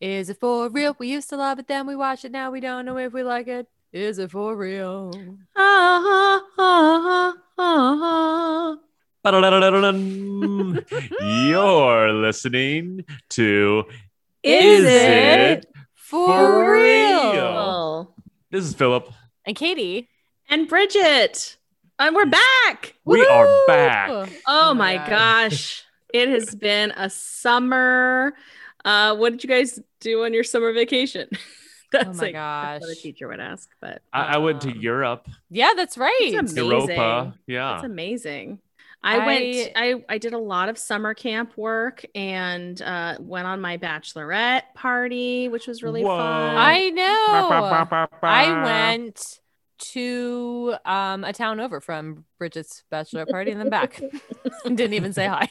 Is 0.00 0.30
it 0.30 0.40
for 0.40 0.70
real? 0.70 0.96
We 0.98 1.08
used 1.08 1.28
to 1.28 1.36
love 1.36 1.58
it, 1.58 1.68
then 1.68 1.86
we 1.86 1.94
watch 1.94 2.24
it. 2.24 2.32
Now 2.32 2.50
we 2.50 2.60
don't 2.60 2.86
know 2.86 2.96
if 2.96 3.12
we 3.12 3.22
like 3.22 3.48
it. 3.48 3.68
Is 3.92 4.18
it 4.18 4.30
for 4.30 4.56
real? 4.56 5.12
Ah, 5.54 6.40
ah, 6.58 7.34
ah, 7.58 7.58
ah. 7.58 8.76
You're 11.20 12.12
listening 12.12 13.04
to 13.28 13.84
Is 14.42 14.84
it 14.86 15.66
for, 15.94 16.26
for 16.28 16.72
real? 16.72 17.32
real? 17.32 17.42
Oh. 17.42 18.14
This 18.50 18.64
is 18.64 18.72
Philip. 18.72 19.12
And 19.44 19.54
Katie. 19.54 20.08
And 20.48 20.66
Bridget. 20.66 21.58
And 21.98 22.16
we're 22.16 22.24
back. 22.24 22.94
We 23.04 23.26
are 23.26 23.66
back. 23.66 24.30
Oh, 24.46 24.72
my 24.72 24.96
my 24.96 25.06
gosh. 25.06 25.84
It 26.14 26.30
has 26.30 26.54
been 26.54 26.92
a 26.92 27.10
summer. 27.10 28.32
Uh, 28.84 29.16
what 29.16 29.30
did 29.32 29.44
you 29.44 29.48
guys 29.48 29.78
do 30.00 30.24
on 30.24 30.32
your 30.34 30.44
summer 30.44 30.72
vacation? 30.72 31.28
That's 31.92 32.08
Oh 32.08 32.12
my 32.12 32.24
like 32.24 32.32
gosh. 32.32 32.80
what 32.80 32.90
a 32.90 32.94
teacher 32.94 33.28
would 33.28 33.40
ask, 33.40 33.68
but 33.80 34.02
I, 34.12 34.34
I 34.34 34.36
went 34.38 34.60
to 34.62 34.70
Um, 34.70 34.80
Europe, 34.80 35.28
Yeah, 35.50 35.72
that's 35.76 35.98
right. 35.98 36.34
It's 36.34 36.52
amazing. 36.52 36.96
Europa. 36.96 37.34
Yeah. 37.46 37.72
That's 37.72 37.84
amazing. 37.84 38.60
I, 39.02 39.18
I- 39.18 39.26
went 39.26 39.72
I 39.76 40.04
I 40.08 40.18
did 40.18 40.34
a 40.34 40.38
lot 40.38 40.68
of 40.68 40.78
summer 40.78 41.14
camp 41.14 41.56
work 41.56 42.04
and 42.14 42.80
uh 42.82 43.16
went 43.18 43.46
on 43.46 43.60
my 43.60 43.78
bachelorette 43.78 44.62
party, 44.74 45.48
which 45.48 45.66
was 45.66 45.82
really 45.82 46.02
Whoa. 46.02 46.16
fun. 46.18 46.56
I 46.56 46.90
know. 46.90 47.04
I 48.22 48.50
I 48.50 48.52
went 48.52 49.40
to 49.80 50.74
um, 50.84 51.24
a 51.24 51.32
town 51.32 51.60
over 51.60 51.80
from 51.80 52.24
Bridget's 52.38 52.84
bachelor 52.90 53.26
party 53.26 53.50
and 53.50 53.60
then 53.60 53.70
back. 53.70 54.00
Didn't 54.64 54.94
even 54.94 55.12
say 55.12 55.26
hi. 55.26 55.50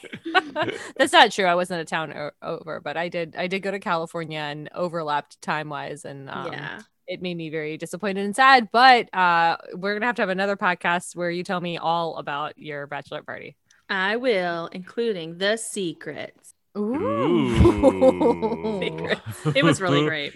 That's 0.96 1.12
not 1.12 1.32
true. 1.32 1.44
I 1.44 1.54
wasn't 1.54 1.82
a 1.82 1.84
town 1.84 2.12
o- 2.12 2.30
over, 2.42 2.80
but 2.80 2.96
I 2.96 3.08
did. 3.08 3.34
I 3.36 3.46
did 3.46 3.60
go 3.60 3.70
to 3.70 3.78
California 3.78 4.38
and 4.38 4.68
overlapped 4.74 5.40
time 5.42 5.68
wise, 5.68 6.04
and 6.04 6.30
um, 6.30 6.52
yeah. 6.52 6.80
it 7.06 7.22
made 7.22 7.36
me 7.36 7.50
very 7.50 7.76
disappointed 7.76 8.24
and 8.24 8.34
sad. 8.34 8.70
But 8.72 9.12
uh, 9.14 9.56
we're 9.74 9.94
gonna 9.94 10.06
have 10.06 10.16
to 10.16 10.22
have 10.22 10.28
another 10.28 10.56
podcast 10.56 11.16
where 11.16 11.30
you 11.30 11.44
tell 11.44 11.60
me 11.60 11.78
all 11.78 12.16
about 12.16 12.58
your 12.58 12.86
bachelor 12.86 13.22
party. 13.22 13.56
I 13.88 14.16
will, 14.16 14.68
including 14.72 15.38
the 15.38 15.56
secrets. 15.56 16.39
Ooh. 16.78 17.56
It 19.54 19.64
was 19.64 19.80
really 19.80 20.04
great. 20.04 20.34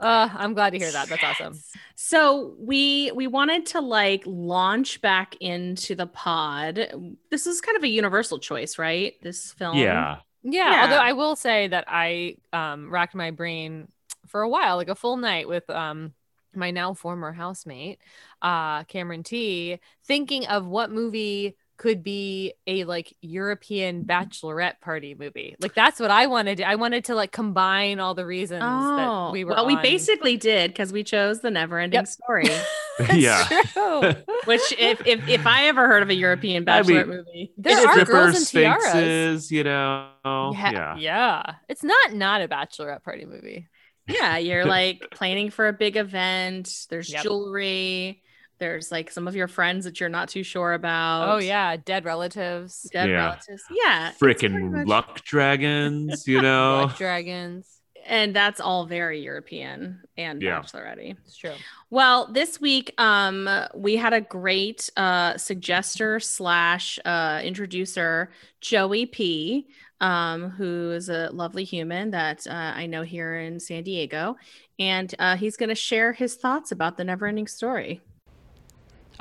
Uh, 0.00 0.28
I'm 0.32 0.54
glad 0.54 0.70
to 0.70 0.78
hear 0.78 0.90
that. 0.90 1.08
That's 1.08 1.22
awesome. 1.22 1.54
So 1.94 2.54
we 2.58 3.12
we 3.14 3.26
wanted 3.26 3.66
to 3.66 3.80
like 3.80 4.22
launch 4.26 5.00
back 5.00 5.36
into 5.40 5.94
the 5.94 6.06
pod. 6.06 6.92
This 7.30 7.46
is 7.46 7.60
kind 7.60 7.76
of 7.76 7.84
a 7.84 7.88
universal 7.88 8.38
choice, 8.38 8.78
right? 8.78 9.14
This 9.22 9.52
film. 9.52 9.76
Yeah. 9.76 10.18
Yeah, 10.42 10.72
Yeah. 10.72 10.82
although 10.82 10.96
I 10.96 11.12
will 11.12 11.36
say 11.36 11.68
that 11.68 11.84
I 11.88 12.36
um 12.52 12.90
racked 12.90 13.14
my 13.14 13.30
brain 13.30 13.88
for 14.26 14.42
a 14.42 14.48
while, 14.48 14.76
like 14.76 14.88
a 14.88 14.94
full 14.94 15.16
night 15.16 15.48
with 15.48 15.68
um 15.70 16.12
my 16.54 16.70
now 16.70 16.94
former 16.94 17.32
housemate, 17.32 17.98
uh 18.42 18.84
Cameron 18.84 19.22
T, 19.22 19.78
thinking 20.04 20.46
of 20.46 20.66
what 20.66 20.90
movie 20.90 21.56
could 21.80 22.02
be 22.04 22.52
a 22.66 22.84
like 22.84 23.16
European 23.22 24.04
bachelorette 24.04 24.80
party 24.82 25.14
movie. 25.18 25.56
Like 25.60 25.74
that's 25.74 25.98
what 25.98 26.10
I 26.10 26.26
wanted. 26.26 26.58
to- 26.58 26.64
I 26.68 26.74
wanted 26.74 27.06
to 27.06 27.14
like 27.14 27.32
combine 27.32 28.00
all 28.00 28.14
the 28.14 28.26
reasons 28.26 28.62
Oh, 28.62 28.96
that 28.98 29.32
we 29.32 29.44
were 29.44 29.52
well, 29.54 29.64
we 29.64 29.76
basically 29.76 30.36
did 30.36 30.70
because 30.72 30.92
we 30.92 31.02
chose 31.04 31.40
the 31.40 31.50
never 31.50 31.78
ending 31.78 31.96
Yep. 32.00 32.06
story. 32.08 32.44
That's 32.98 33.14
yeah. 33.14 33.44
true. 33.72 34.00
Which, 34.44 34.74
if, 34.78 35.06
if 35.06 35.26
if 35.26 35.46
I 35.46 35.68
ever 35.68 35.86
heard 35.86 36.02
of 36.02 36.10
a 36.10 36.14
European 36.14 36.68
I 36.68 36.82
mean, 36.82 36.90
bachelorette 36.98 37.08
movie, 37.08 37.52
There 37.56 37.72
it 37.72 37.78
is 37.80 37.84
are 37.86 37.94
the- 37.94 38.00
Stripper 38.04 38.12
girls 38.12 38.36
in 38.52 38.60
tiaras. 38.60 38.82
sphinxes, 38.84 39.50
you 39.50 39.64
know. 39.64 40.10
yeah, 40.26 40.72
Yeah. 40.72 40.96
yeah. 40.98 41.42
It's 41.70 41.82
not 41.82 42.12
not 42.12 42.42
a 42.42 42.48
bachelorette 42.48 43.02
party 43.04 43.24
movie. 43.24 43.68
yeah, 44.06 44.36
you're 44.36 44.66
like 44.66 45.06
planning 45.12 45.48
for 45.48 45.66
a 45.66 45.72
big 45.72 45.96
event. 45.96 46.68
There's 46.90 47.10
Yep. 47.10 47.22
jewelry. 47.22 48.22
There's 48.60 48.92
like 48.92 49.10
some 49.10 49.26
of 49.26 49.34
your 49.34 49.48
friends 49.48 49.84
that 49.86 49.98
you're 49.98 50.08
not 50.10 50.28
too 50.28 50.42
sure 50.44 50.74
about. 50.74 51.28
Oh 51.34 51.38
yeah, 51.38 51.76
dead 51.76 52.04
relatives, 52.04 52.86
dead 52.92 53.08
Yeah. 53.08 53.24
relatives. 53.24 53.62
Yeah, 53.70 54.12
Freaking 54.20 54.70
much- 54.70 54.86
luck 54.86 55.24
dragons, 55.24 56.28
you 56.28 56.40
know. 56.46 56.84
blood 56.86 56.96
dragons. 56.96 57.66
and 58.06 58.34
that's 58.34 58.60
all 58.60 58.86
very 58.86 59.20
European 59.20 60.00
and 60.16 60.40
Yeah. 60.42 60.60
bachelorette. 60.60 61.16
It's 61.24 61.36
true. 61.36 61.52
Well, 61.90 62.30
this 62.32 62.60
week 62.60 62.92
um 62.98 63.48
we 63.74 63.96
had 63.96 64.12
a 64.12 64.20
great 64.20 64.88
uh 64.96 65.34
suggester 65.34 66.22
slash 66.22 66.98
uh 67.04 67.40
introducer, 67.42 68.30
Joey 68.60 69.06
P, 69.06 69.68
um, 70.00 70.50
who 70.50 70.92
is 70.92 71.08
a 71.08 71.28
lovely 71.32 71.64
human 71.64 72.10
that 72.12 72.46
uh, 72.46 72.52
I 72.82 72.86
know 72.86 73.02
here 73.02 73.36
in 73.38 73.60
San 73.60 73.82
Diego. 73.84 74.36
And 74.78 75.14
uh, 75.18 75.36
he's 75.36 75.58
going 75.58 75.68
to 75.68 75.74
share 75.74 76.14
his 76.14 76.36
thoughts 76.36 76.72
about 76.72 76.96
the 76.96 77.04
never 77.04 77.26
ending 77.26 77.46
story. 77.46 78.00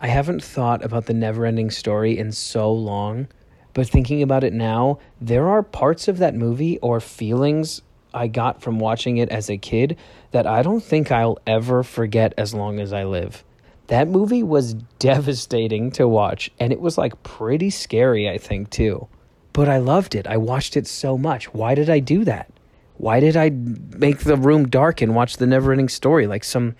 I 0.02 0.08
haven't 0.08 0.42
thought 0.42 0.82
about 0.82 1.08
the 1.08 1.14
never 1.14 1.46
ending 1.46 1.70
story 1.70 2.18
in 2.18 2.32
so 2.32 2.72
long, 2.72 3.28
but 3.74 3.90
thinking 3.90 4.22
about 4.22 4.46
it 4.46 4.54
now, 4.54 5.00
there 5.20 5.50
are 5.50 5.62
parts 5.62 6.08
of 6.08 6.20
that 6.20 6.36
movie 6.36 6.78
or 6.80 7.02
feelings 7.02 7.82
I 8.14 8.28
got 8.28 8.62
from 8.62 8.80
watching 8.80 9.18
it 9.18 9.28
as 9.28 9.50
a 9.50 9.58
kid 9.58 9.98
that 10.32 10.48
I 10.48 10.62
don't 10.62 10.82
think 10.82 11.12
I'll 11.12 11.38
ever 11.46 11.84
forget 11.84 12.34
as 12.38 12.54
long 12.54 12.80
as 12.80 12.94
I 12.94 13.04
live. 13.04 13.44
That 13.88 14.08
movie 14.08 14.42
was 14.42 14.74
devastating 15.00 15.92
to 15.92 16.08
watch, 16.08 16.50
and 16.62 16.72
it 16.72 16.80
was 16.80 16.98
like 16.98 17.22
pretty 17.24 17.70
scary, 17.70 18.30
I 18.30 18.38
think, 18.38 18.70
too. 18.70 19.10
But 19.52 19.68
I 19.68 19.80
loved 19.80 20.16
it. 20.16 20.28
I 20.28 20.38
watched 20.38 20.78
it 20.78 20.88
so 20.88 21.18
much. 21.18 21.54
Why 21.54 21.76
did 21.76 21.90
I 21.90 22.00
do 22.00 22.24
that? 22.24 22.50
Why 22.96 23.20
did 23.20 23.36
I 23.36 23.50
make 23.50 24.20
the 24.20 24.38
room 24.38 24.70
dark 24.70 25.02
and 25.02 25.14
watch 25.14 25.36
the 25.36 25.48
never 25.48 25.74
ending 25.74 25.90
story 25.90 26.26
like 26.26 26.46
some 26.46 26.78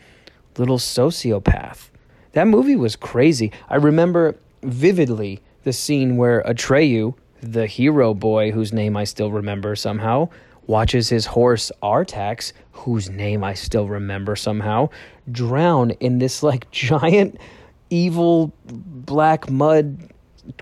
little 0.58 0.78
sociopath? 0.78 1.90
That 2.34 2.48
movie 2.48 2.76
was 2.76 2.96
crazy. 2.96 3.52
I 3.70 3.76
remember 3.76 4.36
vividly 4.64 5.42
the 5.64 5.74
scene 5.74 6.18
where 6.18 6.44
Atreyu, 6.44 7.16
the 7.42 7.66
hero 7.68 8.14
boy 8.14 8.52
whose 8.52 8.74
name 8.74 8.96
I 8.96 9.04
still 9.04 9.32
remember 9.32 9.76
somehow, 9.76 10.30
watches 10.68 11.10
his 11.10 11.26
horse 11.26 11.72
Artax, 11.82 12.54
whose 12.72 13.10
name 13.10 13.44
I 13.44 13.56
still 13.56 13.88
remember 13.88 14.36
somehow, 14.36 14.90
drown 15.32 15.92
in 15.92 16.20
this 16.20 16.44
like 16.44 16.70
giant 16.72 17.38
evil 17.90 18.54
black 18.66 19.50
mud 19.50 19.98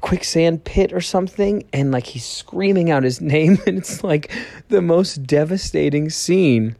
quicksand 0.01 0.63
pit 0.63 0.91
or 0.91 1.01
something 1.01 1.63
and 1.71 1.91
like 1.91 2.05
he's 2.05 2.25
screaming 2.25 2.91
out 2.91 3.03
his 3.03 3.21
name 3.35 3.57
and 3.65 3.77
it's 3.77 4.03
like 4.03 4.31
the 4.69 4.81
most 4.81 5.23
devastating 5.23 6.09
scene 6.09 6.75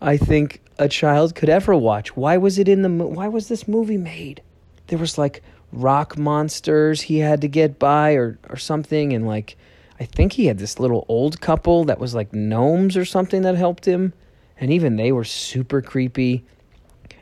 I 0.00 0.16
think 0.16 0.60
a 0.82 0.88
child 0.88 1.34
could 1.34 1.48
ever 1.48 1.76
watch. 1.76 2.16
Why 2.16 2.36
was 2.36 2.58
it 2.58 2.68
in 2.68 2.82
the 2.82 2.88
mo- 2.88 3.06
why 3.06 3.28
was 3.28 3.48
this 3.48 3.68
movie 3.68 3.96
made? 3.96 4.42
There 4.88 4.98
was 4.98 5.16
like 5.16 5.42
rock 5.72 6.18
monsters 6.18 7.02
he 7.02 7.18
had 7.18 7.40
to 7.40 7.48
get 7.48 7.78
by 7.78 8.12
or 8.12 8.38
or 8.50 8.56
something 8.56 9.12
and 9.12 9.26
like 9.26 9.56
I 10.00 10.04
think 10.04 10.32
he 10.32 10.46
had 10.46 10.58
this 10.58 10.80
little 10.80 11.06
old 11.08 11.40
couple 11.40 11.84
that 11.84 12.00
was 12.00 12.14
like 12.14 12.34
gnomes 12.34 12.96
or 12.96 13.04
something 13.04 13.42
that 13.42 13.54
helped 13.54 13.86
him 13.86 14.12
and 14.58 14.72
even 14.72 14.96
they 14.96 15.12
were 15.12 15.24
super 15.24 15.80
creepy. 15.80 16.44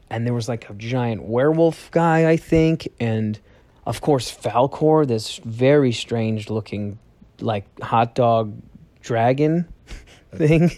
And 0.08 0.26
there 0.26 0.34
was 0.34 0.48
like 0.48 0.68
a 0.68 0.74
giant 0.74 1.22
werewolf 1.22 1.90
guy, 1.90 2.28
I 2.28 2.36
think, 2.36 2.88
and 2.98 3.38
of 3.86 4.00
course 4.00 4.34
Falkor, 4.34 5.06
this 5.06 5.36
very 5.44 5.92
strange 5.92 6.50
looking 6.50 6.98
like 7.40 7.64
hot 7.80 8.14
dog 8.14 8.60
dragon 9.02 9.68
thing. 10.34 10.70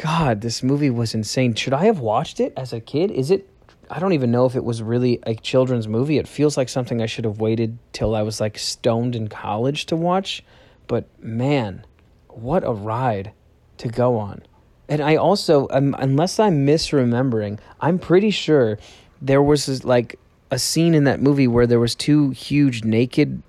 God, 0.00 0.40
this 0.40 0.62
movie 0.62 0.88
was 0.88 1.14
insane. 1.14 1.54
Should 1.54 1.74
I 1.74 1.84
have 1.84 2.00
watched 2.00 2.40
it 2.40 2.54
as 2.56 2.72
a 2.72 2.80
kid? 2.80 3.10
Is 3.10 3.30
it 3.30 3.46
I 3.90 3.98
don't 3.98 4.14
even 4.14 4.30
know 4.30 4.46
if 4.46 4.56
it 4.56 4.64
was 4.64 4.82
really 4.82 5.18
a 5.24 5.34
children's 5.34 5.88
movie. 5.88 6.16
It 6.16 6.26
feels 6.26 6.56
like 6.56 6.70
something 6.70 7.02
I 7.02 7.06
should 7.06 7.24
have 7.26 7.40
waited 7.40 7.76
till 7.92 8.14
I 8.14 8.22
was 8.22 8.40
like 8.40 8.56
stoned 8.56 9.14
in 9.14 9.28
college 9.28 9.86
to 9.86 9.96
watch. 9.96 10.42
But 10.86 11.04
man, 11.22 11.84
what 12.28 12.64
a 12.64 12.72
ride 12.72 13.32
to 13.78 13.88
go 13.88 14.16
on. 14.16 14.42
And 14.88 15.02
I 15.02 15.16
also, 15.16 15.68
um, 15.70 15.94
unless 15.98 16.38
I'm 16.38 16.66
misremembering, 16.66 17.58
I'm 17.80 17.98
pretty 17.98 18.30
sure 18.30 18.78
there 19.20 19.42
was 19.42 19.66
this, 19.66 19.84
like 19.84 20.18
a 20.50 20.58
scene 20.58 20.94
in 20.94 21.04
that 21.04 21.20
movie 21.20 21.48
where 21.48 21.66
there 21.66 21.80
was 21.80 21.94
two 21.94 22.30
huge 22.30 22.84
naked 22.84 23.42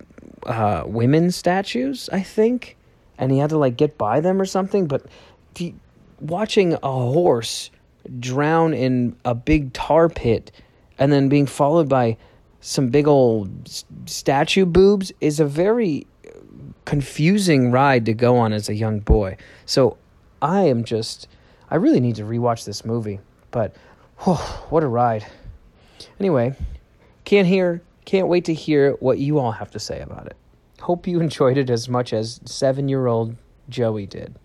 uh, 0.46 0.84
women 0.86 1.32
statues. 1.32 2.10
I 2.12 2.24
think, 2.24 2.76
and 3.18 3.32
he 3.32 3.38
had 3.38 3.52
to 3.52 3.58
like 3.58 3.78
get 3.78 3.98
by 3.98 4.20
them 4.20 4.42
or 4.42 4.46
something. 4.46 4.88
But 4.88 5.06
the, 5.54 5.76
watching 6.22 6.74
a 6.74 6.78
horse 6.92 7.72
drown 8.20 8.74
in 8.74 9.16
a 9.26 9.36
big 9.36 9.74
tar 9.74 10.10
pit 10.10 10.52
and 10.98 11.12
then 11.12 11.30
being 11.30 11.46
followed 11.46 11.90
by 11.90 12.18
some 12.62 12.90
big 12.90 13.08
old 13.08 13.50
statue 14.06 14.66
boobs 14.66 15.12
is 15.20 15.40
a 15.40 15.46
very 15.46 16.06
confusing 16.86 17.72
ride 17.72 18.06
to 18.06 18.14
go 18.14 18.38
on 18.38 18.54
as 18.54 18.70
a 18.70 18.76
young 18.76 19.00
boy. 19.00 19.38
So 19.66 19.98
I 20.42 20.62
am 20.64 20.84
just, 20.84 21.28
I 21.70 21.76
really 21.76 22.00
need 22.00 22.16
to 22.16 22.24
rewatch 22.24 22.66
this 22.66 22.86
movie. 22.86 23.20
But 23.50 23.76
whew, 24.20 24.36
what 24.36 24.84
a 24.84 24.88
ride. 24.88 25.26
Anyway, 26.20 26.56
can't 27.26 27.48
hear, 27.48 27.82
can't 28.06 28.28
wait 28.28 28.46
to 28.46 28.54
hear 28.54 28.94
what 28.94 29.18
you 29.18 29.40
all 29.40 29.52
have 29.52 29.72
to 29.72 29.80
say 29.80 30.02
about 30.02 30.28
it. 30.28 30.38
Hope 30.82 31.08
you 31.08 31.20
enjoyed 31.22 31.58
it 31.58 31.70
as 31.70 31.90
much 31.90 32.14
as 32.14 32.40
seven 32.46 32.88
year 32.90 33.08
old 33.08 33.36
Joey 33.70 34.06
did. 34.06 34.36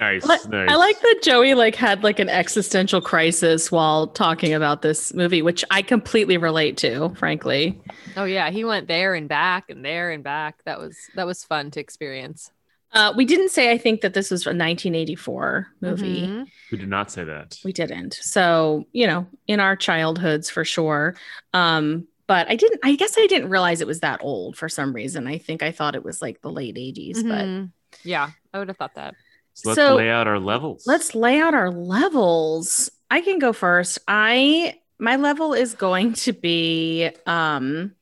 Nice, 0.00 0.24
Like- 0.24 0.48
nice. 0.48 0.70
I 0.70 0.76
like 0.76 0.98
that 1.00 1.20
Joey 1.22 1.54
like 1.54 1.74
had 1.74 2.02
like 2.02 2.18
an 2.18 2.28
existential 2.28 3.00
crisis 3.00 3.70
while 3.70 4.06
talking 4.06 4.54
about 4.54 4.82
this 4.82 5.12
movie, 5.12 5.42
which 5.42 5.64
I 5.70 5.82
completely 5.82 6.36
relate 6.38 6.76
to, 6.78 7.10
frankly. 7.16 7.80
Oh 8.16 8.24
yeah, 8.24 8.50
he 8.50 8.64
went 8.64 8.88
there 8.88 9.14
and 9.14 9.28
back 9.28 9.68
and 9.68 9.84
there 9.84 10.10
and 10.10 10.24
back. 10.24 10.56
That 10.64 10.78
was 10.78 10.96
that 11.16 11.26
was 11.26 11.44
fun 11.44 11.70
to 11.72 11.80
experience. 11.80 12.50
Uh, 12.92 13.12
we 13.16 13.24
didn't 13.24 13.50
say 13.50 13.70
I 13.70 13.78
think 13.78 14.00
that 14.00 14.14
this 14.14 14.30
was 14.30 14.46
a 14.46 14.50
1984 14.54 15.68
movie. 15.80 16.26
Mhm. 16.26 16.46
We 16.72 16.78
did 16.78 16.88
not 16.88 17.10
say 17.10 17.22
that. 17.24 17.58
We 17.64 17.72
didn't. 17.72 18.14
So, 18.14 18.86
you 18.92 19.06
know, 19.06 19.26
in 19.46 19.60
our 19.60 19.76
childhoods 19.76 20.50
for 20.50 20.64
sure. 20.64 21.14
Um, 21.54 22.08
but 22.26 22.48
I 22.48 22.56
didn't, 22.56 22.80
I 22.82 22.94
guess 22.96 23.16
I 23.18 23.26
didn't 23.26 23.50
realize 23.50 23.80
it 23.80 23.86
was 23.86 24.00
that 24.00 24.20
old 24.22 24.56
for 24.56 24.68
some 24.68 24.92
reason. 24.92 25.26
I 25.26 25.38
think 25.38 25.62
I 25.62 25.70
thought 25.72 25.94
it 25.94 26.04
was 26.04 26.20
like 26.22 26.40
the 26.42 26.50
late 26.50 26.76
80s, 26.78 27.22
but 27.22 27.44
Mhm. 27.44 27.70
yeah, 28.04 28.30
I 28.52 28.58
would 28.58 28.68
have 28.68 28.76
thought 28.76 28.94
that. 28.96 29.14
So 29.54 29.70
let's 29.70 29.76
So- 29.80 29.96
lay 29.96 30.10
out 30.10 30.26
our 30.26 30.38
levels. 30.38 30.86
let's 30.86 31.14
lay 31.14 31.40
out 31.40 31.54
our 31.54 31.70
levels. 31.70 32.90
I 33.10 33.20
can 33.20 33.38
go 33.38 33.52
first. 33.52 33.98
I, 34.06 34.78
my 34.98 35.16
level 35.16 35.52
is 35.54 35.74
going 35.74 36.12
to 36.14 36.32
be, 36.32 37.10
um, 37.26 37.92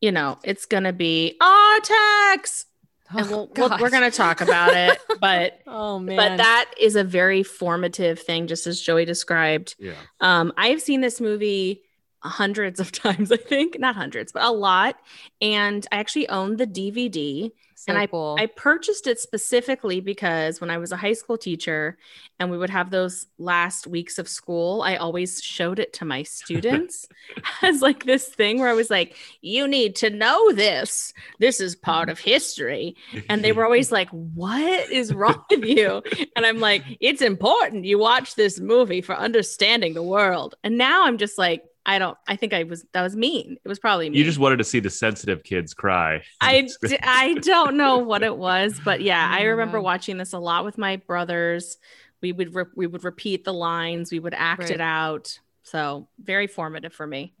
you 0.00 0.12
know, 0.12 0.38
it's 0.44 0.66
going 0.66 0.84
to 0.84 0.92
be 0.92 1.36
Artax. 1.40 2.66
and 3.10 3.20
Oh, 3.26 3.28
we'll, 3.30 3.50
we'll, 3.56 3.78
we're 3.80 3.90
going 3.90 4.08
to 4.10 4.14
talk 4.16 4.40
about 4.42 4.74
it, 4.74 4.98
but 5.20 5.60
Oh 5.66 5.98
man. 5.98 6.16
but 6.16 6.36
that 6.36 6.70
is 6.78 6.94
a 6.94 7.02
very 7.04 7.42
formative 7.42 8.20
thing, 8.20 8.46
just 8.46 8.66
as 8.66 8.80
Joey 8.80 9.06
described. 9.06 9.74
yeah. 9.78 9.94
Um, 10.20 10.52
I've 10.58 10.82
seen 10.82 11.00
this 11.00 11.18
movie 11.20 11.82
hundreds 12.22 12.80
of 12.80 12.92
times, 12.92 13.30
I 13.32 13.36
think, 13.36 13.78
not 13.78 13.96
hundreds, 13.96 14.32
but 14.32 14.42
a 14.42 14.50
lot. 14.50 14.96
And 15.40 15.86
I 15.92 15.98
actually 15.98 16.28
owned 16.28 16.58
the 16.58 16.66
DVD. 16.66 17.50
so 17.74 17.92
and 17.92 18.10
cool. 18.10 18.36
I 18.38 18.46
purchased 18.46 19.06
it 19.06 19.20
specifically 19.20 20.00
because 20.00 20.60
when 20.60 20.70
I 20.70 20.78
was 20.78 20.90
a 20.90 20.96
high 20.96 21.12
school 21.12 21.38
teacher 21.38 21.96
and 22.40 22.50
we 22.50 22.58
would 22.58 22.70
have 22.70 22.90
those 22.90 23.26
last 23.38 23.86
weeks 23.86 24.18
of 24.18 24.28
school, 24.28 24.82
I 24.82 24.96
always 24.96 25.40
showed 25.40 25.78
it 25.78 25.92
to 25.94 26.04
my 26.04 26.24
students 26.24 27.06
as 27.62 27.82
like 27.82 28.04
this 28.04 28.26
thing 28.26 28.58
where 28.58 28.68
I 28.68 28.74
was 28.74 28.90
like, 28.90 29.16
you 29.40 29.68
need 29.68 29.94
to 29.96 30.10
know 30.10 30.52
this. 30.52 31.12
This 31.38 31.60
is 31.60 31.76
part 31.76 32.08
of 32.08 32.18
history. 32.18 32.96
And 33.28 33.44
they 33.44 33.52
were 33.52 33.64
always 33.64 33.92
like, 33.92 34.08
what 34.10 34.90
is 34.90 35.14
wrong 35.14 35.44
with 35.50 35.64
you? 35.64 36.02
And 36.34 36.44
I'm 36.44 36.58
like, 36.58 36.82
it's 37.00 37.22
important. 37.22 37.84
You 37.84 37.98
watch 37.98 38.34
this 38.34 38.58
movie 38.58 39.00
for 39.00 39.14
understanding 39.14 39.94
the 39.94 40.02
world. 40.02 40.56
And 40.64 40.76
now 40.76 41.04
I'm 41.04 41.18
just 41.18 41.38
like, 41.38 41.64
I 41.88 41.98
don't, 41.98 42.16
I 42.28 42.36
think 42.36 42.52
I 42.52 42.64
was, 42.64 42.84
that 42.92 43.02
was 43.02 43.16
mean. 43.16 43.56
It 43.64 43.68
was 43.68 43.78
probably 43.78 44.10
mean. 44.10 44.18
You 44.18 44.24
just 44.24 44.38
wanted 44.38 44.58
to 44.58 44.64
see 44.64 44.78
the 44.78 44.90
sensitive 44.90 45.42
kids 45.42 45.72
cry. 45.72 46.22
I, 46.40 46.68
d- 46.86 46.98
I 47.02 47.34
don't 47.34 47.76
know 47.76 47.98
what 47.98 48.22
it 48.22 48.36
was, 48.36 48.78
but 48.84 49.00
yeah, 49.00 49.26
I 49.28 49.44
Oh, 49.46 49.50
remember 49.50 49.78
God. 49.78 49.84
watching 49.84 50.18
this 50.18 50.34
a 50.34 50.38
lot 50.38 50.64
with 50.66 50.76
my 50.76 50.96
brothers. 50.96 51.78
We 52.20 52.32
would 52.32 52.54
re- 52.54 52.64
we 52.76 52.86
would 52.86 53.04
repeat 53.04 53.44
the 53.44 53.54
lines, 53.54 54.12
we 54.12 54.18
would 54.20 54.34
act 54.34 54.60
Right. 54.60 54.70
it 54.72 54.80
out. 54.80 55.38
So 55.62 56.08
very 56.20 56.46
formative 56.46 56.92
for 56.92 57.06
me. 57.06 57.32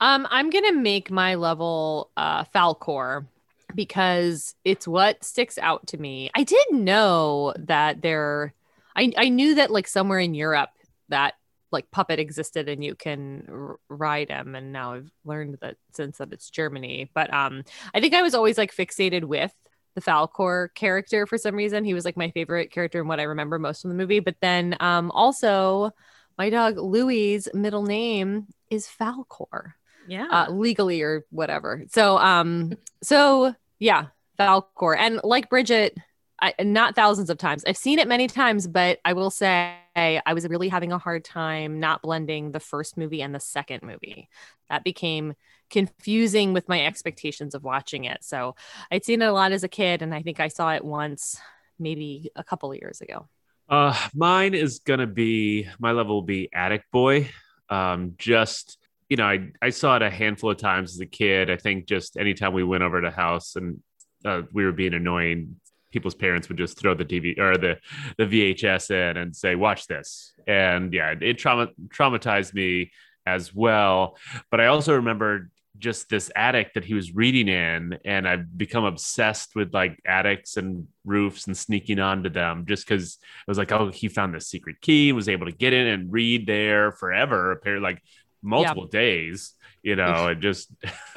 Um, 0.00 0.26
I'm 0.30 0.50
gonna 0.50 0.72
make 0.72 1.10
my 1.10 1.36
level 1.36 2.10
uh 2.16 2.44
Falkor 2.44 3.26
because 3.74 4.54
it's 4.64 4.88
what 4.88 5.22
sticks 5.24 5.56
out 5.58 5.86
to 5.88 5.98
me. 5.98 6.30
I 6.34 6.42
did 6.42 6.66
know 6.72 7.54
that 7.58 8.02
there 8.02 8.54
I 8.96 9.12
I 9.16 9.28
knew 9.28 9.54
that 9.54 9.70
like 9.70 9.86
somewhere 9.86 10.18
in 10.18 10.34
Europe 10.34 10.70
that 11.10 11.34
like 11.72 11.90
puppet 11.90 12.18
existed 12.18 12.68
and 12.68 12.84
you 12.84 12.94
can 12.94 13.46
r- 13.50 13.76
ride 13.88 14.28
him 14.30 14.54
and 14.54 14.72
now 14.72 14.94
I've 14.94 15.10
learned 15.24 15.58
that 15.60 15.76
since 15.92 16.18
that 16.18 16.32
it's 16.32 16.50
Germany. 16.50 17.10
But 17.14 17.32
um 17.32 17.64
I 17.94 18.00
think 18.00 18.14
I 18.14 18.22
was 18.22 18.34
always 18.34 18.58
like 18.58 18.74
fixated 18.74 19.24
with 19.24 19.52
the 19.94 20.00
Falkor 20.00 20.72
character 20.74 21.26
for 21.26 21.36
some 21.36 21.54
reason. 21.54 21.84
He 21.84 21.94
was 21.94 22.04
like 22.04 22.16
my 22.16 22.30
favorite 22.30 22.70
character 22.72 23.00
and 23.00 23.08
what 23.08 23.20
I 23.20 23.24
remember 23.24 23.58
most 23.58 23.82
from 23.82 23.90
the 23.90 23.96
movie. 23.96 24.20
But 24.20 24.36
then 24.40 24.76
um 24.80 25.10
also 25.10 25.90
my 26.38 26.50
dog 26.50 26.78
Louis' 26.78 27.48
middle 27.54 27.82
name 27.82 28.46
is 28.70 28.86
Falkor 28.88 29.72
Yeah. 30.08 30.28
uh, 30.30 30.50
legally 30.50 31.02
or 31.02 31.24
whatever. 31.30 31.84
So, 31.90 32.16
um, 32.16 32.72
so 33.02 33.54
yeah, 33.78 34.06
Falkor, 34.38 34.96
and 34.98 35.20
like 35.24 35.50
Bridget, 35.50 35.96
I 36.42 36.54
not 36.62 36.96
thousands 36.96 37.30
of 37.30 37.38
times. 37.38 37.64
I've 37.66 37.76
seen 37.76 38.00
it 38.00 38.08
many 38.08 38.26
times, 38.26 38.66
but 38.66 38.98
I 39.04 39.12
will 39.12 39.30
say 39.30 39.76
I 39.94 40.34
was 40.34 40.46
really 40.48 40.68
having 40.68 40.90
a 40.90 40.98
hard 40.98 41.24
time 41.24 41.78
not 41.78 42.02
blending 42.02 42.50
the 42.50 42.60
first 42.60 42.96
movie 42.96 43.22
and 43.22 43.34
the 43.34 43.40
second 43.40 43.82
movie. 43.82 44.28
That 44.68 44.82
became 44.82 45.34
confusing 45.70 46.52
with 46.52 46.68
my 46.68 46.84
expectations 46.84 47.54
of 47.54 47.62
watching 47.62 48.04
it. 48.04 48.24
So 48.24 48.56
I'd 48.90 49.04
seen 49.04 49.22
it 49.22 49.26
a 49.26 49.32
lot 49.32 49.52
as 49.52 49.62
a 49.62 49.68
kid, 49.68 50.02
and 50.02 50.14
I 50.14 50.22
think 50.22 50.40
I 50.40 50.48
saw 50.48 50.74
it 50.74 50.84
once, 50.84 51.40
maybe 51.78 52.30
a 52.34 52.42
couple 52.42 52.72
of 52.72 52.78
years 52.78 53.00
ago. 53.00 53.28
Uh, 53.68 53.96
mine 54.12 54.54
is 54.54 54.80
gonna 54.80 55.06
be 55.06 55.68
my 55.78 55.92
level 55.92 56.16
will 56.16 56.22
be 56.22 56.52
Attic 56.52 56.82
Boy. 56.90 57.30
Um, 57.70 58.14
just 58.18 58.78
you 59.08 59.16
know, 59.16 59.26
I 59.26 59.50
I 59.62 59.70
saw 59.70 59.96
it 59.96 60.02
a 60.02 60.10
handful 60.10 60.50
of 60.50 60.56
times 60.56 60.94
as 60.94 61.00
a 61.00 61.06
kid. 61.06 61.50
I 61.50 61.56
think 61.56 61.86
just 61.86 62.16
anytime 62.16 62.52
we 62.52 62.64
went 62.64 62.82
over 62.82 63.00
to 63.00 63.10
house 63.10 63.56
and 63.56 63.80
uh, 64.24 64.42
we 64.52 64.64
were 64.64 64.72
being 64.72 64.94
annoying, 64.94 65.56
people's 65.92 66.14
parents 66.14 66.48
would 66.48 66.58
just 66.58 66.78
throw 66.78 66.94
the 66.94 67.04
TV 67.04 67.38
or 67.38 67.56
the 67.56 67.78
the 68.18 68.24
VHS 68.24 68.90
in 68.90 69.16
and 69.16 69.34
say, 69.34 69.54
"Watch 69.54 69.86
this." 69.86 70.32
And 70.46 70.92
yeah, 70.92 71.14
it 71.20 71.38
trauma 71.38 71.68
traumatized 71.88 72.54
me 72.54 72.90
as 73.26 73.54
well. 73.54 74.16
But 74.50 74.60
I 74.60 74.66
also 74.66 74.96
remember 74.96 75.50
just 75.78 76.08
this 76.08 76.30
attic 76.36 76.74
that 76.74 76.84
he 76.84 76.94
was 76.94 77.14
reading 77.14 77.48
in, 77.48 77.98
and 78.04 78.26
I've 78.28 78.56
become 78.56 78.84
obsessed 78.84 79.54
with 79.54 79.72
like 79.72 79.98
attics 80.06 80.56
and 80.56 80.86
roofs 81.04 81.46
and 81.46 81.56
sneaking 81.56 81.98
onto 81.98 82.28
them 82.28 82.66
just 82.66 82.86
because 82.86 83.14
it 83.14 83.48
was 83.48 83.58
like, 83.58 83.72
oh, 83.72 83.90
he 83.90 84.08
found 84.08 84.34
this 84.34 84.48
secret 84.48 84.80
key, 84.80 85.12
was 85.12 85.28
able 85.28 85.46
to 85.46 85.52
get 85.52 85.72
in 85.72 85.86
and 85.86 86.12
read 86.12 86.46
there 86.46 86.92
forever, 86.92 87.52
apparently 87.52 87.82
like 87.82 88.02
multiple 88.42 88.86
days, 88.86 89.54
you 89.82 89.96
know, 89.96 90.26
and 90.28 90.40
just 90.40 90.70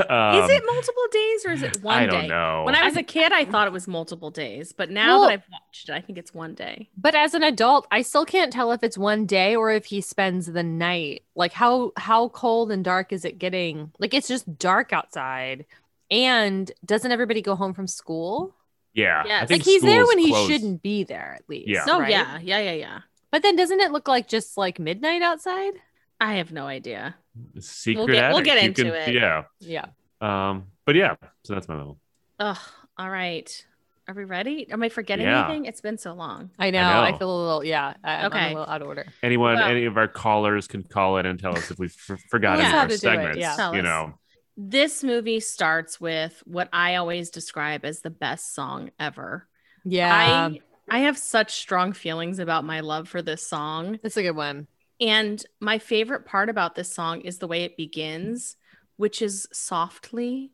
um, 0.09 0.35
is 0.43 0.49
it 0.49 0.63
multiple 0.65 1.03
days 1.11 1.45
or 1.45 1.51
is 1.51 1.63
it 1.63 1.83
one 1.83 1.97
I 1.97 2.05
day? 2.05 2.11
don't 2.11 2.27
know. 2.27 2.63
When 2.65 2.75
I 2.75 2.83
was 2.85 2.97
a 2.97 3.03
kid, 3.03 3.31
I 3.31 3.45
thought 3.45 3.67
it 3.67 3.73
was 3.73 3.87
multiple 3.87 4.31
days, 4.31 4.71
but 4.73 4.89
now 4.89 5.19
Well- 5.19 5.21
that 5.29 5.33
I've 5.33 5.43
watched 5.51 5.89
it, 5.89 5.93
I 5.93 6.01
think 6.01 6.17
it's 6.17 6.33
one 6.33 6.53
day. 6.55 6.89
But 6.97 7.15
as 7.15 7.33
an 7.33 7.43
adult, 7.43 7.87
I 7.91 8.01
still 8.01 8.25
can't 8.25 8.51
tell 8.51 8.71
if 8.71 8.83
it's 8.83 8.97
one 8.97 9.25
day 9.25 9.55
or 9.55 9.71
if 9.71 9.85
he 9.85 10.01
spends 10.01 10.47
the 10.47 10.63
night. 10.63 11.23
Like 11.35 11.53
how 11.53 11.91
how 11.97 12.29
cold 12.29 12.71
and 12.71 12.83
dark 12.83 13.13
is 13.13 13.23
it 13.25 13.37
getting? 13.39 13.91
Like 13.99 14.13
it's 14.13 14.27
just 14.27 14.57
dark 14.57 14.91
outside. 14.93 15.65
And 16.11 16.71
doesn't 16.85 17.11
everybody 17.11 17.41
go 17.41 17.55
home 17.55 17.73
from 17.73 17.87
school? 17.87 18.53
yeah, 18.93 19.23
Yes. 19.25 19.43
I 19.43 19.45
think 19.47 19.59
Like 19.61 19.65
he's 19.65 19.81
there 19.81 20.05
school's 20.05 20.15
when 20.15 20.19
he 20.19 20.47
shouldn't 20.47 20.81
be 20.81 21.03
there 21.03 21.33
at 21.37 21.49
least. 21.49 21.67
Yeah. 21.67 21.83
No, 21.85 21.99
right? 21.99 22.09
yeah, 22.11 22.39
yeah, 22.41 22.59
yeah, 22.59 22.71
yeah. 22.71 22.99
But 23.31 23.43
then 23.43 23.55
doesn't 23.57 23.81
it 23.81 23.91
look 23.91 24.07
like 24.07 24.27
just 24.29 24.55
like 24.57 24.79
midnight 24.79 25.21
outside? 25.21 25.73
I 26.21 26.35
have 26.35 26.51
no 26.53 26.65
idea. 26.67 27.15
Secret 27.59 28.07
get- 28.07 28.31
we'll 28.33 28.41
get 28.41 28.63
into 28.63 28.83
can- 28.83 28.93
it. 28.93 29.13
Yeah. 29.13 29.43
Yeah. 29.59 29.85
Um, 30.21 30.67
but 30.85 30.95
yeah, 30.95 31.15
so 31.43 31.53
that's 31.53 31.67
my 31.67 31.75
level. 31.75 31.99
Oh, 32.39 32.61
All 32.97 33.09
right. 33.09 33.65
Are 34.07 34.13
we 34.13 34.23
ready? 34.23 34.69
Am 34.71 34.83
I 34.83 34.89
forgetting 34.89 35.25
Yeah. 35.25 35.45
anything? 35.45 35.65
It's 35.65 35.81
been 35.81 35.97
so 35.97 36.13
long. 36.13 36.51
I 36.59 36.69
know. 36.69 36.79
I, 36.83 37.11
know. 37.11 37.17
feel 37.17 37.35
a 37.35 37.41
little 37.43 37.63
yeah. 37.63 37.95
I, 38.03 38.15
I'm 38.17 38.25
Okay. 38.27 38.45
a 38.45 38.49
little 38.49 38.69
out 38.69 38.81
of 38.81 38.87
order. 38.87 39.05
Anyone, 39.23 39.55
Well- 39.55 39.67
any 39.69 39.85
of 39.85 39.97
our 39.97 40.07
callers 40.07 40.67
can 40.67 40.83
call 40.83 41.17
in 41.17 41.25
and 41.25 41.39
tell 41.39 41.57
us 41.57 41.71
if 41.71 41.79
we've 41.79 41.95
f- 42.09 42.19
forgotten 42.29 42.59
Yeah. 42.59 42.65
any 42.67 42.69
of 42.69 42.73
How 42.75 42.79
our 42.81 42.87
to 42.87 42.89
do 42.89 42.93
it, 42.95 42.99
segments. 42.99 43.37
yeah. 43.39 43.71
You 43.73 43.81
know, 43.81 44.13
This 44.57 45.03
movie 45.03 45.39
starts 45.41 45.99
with 45.99 46.41
what 46.45 46.69
I 46.71 46.95
always 46.95 47.29
describe 47.31 47.83
as 47.83 48.01
the 48.01 48.09
best 48.11 48.53
song 48.53 48.91
ever. 48.99 49.47
Yeah. 49.83 50.15
I 50.49 50.59
I 50.87 50.99
have 50.99 51.17
such 51.17 51.55
strong 51.55 51.93
feelings 51.93 52.37
about 52.37 52.63
my 52.63 52.81
love 52.81 53.09
for 53.09 53.21
this 53.23 53.45
song. 53.45 53.99
It's 54.03 54.17
a 54.17 54.21
good 54.21 54.35
one. 54.35 54.67
And 54.99 55.43
my 55.59 55.79
favorite 55.79 56.25
part 56.25 56.49
about 56.49 56.75
this 56.75 56.93
song 56.93 57.21
is 57.21 57.37
the 57.39 57.47
way 57.47 57.63
it 57.63 57.77
begins, 57.77 58.55
which 58.97 59.21
is 59.21 59.47
softly. 59.51 60.51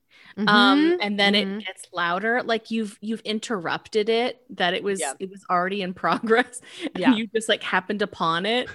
Um, 0.48 0.94
Mhm, 0.94 0.98
and 1.00 1.20
then 1.20 1.36
mhm. 1.36 1.36
it 1.36 1.66
gets 1.66 1.86
louder. 1.94 2.42
Like 2.44 2.72
you've 2.72 2.98
you've 3.02 3.22
interrupted 3.22 4.10
it, 4.10 4.42
that 4.58 4.74
it 4.74 4.84
was 4.84 5.00
Yeah. 5.00 5.14
it 5.20 5.30
was 5.30 5.46
already 5.50 5.82
in 5.84 5.94
progress. 5.96 6.60
And 6.96 7.04
Yeah. 7.04 7.14
you 7.14 7.28
just 7.28 7.48
like 7.50 7.64
happened 7.64 8.02
upon 8.02 8.46
it. 8.46 8.72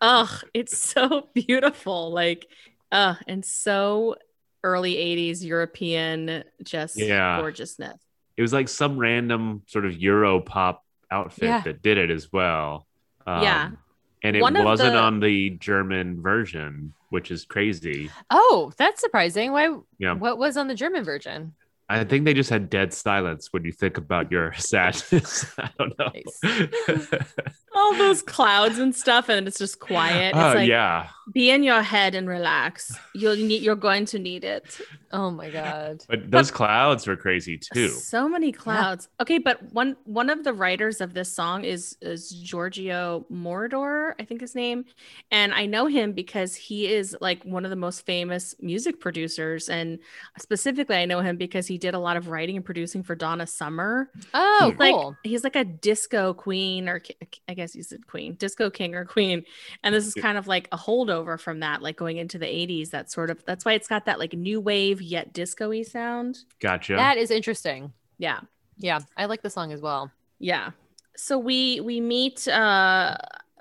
Ugh, 0.00 0.44
it's 0.54 0.76
so 0.78 1.28
beautiful. 1.34 2.10
Like, 2.12 2.46
uh, 2.92 3.16
and 3.26 3.44
so 3.44 4.16
early 4.64 4.96
80s 4.96 5.44
European 5.44 6.44
just 6.62 6.96
Yeah. 6.96 7.34
gorgeousness. 7.34 8.00
it 8.36 8.42
was 8.42 8.52
like 8.52 8.68
some 8.68 8.98
random 8.98 9.62
sort 9.66 9.84
of 9.86 9.96
Euro 10.00 10.40
pop 10.40 10.84
outfit 11.10 11.48
Yeah. 11.48 11.64
that 11.64 11.82
did 11.82 11.98
it 11.98 12.10
as 12.10 12.32
well. 12.32 12.86
Um, 13.26 13.34
Yeah. 13.42 13.79
And 14.22 14.36
it 14.36 14.42
One 14.42 14.62
wasn't 14.62 14.92
the- 14.92 14.98
on 14.98 15.20
the 15.20 15.50
German 15.50 16.20
version, 16.22 16.92
which 17.08 17.30
is 17.30 17.44
crazy. 17.44 18.10
Oh, 18.30 18.70
that's 18.76 19.00
surprising. 19.00 19.52
Why 19.52 19.74
Yeah. 19.98 20.12
what 20.14 20.38
was 20.38 20.56
on 20.56 20.68
the 20.68 20.74
German 20.74 21.04
version? 21.04 21.54
I 21.88 22.04
think 22.04 22.24
they 22.24 22.34
just 22.34 22.50
had 22.50 22.70
dead 22.70 22.92
silence 22.94 23.48
when 23.52 23.64
you 23.64 23.72
think 23.72 23.96
about 23.98 24.30
your 24.30 24.52
sadness. 24.56 25.44
I 25.58 25.70
don't 25.78 25.98
know. 25.98 27.18
All 27.74 27.94
those 27.94 28.22
clouds 28.22 28.78
and 28.78 28.94
stuff, 28.94 29.28
and 29.28 29.48
it's 29.48 29.58
just 29.58 29.80
quiet. 29.80 30.34
Oh, 30.36 30.54
like 30.54 30.68
yeah. 30.68 31.08
Be 31.32 31.50
in 31.50 31.62
your 31.62 31.82
head 31.82 32.14
and 32.14 32.28
relax. 32.28 32.96
You'll 33.14 33.36
need. 33.36 33.62
You're 33.62 33.76
going 33.76 34.04
to 34.06 34.18
need 34.18 34.44
it. 34.44 34.80
Oh 35.12 35.30
my 35.30 35.50
god. 35.50 36.04
But 36.08 36.30
those 36.30 36.50
clouds 36.50 37.06
were 37.06 37.16
crazy 37.16 37.58
too. 37.58 37.88
So 37.88 38.28
many 38.28 38.52
clouds. 38.52 39.08
Okay, 39.20 39.38
but 39.38 39.62
one 39.72 39.96
one 40.04 40.30
of 40.30 40.44
the 40.44 40.52
writers 40.52 41.00
of 41.00 41.14
this 41.14 41.32
song 41.32 41.64
is 41.64 41.96
is 42.00 42.30
Giorgio 42.30 43.26
Moroder, 43.30 44.14
I 44.18 44.24
think 44.24 44.40
his 44.40 44.54
name, 44.54 44.84
and 45.30 45.52
I 45.52 45.66
know 45.66 45.86
him 45.86 46.12
because 46.12 46.54
he 46.54 46.92
is 46.92 47.16
like 47.20 47.42
one 47.44 47.64
of 47.64 47.70
the 47.70 47.76
most 47.76 48.06
famous 48.06 48.54
music 48.60 49.00
producers, 49.00 49.68
and 49.68 49.98
specifically 50.38 50.96
I 50.96 51.04
know 51.04 51.20
him 51.20 51.36
because 51.36 51.66
he 51.66 51.78
did 51.78 51.94
a 51.94 51.98
lot 51.98 52.16
of 52.16 52.28
writing 52.28 52.56
and 52.56 52.64
producing 52.64 53.02
for 53.02 53.14
Donna 53.14 53.46
Summer. 53.46 54.10
Oh, 54.34 54.70
He's 54.70 54.78
like 54.78 54.94
cool. 54.94 55.16
he's 55.22 55.44
like 55.44 55.56
a 55.56 55.64
disco 55.64 56.34
queen, 56.34 56.88
or 56.88 57.02
I 57.48 57.54
guess 57.54 57.72
he's 57.72 57.92
a 57.92 57.98
queen, 57.98 58.34
disco 58.34 58.70
king 58.70 58.94
or 58.94 59.04
queen, 59.04 59.44
and 59.82 59.94
this 59.94 60.06
is 60.06 60.14
kind 60.14 60.38
of 60.38 60.46
like 60.46 60.68
a 60.72 60.76
holdover 60.78 61.19
from 61.38 61.60
that, 61.60 61.82
like 61.82 61.96
going 61.96 62.16
into 62.16 62.38
the 62.38 62.46
'80s. 62.46 62.90
That 62.90 63.10
sort 63.10 63.30
of 63.30 63.44
that's 63.44 63.64
why 63.64 63.72
it's 63.72 63.88
got 63.88 64.06
that 64.06 64.18
like 64.18 64.32
new 64.32 64.60
wave 64.60 65.00
yet 65.02 65.32
disco-y 65.32 65.82
sound. 65.82 66.38
Gotcha. 66.60 66.94
That 66.94 67.18
is 67.18 67.30
interesting. 67.30 67.92
Yeah. 68.18 68.40
Yeah, 68.80 69.00
I 69.16 69.26
like 69.26 69.42
the 69.42 69.50
song 69.50 69.72
as 69.72 69.80
well. 69.80 70.10
Yeah. 70.38 70.70
So 71.16 71.38
we 71.38 71.80
we 71.80 72.00
meet 72.00 72.48
uh 72.48 73.16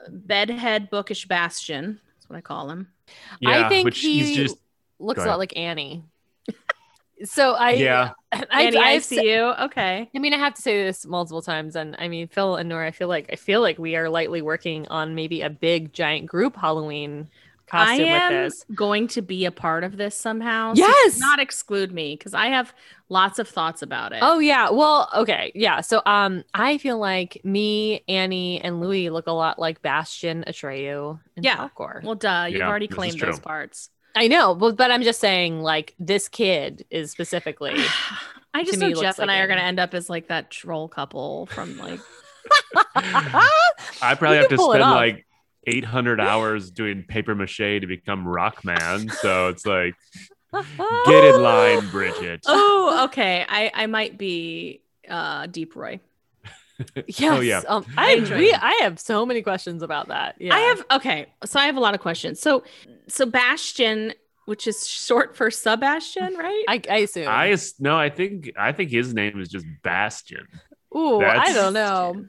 bedhead 0.10 0.90
bookish 0.90 1.28
Bastian. 1.28 2.00
That's 2.16 2.30
what 2.30 2.38
I 2.38 2.42
call 2.42 2.70
him. 2.70 2.88
yeah, 3.42 3.66
I 3.66 3.70
think 3.70 3.94
he 3.94 4.24
he's 4.24 4.36
just 4.36 4.58
looks 4.98 5.22
a 5.22 5.26
lot 5.28 5.40
like 5.40 5.56
Annie. 5.58 6.06
so 7.26 7.54
I 7.54 7.72
yeah. 7.72 8.12
I, 8.32 8.64
Annie, 8.64 8.78
I, 8.78 8.82
I've 8.92 9.04
see 9.04 9.30
you. 9.30 9.54
Okay. 9.60 10.10
I 10.16 10.20
mean, 10.20 10.34
I 10.34 10.38
have 10.38 10.54
to 10.54 10.62
say 10.62 10.84
this 10.84 11.06
multiple 11.06 11.42
times, 11.42 11.76
and 11.76 11.98
I 12.00 12.08
mean, 12.08 12.28
Phil 12.28 12.56
and 12.56 12.70
Nora, 12.70 12.88
I 12.88 12.92
feel 12.92 13.10
like 13.10 13.30
I 13.32 13.36
feel 13.36 13.60
like 13.60 13.78
we 13.78 13.98
are 13.98 14.10
lightly 14.10 14.42
working 14.42 14.88
on 14.88 15.16
maybe 15.16 15.42
a 15.42 15.50
big 15.50 15.92
giant 15.92 16.28
group 16.28 16.56
Halloween 16.56 17.28
I 17.72 17.96
am 17.96 18.32
with 18.32 18.52
this. 18.54 18.66
going 18.76 19.08
to 19.10 19.22
be 19.22 19.46
a 19.46 19.52
part 19.52 19.84
of 19.84 19.98
this 19.98 20.16
somehow. 20.16 20.74
so 20.74 20.80
Yes! 20.80 21.20
not 21.20 21.40
exclude 21.40 21.92
me 21.92 22.16
because 22.16 22.34
I 22.34 22.48
have 22.48 22.74
lots 23.10 23.40
of 23.40 23.48
thoughts 23.48 23.82
about 23.82 24.12
it. 24.12 24.20
Oh 24.22 24.40
yeah, 24.40 24.70
well, 24.70 25.10
okay, 25.16 25.52
yeah. 25.56 25.82
So, 25.82 26.02
um, 26.06 26.44
I 26.54 26.78
feel 26.78 26.98
like 26.98 27.42
me, 27.44 28.04
Annie, 28.08 28.62
and 28.62 28.80
Louis 28.82 29.10
look 29.10 29.28
a 29.28 29.32
lot 29.32 29.60
like 29.60 29.82
Bastian, 29.82 30.44
Atreyu, 30.48 31.20
and 31.36 31.46
Yeah. 31.46 31.58
Falkor. 31.58 32.04
well, 32.04 32.16
duh. 32.16 32.46
You've 32.50 32.60
Yeah, 32.60 32.68
already 32.68 32.88
claimed 32.88 33.20
those 33.20 33.36
true. 33.36 33.44
parts. 33.44 33.90
I 34.16 34.28
know, 34.28 34.56
but 34.56 34.76
but 34.76 34.90
I'm 34.92 35.04
just 35.04 35.20
saying, 35.20 35.62
like 35.62 35.96
this 36.00 36.28
kid 36.28 36.86
is 36.90 37.12
specifically. 37.12 37.76
I 38.54 38.64
just 38.64 38.80
know 38.80 38.88
looks 38.88 39.02
Jeff 39.02 39.20
and 39.20 39.28
like 39.28 39.38
I 39.38 39.42
are 39.42 39.48
going 39.48 39.60
to 39.60 39.64
end 39.64 39.80
up 39.80 39.94
as 39.94 40.10
like 40.10 40.28
that 40.30 40.50
troll 40.50 40.88
couple 40.88 41.46
from 41.46 41.78
like. 41.78 42.00
I 44.02 44.16
probably 44.18 44.38
have 44.38 44.48
to 44.50 44.58
spend 44.58 44.82
like 44.82 45.26
800 45.70 46.20
hours 46.20 46.72
doing 46.72 47.04
paper 47.04 47.36
mache 47.36 47.58
to 47.58 47.88
become 47.88 48.26
Rockman. 48.26 49.12
So 49.12 49.50
it's 49.50 49.66
like, 49.66 49.96
get 51.06 51.24
in 51.24 51.42
line, 51.42 51.90
Bridget. 51.90 52.42
oh, 52.48 53.06
okay. 53.06 53.46
I 53.48 53.72
I 53.74 53.86
might 53.88 54.18
be 54.18 54.82
uh 55.08 55.48
Deep 55.48 55.76
Roy. 55.76 56.00
Yes. 57.08 57.22
Oh, 57.22 57.42
yeah. 57.42 57.62
Um, 57.68 57.86
I 57.98 58.26
we. 58.38 58.54
I 58.54 58.80
have 58.84 59.00
so 59.00 59.26
many 59.26 59.42
questions 59.42 59.84
about 59.84 60.08
that. 60.08 60.36
Yeah. 60.40 60.56
I 60.56 60.60
have 60.60 60.86
okay, 60.92 61.28
so 61.44 61.60
I 61.60 61.66
have 61.66 61.76
a 61.76 61.82
lot 61.82 61.94
of 61.94 62.00
questions. 62.00 62.40
So 62.40 62.64
so 63.08 63.26
Bastian, 63.26 64.14
which 64.46 64.66
is 64.66 64.88
short 64.88 65.36
for 65.36 65.52
Sebastian, 65.52 66.36
right? 66.36 66.64
I, 66.70 66.82
I 66.90 66.98
assume. 67.00 67.28
I 67.28 67.56
no, 67.80 67.98
I 67.98 68.10
think 68.10 68.54
I 68.58 68.72
think 68.72 68.92
his 68.92 69.14
name 69.14 69.42
is 69.42 69.50
just 69.50 69.66
Bastian. 69.84 70.48
Ooh, 70.96 71.22
I 71.22 71.52
don't 71.54 71.74
know. 71.74 72.26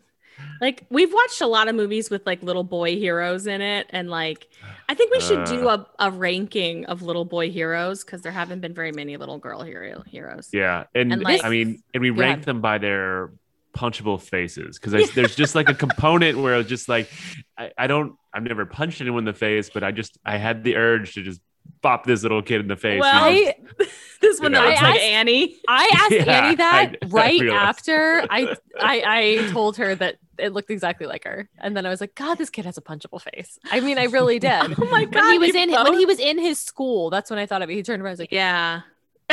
Like 0.61 0.85
we've 0.91 1.13
watched 1.13 1.41
a 1.41 1.47
lot 1.47 1.69
of 1.69 1.75
movies 1.75 2.11
with 2.11 2.27
like 2.27 2.43
little 2.43 2.65
boy 2.65 2.97
heroes 2.97 3.47
in 3.47 3.61
it, 3.61 3.87
and 3.91 4.11
like 4.11 4.49
I 4.89 4.95
think 4.95 5.13
we 5.13 5.21
should 5.21 5.45
do 5.45 5.69
a, 5.69 5.87
a 5.99 6.11
ranking 6.11 6.87
of 6.87 7.03
little 7.03 7.25
boy 7.25 7.51
heroes 7.51 8.05
because 8.05 8.23
there 8.23 8.33
haven't 8.33 8.61
been 8.61 8.75
very 8.75 8.93
many 8.93 9.17
little 9.17 9.39
girl 9.39 9.63
hero 9.63 10.03
heroes. 10.07 10.51
Yeah, 10.53 10.85
and, 10.95 11.13
And, 11.13 11.23
like- 11.23 11.45
I 11.45 11.49
mean, 11.51 11.83
and 11.95 12.01
we 12.01 12.11
Go 12.11 12.21
rank 12.21 12.45
them 12.45 12.61
by 12.61 12.79
their 12.79 13.31
punchable 13.73 14.21
faces 14.21 14.79
because 14.79 14.91
there's, 14.93 15.13
there's 15.13 15.37
just 15.37 15.55
like 15.55 15.69
a 15.69 15.75
component 15.87 16.39
where 16.39 16.57
it's 16.59 16.69
just 16.69 16.89
like 16.89 17.09
I, 17.57 17.71
I 17.79 17.87
don't 17.87 18.17
I've 18.35 18.43
never 18.43 18.67
punched 18.67 19.01
anyone 19.01 19.21
in 19.21 19.25
the 19.27 19.33
face, 19.33 19.71
but 19.71 19.85
I 19.85 19.93
just 19.93 20.19
I 20.25 20.39
had 20.39 20.65
the 20.65 20.77
urge 20.77 21.15
to 21.15 21.23
just 21.23 21.41
bop 21.83 22.05
this 22.05 22.23
little 22.23 22.43
kid 22.43 22.61
in 22.61 22.69
the 22.69 22.77
face. 22.77 23.01
Well, 23.01 23.31
He 23.31 23.45
was- 23.45 23.55
I, 23.81 23.87
this 24.21 24.39
one 24.41 24.53
You 24.53 24.59
know. 24.61 24.67
looks 24.67 24.81
I 24.81 24.85
like 24.85 24.95
asked- 24.97 25.03
Annie. 25.05 25.57
I 25.67 25.91
asked 25.95 26.11
Yeah, 26.27 26.45
Annie 26.45 26.57
that 26.57 26.75
I- 27.03 27.05
I 27.05 27.09
right 27.09 27.41
realized. 27.41 27.63
after 27.69 28.27
I, 28.31 28.57
I 28.79 29.03
I 29.47 29.51
told 29.53 29.79
her 29.79 29.95
that 29.95 30.17
it 30.39 30.53
looked 30.53 30.71
exactly 30.71 31.07
like 31.07 31.25
her, 31.25 31.49
and 31.59 31.77
then 31.77 31.85
I 31.87 31.91
was 31.91 32.01
like, 32.01 32.15
God, 32.15 32.37
this 32.39 32.49
kid 32.51 32.65
has 32.67 32.77
a 32.79 32.83
punchable 32.83 33.21
face. 33.21 33.59
I 33.71 33.81
mean, 33.81 33.99
I 33.99 34.05
really 34.05 34.39
did. 34.49 34.75
Oh 34.81 34.85
my 34.91 35.05
god, 35.07 35.23
when 35.25 35.33
he 35.33 35.39
was 35.39 35.55
you 35.55 35.61
in 35.63 35.71
when 35.73 35.95
he 35.99 36.07
was 36.07 36.19
in 36.19 36.39
his 36.39 36.59
school, 36.59 37.09
that's 37.11 37.31
when 37.31 37.39
I 37.39 37.47
thought 37.47 37.63
of 37.63 37.71
it. 37.71 37.75
He 37.75 37.83
turned 37.83 38.03
around, 38.03 38.11
I 38.11 38.13
was 38.13 38.21
like, 38.21 38.33
yeah. 38.33 38.83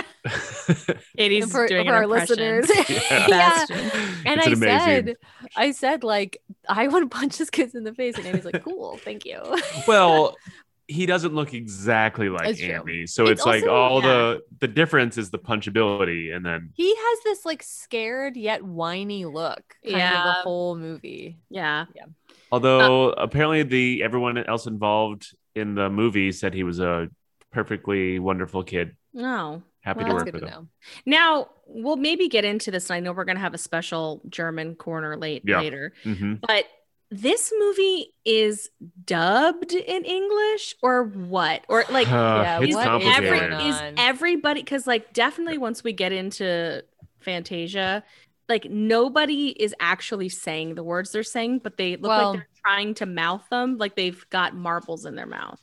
Katie's 1.18 1.52
for, 1.52 1.68
doing 1.68 1.86
for 1.86 1.92
an 1.92 1.96
our 1.96 2.08
listeners. 2.08 2.70
Yeah. 2.90 3.26
yeah. 3.28 3.66
And 4.26 4.40
It's 4.40 4.48
I 4.48 4.52
an 4.52 4.54
amazing- 4.54 4.60
said, 4.60 5.16
I 5.56 5.72
said, 5.72 6.04
like, 6.04 6.42
I 6.68 6.88
want 6.88 7.10
to 7.10 7.18
punch 7.18 7.38
this 7.38 7.50
kid 7.50 7.74
in 7.76 7.84
the 7.84 7.94
face, 7.94 8.18
and 8.18 8.26
Annie's 8.28 8.46
like, 8.46 8.64
cool, 8.64 8.98
thank 8.98 9.26
you. 9.26 9.42
well, 9.88 10.36
he 10.88 11.06
doesn't 11.06 11.36
look 11.36 11.54
exactly 11.54 12.30
like 12.30 12.46
That's 12.48 12.60
true. 12.60 13.08
So 13.08 13.24
It's 13.24 13.32
it's, 13.42 13.46
like 13.46 13.66
all 13.68 14.02
yeah. 14.02 14.08
the 14.08 14.42
the 14.60 14.68
difference 14.68 15.18
is 15.18 15.30
the 15.30 15.40
punchability, 15.40 16.34
and 16.36 16.46
then 16.46 16.70
He 16.74 16.96
has 16.96 17.20
this 17.24 17.46
like 17.46 17.62
scared 17.64 18.38
yet 18.38 18.64
whiny 18.64 19.26
look, 19.26 19.76
kind 19.84 19.96
of 19.96 20.00
Yeah. 20.00 20.24
the 20.24 20.32
whole 20.44 20.76
movie. 20.78 21.40
Yeah. 21.50 21.86
Yeah. 21.96 22.06
Although 22.52 23.10
apparently 23.12 23.64
the 23.64 24.02
everyone 24.04 24.38
else 24.38 24.66
involved 24.68 25.36
in 25.56 25.76
the 25.76 25.90
movie 25.90 26.32
said 26.32 26.54
he 26.54 26.64
was 26.64 26.80
a 26.80 27.10
perfectly 27.52 28.20
wonderful 28.20 28.64
kid, 28.64 28.96
No. 29.14 29.64
happy 29.82 30.00
Well, 30.04 30.10
to 30.10 30.14
work 30.16 30.26
with 30.26 30.40
to 30.42 30.48
him. 30.48 30.50
know. 30.50 30.68
Now 31.06 31.50
we'll 31.66 31.96
maybe 31.98 32.30
get 32.30 32.46
into 32.46 32.72
this. 32.72 32.90
And 32.90 32.96
I 32.96 33.00
know 33.02 33.12
we're 33.12 33.26
gonna 33.26 33.40
have 33.40 33.54
a 33.54 33.58
special 33.58 34.22
German 34.30 34.76
corner 34.76 35.18
late 35.18 35.44
Yeah. 35.46 35.60
later. 35.60 35.94
hmm 36.04 36.36
But 36.36 36.66
this 37.10 37.54
movie 37.58 38.14
is 38.26 38.70
dubbed 39.06 39.74
in 39.74 40.04
English 40.04 40.76
or 40.82 41.04
what? 41.04 41.64
Or 41.70 41.84
like 41.90 42.08
Yeah, 42.08 42.60
it's 42.60 42.70
is 42.70 42.76
complicated. 42.76 43.24
every 43.54 43.68
is 43.70 43.82
everybody 43.98 44.62
because 44.62 44.88
like 44.88 45.14
definitely 45.14 45.58
once 45.58 45.84
we 45.84 45.94
get 45.94 46.12
into 46.12 46.84
Fantasia, 47.20 48.04
like 48.50 48.70
nobody 48.70 49.50
is 49.50 49.74
actually 49.80 50.30
saying 50.30 50.76
the 50.76 50.84
words 50.84 51.12
they're 51.12 51.24
saying, 51.24 51.60
but 51.60 51.78
they 51.78 51.96
look 51.98 52.10
Well- 52.10 52.30
like 52.32 52.40
they're 52.40 52.48
trying 52.66 52.94
to 52.96 53.06
mouth 53.06 53.44
them 53.50 53.78
like 53.78 53.96
they've 53.96 54.26
got 54.30 54.56
marbles 54.56 55.06
in 55.06 55.16
their 55.16 55.26
mouth. 55.26 55.60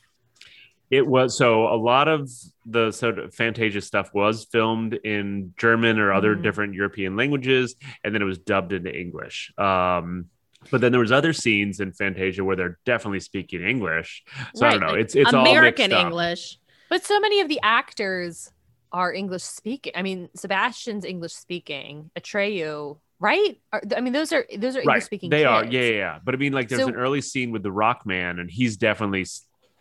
It 0.91 1.07
was 1.07 1.37
so 1.37 1.67
a 1.67 1.77
lot 1.77 2.09
of 2.09 2.31
the 2.67 2.93
sort 2.93 3.19
of 3.19 3.35
Fantasia 3.35 3.81
stuff 3.81 4.11
was 4.15 4.45
filmed 4.45 4.95
in 4.95 5.53
German 5.59 5.99
or 5.99 6.13
other 6.13 6.37
Mhm. 6.37 6.43
different 6.43 6.75
European 6.75 7.17
languages, 7.17 7.75
and 8.05 8.15
then 8.15 8.23
it 8.23 8.27
was 8.27 8.39
dubbed 8.39 8.73
into 8.73 8.95
English. 8.95 9.51
Um, 9.59 10.27
but 10.71 10.81
then 10.81 10.93
there 10.93 11.01
was 11.01 11.13
other 11.13 11.33
scenes 11.33 11.81
in 11.81 11.93
Fantasia 11.93 12.45
where 12.45 12.57
they're 12.57 12.79
definitely 12.85 13.21
speaking 13.21 13.63
English. 13.63 14.25
So 14.55 14.67
I 14.67 14.71
don't 14.71 14.81
know. 14.81 14.87
like 14.89 15.01
it's 15.01 15.15
it's 15.15 15.33
all 15.33 15.47
American 15.47 15.91
mixed 15.91 16.01
up. 16.01 16.07
English. 16.07 16.59
But 16.89 17.05
so 17.05 17.19
many 17.21 17.41
of 17.41 17.49
the 17.49 17.61
actors 17.63 18.51
are 18.93 19.13
English 19.13 19.43
speaking. 19.43 19.93
I 19.97 20.03
mean, 20.03 20.29
Sebastian's 20.37 21.05
English 21.05 21.33
speaking. 21.33 22.11
Atreyu, 22.19 22.99
right? 23.19 23.59
Are, 23.73 23.83
I 23.97 24.01
mean, 24.01 24.13
those 24.13 24.33
are 24.33 24.47
those 24.57 24.77
are 24.77 24.81
English 24.81 25.05
speaking. 25.05 25.31
they 25.31 25.45
are. 25.45 25.65
Yeah, 25.65 25.81
yeah, 25.81 25.93
yeah. 25.97 26.19
But 26.25 26.35
I 26.35 26.39
mean, 26.39 26.53
like, 26.53 26.69
there's 26.69 26.83
So- 26.83 26.89
an 26.89 26.95
early 26.97 27.21
scene 27.21 27.51
with 27.51 27.63
the 27.63 27.73
Rock 27.73 28.07
Man, 28.07 28.39
and 28.39 28.51
he's 28.51 28.77
definitely 28.77 29.27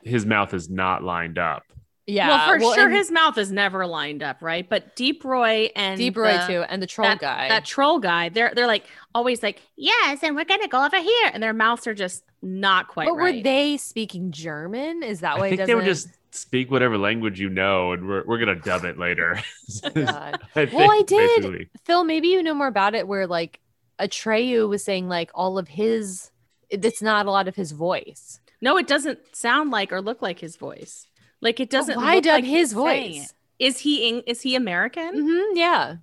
his 0.04 0.25
mouth 0.25 0.54
is 0.54 0.70
not 0.70 1.04
lined 1.04 1.38
up. 1.38 1.63
Yeah. 2.05 2.27
well, 2.27 2.53
for 2.53 2.75
sure, 2.75 2.86
and 2.88 2.95
his 2.95 3.12
mouth 3.12 3.38
is 3.38 3.51
never 3.51 3.86
lined 3.88 4.24
up, 4.24 4.41
right? 4.41 4.67
But 4.67 4.95
Deep 4.95 5.24
Roy 5.24 5.69
and 5.75 5.98
Deep 5.98 6.17
Roy 6.17 6.38
the- 6.38 6.48
too, 6.48 6.62
and 6.63 6.81
the 6.81 6.88
troll 6.88 7.07
that, 7.10 7.19
guy. 7.19 7.48
that 7.50 7.65
troll 7.65 8.00
guy, 8.00 8.29
they're 8.29 8.51
they're 8.55 8.67
like 8.67 8.86
always 9.15 9.41
like, 9.43 9.62
yes, 9.75 10.19
and 10.24 10.36
we're 10.36 10.45
gonna 10.45 10.67
go 10.67 10.86
over 10.86 11.00
here, 11.00 11.31
and 11.33 11.41
their 11.41 11.53
mouths 11.53 11.88
are 11.88 11.93
just 11.93 12.24
not 12.41 12.88
quite 12.89 13.07
but 13.07 13.15
right. 13.15 13.36
were 13.38 13.41
they 13.43 13.77
speaking 13.77 14.31
German? 14.31 15.01
Is 15.03 15.22
that 15.22 15.39
why 15.39 15.48
I 15.48 15.55
think 15.55 15.67
they 15.67 15.75
would 15.75 15.86
doesn't- 15.86 16.12
just 16.12 16.19
speak 16.36 16.72
whatever 16.72 16.98
language 16.98 17.39
you 17.39 17.48
know, 17.48 17.91
and 17.93 18.07
we're, 18.07 18.24
we're 18.25 18.39
gonna 18.39 18.55
dub 18.55 18.83
it 18.86 18.98
later. 18.98 19.39
God. 19.93 20.41
I 20.55 20.65
Well, 20.65 20.91
I 20.91 21.03
did- 21.05 21.41
basically. 21.41 21.69
Phil, 21.86 22.03
maybe 22.03 22.29
you 22.29 22.41
know 22.43 22.53
more 22.55 22.67
about 22.67 22.95
it. 22.95 23.07
Where 23.07 23.27
like 23.27 23.60
Atreyu 24.00 24.67
was 24.67 24.83
saying, 24.83 25.07
like 25.07 25.29
all 25.33 25.57
of 25.57 25.67
his, 25.67 26.31
it's 26.69 27.01
not 27.01 27.27
a 27.27 27.31
lot 27.31 27.48
of 27.48 27.55
his 27.55 27.72
voice. 27.72 28.39
no, 28.62 28.77
it 28.77 28.88
doesn't 28.88 29.19
sound 29.36 29.69
like 29.72 29.91
or 29.93 30.01
look 30.01 30.22
like 30.22 30.39
his 30.39 30.55
voice. 30.57 31.07
Like 31.43 31.59
it 31.59 31.69
doesn't. 31.69 31.97
Why 31.97 32.15
look 32.15 32.23
dub 32.23 32.33
like 32.35 32.45
his 32.45 32.73
voice? 32.73 33.33
Is 33.59 33.77
he 33.79 34.07
Eng- 34.07 34.23
is 34.25 34.41
he 34.41 34.55
American? 34.55 35.13
Mm-hmm, 35.15 35.57
yeah. 35.57 35.95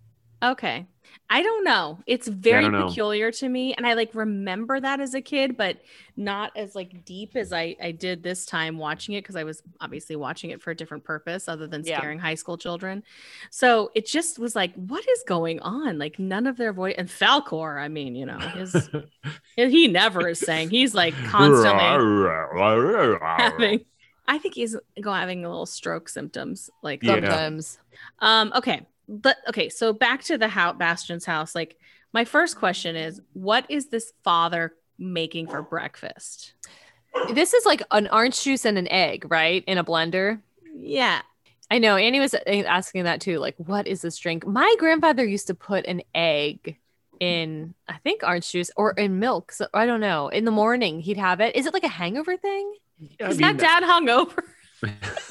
Okay. 0.42 0.86
I 1.32 1.42
don't 1.42 1.62
know. 1.64 2.00
It's 2.06 2.26
very 2.26 2.62
don't 2.62 2.72
know. 2.72 2.88
peculiar 2.88 3.30
to 3.30 3.48
me. 3.48 3.72
And 3.74 3.86
I 3.86 3.94
like 3.94 4.10
remember 4.14 4.80
that 4.80 4.98
as 5.00 5.14
a 5.14 5.20
kid, 5.20 5.56
but 5.56 5.76
not 6.16 6.50
as 6.56 6.74
like 6.74 7.04
deep 7.04 7.36
as 7.36 7.52
I, 7.52 7.76
I 7.80 7.92
did 7.92 8.22
this 8.24 8.44
time 8.44 8.78
watching 8.78 9.14
it 9.14 9.22
because 9.22 9.36
I 9.36 9.44
was 9.44 9.62
obviously 9.80 10.16
watching 10.16 10.50
it 10.50 10.60
for 10.60 10.72
a 10.72 10.74
different 10.74 11.04
purpose 11.04 11.48
other 11.48 11.68
than 11.68 11.84
Yeah. 11.84 11.98
scaring 11.98 12.18
high 12.18 12.34
school 12.34 12.58
children. 12.58 13.04
So 13.50 13.92
it 13.94 14.06
just 14.06 14.40
was 14.40 14.56
like, 14.56 14.74
what 14.74 15.08
is 15.08 15.22
going 15.26 15.60
on? 15.60 15.98
Like 15.98 16.18
none 16.18 16.48
of 16.48 16.56
their 16.56 16.72
voice 16.72 16.96
and 16.98 17.08
Falkor, 17.08 17.80
I 17.80 17.86
mean, 17.86 18.16
you 18.16 18.26
know, 18.26 18.38
his 18.38 18.90
he 19.56 19.86
never 19.86 20.28
is 20.28 20.40
saying 20.40 20.70
he's 20.70 20.94
like 20.96 21.14
constantly 21.26 21.78
having 23.22 23.84
I 24.30 24.38
think 24.38 24.54
he's 24.54 24.76
go 25.00 25.12
having 25.12 25.44
a 25.44 25.48
little 25.48 25.66
stroke 25.66 26.08
symptoms. 26.08 26.70
Like 26.82 27.02
Yeah. 27.02 27.14
Sometimes. 27.14 27.78
Um, 28.20 28.52
okay. 28.54 28.86
But 29.08 29.38
okay, 29.48 29.68
so 29.68 29.92
back 29.92 30.22
to 30.24 30.38
the 30.38 30.46
house 30.46 30.76
Bastian's 30.78 31.24
house. 31.24 31.52
Like 31.52 31.76
my 32.12 32.24
first 32.24 32.56
question 32.56 32.94
is 32.94 33.20
what 33.32 33.66
is 33.68 33.88
this 33.88 34.12
father 34.22 34.72
making 34.98 35.48
for 35.48 35.62
breakfast? 35.62 36.52
This 37.32 37.54
is 37.54 37.66
like 37.66 37.82
an 37.90 38.08
orange 38.12 38.40
juice 38.40 38.64
and 38.64 38.78
an 38.78 38.86
egg, 38.88 39.28
right? 39.28 39.64
In 39.66 39.78
a 39.78 39.84
blender. 39.84 40.40
Yeah. 40.76 41.22
I 41.68 41.78
know. 41.78 41.96
Annie 41.96 42.20
was 42.20 42.34
asking 42.46 43.04
that 43.04 43.20
too. 43.20 43.38
Like, 43.40 43.56
what 43.56 43.88
is 43.88 44.02
this 44.02 44.16
drink? 44.16 44.46
My 44.46 44.72
grandfather 44.78 45.24
used 45.24 45.48
to 45.48 45.54
put 45.54 45.86
an 45.86 46.02
egg 46.14 46.78
in, 47.18 47.74
I 47.88 47.98
think, 47.98 48.22
orange 48.22 48.50
juice 48.50 48.70
or 48.76 48.92
in 48.92 49.18
milk. 49.18 49.50
So 49.50 49.66
I 49.74 49.86
don't 49.86 50.00
know. 50.00 50.28
In 50.28 50.44
the 50.44 50.52
morning, 50.52 51.00
he'd 51.00 51.16
have 51.16 51.40
it. 51.40 51.56
Is 51.56 51.66
it 51.66 51.74
like 51.74 51.84
a 51.84 51.88
hangover 51.88 52.36
thing? 52.36 52.74
I 53.20 53.28
Is 53.28 53.38
mean, 53.38 53.56
that 53.56 53.58
dad 53.58 53.82
hungover? 53.82 54.42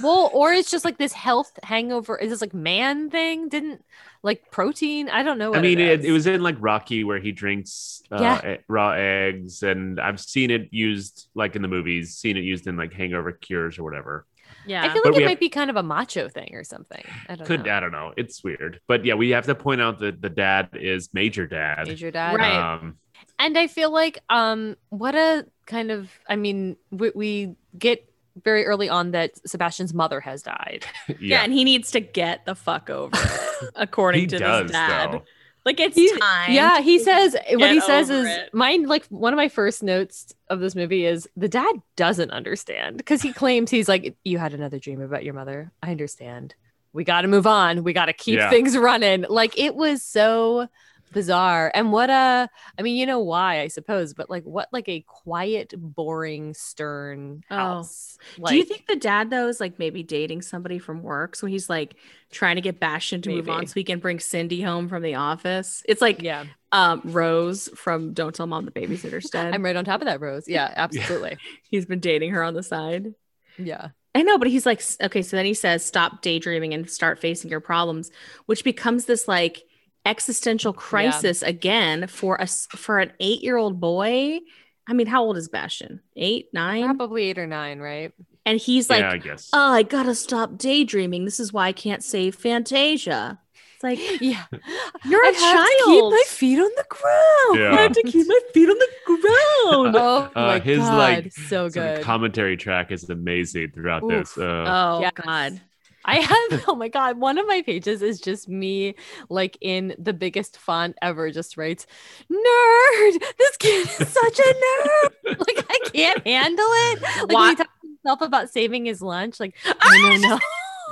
Well, 0.03 0.29
or 0.33 0.53
it's 0.53 0.69
just 0.69 0.85
like 0.85 0.97
this 0.99 1.11
health 1.11 1.51
hangover. 1.63 2.15
Is 2.17 2.29
this 2.29 2.39
like 2.39 2.53
man 2.53 3.09
thing? 3.09 3.49
Didn't 3.49 3.83
like 4.21 4.51
protein? 4.51 5.09
I 5.09 5.23
don't 5.23 5.39
know. 5.39 5.55
I 5.55 5.59
mean, 5.61 5.79
it, 5.79 6.01
is. 6.01 6.05
it 6.05 6.11
was 6.11 6.27
in 6.27 6.43
like 6.43 6.55
Rocky 6.59 7.03
where 7.03 7.19
he 7.19 7.31
drinks 7.31 8.03
uh, 8.11 8.19
Yeah. 8.21 8.53
e- 8.53 8.57
raw 8.67 8.91
eggs, 8.91 9.63
and 9.63 9.99
I've 9.99 10.19
seen 10.19 10.51
it 10.51 10.69
used 10.71 11.29
like 11.33 11.55
in 11.55 11.63
the 11.63 11.67
movies, 11.67 12.15
seen 12.15 12.38
it 12.38 12.43
used 12.43 12.67
in 12.67 12.77
like 12.77 12.93
hangover 12.93 13.31
cures 13.31 13.79
or 13.79 13.83
whatever. 13.83 14.25
Yeah. 14.67 14.83
I 14.83 14.93
feel 14.93 15.01
like 15.03 15.13
we 15.13 15.17
it 15.17 15.21
have- 15.23 15.29
might 15.31 15.39
be 15.39 15.49
kind 15.49 15.69
of 15.71 15.77
a 15.77 15.83
macho 15.83 16.29
thing 16.29 16.51
or 16.53 16.63
something. 16.63 17.03
I 17.27 17.35
don't 17.35 17.47
Could 17.47 17.65
know. 17.65 17.73
I 17.75 17.79
don't 17.79 17.91
know. 17.91 18.13
It's 18.17 18.43
weird, 18.43 18.79
but 18.88 19.03
yeah, 19.03 19.15
we 19.15 19.31
have 19.31 19.47
to 19.47 19.55
point 19.55 19.81
out 19.81 19.97
that 19.99 20.21
the 20.21 20.29
dad 20.29 20.69
is 20.73 21.09
Major 21.11 21.47
Dad. 21.47 21.88
Major 21.88 22.11
dad. 22.11 22.35
Right. 22.35 22.55
Um, 22.55 22.99
and 23.38 23.57
i 23.57 23.67
feel 23.67 23.91
like 23.91 24.19
um 24.29 24.75
what 24.89 25.13
a 25.13 25.45
kind 25.69 25.91
of 25.91 26.09
i 26.27 26.35
mean 26.35 26.75
we, 26.91 27.11
we 27.15 27.55
get 27.77 28.05
very 28.43 28.65
early 28.65 28.89
on 28.89 29.11
that 29.11 29.31
sebastian's 29.47 29.93
mother 29.93 30.19
has 30.19 30.41
died 30.41 30.85
yeah. 31.07 31.15
yeah, 31.19 31.41
and 31.43 31.53
he 31.53 31.63
needs 31.63 31.91
to 31.91 31.99
get 31.99 32.45
the 32.45 32.55
fuck 32.55 32.89
over 32.89 33.15
it, 33.15 33.69
according 33.75 34.27
to 34.29 34.38
does 34.39 34.63
his 34.63 34.71
dad. 34.71 35.11
though. 35.13 35.23
Like 35.65 35.79
it's 35.81 35.95
He- 35.95 36.09
time. 36.17 36.51
yeah 36.53 36.79
he 36.79 36.97
says 36.99 37.35
what 37.53 37.71
he 37.71 37.79
says 37.81 38.09
is 38.09 38.25
it. 38.27 38.53
mine 38.53 38.83
like 38.88 39.05
one 39.07 39.33
of 39.33 39.38
my 39.38 39.49
first 39.49 39.83
notes 39.83 40.33
of 40.49 40.59
this 40.61 40.73
movie 40.73 41.05
is 41.05 41.27
the 41.38 41.49
dad 41.49 41.75
doesn't 41.95 42.31
understand 42.31 42.97
because 42.97 43.21
he 43.21 43.33
claims 43.33 43.69
he's 43.69 43.88
like 43.89 44.15
you 44.23 44.38
had 44.39 44.53
another 44.53 44.79
dream 44.79 45.01
about 45.01 45.23
your 45.25 45.33
mother 45.33 45.71
i 45.83 45.91
understand 45.91 46.55
we 46.93 47.03
got 47.03 47.21
to 47.21 47.27
move 47.27 47.45
on 47.45 47.83
we 47.83 47.93
got 47.93 48.05
to 48.05 48.13
keep 48.13 48.38
Yeah. 48.38 48.49
things 48.49 48.75
running 48.77 49.25
like 49.29 49.59
it 49.59 49.75
was 49.75 50.01
so 50.01 50.69
bizarre 51.11 51.71
and 51.73 51.91
what 51.91 52.09
a 52.09 52.49
i 52.77 52.81
mean 52.81 52.95
you 52.95 53.05
know 53.05 53.19
why 53.19 53.61
i 53.61 53.67
suppose 53.67 54.13
but 54.13 54.29
like 54.29 54.43
what 54.43 54.67
like 54.71 54.87
a 54.87 55.01
quiet 55.07 55.73
boring 55.77 56.53
stern 56.53 57.43
Oh. 57.49 57.55
house 57.55 58.17
Do 58.47 58.55
you 58.55 58.63
think 58.63 58.85
the 58.87 58.95
dad 58.95 59.29
though 59.29 59.47
is 59.47 59.59
like 59.59 59.79
maybe 59.79 60.03
dating 60.03 60.41
somebody 60.41 60.77
from 60.79 61.01
work? 61.03 61.35
So 61.35 61.47
he's 61.47 61.69
like 61.69 61.95
trying 62.31 62.55
to 62.55 62.61
get 62.61 62.79
Bastian 62.79 63.21
to 63.23 63.29
move 63.29 63.49
on 63.49 63.65
so 63.65 63.73
he 63.73 63.83
can 63.83 63.99
bring 63.99 64.19
Cindy 64.19 64.61
home 64.61 64.87
from 64.89 65.01
the 65.03 65.15
office. 65.15 65.81
It's 65.87 66.01
like 66.01 66.21
yeah 66.21 66.45
um 66.71 67.01
Rose 67.05 67.69
from 67.75 68.13
Don't 68.13 68.35
Tell 68.35 68.45
Mom 68.47 68.65
the 68.65 68.71
Babysitter's 68.71 69.29
Dead. 69.31 69.53
i'm 69.55 69.63
right 69.65 69.75
on 69.75 69.85
top 69.85 70.01
of 70.01 70.05
that 70.05 70.21
rose 70.21 70.45
yeah 70.47 70.71
absolutely 70.75 71.37
he's 71.69 71.85
been 71.85 71.99
dating 71.99 72.31
her 72.31 72.43
on 72.43 72.53
the 72.53 72.63
side. 72.63 73.13
yeah 73.57 73.89
I 74.15 74.23
know, 74.23 74.39
but 74.39 74.47
he's 74.47 74.65
like, 74.65 74.81
okay, 75.03 75.21
so 75.21 75.37
then 75.37 75.45
he 75.45 75.53
says, 75.53 75.85
stop 75.85 76.23
daydreaming 76.23 76.73
and 76.73 76.89
start 76.89 77.19
facing 77.19 77.51
your 77.51 77.59
problems, 77.59 78.09
which 78.47 78.63
becomes 78.63 79.05
this 79.05 79.27
like 79.27 79.61
existential 80.06 80.74
crisis 80.74 81.41
again 81.41 82.08
for 82.08 82.39
us 82.41 82.68
for 82.75 83.00
an 83.00 83.12
eight 83.20 83.41
year 83.44 83.58
old 83.58 83.79
boy. 83.79 84.39
I 84.88 84.94
mean, 84.94 85.08
how 85.08 85.24
old 85.24 85.38
is 85.38 85.48
Bastian? 85.50 86.01
Eight, 86.15 86.48
nine? 86.53 86.84
probably 86.84 87.25
eight 87.29 87.38
or 87.38 87.46
nine 87.46 87.79
right 87.79 88.12
And 88.46 88.60
he's 88.60 88.89
like, 88.89 89.01
yeah, 89.01 89.12
I 89.12 89.18
guess. 89.18 89.50
oh, 89.53 89.72
I 89.74 89.84
gotta 89.84 90.15
stop 90.15 90.58
daydreaming. 90.58 91.25
This 91.25 91.39
is 91.39 91.53
why 91.53 91.68
I 91.68 91.72
can't 91.74 92.03
save 92.03 92.36
Fantasia. 92.36 93.39
It's 93.75 93.84
like, 93.84 94.00
yeah 94.22 94.46
You're 95.06 95.25
a 95.25 95.32
keep 95.32 96.03
my 96.03 96.24
feet 96.27 96.60
on 96.60 96.70
the 96.75 96.86
ground 96.89 97.60
Yeah. 97.60 97.77
I 97.77 97.82
have 97.84 97.94
to 97.94 98.03
keep 98.03 98.27
my 98.27 98.39
feet 98.53 98.70
on 98.70 98.77
the 98.77 98.89
ground. 99.06 99.96
oh 99.96 100.32
Uh, 100.36 100.48
my 100.48 100.60
his, 100.60 100.79
god 100.79 100.98
like, 100.98 101.34
so 101.34 101.70
So 101.70 101.70
the 101.70 101.70
good 101.98 102.03
commentary 102.03 102.58
track 102.58 102.91
is 102.91 103.10
amazing 103.10 103.72
throughout 103.72 104.03
Oof. 104.03 104.10
this. 104.10 104.38
Uh, 104.38 104.66
oh, 104.68 105.00
Yes. 105.01 105.12
God. 105.16 105.62
I 106.09 106.15
have, 106.22 106.63
oh 106.67 106.75
my 106.75 106.87
God, 106.87 107.19
one 107.19 107.37
of 107.37 107.45
my 107.45 107.61
pages 107.61 108.01
is 108.01 108.19
just 108.19 108.50
me, 108.50 108.95
like 109.29 109.57
in 109.61 109.95
the 110.00 110.11
biggest 110.11 110.57
font 110.57 110.98
ever, 111.03 111.29
just 111.29 111.55
writes, 111.55 111.85
Nerd, 112.31 113.22
this 113.37 113.57
kid 113.57 113.87
is 113.87 114.07
such 114.07 114.39
a 114.39 114.53
nerd. 114.53 115.09
like, 115.48 115.65
I 115.69 115.79
can't 115.93 116.25
handle 116.25 116.65
it. 116.67 117.01
Like, 117.01 117.31
Why- 117.31 117.41
when 117.41 117.50
he 117.50 117.55
talks 117.57 117.69
to 117.81 117.87
himself 117.87 118.22
about 118.22 118.50
saving 118.50 118.85
his 118.85 119.03
lunch, 119.03 119.39
like, 119.39 119.55
no, 119.65 120.09
no, 120.09 120.17
no. 120.17 120.39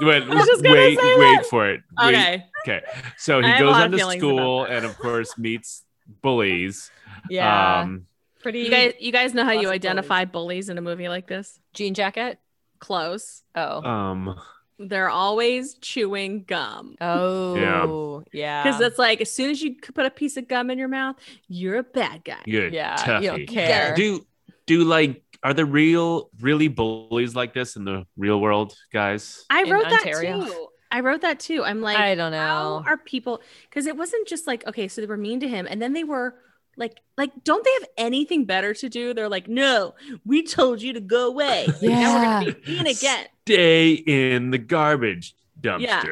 Wait, 0.01 0.27
was 0.27 0.45
just 0.45 0.61
wait, 0.61 0.95
wait 1.01 1.45
for 1.47 1.67
it. 1.67 1.81
Wait. 1.99 2.09
Okay. 2.09 2.45
Okay. 2.67 2.85
So 3.17 3.41
he 3.41 3.47
have 3.47 3.59
goes 3.59 3.71
lot 3.71 3.87
of 3.87 3.93
on 3.93 4.11
to 4.11 4.17
school 4.19 4.65
and, 4.65 4.85
of 4.85 4.95
course, 4.99 5.35
meets 5.39 5.83
bullies. 6.21 6.91
Yeah. 7.31 7.79
Um, 7.81 8.05
pretty. 8.39 8.59
You 8.59 8.69
guys, 8.69 8.93
you 8.99 9.11
guys 9.11 9.33
know 9.33 9.43
how 9.43 9.53
you 9.53 9.57
Lots 9.57 9.69
of 9.69 9.73
identify 9.73 10.25
bullies 10.25 10.69
in 10.69 10.77
a 10.77 10.81
movie 10.81 11.09
like 11.09 11.25
this? 11.25 11.59
jean 11.73 11.95
jacket. 11.95 12.37
Close. 12.77 13.41
Oh. 13.55 13.81
um, 13.81 14.39
They're 14.79 15.09
always 15.09 15.75
chewing 15.75 16.43
gum. 16.43 16.95
oh, 17.01 18.23
yeah. 18.31 18.63
Because 18.63 18.81
it's 18.81 18.99
like 18.99 19.21
as 19.21 19.31
soon 19.31 19.49
as 19.49 19.61
you 19.61 19.75
put 19.75 20.05
a 20.05 20.11
piece 20.11 20.37
of 20.37 20.47
gum 20.47 20.69
in 20.69 20.77
your 20.77 20.87
mouth, 20.87 21.15
you're 21.47 21.77
a 21.77 21.83
bad 21.83 22.23
guy. 22.23 22.41
good. 22.45 22.73
Yeah, 22.73 23.19
you 23.19 23.27
don't 23.29 23.39
toughie. 23.41 23.47
care. 23.47 23.95
Do 23.95 24.25
do 24.65 24.83
like 24.83 25.23
are 25.43 25.53
there 25.53 25.65
real 25.65 26.29
really 26.39 26.67
bullies 26.67 27.35
like 27.35 27.53
this 27.53 27.75
in 27.75 27.85
the 27.85 28.05
real 28.17 28.39
world, 28.39 28.75
guys? 28.91 29.43
I 29.49 29.63
In 29.63 29.69
wrote 29.71 29.85
Ontario. 29.85 30.39
that 30.41 30.47
too. 30.47 30.67
I 30.89 30.99
wrote 31.01 31.21
that 31.21 31.39
too. 31.39 31.63
I'm 31.63 31.81
like, 31.81 31.97
I 31.97 32.15
don't 32.15 32.31
know. 32.31 32.37
how 32.37 32.83
are 32.85 32.97
people? 32.97 33.41
Because 33.69 33.87
it 33.87 33.97
wasn't 33.97 34.27
just 34.27 34.47
like, 34.47 34.65
okay, 34.67 34.87
so 34.87 35.01
they 35.01 35.07
were 35.07 35.17
mean 35.17 35.39
to 35.41 35.47
him, 35.47 35.67
and 35.69 35.81
then 35.81 35.93
they 35.93 36.03
were 36.03 36.35
like, 36.77 36.99
like, 37.17 37.31
don't 37.43 37.63
they 37.63 37.71
have 37.79 37.89
anything 37.97 38.45
better 38.45 38.73
to 38.75 38.87
do? 38.89 39.13
They're 39.13 39.27
like, 39.29 39.47
no, 39.47 39.95
we 40.25 40.43
told 40.43 40.81
you 40.81 40.93
to 40.93 41.01
go 41.01 41.27
away. 41.27 41.67
Like, 41.81 41.81
now 41.81 42.15
we're 42.15 42.51
gonna 42.51 42.55
be 42.65 42.71
mean 42.77 42.87
again. 42.87 43.25
Stay 43.45 43.91
in 43.93 44.51
the 44.51 44.57
garbage 44.57 45.35
dumpster. 45.59 45.81
Yeah. 45.81 46.03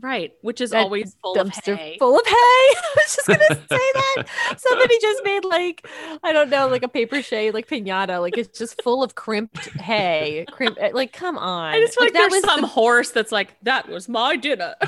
Right, 0.00 0.34
which 0.42 0.60
is 0.60 0.70
That 0.70 0.82
always 0.82 1.16
full 1.22 1.38
of 1.38 1.46
dumpster 1.48 1.76
hay. 1.76 1.96
full 1.98 2.18
of 2.18 2.26
hay. 2.26 2.32
I 2.34 2.74
was 2.96 3.16
just 3.16 3.26
gonna 3.26 3.48
say 3.48 3.64
that. 3.94 4.24
Somebody 4.58 4.98
just 5.00 5.24
made 5.24 5.44
like 5.46 5.86
I 6.22 6.32
don't 6.32 6.50
know, 6.50 6.68
like 6.68 6.82
a 6.82 6.88
paper 6.88 7.22
shade, 7.22 7.54
like 7.54 7.66
pinata, 7.68 8.20
like 8.20 8.36
it's 8.36 8.58
just 8.58 8.82
full 8.82 9.02
of 9.02 9.14
crimped 9.14 9.70
hay. 9.80 10.44
Crimp, 10.52 10.76
eh, 10.78 10.90
like 10.92 11.12
come 11.14 11.38
on. 11.38 11.72
I 11.74 11.80
just 11.80 11.94
feel 11.94 12.04
like, 12.06 12.12
that 12.12 12.28
there's 12.30 12.42
was 12.42 12.44
some 12.44 12.60
the- 12.62 12.66
horse 12.66 13.10
that's 13.12 13.32
like, 13.32 13.54
that 13.62 13.88
was 13.88 14.08
my 14.08 14.36
dinner. 14.36 14.74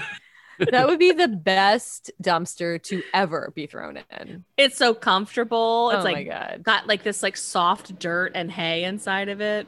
that 0.70 0.86
would 0.86 0.98
be 0.98 1.12
the 1.12 1.28
best 1.28 2.10
dumpster 2.22 2.82
to 2.84 3.02
ever 3.14 3.52
be 3.54 3.66
thrown 3.66 3.98
in. 4.18 4.44
it's 4.56 4.76
so 4.76 4.94
comfortable. 4.94 5.90
It's 5.90 6.00
oh 6.00 6.04
my 6.04 6.12
like 6.12 6.28
god. 6.28 6.62
got 6.62 6.86
like 6.86 7.02
this 7.02 7.22
like 7.22 7.36
soft 7.36 7.98
dirt 7.98 8.32
and 8.34 8.50
hay 8.50 8.84
inside 8.84 9.28
of 9.28 9.40
it. 9.40 9.66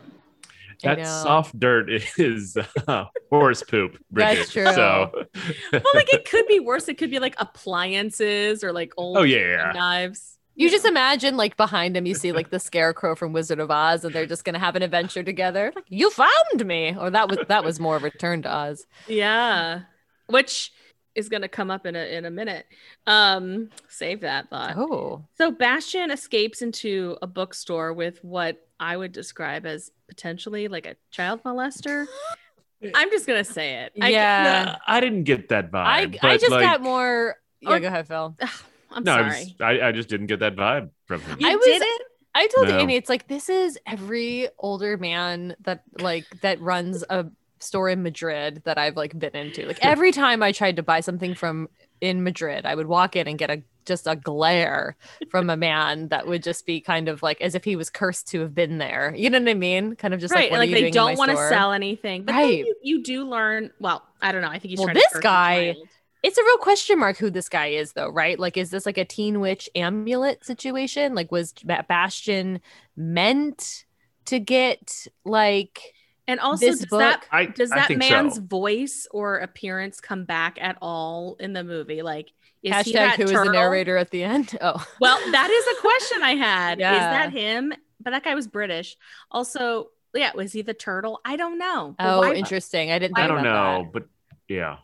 That 0.83 1.07
soft 1.07 1.59
dirt 1.59 1.91
is 2.19 2.57
uh, 2.87 3.05
horse 3.31 3.63
poop. 3.63 3.99
Bridget. 4.11 4.37
That's 4.37 4.53
true. 4.53 4.73
So, 4.73 5.11
Well, 5.73 5.83
like 5.95 6.13
it 6.13 6.29
could 6.29 6.47
be 6.47 6.61
worse. 6.61 6.89
It 6.89 6.99
could 6.99 7.11
be 7.11 7.19
like 7.19 7.35
appliances 7.39 8.63
or 8.63 8.73
like 8.73 8.93
old 8.97 9.19
oh 9.19 9.23
yeah, 9.23 9.39
yeah. 9.39 9.73
knives. 9.73 10.37
You 10.55 10.69
just 10.71 10.85
imagine 10.85 11.37
like 11.37 11.57
behind 11.57 11.97
him, 11.97 12.05
you 12.05 12.15
see 12.15 12.33
like 12.33 12.51
the 12.51 12.59
scarecrow 12.59 13.15
from 13.15 13.33
Wizard 13.33 13.61
of 13.61 13.71
Oz, 13.71 14.05
and 14.05 14.13
they're 14.13 14.27
just 14.27 14.45
gonna 14.45 14.59
have 14.59 14.75
an 14.75 14.83
adventure 14.83 15.23
together. 15.23 15.73
Like, 15.73 15.85
you 15.89 16.11
found 16.11 16.67
me, 16.67 16.97
or 16.99 17.11
that 17.11 17.29
was 17.29 17.39
that 17.47 17.65
was 17.65 17.79
more 17.79 17.95
of 17.97 18.03
a 18.03 18.07
Return 18.07 18.43
to 18.43 18.53
Oz. 18.53 18.85
Yeah. 19.07 19.83
Which 20.29 20.73
is 21.15 21.29
gonna 21.29 21.49
come 21.49 21.71
up 21.71 21.85
in 21.87 21.97
a 21.97 22.15
in 22.17 22.25
a 22.25 22.31
minute. 22.31 22.67
Um, 23.07 23.71
save 23.89 24.21
that 24.21 24.51
thought. 24.51 24.77
Oh, 24.77 25.25
So 25.37 25.51
Bastian 25.51 26.11
escapes 26.11 26.63
into 26.63 27.17
a 27.23 27.27
bookstore 27.27 27.93
with 27.93 28.23
what 28.23 28.65
I 28.79 28.97
would 28.97 29.13
describe 29.13 29.67
as 29.67 29.91
potentially 30.07 30.69
like 30.69 30.87
a 30.87 30.95
child 31.11 31.43
molester. 31.43 32.07
I'm 32.95 33.11
just 33.11 33.27
gonna 33.27 33.43
say 33.45 33.75
it. 33.83 33.93
I- 34.01 34.11
Yeah. 34.11 34.65
No, 34.67 34.77
I 34.87 35.01
didn't 35.01 35.25
get 35.25 35.49
that 35.49 35.73
vibe. 35.73 36.19
I 36.23 36.35
I 36.35 36.37
just 36.39 36.51
like, 36.53 36.63
got 36.63 36.81
more. 36.83 37.37
Yeah, 37.61 37.71
Or- 37.73 37.81
go 37.81 37.89
ahead, 37.89 38.07
Phil. 38.07 38.37
I'm 38.91 39.03
no, 39.05 39.13
I, 39.15 39.17
sorry. 39.31 39.45
was, 39.45 39.55
I, 39.61 39.89
I 39.89 39.93
just 39.93 40.09
didn't 40.09 40.29
get 40.29 40.41
that 40.41 40.55
vibe 40.57 40.91
from 41.07 41.21
him. 41.23 41.39
You 41.41 41.51
I 41.51 41.57
was- 41.57 41.65
didn't? 41.65 42.03
I 42.35 42.47
told 42.47 42.69
No. 42.69 42.79
Annie, 42.79 42.95
it's 42.95 43.09
like 43.09 43.27
this 43.27 43.49
is 43.49 43.77
every 43.87 44.49
older 44.59 44.97
man 44.97 45.57
that 45.63 45.83
like 45.99 46.25
that 46.43 46.61
runs 46.61 47.03
a 47.11 47.27
store 47.63 47.89
in 47.89 48.03
Madrid 48.03 48.63
that 48.65 48.79
I've 48.79 48.97
like 48.97 49.19
been 49.19 49.35
into. 49.35 49.67
Like 49.67 49.79
every 49.83 50.13
time 50.13 50.43
I 50.43 50.53
tried 50.53 50.77
to 50.77 50.83
buy 50.83 51.01
something 51.01 51.35
from 51.35 51.69
in 52.01 52.23
Madrid, 52.23 52.67
I 52.67 52.75
would 52.75 52.87
walk 52.87 53.17
in 53.17 53.27
and 53.29 53.39
get 53.39 53.51
a 53.51 53.63
just 53.85 54.07
a 54.07 54.15
glare 54.17 54.97
from 55.31 55.49
a 55.49 55.57
man 55.57 56.09
that 56.09 56.27
would 56.27 56.43
just 56.43 56.67
be 56.67 56.79
kind 56.81 57.09
of 57.09 57.23
like 57.23 57.41
as 57.41 57.55
if 57.55 57.65
he 57.65 57.75
was 57.75 57.89
cursed 57.89 58.29
to 58.29 58.41
have 58.41 58.55
been 58.55 58.77
there. 58.79 59.15
You 59.17 59.31
know 59.31 59.41
what 59.41 59.49
I 59.49 59.55
mean? 59.55 59.97
Kind 59.97 60.13
of 60.13 60.21
just 60.21 60.35
right, 60.35 60.51
like, 60.53 60.59
like 60.59 60.71
they 60.71 60.91
don't 60.91 61.17
want 61.17 61.31
to 61.31 61.37
sell 61.49 61.73
anything. 61.73 62.25
But 62.25 62.33
then 62.33 62.43
Right. 62.43 62.59
you, 62.67 62.75
you 62.83 63.03
do 63.03 63.25
learn. 63.25 63.71
Well, 63.81 64.03
I 64.21 64.31
don't 64.33 64.43
know. 64.43 64.49
I 64.49 64.59
think 64.59 64.71
he's 64.71 64.79
Well, 64.79 64.93
this 64.93 65.11
to 65.15 65.21
guy- 65.21 65.75
It's 66.23 66.37
a 66.37 66.43
real 66.43 66.59
question 66.59 66.99
mark 66.99 67.17
who 67.17 67.31
this 67.31 67.49
guy 67.49 67.69
is, 67.69 67.93
though, 67.93 68.11
right? 68.11 68.39
Like, 68.39 68.59
is 68.59 68.71
this 68.71 68.85
like 68.85 68.99
a 68.99 69.05
teen 69.07 69.41
witch 69.41 69.71
amulet 69.75 70.45
situation? 70.45 71.15
Like, 71.15 71.33
was 71.33 71.55
Ba- 71.65 71.87
Bastian 71.89 72.61
meant 72.95 73.85
to 74.27 74.39
get 74.39 75.07
like 75.25 75.95
And 76.29 76.39
also, 76.41 76.67
This 76.67 76.81
does 76.81 76.87
book- 76.91 77.01
that 77.01 77.25
I 77.33 77.47
does 77.47 77.73
I 77.73 77.77
that 77.77 77.89
think 77.89 77.99
man's 78.01 78.37
so. 78.37 78.43
voice 78.43 79.09
or 79.11 79.39
appearance 79.39 79.99
come 80.01 80.25
back 80.25 80.59
at 80.61 80.77
all 80.81 81.37
in 81.41 81.55
the 81.55 81.65
movie? 81.65 82.03
Like, 82.03 82.33
is 82.63 82.75
he 82.85 82.93
Hashtag 82.93 82.95
that 82.95 83.17
who 83.17 83.23
is 83.25 83.31
the 83.33 83.45
narrator 83.51 83.97
at 83.97 84.11
the 84.11 84.23
end? 84.23 84.57
Oh, 84.61 84.87
Well, 85.01 85.19
that 85.33 85.51
is 85.51 85.77
a 85.77 85.81
question 85.81 86.23
I 86.23 86.35
had. 86.37 86.79
Is 86.79 86.83
that 86.83 87.33
him? 87.33 87.73
But 88.01 88.11
that 88.11 88.23
guy 88.25 88.35
was 88.35 88.47
British. 88.47 88.97
Also, 89.31 89.89
yeah, 90.15 90.31
was 90.35 90.53
he 90.53 90.63
the 90.63 90.75
turtle? 90.75 91.21
I 91.25 91.37
don't 91.37 91.59
know. 91.59 91.95
But 91.99 92.07
oh, 92.07 92.19
why- 92.21 92.35
interesting. 92.35 92.93
I 92.93 92.99
didn't. 92.99 93.19
I 93.19 93.27
don't 93.27 93.39
about 93.39 93.83
know, 93.85 93.91
but 93.93 94.05
yeah. 94.49 94.77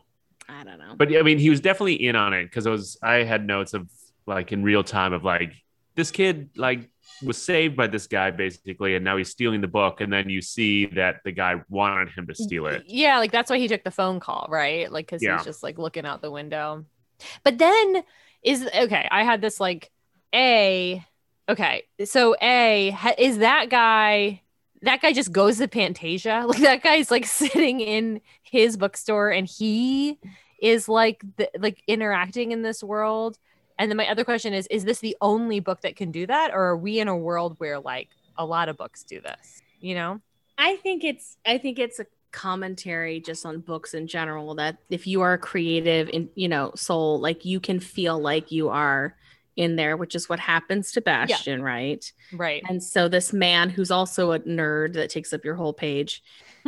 I 0.49 0.63
don't 0.63 0.79
know. 0.79 0.95
But 0.97 1.15
I 1.15 1.21
mean, 1.21 1.37
he 1.37 1.49
was 1.49 1.61
definitely 1.61 2.05
in 2.07 2.15
on 2.15 2.33
it 2.33 2.43
because 2.45 2.65
I 2.67 2.71
was. 2.71 2.97
I 3.03 3.23
had 3.23 3.45
notes 3.45 3.73
of 3.73 3.89
like 4.25 4.51
in 4.51 4.63
real 4.63 4.83
time 4.83 5.13
of 5.13 5.23
like 5.23 5.53
this 5.95 6.11
kid 6.11 6.49
like 6.55 6.89
was 7.23 7.37
saved 7.41 7.75
by 7.75 7.87
this 7.87 8.07
guy 8.07 8.31
basically, 8.31 8.95
and 8.95 9.05
now 9.05 9.17
he's 9.17 9.29
stealing 9.29 9.61
the 9.61 9.67
book, 9.67 10.01
and 10.01 10.11
then 10.11 10.29
you 10.29 10.41
see 10.41 10.85
that 10.87 11.17
the 11.23 11.31
guy 11.31 11.61
wanted 11.69 12.09
him 12.09 12.27
to 12.27 12.35
steal 12.35 12.67
it. 12.67 12.83
Yeah, 12.87 13.19
like 13.19 13.31
that's 13.31 13.49
why 13.49 13.57
he 13.57 13.67
took 13.67 13.83
the 13.83 13.91
phone 13.91 14.19
call, 14.19 14.47
right? 14.49 14.91
Like 14.91 15.05
because 15.07 15.21
Yeah. 15.23 15.37
he's 15.37 15.45
just 15.45 15.63
like 15.63 15.77
looking 15.77 16.05
out 16.05 16.21
the 16.21 16.31
window. 16.31 16.85
But 17.43 17.57
then 17.57 18.03
is 18.43 18.67
okay. 18.75 19.07
I 19.09 19.23
had 19.23 19.41
this 19.41 19.59
like 19.59 19.91
a 20.33 21.03
okay. 21.49 21.83
So 22.03 22.35
a 22.41 22.89
ha- 22.91 23.15
is 23.17 23.39
that 23.39 23.69
guy. 23.69 24.41
That 24.81 25.01
guy 25.01 25.13
just 25.13 25.31
goes 25.31 25.57
to 25.57 25.67
Fantasia. 25.67 26.43
Like 26.47 26.59
that 26.61 26.83
guy's 26.83 27.09
like 27.09 27.25
sitting 27.25 27.79
in 27.79 28.21
his 28.43 28.77
bookstore, 28.77 29.31
and 29.31 29.47
he 29.47 30.19
is 30.61 30.87
like 30.89 31.23
the, 31.37 31.49
like 31.57 31.81
interacting 31.87 32.51
in 32.51 32.61
this 32.61 32.83
world. 32.83 33.37
And 33.77 33.91
then 33.91 33.97
my 33.97 34.07
other 34.09 34.23
question 34.23 34.53
is: 34.53 34.67
Is 34.67 34.85
this 34.85 34.99
the 34.99 35.15
only 35.21 35.59
book 35.59 35.81
that 35.81 35.95
can 35.95 36.11
do 36.11 36.25
that, 36.27 36.51
or 36.53 36.61
are 36.63 36.77
we 36.77 36.99
in 36.99 37.07
a 37.07 37.17
world 37.17 37.55
where 37.59 37.79
like 37.79 38.09
a 38.37 38.45
lot 38.45 38.69
of 38.69 38.77
books 38.77 39.03
do 39.03 39.21
this? 39.21 39.61
You 39.79 39.95
know? 39.95 40.21
I 40.57 40.77
think 40.77 41.03
it's 41.03 41.37
I 41.45 41.57
think 41.57 41.79
it's 41.79 41.99
a 41.99 42.05
commentary 42.31 43.19
just 43.21 43.45
on 43.45 43.59
books 43.61 43.93
in 43.93 44.07
general 44.07 44.55
that 44.55 44.77
if 44.89 45.07
you 45.07 45.21
are 45.21 45.33
a 45.33 45.37
creative 45.37 46.09
in 46.09 46.29
you 46.35 46.49
know 46.49 46.71
soul 46.75 47.17
like 47.19 47.45
you 47.45 47.61
can 47.61 47.79
feel 47.79 48.19
like 48.19 48.51
you 48.51 48.67
are 48.67 49.15
in 49.55 49.77
there 49.77 49.95
which 49.95 50.15
is 50.15 50.27
what 50.27 50.37
happens 50.37 50.91
to 50.91 50.99
Bastian 50.99 51.61
right 51.63 52.11
Right. 52.33 52.61
and 52.67 52.83
so 52.83 53.07
this 53.07 53.31
man 53.31 53.69
who's 53.69 53.89
also 53.89 54.33
a 54.33 54.39
nerd 54.41 54.93
that 54.95 55.09
takes 55.09 55.31
up 55.31 55.45
your 55.45 55.55
whole 55.55 55.71
page 55.71 56.21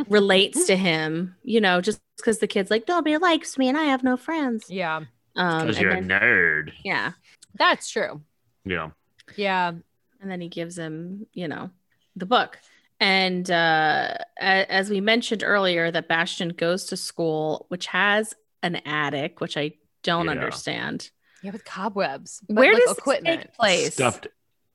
relates 0.08 0.64
to 0.68 0.76
him 0.88 1.36
you 1.44 1.60
know 1.60 1.82
just 1.82 2.00
because 2.16 2.38
the 2.38 2.46
kid's 2.46 2.70
like 2.70 2.88
nobody 2.88 3.18
likes 3.18 3.58
me 3.58 3.68
and 3.68 3.76
I 3.76 3.84
have 3.84 4.02
no 4.02 4.16
friends 4.16 4.70
Yeah, 4.70 5.02
Because 5.38 5.76
and 5.76 5.78
you're 5.78 5.94
then- 5.94 6.10
a 6.10 6.20
nerd. 6.20 6.72
yeah 6.84 7.12
that's 7.54 7.90
true. 7.90 8.20
Yeah. 8.64 8.90
Yeah. 9.36 9.72
and 10.20 10.30
then 10.30 10.40
he 10.40 10.48
gives 10.48 10.76
him 10.76 11.26
you 11.32 11.46
know 11.48 11.70
the 12.16 12.26
book 12.26 12.58
and 13.00 13.48
uh 13.50 14.14
a- 14.40 14.72
as 14.72 14.90
we 14.90 15.00
mentioned 15.00 15.42
earlier 15.44 15.90
that 15.90 16.08
bastian 16.08 16.48
goes 16.50 16.86
to 16.86 16.96
school 16.96 17.66
which 17.68 17.86
has 17.86 18.34
an 18.62 18.76
attic 18.84 19.40
which 19.40 19.56
i 19.56 19.72
don't 20.02 20.24
Yeah. 20.26 20.32
understand 20.32 21.10
Yeah, 21.42 21.52
with 21.52 21.64
cobwebs. 21.64 22.40
but, 22.48 22.56
where 22.56 22.72
like, 22.74 22.82
does 22.84 22.96
this 22.96 23.20
take 23.24 23.54
place 23.54 23.94
Stuffed. 23.94 24.26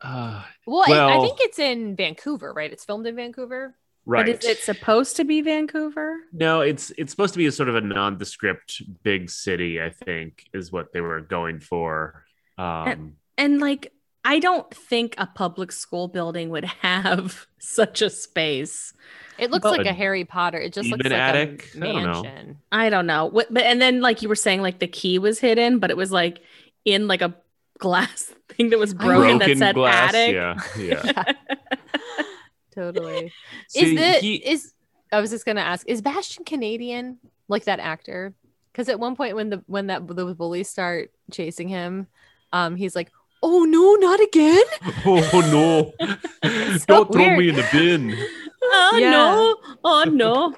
Uh, 0.02 0.44
Well, 0.66 0.84
I, 0.88 1.18
I 1.18 1.22
think 1.22 1.38
it's 1.42 1.60
in 1.60 1.96
Vancouver, 1.96 2.52
right? 2.54 2.72
It's 2.74 2.84
filmed 2.84 3.08
in 3.08 3.16
Vancouver. 3.16 3.74
Right. 4.06 4.26
but 4.26 4.44
is 4.44 4.50
it 4.50 4.58
supposed 4.60 5.16
to 5.18 5.24
be 5.24 5.42
vancouver 5.42 6.16
No, 6.32 6.62
it's 6.62 6.92
it's 6.98 7.12
supposed 7.12 7.34
to 7.34 7.38
be 7.38 7.46
a 7.48 7.52
sort 7.52 7.70
of 7.70 7.76
a 7.76 7.82
nondescript 7.82 8.82
big 9.04 9.30
city. 9.30 9.82
I 9.82 9.90
think 9.90 10.46
is 10.54 10.72
what 10.72 10.94
they 10.94 11.02
were 11.02 11.22
going 11.22 11.60
for. 11.60 12.26
Um, 12.58 13.14
and 13.38 13.60
like 13.60 13.92
i 14.26 14.40
don't 14.40 14.74
think 14.74 15.16
a 15.18 15.26
public 15.28 15.72
school 15.72 16.08
building 16.08 16.50
would 16.52 16.64
have 16.82 17.48
such 17.60 18.02
a 18.02 18.10
space 18.10 18.94
It 19.40 19.50
looks 19.52 19.64
But- 19.64 19.78
like 19.80 19.88
a 19.88 19.94
Harry 19.94 20.24
Potter. 20.24 20.60
It 20.60 20.72
just 20.74 20.88
looks 20.90 21.04
Demon 21.04 21.18
like 21.18 21.22
attic? 21.36 21.70
a 21.76 21.78
I 21.78 21.92
don't 21.92 22.04
know. 22.04 22.22
mansion. 22.24 22.58
i 22.72 22.90
don't 22.92 23.08
know 23.08 23.26
what 23.26 23.52
but 23.54 23.64
and 23.64 23.82
then 23.82 24.02
like 24.02 24.22
you 24.22 24.30
were 24.30 24.36
saying 24.36 24.62
like 24.62 24.78
the 24.80 24.88
key 24.88 25.18
was 25.20 25.40
hidden 25.40 25.80
but 25.80 25.90
it 25.90 25.98
was 25.98 26.12
like 26.12 26.40
in 26.86 27.08
like 27.08 27.22
a 27.24 27.34
glass 27.80 28.32
thing 28.50 28.70
that 28.70 28.78
was 28.80 28.94
broken, 28.94 29.40
that 29.40 29.58
said 29.58 29.78
attic 29.78 30.34
Yeah, 30.36 30.60
yeah. 30.78 31.24
Totally. 32.74 33.32
See, 33.70 33.96
is 33.96 34.00
the 34.00 34.12
he- 34.20 34.36
is 34.36 34.74
I 35.12 35.20
was 35.22 35.30
just 35.30 35.46
gonna 35.46 35.62
ask, 35.62 35.88
is 35.88 36.02
Bastian 36.02 36.44
Canadian 36.46 37.20
like 37.48 37.66
that 37.66 37.80
actor? 37.80 38.34
Because 38.72 38.90
at 38.90 39.00
one 39.00 39.16
point 39.16 39.36
when 39.36 39.50
the 39.50 39.64
when 39.68 39.88
that 39.88 40.08
the 40.08 40.34
bullies 40.34 40.70
start 40.70 41.12
chasing 41.32 41.68
him, 41.70 42.08
um, 42.52 42.76
he's 42.76 42.96
like, 42.96 43.12
"Oh 43.44 43.64
no, 43.66 43.94
not 43.96 44.20
again!" 44.20 44.64
oh 45.06 45.94
no! 46.02 46.18
It's 46.44 46.86
Don't 46.86 47.08
so 47.08 47.14
throw 47.14 47.22
weird. 47.24 47.40
me 47.40 47.50
in 47.50 47.56
the 47.56 47.68
bin. 47.72 48.18
oh 48.64 48.98
Yeah. 49.00 49.12
no 49.12 49.56
oh 49.84 50.04
no 50.06 50.56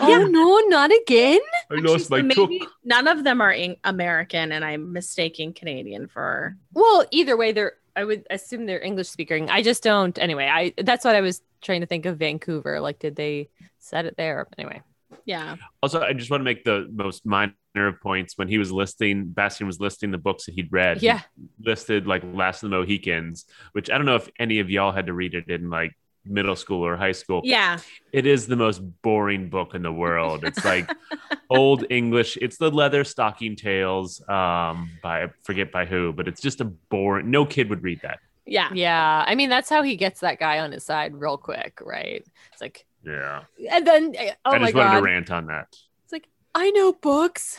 Oh 0.00 0.26
no, 0.30 0.58
not 0.68 0.90
again! 0.90 1.40
I 1.70 1.74
Actually, 1.74 1.82
lost 1.92 2.08
so 2.08 2.16
my 2.16 2.22
maybe 2.22 2.62
none 2.84 3.06
of 3.06 3.22
them 3.24 3.40
are 3.42 3.52
in- 3.52 3.76
American, 3.84 4.50
and 4.52 4.64
I'm 4.64 4.92
mistaking 4.92 5.52
Canadian 5.52 6.08
for. 6.08 6.56
Well, 6.72 7.04
either 7.10 7.36
way, 7.36 7.52
they're. 7.52 7.74
I 7.98 8.04
would 8.04 8.28
assume 8.30 8.66
they're 8.66 8.80
English 8.80 9.08
speaking. 9.08 9.50
I 9.50 9.60
just 9.60 9.82
don't. 9.82 10.16
Anyway, 10.20 10.46
I 10.46 10.72
that's 10.80 11.04
what 11.04 11.16
I 11.16 11.20
was 11.20 11.42
trying 11.60 11.80
to 11.80 11.86
think 11.86 12.06
of 12.06 12.16
Vancouver. 12.16 12.78
Like, 12.80 13.00
did 13.00 13.16
they 13.16 13.48
set 13.80 14.04
it 14.06 14.16
there? 14.16 14.46
Anyway, 14.56 14.82
Yeah, 15.24 15.56
Also, 15.82 16.00
I 16.00 16.12
just 16.12 16.30
want 16.30 16.42
to 16.42 16.44
make 16.44 16.62
the 16.62 16.88
most 16.92 17.26
minor 17.26 17.52
of 17.74 18.00
points 18.00 18.38
when 18.38 18.46
he 18.46 18.56
was 18.56 18.70
listing. 18.70 19.26
Bastian 19.26 19.66
was 19.66 19.80
listing 19.80 20.12
the 20.12 20.18
books 20.18 20.46
that 20.46 20.54
he'd 20.54 20.70
read. 20.70 20.98
he 20.98 21.06
yeah, 21.06 21.22
listed 21.60 22.06
like 22.06 22.22
Last 22.32 22.62
of 22.62 22.70
the 22.70 22.76
Mohicans, 22.76 23.46
which 23.72 23.90
I 23.90 23.96
don't 23.96 24.06
know 24.06 24.14
if 24.14 24.30
any 24.38 24.60
of 24.60 24.70
y'all 24.70 24.92
had 24.92 25.06
to 25.06 25.12
read 25.12 25.34
it 25.34 25.48
in 25.48 25.68
like 25.68 25.92
middle 26.24 26.56
school 26.56 26.84
or 26.84 26.96
high 26.96 27.12
school. 27.12 27.40
yeah, 27.44 27.78
It 28.12 28.26
is 28.26 28.46
the 28.46 28.56
most 28.56 28.80
boring 29.02 29.48
book 29.48 29.74
in 29.74 29.82
the 29.82 29.92
world. 29.92 30.44
It's 30.44 30.64
like 30.64 30.90
old 31.50 31.84
English. 31.90 32.36
It's 32.40 32.56
the 32.58 32.70
Leather 32.70 33.04
Stocking 33.04 33.56
Tales 33.56 34.20
um 34.28 34.90
by 35.02 35.24
I 35.24 35.28
forget 35.44 35.72
by 35.72 35.84
who, 35.86 36.12
but 36.12 36.28
it's 36.28 36.40
just 36.40 36.60
a 36.60 36.64
boring. 36.66 37.30
No 37.30 37.44
kid 37.46 37.68
would 37.70 37.82
read 37.82 38.00
that. 38.02 38.18
yeah. 38.46 38.70
yeah. 38.72 39.24
I 39.26 39.34
mean, 39.34 39.50
that's 39.50 39.68
how 39.70 39.82
he 39.82 39.96
gets 39.96 40.20
that 40.20 40.38
guy 40.38 40.58
on 40.60 40.72
his 40.72 40.84
side 40.84 41.14
real 41.14 41.36
quick, 41.38 41.80
right? 41.82 42.24
It's 42.52 42.60
like, 42.62 42.84
Yeah, 43.04 43.42
and 43.70 43.86
then 43.86 44.14
oh 44.44 44.50
I 44.52 44.58
my 44.58 44.66
just 44.66 44.74
wanted 44.74 44.90
god, 44.90 44.96
to 45.00 45.02
rant 45.02 45.30
on 45.30 45.46
that. 45.46 45.68
it's 46.04 46.12
like 46.12 46.28
I 46.54 46.70
know 46.70 46.92
books, 46.92 47.56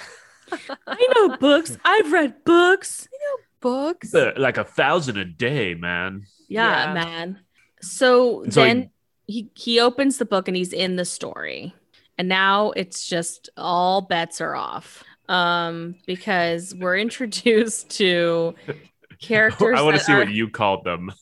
I 0.87 1.07
know 1.15 1.37
books. 1.37 1.77
I've 1.85 2.11
read 2.11 2.43
books. 2.43 3.07
I 3.11 3.17
know 3.17 3.37
books. 3.61 4.13
Like 4.13 4.57
a 4.57 4.63
thousand 4.63 5.17
a 5.17 5.25
day, 5.25 5.73
man. 5.75 6.23
Yeah, 6.47 6.85
Yeah. 6.87 6.93
man. 6.93 7.39
So, 7.81 8.43
So 8.49 8.63
then 8.63 8.89
he 9.27 9.49
he 9.55 9.79
opens 9.79 10.17
the 10.17 10.25
book 10.25 10.47
and 10.47 10.57
he's 10.57 10.73
in 10.73 10.95
the 10.95 11.05
story, 11.05 11.73
and 12.17 12.27
now 12.27 12.71
it's 12.71 13.07
just 13.07 13.49
all 13.57 14.01
bets 14.01 14.41
are 14.41 14.55
off. 14.55 15.03
Um, 15.27 15.95
because 16.07 16.73
we're 16.75 16.97
introduced 17.07 17.91
to 17.97 18.55
characters. 19.21 19.77
I 19.77 19.81
want 19.83 19.95
to 19.97 20.03
see 20.03 20.13
are- 20.13 20.19
what 20.19 20.31
you 20.31 20.49
called 20.49 20.83
them. 20.83 21.11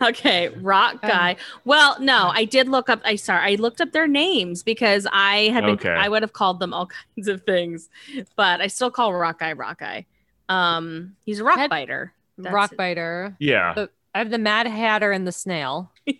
Okay, 0.00 0.48
rock 0.60 0.94
Um, 1.02 1.10
guy. 1.10 1.36
well, 1.64 1.96
no, 2.00 2.30
I 2.32 2.44
did 2.44 2.68
look 2.68 2.88
up. 2.88 3.00
I 3.04 3.16
sorry, 3.16 3.52
I 3.52 3.54
looked 3.56 3.80
up 3.80 3.90
their 3.92 4.06
names 4.06 4.62
because 4.62 5.06
I 5.12 5.48
had 5.52 5.62
been. 5.64 5.74
Okay. 5.74 5.90
I 5.90 6.08
would 6.08 6.22
have 6.22 6.32
called 6.32 6.60
them 6.60 6.72
all 6.72 6.86
kinds 6.86 7.28
of 7.28 7.42
things, 7.42 7.88
but 8.36 8.60
I 8.60 8.68
still 8.68 8.90
call 8.90 9.12
rock 9.12 9.40
guy 9.40 9.52
rock 9.52 9.80
guy. 9.80 10.06
Um, 10.48 11.16
he's 11.26 11.40
a 11.40 11.44
rock 11.44 11.58
Had- 11.58 11.70
biter. 11.70 12.12
That's 12.38 12.52
Rock 12.54 12.72
it. 12.72 12.78
biter. 12.78 13.36
Yeah, 13.38 13.74
The- 13.74 13.90
I 14.14 14.18
have 14.18 14.30
the 14.30 14.38
Mad 14.38 14.66
Hatter 14.66 15.10
and 15.12 15.26
the 15.26 15.32
snail. 15.32 15.92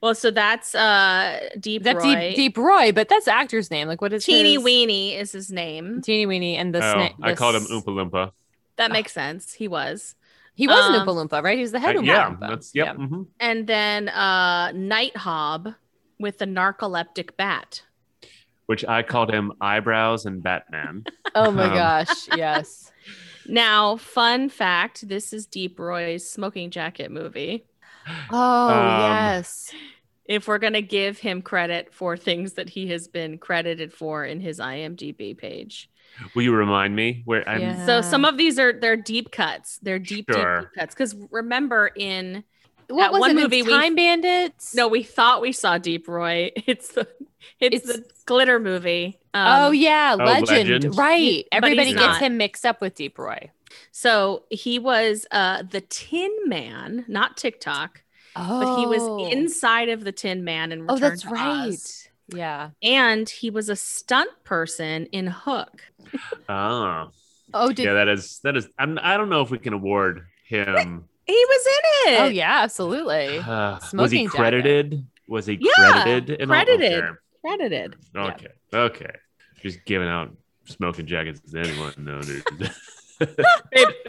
Well, 0.00 0.14
so 0.14 0.30
that's 0.30 0.74
uh 0.74 1.50
Deep 1.60 1.82
That's 1.82 2.02
Roy. 2.02 2.14
Deep, 2.14 2.36
Deep 2.36 2.56
Roy, 2.56 2.92
but 2.92 3.08
that's 3.10 3.26
the 3.26 3.34
actor's 3.34 3.70
name. 3.70 3.88
Like, 3.88 4.00
what 4.00 4.12
is 4.12 4.24
Teeny 4.24 4.54
his? 4.54 4.64
Weeny 4.64 5.14
is 5.14 5.32
his 5.32 5.50
name. 5.52 6.00
Teeny 6.00 6.24
Weeny, 6.24 6.56
and 6.56 6.74
the 6.74 6.78
oh, 6.78 6.92
snail. 6.92 7.10
I 7.22 7.34
called 7.34 7.56
him 7.56 7.64
Oompa 7.64 7.84
Loompa. 7.88 8.30
That 8.76 8.90
makes 8.90 9.12
sense. 9.12 9.52
He 9.52 9.68
was. 9.68 10.14
He 10.54 10.66
was 10.66 10.78
an 10.88 10.94
Um, 10.94 11.06
Oompa 11.06 11.28
Loompa, 11.28 11.42
right? 11.42 11.56
He 11.56 11.62
was 11.62 11.72
the 11.72 11.80
head 11.80 11.96
Uh, 11.96 12.00
Oompa 12.00 12.06
yeah, 12.06 12.30
Loompa. 12.30 12.40
that's 12.48 12.74
yep. 12.74 12.96
mhm. 12.96 13.26
And 13.38 13.66
then 13.66 14.08
uh 14.08 14.72
Night 14.72 15.16
Hob 15.16 15.74
with 16.18 16.38
the 16.38 16.46
narcoleptic 16.46 17.36
bat. 17.36 17.82
Which 18.66 18.84
I 18.86 19.02
called 19.02 19.30
him 19.30 19.52
eyebrows 19.60 20.24
and 20.24 20.42
Batman. 20.42 21.04
Oh 21.34 21.50
my 21.50 21.64
Um, 21.64 21.74
gosh, 21.74 22.28
yes. 22.34 22.85
Now, 23.48 23.96
fun 23.96 24.48
fact, 24.48 25.08
this 25.08 25.32
is 25.32 25.46
Deep 25.46 25.78
Roy's 25.78 26.28
smoking 26.30 26.70
jacket 26.70 27.10
movie. 27.10 27.66
Oh 28.30 28.68
Um, 28.68 29.00
yes. 29.00 29.72
If 30.26 30.48
we're 30.48 30.58
gonna 30.58 30.82
give 30.82 31.18
him 31.18 31.42
credit 31.42 31.92
for 31.94 32.16
things 32.16 32.54
that 32.54 32.68
he 32.68 32.88
has 32.88 33.08
been 33.08 33.38
credited 33.38 33.92
for 33.92 34.24
in 34.24 34.40
his 34.40 34.58
IMDb 34.58 35.36
page. 35.36 35.88
Will 36.34 36.42
you 36.42 36.54
remind 36.54 36.96
me 36.96 37.22
where 37.26 37.48
I'm? 37.48 37.60
Yeah. 37.60 37.86
So 37.86 38.00
some 38.00 38.24
of 38.24 38.36
these 38.36 38.58
are 38.58 38.72
they're 38.72 38.96
deep 38.96 39.30
cuts. 39.30 39.78
They're 39.82 39.98
deep, 39.98 40.26
Sure. 40.30 40.60
deep, 40.60 40.68
deep 40.70 40.78
cuts. 40.80 40.94
Because 40.94 41.14
remember 41.30 41.90
in 41.94 42.42
What 42.88 42.98
that 43.02 43.12
was 43.12 43.20
one 43.20 43.30
it? 43.32 43.34
movie 43.42 43.58
It's 43.60 43.68
we- 43.68 43.72
Time 43.74 43.94
Bandits. 43.94 44.74
no, 44.74 44.88
we 44.88 45.02
thought 45.02 45.40
we 45.42 45.52
saw 45.52 45.78
Deep 45.78 46.08
Roy. 46.08 46.50
It's 46.66 46.88
the 46.92 47.08
it's, 47.60 47.84
It's- 47.88 47.96
the 47.96 48.04
glitter 48.26 48.58
movie. 48.60 49.18
Um, 49.34 49.46
oh 49.66 49.70
yeah, 49.70 50.16
Oh, 50.18 50.24
Legend. 50.24 50.48
Legend. 50.70 50.96
Right. 50.98 51.46
But 51.50 51.56
Everybody 51.58 51.92
gets 51.92 52.00
not. 52.04 52.22
him 52.22 52.36
mixed 52.38 52.64
up 52.64 52.80
with 52.80 52.94
Deep 52.94 53.18
Roy. 53.18 53.50
So 53.92 54.44
he 54.50 54.78
was 54.78 55.26
uh 55.30 55.62
the 55.62 55.80
Tin 55.82 56.30
Man, 56.46 57.04
not 57.08 57.36
TikTok, 57.36 58.02
Oh, 58.34 58.60
but 58.60 58.78
he 58.80 58.86
was 58.86 59.32
inside 59.32 59.88
of 59.90 60.04
the 60.04 60.12
Tin 60.12 60.44
Man 60.44 60.72
and 60.72 60.90
Oh, 60.90 60.96
that's 60.98 61.26
right. 61.26 61.68
Oz. 61.68 62.08
Yeah. 62.28 62.70
and 62.82 63.28
he 63.28 63.50
was 63.50 63.68
a 63.68 63.76
stunt 63.76 64.30
person 64.44 65.06
in 65.06 65.26
Hook. 65.28 65.80
Ah, 66.48 67.08
Oh, 67.54 67.72
did 67.72 67.84
yeah, 67.86 67.92
that 67.94 68.08
is 68.08 68.40
that 68.42 68.56
is. 68.56 68.68
I'm, 68.78 68.98
I 69.00 69.16
don't 69.16 69.28
know 69.28 69.40
if 69.42 69.50
we 69.50 69.58
can 69.58 69.72
award 69.72 70.26
him. 70.44 71.08
He 71.26 71.32
was 71.48 71.66
in 71.66 72.12
it. 72.14 72.20
Oh 72.20 72.26
yeah, 72.28 72.62
absolutely. 72.62 73.38
Uh, 73.38 73.72
was 73.80 73.84
Smoking 73.90 74.18
he 74.18 74.24
jacket. 74.26 74.36
credited? 74.38 75.06
Was 75.28 75.46
he 75.46 75.58
Yeah, 75.60 76.02
credited? 76.02 76.40
in 76.40 76.50
all- 76.50 76.56
credited. 76.56 77.04
Okay. 77.04 77.12
credited. 77.42 77.96
Okay. 78.16 78.46
Okay. 78.72 79.10
Just 79.62 79.84
giving 79.84 80.08
out 80.08 80.36
smoking 80.66 81.06
jackets 81.06 81.40
to 81.52 81.58
anyone. 81.58 81.92
No, 81.98 82.20
dude. 82.22 82.44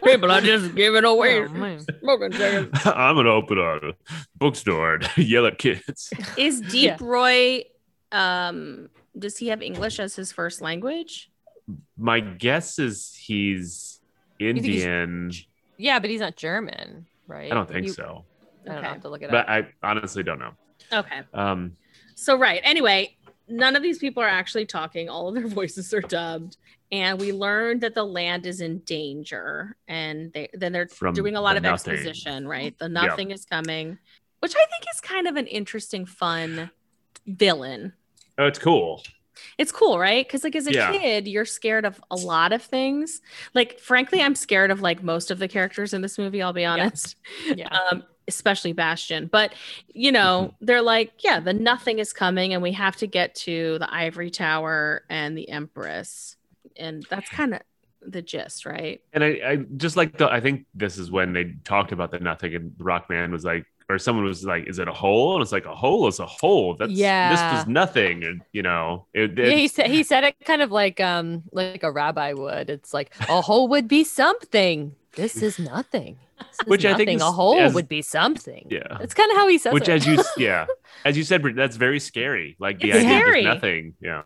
People 0.03 0.31
are 0.31 0.41
just 0.41 0.75
giving 0.75 1.05
away 1.05 1.41
Oh, 1.41 1.77
smoking 2.01 2.31
jackets. 2.31 2.85
I'm 2.85 3.15
gonna 3.15 3.29
open 3.29 3.57
a 3.57 3.93
bookstore 4.35 4.95
and 4.95 5.17
yell 5.17 5.45
at 5.45 5.57
kids. 5.57 6.11
Is 6.37 6.61
Deep 6.61 6.83
Yeah. 6.91 6.97
Roy? 6.99 7.63
Um, 8.11 8.89
does 9.17 9.37
he 9.37 9.47
have 9.47 9.61
English 9.61 9.99
as 9.99 10.15
his 10.15 10.31
first 10.31 10.61
language? 10.61 11.29
My 11.97 12.19
guess 12.19 12.79
is 12.79 13.15
he's 13.19 13.99
think 14.39 14.63
he's- 14.63 14.83
Indian. 14.83 15.31
Yeah, 15.77 15.99
but 15.99 16.09
he's 16.09 16.19
not 16.21 16.35
German, 16.35 17.05
right? 17.27 17.51
I 17.51 17.55
don't 17.55 17.69
think 17.69 17.87
You- 17.87 17.93
so, 17.93 18.25
I 18.65 18.69
don't. 18.69 18.77
Okay. 18.79 18.87
Have 18.87 19.01
to 19.01 19.09
look 19.09 19.21
it 19.21 19.29
but 19.31 19.47
up. 19.47 19.49
I 19.49 19.67
honestly 19.83 20.23
don't 20.23 20.39
know. 20.39 20.51
Okay. 20.91 21.21
Um, 21.33 21.77
So 22.15 22.35
right. 22.37 22.61
Anyway, 22.63 23.15
none 23.47 23.75
of 23.75 23.83
these 23.83 23.97
people 23.99 24.21
are 24.23 24.27
actually 24.27 24.65
talking. 24.65 25.07
All 25.09 25.27
of 25.29 25.35
their 25.35 25.47
voices 25.59 25.93
are 25.93 26.01
dubbed, 26.01 26.57
and 26.91 27.19
we 27.19 27.31
learned 27.31 27.81
that 27.81 27.93
the 27.93 28.03
land 28.03 28.45
is 28.47 28.59
in 28.61 28.79
danger, 28.79 29.75
and 29.87 30.31
they 30.33 30.49
then 30.53 30.71
they're 30.71 30.89
doing 31.13 31.35
a 31.35 31.41
lot 31.41 31.53
the 31.53 31.57
of 31.57 31.63
nothing. 31.63 31.93
exposition. 31.93 32.47
Right. 32.47 32.77
The 32.79 32.89
nothing 32.89 33.31
is 33.31 33.45
coming, 33.45 33.97
which 34.39 34.53
I 34.55 34.65
think 34.65 34.85
is 34.93 34.99
kind 35.01 35.27
of 35.27 35.35
an 35.35 35.47
interesting, 35.47 36.05
fun 36.05 36.71
villain. 37.25 37.93
oh, 38.37 38.45
it's 38.47 38.59
cool. 38.59 39.03
It's 39.57 39.71
cool, 39.71 39.99
right? 39.99 40.25
Because 40.25 40.43
like 40.43 40.55
as 40.55 40.67
a 40.67 40.73
Yeah. 40.73 40.91
kid, 40.91 41.27
you're 41.27 41.45
scared 41.45 41.85
of 41.85 42.01
a 42.11 42.15
lot 42.15 42.53
of 42.53 42.61
things. 42.61 43.21
Like 43.53 43.79
frankly, 43.79 44.21
I'm 44.21 44.35
scared 44.35 44.71
of 44.71 44.81
like 44.81 45.03
most 45.03 45.31
of 45.31 45.39
the 45.39 45.47
characters 45.47 45.93
in 45.93 46.01
this 46.01 46.17
movie. 46.17 46.41
I'll 46.41 46.53
be 46.53 46.65
honest. 46.65 47.15
yeah. 47.55 47.69
Um, 47.91 48.03
especially 48.27 48.73
Bastian. 48.73 49.27
But 49.27 49.53
you 49.93 50.11
know, 50.11 50.53
they're 50.59 50.81
like, 50.81 51.13
yeah, 51.23 51.39
the 51.39 51.53
nothing 51.53 51.99
is 51.99 52.11
coming, 52.13 52.53
and 52.53 52.61
we 52.61 52.73
have 52.73 52.95
to 52.97 53.07
get 53.07 53.35
to 53.35 53.79
the 53.79 53.93
Ivory 53.93 54.29
Tower 54.29 55.03
and 55.09 55.37
the 55.37 55.49
Empress, 55.49 56.35
and 56.75 57.05
that's 57.09 57.29
kind 57.29 57.53
of 57.53 57.61
the 58.01 58.21
gist, 58.21 58.65
right? 58.65 59.01
And 59.13 59.23
I, 59.23 59.27
I 59.45 59.55
just 59.77 59.95
like 59.95 60.17
the. 60.17 60.29
I 60.29 60.41
think 60.41 60.65
this 60.73 60.97
is 60.97 61.09
when 61.09 61.33
they 61.33 61.55
talked 61.63 61.91
about 61.93 62.11
the 62.11 62.19
nothing, 62.19 62.53
and 62.55 62.71
Rockman 62.71 63.31
was 63.31 63.45
like, 63.45 63.65
or 63.89 63.97
someone 63.97 64.25
was 64.25 64.43
like, 64.43 64.67
"Is 64.67 64.79
it 64.79 64.87
a 64.87 64.93
hole?" 64.93 65.33
And 65.35 65.41
it's 65.41 65.51
like 65.51 65.65
a 65.65 65.75
hole 65.75 66.07
is 66.07 66.19
a 66.19 66.25
hole. 66.25 66.75
That's 66.75 66.91
Yeah. 66.91 67.29
This 67.31 67.59
was 67.59 67.67
nothing, 67.67 68.23
and 68.23 68.41
you 68.51 68.61
know, 68.63 69.05
it, 69.13 69.37
yeah, 69.37 69.49
he 69.49 69.67
said 69.67 69.87
he 69.89 70.03
said 70.03 70.23
it 70.23 70.35
kind 70.45 70.61
of 70.61 70.71
like 70.71 70.99
um 70.99 71.43
like 71.51 71.83
a 71.83 71.91
rabbi 71.91 72.33
would. 72.33 72.69
It's 72.69 72.93
like 72.93 73.13
a 73.29 73.41
hole 73.41 73.67
would 73.69 73.87
be 73.87 74.03
something. 74.03 74.93
This 75.15 75.41
is 75.41 75.57
nothing. 75.57 76.17
This 76.37 76.59
is 76.61 76.67
Which 76.67 76.85
I 76.85 76.93
think 76.93 77.09
is- 77.09 77.21
a 77.21 77.31
hole 77.31 77.57
as- 77.59 77.73
would 77.73 77.89
be 77.89 78.01
something. 78.03 78.67
yeah. 78.69 78.97
That's 78.99 79.15
kind 79.15 79.31
of 79.31 79.37
how 79.37 79.47
he 79.47 79.57
says 79.57 79.73
Which, 79.73 79.89
it. 79.89 79.93
as 79.93 80.05
you, 80.05 80.23
yeah, 80.37 80.67
as 81.03 81.17
you 81.17 81.23
said, 81.23 81.41
that's 81.55 81.77
very 81.77 81.99
scary. 81.99 82.55
Like 82.59 82.79
the 82.79 82.89
It's 82.91 82.97
idea 82.99 83.09
scary. 83.19 83.39
of 83.45 83.55
nothing. 83.55 83.95
Yeah. 83.99 84.21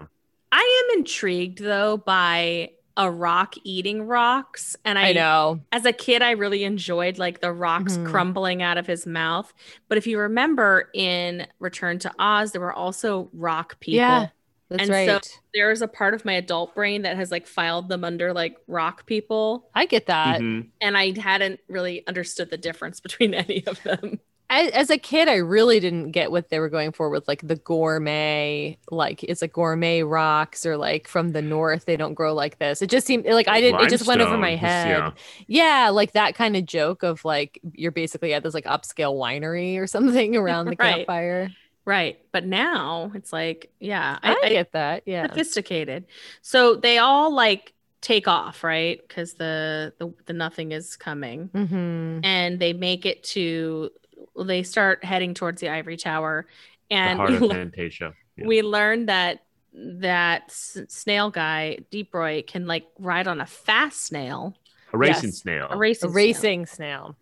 I 0.52 0.84
am 0.92 1.00
intrigued 1.00 1.60
though 1.60 1.96
by 1.98 2.72
a 2.98 3.10
rock 3.10 3.56
eating 3.64 4.04
rocks, 4.04 4.76
and 4.86 5.00
I, 5.00 5.10
I 5.10 5.14
know. 5.14 5.62
as 5.72 5.86
a 5.86 5.94
kid, 5.94 6.22
I 6.22 6.32
really 6.32 6.64
enjoyed 6.64 7.18
like 7.18 7.40
the 7.42 7.52
rocks 7.52 7.98
Mhm. 7.98 8.06
crumbling 8.10 8.62
out 8.62 8.78
of 8.78 8.86
his 8.88 9.06
mouth. 9.08 9.54
But 9.88 9.98
if 9.98 10.06
you 10.08 10.20
remember 10.20 10.90
in 10.94 11.48
Return 11.60 12.00
to 12.00 12.12
Oz, 12.20 12.52
there 12.52 12.62
were 12.62 12.74
also 12.74 13.30
rock 13.34 13.80
people. 13.80 13.96
Yeah, 13.98 14.28
that's 14.70 14.84
And 14.84 14.90
right. 14.92 15.08
so- 15.24 15.38
There's 15.54 15.82
a 15.82 15.88
part 15.88 16.14
of 16.14 16.24
my 16.26 16.34
adult 16.34 16.74
brain 16.76 17.02
that 17.02 17.18
has 17.18 17.30
like 17.32 17.46
filed 17.48 17.90
them 17.90 18.04
under 18.06 18.32
like 18.34 18.56
rock 18.68 19.06
people. 19.06 19.70
I 19.76 19.86
get 19.86 20.06
that. 20.08 20.40
Mhm. 20.42 20.68
and 20.80 20.98
I 20.98 21.18
hadn't 21.20 21.60
really 21.68 22.06
understood 22.08 22.50
the 22.50 22.58
difference 22.58 23.00
between 23.02 23.34
any 23.34 23.66
of 23.68 23.82
them. 23.84 24.20
I, 24.52 24.64
as 24.66 24.90
a 24.90 24.98
kid, 24.98 25.30
I 25.30 25.38
really 25.38 25.80
didn't 25.80 26.12
get 26.12 26.30
what 26.30 26.50
they 26.50 26.60
were 26.60 26.70
going 26.70 26.92
for 26.92 27.10
with 27.10 27.26
like 27.28 27.42
the 27.48 27.56
gourmet, 27.56 28.78
like 28.92 29.24
it's 29.24 29.42
a 29.42 29.48
gourmet 29.48 30.04
rocks 30.04 30.66
or 30.66 30.76
like 30.78 31.08
from 31.08 31.30
the 31.32 31.42
north 31.42 31.86
they 31.86 31.96
don't 31.96 32.14
grow 32.14 32.34
like 32.34 32.60
this. 32.60 32.82
It 32.82 32.90
just 32.90 33.08
seemed 33.08 33.26
like 33.26 33.48
I 33.48 33.62
didn't. 33.62 33.82
It 33.82 33.90
just 33.90 34.06
went 34.06 34.22
over 34.22 34.38
my 34.38 34.56
head. 34.56 34.88
yeah. 34.90 35.12
Yeah, 35.48 35.90
like 35.90 36.12
that 36.12 36.36
kind 36.36 36.58
of 36.58 36.66
joke 36.66 37.02
of 37.02 37.24
like 37.24 37.60
you're 37.74 37.92
basically 37.94 38.34
at 38.34 38.44
this 38.44 38.54
like 38.54 38.66
upscale 38.66 39.16
winery 39.16 39.78
or 39.80 39.88
something 39.96 40.36
around 40.36 40.66
the 40.66 40.76
Right. 40.78 40.96
campfire. 40.98 41.50
Right. 41.86 42.20
But 42.32 42.46
now 42.46 43.12
it's 43.16 43.34
like, 43.34 43.72
yeah, 43.80 44.20
I, 44.22 44.34
I, 44.34 44.40
I 44.44 44.50
get 44.50 44.74
that. 44.74 45.04
Yeah. 45.06 45.28
sophisticated. 45.28 46.06
So 46.42 46.76
they 46.76 46.98
all 47.00 47.34
like 47.34 47.74
take 48.02 48.28
off, 48.28 48.64
right? 48.64 49.00
Because 49.08 49.34
the, 49.36 49.94
the 49.98 50.14
the 50.26 50.34
nothing 50.34 50.74
is 50.74 50.96
coming. 50.96 51.50
hmm 51.54 52.20
And 52.24 52.60
they 52.60 52.74
make 52.74 53.06
it 53.06 53.24
to 53.36 53.92
they 54.38 54.64
start 54.64 55.04
heading 55.04 55.34
towards 55.34 55.62
the 55.62 55.70
ivory 55.70 55.98
tower. 55.98 56.48
The 56.90 56.96
And 56.96 57.18
heart 57.20 57.30
we, 57.32 57.36
of 57.38 57.52
Fantasia. 57.52 58.14
Yeah. 58.38 58.46
we 58.48 58.62
learned 58.62 59.10
that 59.10 59.44
that 59.74 60.52
snail 60.52 61.30
guy, 61.30 61.80
Deep 61.92 62.14
Roy, 62.14 62.44
can 62.46 62.68
like 62.68 62.86
ride 63.00 63.28
on 63.28 63.40
a 63.40 63.46
fast 63.46 64.06
snail. 64.06 64.56
a 64.94 64.98
racing 64.98 65.30
yes. 65.30 65.38
snail. 65.38 65.68
A 65.70 65.78
racing 65.78 66.10
A 66.10 66.12
snail. 66.12 66.16
racing 66.16 66.66
snail. 66.66 67.16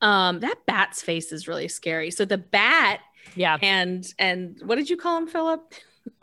Um, 0.00 0.40
that 0.40 0.56
bat's 0.66 1.00
face 1.02 1.30
is 1.32 1.46
really 1.46 1.68
scary. 1.68 2.10
So 2.10 2.24
the 2.24 2.38
bat 2.38 3.00
Yeah. 3.36 3.58
and 3.62 4.04
and 4.18 4.60
what 4.64 4.74
did 4.76 4.90
you 4.90 4.96
call 4.96 5.18
him, 5.18 5.28
Philip? 5.28 5.72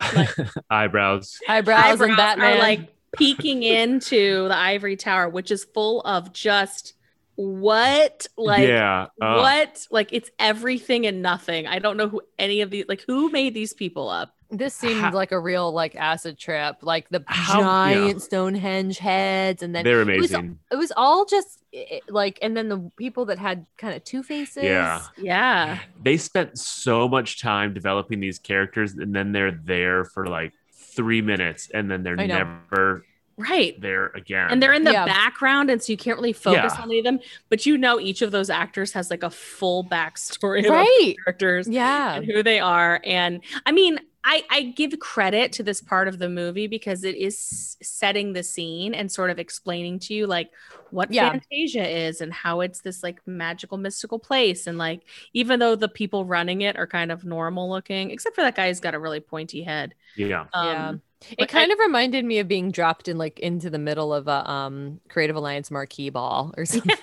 Eyebrows. 0.70 1.38
Eyebrows, 1.48 2.00
and 2.00 2.12
Eyebrows 2.12 2.16
Batman. 2.16 2.56
are 2.56 2.58
like 2.58 2.94
peeking 3.16 3.62
into 3.62 4.46
the 4.48 4.56
ivory 4.56 4.96
tower, 4.96 5.28
which 5.28 5.50
is 5.50 5.64
full 5.64 6.02
of 6.02 6.32
just 6.32 6.94
what 7.40 8.26
like 8.36 8.68
yeah. 8.68 9.06
uh, 9.20 9.36
what 9.38 9.86
like 9.90 10.12
it's 10.12 10.30
everything 10.38 11.06
and 11.06 11.22
nothing. 11.22 11.66
I 11.66 11.78
don't 11.78 11.96
know 11.96 12.08
who 12.08 12.20
any 12.38 12.60
of 12.60 12.70
these 12.70 12.84
like 12.86 13.02
who 13.06 13.30
made 13.30 13.54
these 13.54 13.72
people 13.72 14.10
up. 14.10 14.34
This 14.50 14.74
seemed 14.74 15.00
How- 15.00 15.12
like 15.12 15.32
a 15.32 15.38
real 15.38 15.72
like 15.72 15.94
acid 15.94 16.36
trip, 16.36 16.78
like 16.82 17.08
the 17.08 17.24
How- 17.26 17.60
giant 17.62 18.14
yeah. 18.14 18.18
Stonehenge 18.18 18.98
heads, 18.98 19.62
and 19.62 19.74
then 19.74 19.84
They're 19.84 20.02
it 20.02 20.20
was- 20.20 20.32
amazing. 20.32 20.58
it 20.70 20.76
was 20.76 20.92
all 20.96 21.24
just 21.24 21.62
eh, 21.72 22.00
like, 22.08 22.38
and 22.42 22.54
then 22.56 22.68
the 22.68 22.90
people 22.98 23.24
that 23.26 23.38
had 23.38 23.64
kind 23.78 23.94
of 23.94 24.04
two 24.04 24.22
faces. 24.22 24.64
Yeah. 24.64 25.00
Yeah. 25.16 25.78
They 26.02 26.16
spent 26.18 26.58
so 26.58 27.08
much 27.08 27.40
time 27.40 27.72
developing 27.72 28.20
these 28.20 28.38
characters, 28.38 28.94
and 28.94 29.14
then 29.14 29.32
they're 29.32 29.52
there 29.52 30.04
for 30.04 30.26
like 30.26 30.52
three 30.74 31.22
minutes, 31.22 31.70
and 31.72 31.90
then 31.90 32.02
they're 32.02 32.16
never 32.16 33.04
Right. 33.40 33.80
there 33.80 34.06
again. 34.08 34.48
And 34.50 34.62
they're 34.62 34.72
in 34.72 34.84
the 34.84 34.92
Yeah. 34.92 35.06
background, 35.06 35.70
and 35.70 35.82
so 35.82 35.92
you 35.92 35.96
can't 35.96 36.16
really 36.18 36.32
focus 36.32 36.72
Yeah. 36.76 36.82
on 36.82 36.88
any 36.90 36.98
of 36.98 37.04
them. 37.04 37.20
But 37.48 37.66
you 37.66 37.78
know, 37.78 37.98
each 38.00 38.22
of 38.22 38.30
those 38.30 38.50
actors 38.50 38.92
has 38.92 39.10
like 39.10 39.22
a 39.22 39.30
full 39.30 39.84
backstory 39.84 40.60
about 40.66 40.76
right. 40.86 41.14
characters. 41.24 41.68
Yeah. 41.68 42.16
and 42.16 42.24
who 42.26 42.42
they 42.42 42.60
are. 42.60 43.00
And 43.04 43.40
I 43.66 43.72
mean, 43.72 43.98
I, 44.22 44.44
I 44.50 44.62
give 44.62 44.98
credit 44.98 45.50
to 45.52 45.62
this 45.62 45.80
part 45.80 46.06
of 46.06 46.18
the 46.18 46.28
movie 46.28 46.66
because 46.66 47.04
it 47.04 47.16
is 47.16 47.78
setting 47.82 48.34
the 48.34 48.42
scene 48.42 48.92
and 48.92 49.10
sort 49.10 49.30
of 49.30 49.38
explaining 49.38 49.98
to 50.00 50.12
you 50.14 50.26
like 50.26 50.50
what 50.90 51.10
Yeah. 51.10 51.30
Fantasia 51.30 51.88
is 51.88 52.20
and 52.20 52.30
how 52.30 52.60
it's 52.60 52.82
this 52.82 53.02
like 53.02 53.26
magical 53.26 53.78
mystical 53.78 54.18
place. 54.18 54.66
And 54.66 54.76
like 54.76 55.00
even 55.32 55.58
though 55.58 55.74
the 55.74 55.88
people 55.88 56.26
running 56.26 56.60
it 56.60 56.76
are 56.76 56.86
kind 56.86 57.10
of 57.10 57.24
normal 57.24 57.70
looking, 57.70 58.10
except 58.10 58.34
for 58.34 58.42
that 58.42 58.54
guy 58.56 58.68
who's 58.68 58.78
got 58.80 58.94
a 58.94 58.98
really 58.98 59.20
pointy 59.20 59.62
head. 59.62 59.94
yeah. 60.16 60.44
Yeah. 60.54 60.88
Um, 60.88 61.02
It 61.32 61.38
but 61.38 61.48
kind 61.48 61.70
I- 61.70 61.74
of 61.74 61.78
reminded 61.78 62.24
me 62.24 62.38
of 62.38 62.48
being 62.48 62.70
dropped 62.70 63.06
in 63.08 63.18
like 63.18 63.38
into 63.40 63.68
the 63.70 63.78
middle 63.78 64.12
of 64.14 64.26
a 64.26 64.50
um 64.50 65.00
Creative 65.08 65.36
Alliance 65.36 65.70
marquee 65.70 66.10
ball 66.10 66.54
or 66.56 66.64
something. 66.66 66.96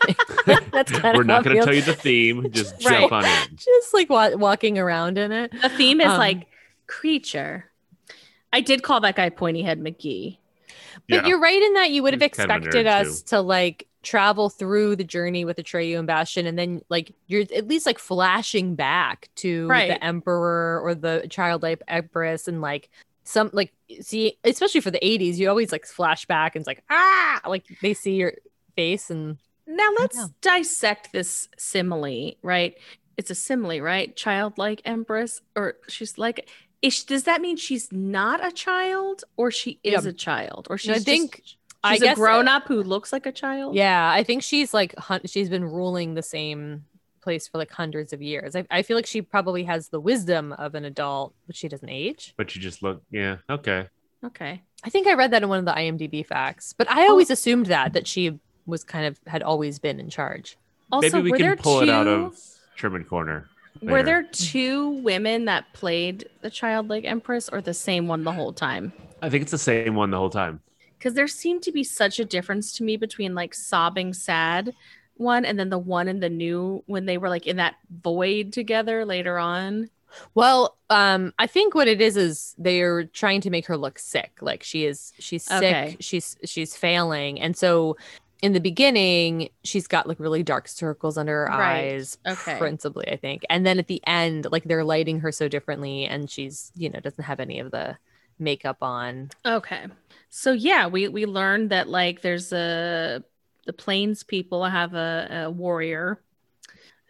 That's 0.71 0.91
kind 0.91 1.15
We're 1.15 1.21
of 1.21 1.27
not 1.27 1.43
going 1.43 1.55
to 1.55 1.61
to 1.61 1.65
tell 1.65 1.75
you 1.75 1.81
the 1.83 1.93
theme. 1.93 2.49
Just 2.51 2.73
Right. 2.85 3.01
jump 3.01 3.11
on 3.11 3.25
in. 3.25 3.55
Just 3.55 3.93
like 3.93 4.09
wa- 4.09 4.35
walking 4.35 4.77
around 4.79 5.17
in 5.17 5.31
it. 5.31 5.51
the 5.61 5.69
theme 5.69 6.01
is 6.01 6.07
Um, 6.07 6.17
like 6.17 6.47
creature. 6.87 7.65
I 8.51 8.61
did 8.61 8.81
call 8.81 9.01
that 9.01 9.15
guy 9.15 9.29
Pointy 9.29 9.61
Head 9.61 9.79
McGee. 9.79 10.37
But 11.09 11.23
Yeah. 11.23 11.27
you're 11.27 11.39
right 11.39 11.61
in 11.61 11.73
that 11.73 11.91
you 11.91 12.01
would 12.03 12.13
have 12.13 12.21
He's 12.21 12.31
kind 12.31 12.51
of 12.51 12.55
a 12.55 12.65
expected 12.65 12.85
nerd, 12.87 13.01
us 13.07 13.21
to 13.23 13.39
like 13.41 13.87
travel 14.03 14.49
through 14.49 14.95
the 14.95 15.03
journey 15.03 15.43
with 15.45 15.57
Atreyu 15.57 15.97
and 15.97 16.07
Bastian, 16.07 16.45
and 16.47 16.57
then 16.57 16.81
like 16.89 17.13
you're 17.27 17.43
at 17.55 17.67
least 17.67 17.85
like 17.85 17.99
flashing 17.99 18.75
back 18.75 19.29
to 19.35 19.67
Right. 19.67 19.89
the 19.89 20.03
Emperor 20.03 20.81
or 20.83 20.95
the 20.95 21.27
childlike 21.29 21.81
Empress, 21.87 22.47
and 22.47 22.61
like 22.61 22.89
some 23.27 23.49
like 23.53 23.73
see, 24.01 24.37
especially 24.43 24.81
for 24.81 24.91
the 24.91 24.99
80s, 24.99 25.35
you 25.37 25.49
always 25.49 25.71
like 25.71 25.85
flash 25.85 26.25
back 26.25 26.55
and 26.55 26.61
it's 26.61 26.67
like 26.67 26.83
ah, 26.89 27.41
like 27.47 27.65
they 27.81 27.93
see 27.93 28.15
your 28.15 28.33
face 28.75 29.09
and 29.09 29.37
Now 29.67 29.89
let's 29.99 30.29
dissect 30.41 31.11
this 31.11 31.49
simile, 31.57 32.33
right? 32.41 32.75
It's 33.17 33.29
a 33.31 33.35
simile, 33.35 33.81
right? 33.81 34.15
Childlike 34.15 34.81
empress, 34.85 35.41
or 35.55 35.75
she's 35.87 36.17
like, 36.17 36.49
is 36.81 37.03
does 37.03 37.23
that 37.23 37.41
mean 37.41 37.57
she's 37.57 37.91
not 37.91 38.45
a 38.45 38.51
child, 38.51 39.23
or 39.35 39.51
she 39.51 39.79
is 39.83 40.03
Yeah. 40.05 40.09
a 40.09 40.13
child, 40.13 40.67
or 40.69 40.75
No, 40.75 40.77
she's 40.77 40.89
I 40.89 40.93
just- 40.95 41.05
think- 41.05 41.41
she's 41.43 42.03
I 42.03 42.11
a 42.11 42.15
grown 42.15 42.47
up 42.47 42.67
who 42.67 42.81
looks 42.83 43.11
like 43.11 43.25
a 43.25 43.31
child? 43.31 43.75
yeah, 43.75 44.09
I 44.11 44.23
think 44.23 44.43
she's 44.43 44.73
like 44.73 44.93
she's 45.25 45.49
been 45.49 45.65
ruling 45.65 46.13
the 46.15 46.21
same 46.23 46.85
place 47.27 47.45
for 47.45 47.57
like 47.57 47.71
hundreds 47.71 48.13
of 48.13 48.21
years. 48.21 48.55
I, 48.55 48.65
I 48.71 48.81
feel 48.83 48.95
like 48.95 49.05
she 49.05 49.21
probably 49.21 49.65
has 49.65 49.89
the 49.89 49.99
wisdom 49.99 50.53
of 50.53 50.75
an 50.75 50.85
adult, 50.85 51.33
but 51.45 51.57
she 51.57 51.67
doesn't 51.67 51.89
age. 51.89 52.33
But 52.37 52.55
you 52.55 52.61
just 52.61 52.81
look, 52.81 53.01
yeah, 53.11 53.37
okay. 53.49 53.89
Okay. 54.23 54.61
I 54.85 54.89
think 54.89 55.07
I 55.07 55.13
read 55.13 55.31
that 55.31 55.43
in 55.43 55.49
one 55.49 55.59
of 55.59 55.65
the 55.65 55.73
IMDb 55.73 56.25
facts, 56.25 56.73
but 56.77 56.89
I 56.89 57.05
oh. 57.05 57.09
always 57.09 57.29
assumed 57.29 57.65
that 57.65 57.91
that 57.91 58.07
she 58.07 58.39
was 58.65 58.85
kind 58.85 59.05
of 59.05 59.19
had 59.27 59.43
always 59.43 59.77
been 59.77 59.99
in 59.99 60.09
charge. 60.09 60.57
Also, 60.89 61.17
Maybe 61.17 61.31
we 61.31 61.37
can 61.37 61.57
pull 61.57 61.79
two, 61.79 61.83
it 61.83 61.89
out 61.89 62.07
of 62.07 62.37
German 62.77 63.03
Corner. 63.03 63.49
Were 63.81 64.03
there 64.03 64.23
two 64.23 64.89
women 64.89 65.45
that 65.45 65.73
played 65.73 66.29
the 66.41 66.49
childlike 66.49 67.03
empress, 67.03 67.49
or 67.49 67.59
the 67.59 67.73
same 67.73 68.07
one 68.07 68.23
the 68.23 68.31
whole 68.31 68.53
time? 68.53 68.93
I 69.21 69.29
think 69.29 69.41
it's 69.41 69.51
the 69.51 69.57
same 69.57 69.95
one 69.95 70.11
the 70.11 70.17
whole 70.17 70.29
time. 70.29 70.61
Because 70.97 71.13
there 71.13 71.27
seemed 71.27 71.61
to 71.63 71.73
be 71.73 71.83
such 71.83 72.19
a 72.19 72.25
difference 72.25 72.71
to 72.77 72.83
me 72.83 72.95
between 72.95 73.35
like 73.35 73.53
sobbing 73.53 74.13
sad 74.13 74.73
one 75.19 75.45
and 75.45 75.59
then 75.59 75.69
the 75.69 75.77
one 75.77 76.07
in 76.07 76.19
the 76.19 76.29
new 76.29 76.83
when 76.87 77.05
they 77.05 77.17
were 77.17 77.29
like 77.29 77.47
in 77.47 77.57
that 77.57 77.75
void 77.89 78.53
together 78.53 79.05
later 79.05 79.37
on. 79.37 79.89
Well, 80.35 80.77
um, 80.89 81.33
I 81.37 81.47
think 81.47 81.75
what 81.75 81.87
it 81.87 82.01
is 82.01 82.17
is 82.17 82.55
they're 82.57 83.05
trying 83.05 83.41
to 83.41 83.49
make 83.49 83.65
her 83.67 83.77
look 83.77 83.99
sick. 83.99 84.31
Like 84.41 84.63
she 84.63 84.85
is, 84.85 85.13
she's 85.19 85.43
sick. 85.43 85.79
Okay. 85.81 85.97
She's 85.99 86.37
she's 86.45 86.75
failing, 86.75 87.39
and 87.39 87.55
so 87.57 87.97
in 88.41 88.53
the 88.53 88.59
beginning, 88.61 89.49
she's 89.63 89.87
got 89.87 90.07
like 90.07 90.19
really 90.19 90.43
dark 90.43 90.67
circles 90.67 91.17
under 91.17 91.45
her 91.47 91.51
Right. 91.53 91.93
eyes, 91.93 92.17
Okay. 92.25 92.57
principally, 92.57 93.07
I 93.11 93.17
think. 93.17 93.43
And 93.49 93.65
then 93.65 93.79
at 93.79 93.87
the 93.87 94.01
end, 94.07 94.47
like 94.51 94.63
they're 94.63 94.83
lighting 94.83 95.19
her 95.21 95.31
so 95.31 95.47
differently, 95.47 96.05
and 96.05 96.29
she's 96.29 96.71
you 96.75 96.89
know 96.89 96.99
doesn't 96.99 97.23
have 97.23 97.39
any 97.39 97.59
of 97.59 97.71
the 97.71 97.97
makeup 98.39 98.77
on. 98.81 99.31
Okay. 99.45 99.87
So 100.29 100.51
yeah, 100.51 100.87
we 100.87 101.07
we 101.07 101.25
learned 101.25 101.69
that 101.71 101.87
like 101.89 102.21
there's 102.21 102.51
a 102.53 103.23
the 103.67 103.73
plains 103.73 104.23
people 104.23 104.65
have 104.65 104.95
a, 104.95 105.43
a 105.45 105.51
warrior 105.51 106.19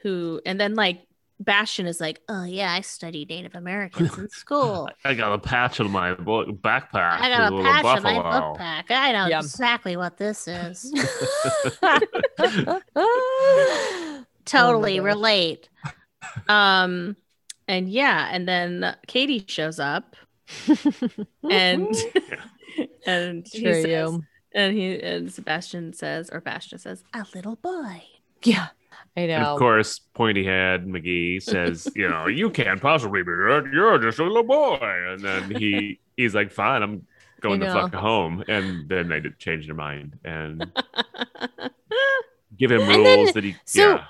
who 0.01 0.41
and 0.45 0.59
then 0.59 0.75
like 0.75 1.03
Bastian 1.39 1.85
is 1.85 2.01
like, 2.01 2.19
oh 2.29 2.45
yeah, 2.45 2.71
I 2.73 2.81
studied 2.81 3.29
Native 3.29 3.53
Americans 3.53 4.17
in 4.17 4.27
school. 4.31 4.89
I 5.05 5.13
got 5.13 5.33
a 5.33 5.37
patch 5.37 5.79
on 5.79 5.91
my 5.91 6.15
backpack. 6.15 7.19
I 7.21 7.29
got 7.29 7.53
a 7.53 7.61
patch 7.61 7.85
on 7.85 8.01
my 8.03 8.15
buffalo. 8.15 8.51
book 8.53 8.57
pack. 8.57 8.89
I 8.89 9.11
know 9.11 9.27
Yeah. 9.27 9.39
exactly 9.39 9.95
what 9.97 10.17
this 10.17 10.47
is. 10.47 10.91
oh 12.95 14.23
totally 14.45 14.97
gosh. 14.97 15.05
relate. 15.05 15.69
Um 16.47 17.15
and 17.67 17.89
yeah, 17.89 18.29
and 18.31 18.47
then 18.47 18.95
Katie 19.07 19.43
shows 19.47 19.79
up 19.79 20.15
and 21.51 21.95
and 23.05 23.45
he 23.51 23.59
Sure 23.61 23.73
says, 23.73 23.85
you. 23.85 24.23
And 24.53 24.75
he 24.77 24.99
and 25.01 25.31
Sebastian 25.31 25.93
says 25.93 26.29
or 26.29 26.39
Bastian 26.41 26.79
says, 26.79 27.03
A 27.13 27.25
little 27.35 27.55
boy. 27.57 28.03
Yeah, 28.43 28.67
I 29.15 29.21
And 29.21 29.43
know. 29.43 29.53
of 29.53 29.59
course, 29.59 29.99
pointy 30.13 30.45
head 30.45 30.85
McGee 30.85 31.41
says, 31.41 31.87
"You 31.95 32.07
know, 32.07 32.27
you 32.27 32.49
can't 32.49 32.81
possibly 32.81 33.21
be 33.23 33.31
that. 33.31 33.69
You're 33.73 33.97
just 33.99 34.19
a 34.19 34.23
little 34.23 34.43
boy." 34.43 34.77
And 34.81 35.19
then 35.21 35.51
he 35.55 35.99
he's 36.17 36.33
like, 36.35 36.51
"Fine, 36.51 36.83
I'm 36.83 37.07
going 37.41 37.61
I 37.63 37.67
the 37.67 37.73
fuck 37.73 37.93
home." 37.95 38.43
And 38.47 38.87
then 38.87 39.09
they 39.09 39.19
did 39.19 39.37
change 39.39 39.65
their 39.65 39.75
mind 39.75 40.17
and 40.23 40.71
give 42.57 42.71
him 42.71 42.81
And 42.81 42.89
then- 43.05 43.17
rules 43.17 43.33
that 43.33 43.43
he. 43.43 43.55
so- 43.65 43.81
yeah, 43.95 44.03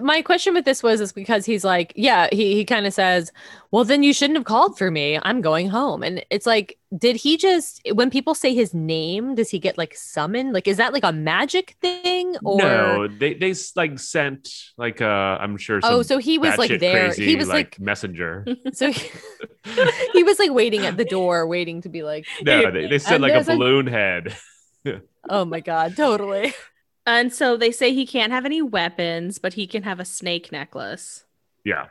my 0.00 0.22
question 0.22 0.54
with 0.54 0.64
this 0.64 0.82
was 0.82 1.00
is 1.00 1.12
because 1.12 1.44
he's 1.44 1.64
like 1.64 1.92
yeah 1.96 2.28
he, 2.32 2.54
he 2.54 2.64
kind 2.64 2.86
of 2.86 2.94
says 2.94 3.32
well 3.72 3.84
then 3.84 4.02
you 4.02 4.12
shouldn't 4.12 4.36
have 4.36 4.44
called 4.44 4.78
for 4.78 4.90
me 4.90 5.18
i'm 5.22 5.40
going 5.40 5.68
home 5.68 6.02
and 6.02 6.24
it's 6.30 6.46
like 6.46 6.78
did 6.96 7.16
he 7.16 7.36
just 7.36 7.80
when 7.94 8.10
people 8.10 8.34
say 8.34 8.54
his 8.54 8.74
name 8.74 9.34
does 9.34 9.50
he 9.50 9.58
get 9.58 9.76
like 9.78 9.94
summoned 9.94 10.52
like 10.52 10.68
is 10.68 10.76
that 10.76 10.92
like 10.92 11.04
a 11.04 11.12
magic 11.12 11.76
thing 11.80 12.36
or 12.44 12.58
no, 12.58 13.08
they 13.08 13.34
they 13.34 13.54
like 13.76 13.98
sent 13.98 14.48
like 14.76 15.00
uh, 15.00 15.38
I'm 15.40 15.56
sure. 15.56 15.80
Some 15.80 15.94
oh 15.94 16.02
so 16.02 16.18
he 16.18 16.38
was 16.38 16.56
like 16.58 16.78
there 16.80 17.06
crazy, 17.06 17.24
he 17.24 17.36
was 17.36 17.48
like, 17.48 17.78
messenger. 17.80 18.46
so 18.72 18.90
he, 18.92 19.10
he 20.12 20.22
was 20.22 20.38
like 20.38 20.50
waiting 20.52 20.86
at 20.86 20.96
the 20.96 21.04
door 21.04 21.46
waiting 21.46 21.80
to 21.82 21.88
be 21.88 22.02
like 22.02 22.26
No, 22.42 22.70
they, 22.70 22.86
they 22.86 22.98
sent 22.98 23.22
like 23.22 23.30
a 23.30 23.34
there's 23.34 23.48
a- 23.48 23.56
balloon 23.56 23.86
head. 23.86 24.36
oh 25.30 25.44
my 25.44 25.60
god 25.60 25.96
totally 25.96 26.52
and 27.06 27.32
so 27.32 27.56
they 27.56 27.70
say 27.72 27.92
he 27.92 28.06
can't 28.06 28.32
have 28.32 28.44
any 28.44 28.62
weapons, 28.62 29.38
but 29.38 29.54
he 29.54 29.66
can 29.66 29.82
have 29.82 30.00
a 30.00 30.04
snake 30.04 30.52
necklace. 30.52 31.24
Yeah. 31.64 31.86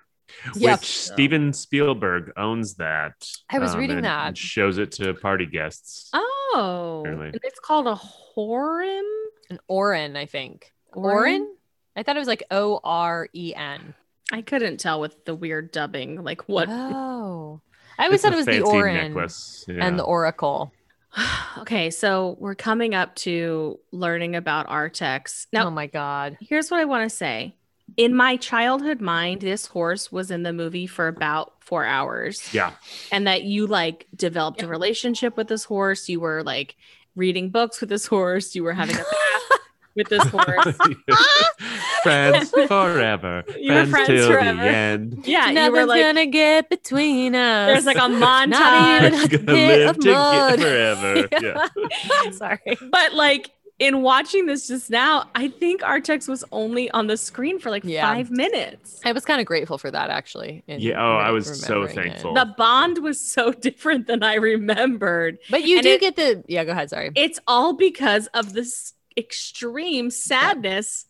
Yep. 0.56 0.80
Which 0.80 0.98
Steven 0.98 1.52
Spielberg 1.52 2.32
owns 2.38 2.76
that. 2.76 3.14
I 3.50 3.60
was 3.60 3.74
um, 3.74 3.80
reading 3.80 3.98
and 3.98 4.06
that. 4.06 4.38
Shows 4.38 4.78
it 4.78 4.94
to 4.94 5.14
party 5.14 5.46
guests. 5.46 6.10
Oh, 6.14 7.02
Apparently. 7.02 7.28
and 7.28 7.40
it's 7.44 7.60
called 7.60 7.88
a 7.88 7.96
horim. 7.96 9.02
an 9.50 9.60
orin 9.68 10.16
i 10.16 10.26
think 10.26 10.72
Orin? 10.94 11.16
orin 11.16 11.56
i 11.96 12.04
thought 12.04 12.16
it 12.16 12.20
was 12.20 12.28
like 12.28 12.44
o-r-e-n 12.52 13.94
I 14.34 14.42
couldn't 14.42 14.78
tell 14.80 15.02
with 15.02 15.26
the 15.26 15.36
weird 15.36 15.72
dubbing, 15.74 16.24
like 16.24 16.48
what. 16.48 16.70
oh 16.70 17.60
i 18.00 18.06
always 18.06 18.16
It's 18.16 18.24
thought 18.24 18.32
it 18.34 18.38
was 18.38 18.46
the 18.46 18.54
fancy 18.54 18.72
orin 18.78 19.14
necklace. 19.14 19.66
Yeah. 19.68 19.86
and 19.86 20.00
the 20.00 20.04
oracle 20.04 20.72
okay, 21.60 21.90
so 21.90 22.38
we're 22.40 22.56
coming 22.56 22.96
up 22.96 23.16
to 23.16 23.80
learning 23.92 24.36
about 24.36 24.68
Artax. 24.68 25.48
Now, 25.52 25.68
oh 25.68 25.72
my 25.72 25.88
god 25.88 26.38
here's 26.42 26.72
what 26.72 26.80
I 26.80 26.86
want 26.86 27.10
to 27.10 27.16
say. 27.16 27.56
In 27.98 28.16
my 28.16 28.38
childhood 28.38 29.02
mind, 29.02 29.42
this 29.42 29.66
horse 29.66 30.12
was 30.12 30.32
in 30.32 30.44
the 30.44 30.54
movie 30.54 30.88
for 30.88 31.08
about 31.08 31.54
four 31.60 31.86
hours. 31.86 32.54
yeah. 32.54 32.72
and 33.12 33.28
that 33.28 33.44
you 33.44 33.68
like 33.68 34.08
developed 34.16 34.62
a 34.62 34.68
relationship 34.68 35.36
with 35.36 35.48
this 35.48 35.66
horse. 35.66 36.08
You 36.08 36.20
were 36.22 36.44
like 36.44 36.76
reading 37.16 37.50
books 37.50 37.82
with 37.82 37.90
this 37.90 38.06
horse. 38.06 38.56
You 38.56 38.64
were 38.64 38.74
having 38.74 38.96
a 38.96 39.00
bath 39.00 39.60
with 39.96 40.08
this 40.10 40.24
horse. 40.28 40.78
friends 42.04 42.50
forever. 42.68 43.44
You 43.60 43.74
were 43.74 43.86
friends, 43.86 43.90
friends 43.92 44.08
till 44.08 44.28
forever. 44.32 44.62
the 44.62 44.70
end. 44.70 45.24
Yeah, 45.26 45.48
you 45.48 45.54
Nothing's 45.54 45.78
were 45.78 45.86
like, 45.86 46.02
gonna 46.02 46.26
get 46.28 46.70
between 46.70 47.36
us. 47.36 47.68
there's 47.68 47.86
like 47.86 47.98
a 47.98 48.08
Not 48.10 48.50
montage. 48.50 49.08
even- 49.08 49.14
We're 49.14 49.24
a 49.24 49.28
gonna 49.28 49.44
bit 49.46 49.80
live 49.80 49.90
of 49.90 49.96
together 49.98 50.14
mud. 50.14 50.60
forever. 50.62 51.28
Yeah. 51.42 52.32
Sorry. 52.32 52.60
but 52.92 53.14
like 53.14 53.52
in 53.80 54.04
watching 54.04 54.46
this 54.46 54.68
just 54.68 54.92
now, 54.92 55.28
I 55.34 55.48
think 55.48 55.82
Artax 55.82 56.28
was 56.28 56.44
only 56.52 56.92
on 56.92 57.08
the 57.08 57.18
screen 57.18 57.58
for 57.58 57.72
like 57.72 57.84
Yeah. 57.84 58.04
five 58.14 58.30
minutes. 58.30 59.00
I 59.04 59.12
was 59.12 59.26
kind 59.26 59.40
of 59.42 59.48
grateful 59.48 59.80
for 59.80 59.90
that 59.90 60.12
actually. 60.12 60.64
in 60.68 60.82
Yeah, 60.82 61.02
oh, 61.04 61.18
I 61.18 61.32
was 61.32 61.48
so 61.60 61.80
remembering 61.82 62.08
it. 62.08 62.12
thankful. 62.12 62.34
The 62.36 62.54
bond 62.58 63.00
was 63.00 63.20
so 63.20 63.52
different 63.52 64.06
than 64.06 64.22
I 64.22 64.36
remembered. 64.36 65.40
But 65.50 65.64
you 65.64 65.78
And 65.78 65.84
do 65.84 65.94
it- 65.94 66.00
get 66.02 66.16
the 66.16 66.44
yeah. 66.48 66.64
Go 66.64 66.74
ahead. 66.74 66.92
Sorry. 66.92 67.10
It's 67.16 67.40
all 67.48 67.74
because 67.74 68.28
of 68.36 68.54
this 68.54 68.94
extreme 69.18 70.10
sadness. 70.12 71.06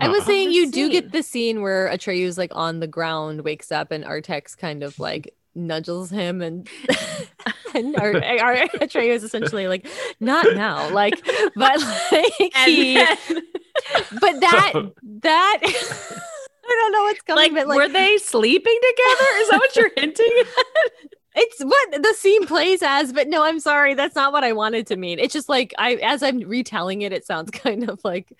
I 0.00 0.08
was 0.08 0.20
Uh-huh. 0.20 0.26
saying 0.26 0.52
you 0.52 0.70
do 0.70 0.88
get 0.90 1.12
the 1.12 1.22
scene 1.22 1.60
where 1.62 1.88
Atreyu's 1.88 2.38
like 2.38 2.52
on 2.54 2.80
the 2.80 2.86
ground, 2.86 3.42
wakes 3.42 3.70
up, 3.70 3.90
and 3.90 4.04
Artax 4.04 4.56
kind 4.56 4.82
of 4.82 4.98
like 4.98 5.34
nudges 5.54 6.10
him, 6.10 6.40
and 6.42 6.68
and 7.74 7.96
Ar- 7.96 8.12
Atreyu 8.80 9.10
is 9.10 9.22
essentially 9.24 9.68
like, 9.68 9.86
not 10.20 10.46
now, 10.54 10.88
like, 10.92 11.20
but 11.54 11.80
like 12.12 12.54
he, 12.64 12.94
then- 12.94 13.16
but 14.20 14.40
that 14.40 14.72
that 15.22 15.58
I 15.62 16.76
don't 16.82 16.92
know 16.92 17.02
what's 17.02 17.22
coming, 17.22 17.42
like, 17.42 17.54
but 17.54 17.68
like 17.68 17.76
were 17.76 17.88
they 17.88 18.16
sleeping 18.18 18.78
together? 18.80 19.28
Is 19.38 19.48
that 19.50 19.58
what 19.58 19.76
you're 19.76 19.90
hinting 19.96 20.32
at? 20.40 21.10
It's 21.34 21.62
what 21.62 22.02
the 22.02 22.12
scene 22.14 22.44
plays 22.44 22.82
as, 22.82 23.12
but 23.12 23.28
no, 23.28 23.44
I'm 23.44 23.60
sorry, 23.60 23.94
that's 23.94 24.16
not 24.16 24.32
what 24.32 24.42
I 24.42 24.52
wanted 24.52 24.88
to 24.88 24.96
mean. 24.96 25.20
It's 25.20 25.32
just 25.32 25.48
like 25.48 25.72
I 25.78 25.94
as 25.96 26.22
I'm 26.24 26.40
retelling 26.40 27.02
it, 27.02 27.12
it 27.12 27.24
sounds 27.24 27.50
kind 27.52 27.88
of 27.88 28.00
like 28.02 28.32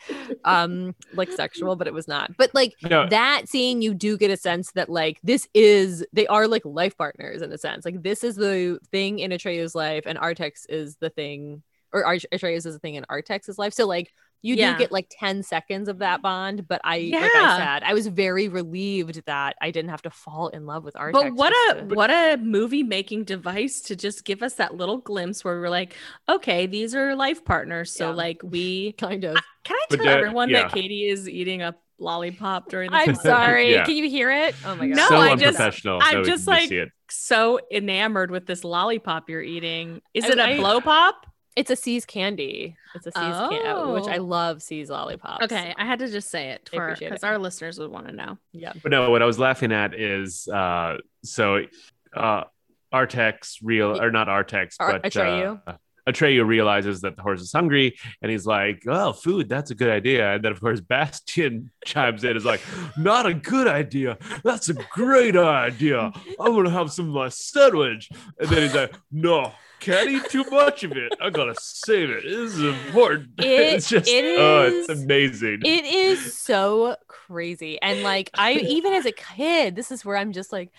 um 0.45 0.95
like 1.13 1.31
sexual, 1.33 1.77
but 1.77 1.87
it 1.87 1.95
was 1.95 2.09
not. 2.09 2.37
But 2.37 2.53
like 2.53 2.75
No. 2.83 3.07
that 3.09 3.49
scene, 3.49 3.81
you 3.81 3.95
do 3.95 4.19
get 4.19 4.31
a 4.33 4.37
sense 4.37 4.73
that 4.73 4.89
like 4.89 5.21
this 5.23 5.49
is 5.55 6.05
they 6.13 6.27
are 6.27 6.49
like 6.49 6.65
life 6.65 6.97
partners 6.99 7.43
in 7.43 7.53
a 7.53 7.59
sense. 7.59 7.85
Like 7.85 8.03
this 8.03 8.25
is 8.25 8.35
the 8.37 8.81
thing 8.91 9.21
in 9.21 9.31
Atreyu's 9.31 9.75
life, 9.75 10.05
and 10.07 10.19
Artax 10.19 10.67
is 10.69 10.97
the 10.97 11.11
thing, 11.11 11.63
or 11.93 12.03
Atreyu's 12.05 12.67
is 12.67 12.75
the 12.75 12.81
thing 12.81 12.97
in 12.97 13.05
Artax's 13.05 13.59
life. 13.59 13.73
So 13.73 13.87
like 13.87 14.13
you 14.43 14.55
Yeah. 14.55 14.73
do 14.73 14.79
get 14.79 14.91
like 14.93 15.07
10 15.11 15.43
seconds 15.43 15.89
of 15.89 15.99
that 15.99 16.23
bond, 16.23 16.67
but 16.67 16.81
I 16.85 16.99
like 16.99 17.13
Yeah. 17.13 17.21
I 17.35 17.59
said, 17.59 17.83
I 17.85 17.93
was 17.95 18.07
very 18.07 18.49
relieved 18.49 19.23
that 19.27 19.57
I 19.61 19.71
didn't 19.71 19.91
have 19.91 20.03
to 20.03 20.11
fall 20.11 20.49
in 20.49 20.65
love 20.67 20.85
with 20.85 20.95
Artax. 20.95 21.13
But 21.13 21.33
what 21.35 21.53
a 21.53 21.81
to- 21.89 21.95
what 21.95 22.11
a 22.11 22.37
movie 22.39 22.83
making 22.83 23.25
device 23.25 23.81
to 23.83 23.97
just 23.97 24.25
give 24.25 24.43
us 24.43 24.55
that 24.55 24.75
little 24.75 24.99
glimpse 24.99 25.45
where 25.45 25.61
we're 25.61 25.69
like, 25.69 25.95
okay, 26.29 26.67
these 26.67 26.95
are 26.95 27.15
life 27.15 27.45
partners. 27.45 27.93
So 27.95 28.09
Yeah. 28.09 28.15
like 28.15 28.41
we 28.43 28.93
kind 28.99 29.25
of 29.25 29.37
can 29.65 29.77
I 29.77 29.97
tell 29.97 30.05
that- 30.05 30.17
everyone 30.19 30.49
yeah. 30.49 30.63
that 30.63 30.73
Katie 30.73 31.09
is 31.09 31.29
eating 31.29 31.61
a 31.63 31.75
lollipop 31.99 32.71
during 32.71 32.91
the 32.91 32.97
I'm 32.97 33.15
sorry. 33.15 33.73
Yeah. 33.73 33.85
Can 33.85 33.95
you 33.97 34.09
hear 34.09 34.31
it? 34.31 34.55
Oh 34.65 34.75
my 34.75 34.89
god. 34.89 34.97
No, 34.97 35.09
so 35.09 35.17
I 35.19 35.35
just- 35.37 35.45
unprofessional. 35.61 35.99
I'm 36.03 36.23
that 36.23 36.25
just 36.31 36.47
like- 36.47 36.73
so 37.11 37.61
enamored 37.71 38.31
with 38.31 38.47
this 38.47 38.65
lollipop 38.65 39.29
you're 39.29 39.43
eating. 39.43 40.01
Is 40.15 40.25
I- 40.25 40.29
it 40.29 40.39
a 40.39 40.43
I- 40.45 40.57
blow 40.57 40.81
pop? 40.81 41.27
It's 41.57 41.71
a 41.71 41.77
See's 41.77 42.07
candy. 42.07 42.77
It's 42.95 43.07
a 43.07 43.13
See's 43.13 43.15
candy, 43.15 43.93
which 43.93 44.09
I 44.09 44.19
Oh. 44.19 44.25
love 44.25 44.63
See's 44.63 44.91
lollipops. 44.91 45.45
Okay, 45.45 45.75
I 45.77 45.85
had 45.85 45.99
to 46.01 46.09
just 46.09 46.31
say 46.31 46.51
it 46.51 46.69
I 46.73 46.77
for 46.77 46.85
appreciate 46.89 47.09
because 47.11 47.25
our 47.25 47.39
listeners 47.39 47.79
would 47.79 47.91
want 47.91 48.07
to 48.09 48.13
know. 48.13 48.39
Yeah. 48.53 48.73
But 48.83 48.91
no, 48.91 49.11
what 49.11 49.23
I 49.23 49.27
was 49.27 49.39
laughing 49.39 49.73
at 49.73 49.95
is 49.95 50.49
uh 50.49 50.97
so 51.25 51.65
uh 52.17 52.45
Artax 52.93 53.59
real 53.63 54.01
or 54.01 54.11
not 54.11 54.27
Artax, 54.27 54.75
Ar- 54.81 54.93
but 54.99 55.03
Atreyu? 55.05 55.61
uh, 55.67 55.75
Atreyu 56.09 56.47
realizes 56.47 57.01
that 57.03 57.17
the 57.17 57.23
horse 57.23 57.41
is 57.41 57.53
hungry 57.53 57.97
and 58.23 58.31
he's 58.31 58.47
like, 58.47 58.83
Oh, 58.87 59.13
food, 59.13 59.49
that's 59.49 59.71
a 59.71 59.75
good 59.75 59.91
idea. 59.91 60.35
And 60.35 60.45
then, 60.45 60.53
of 60.53 60.61
course, 60.61 60.81
Bastian 60.81 61.71
chimes 61.85 62.25
in, 62.25 62.37
is 62.37 62.45
like, 62.45 62.61
Not 62.97 63.27
a 63.27 63.35
good 63.35 63.69
idea. 63.69 64.19
That's 64.45 64.69
a 64.69 64.75
great 64.75 65.37
idea. 65.37 66.13
I'm 66.39 66.53
going 66.53 66.65
to 66.65 66.71
have 66.71 66.91
some 66.93 67.09
of 67.09 67.15
my 67.15 67.29
sandwich. 67.29 68.11
And 68.39 68.49
then 68.49 68.63
he's 68.63 68.75
like, 68.75 68.95
No, 69.11 69.53
can't 69.81 70.11
eat 70.11 70.25
too 70.29 70.45
much 70.51 70.85
of 70.85 70.93
it. 70.93 71.13
I 71.23 71.31
got 71.31 71.47
to 71.47 71.55
save 71.59 72.11
it. 72.11 72.25
This 72.25 72.55
is 72.55 72.63
important. 72.87 73.31
It- 73.39 73.75
it's 73.75 73.89
just, 73.89 74.09
it 74.09 74.39
oh, 74.39 74.71
it's 74.71 74.89
amazing. 74.89 75.61
It 75.65 75.85
is 75.85 76.37
so 76.37 76.97
crazy. 77.09 77.81
And 77.81 78.03
like 78.03 78.31
I 78.35 78.53
even 78.55 78.93
as 78.93 79.07
a 79.07 79.13
kid, 79.13 79.77
this 79.77 79.91
is 79.91 80.05
where 80.05 80.17
I'm 80.17 80.33
just 80.33 80.53
like 80.53 80.71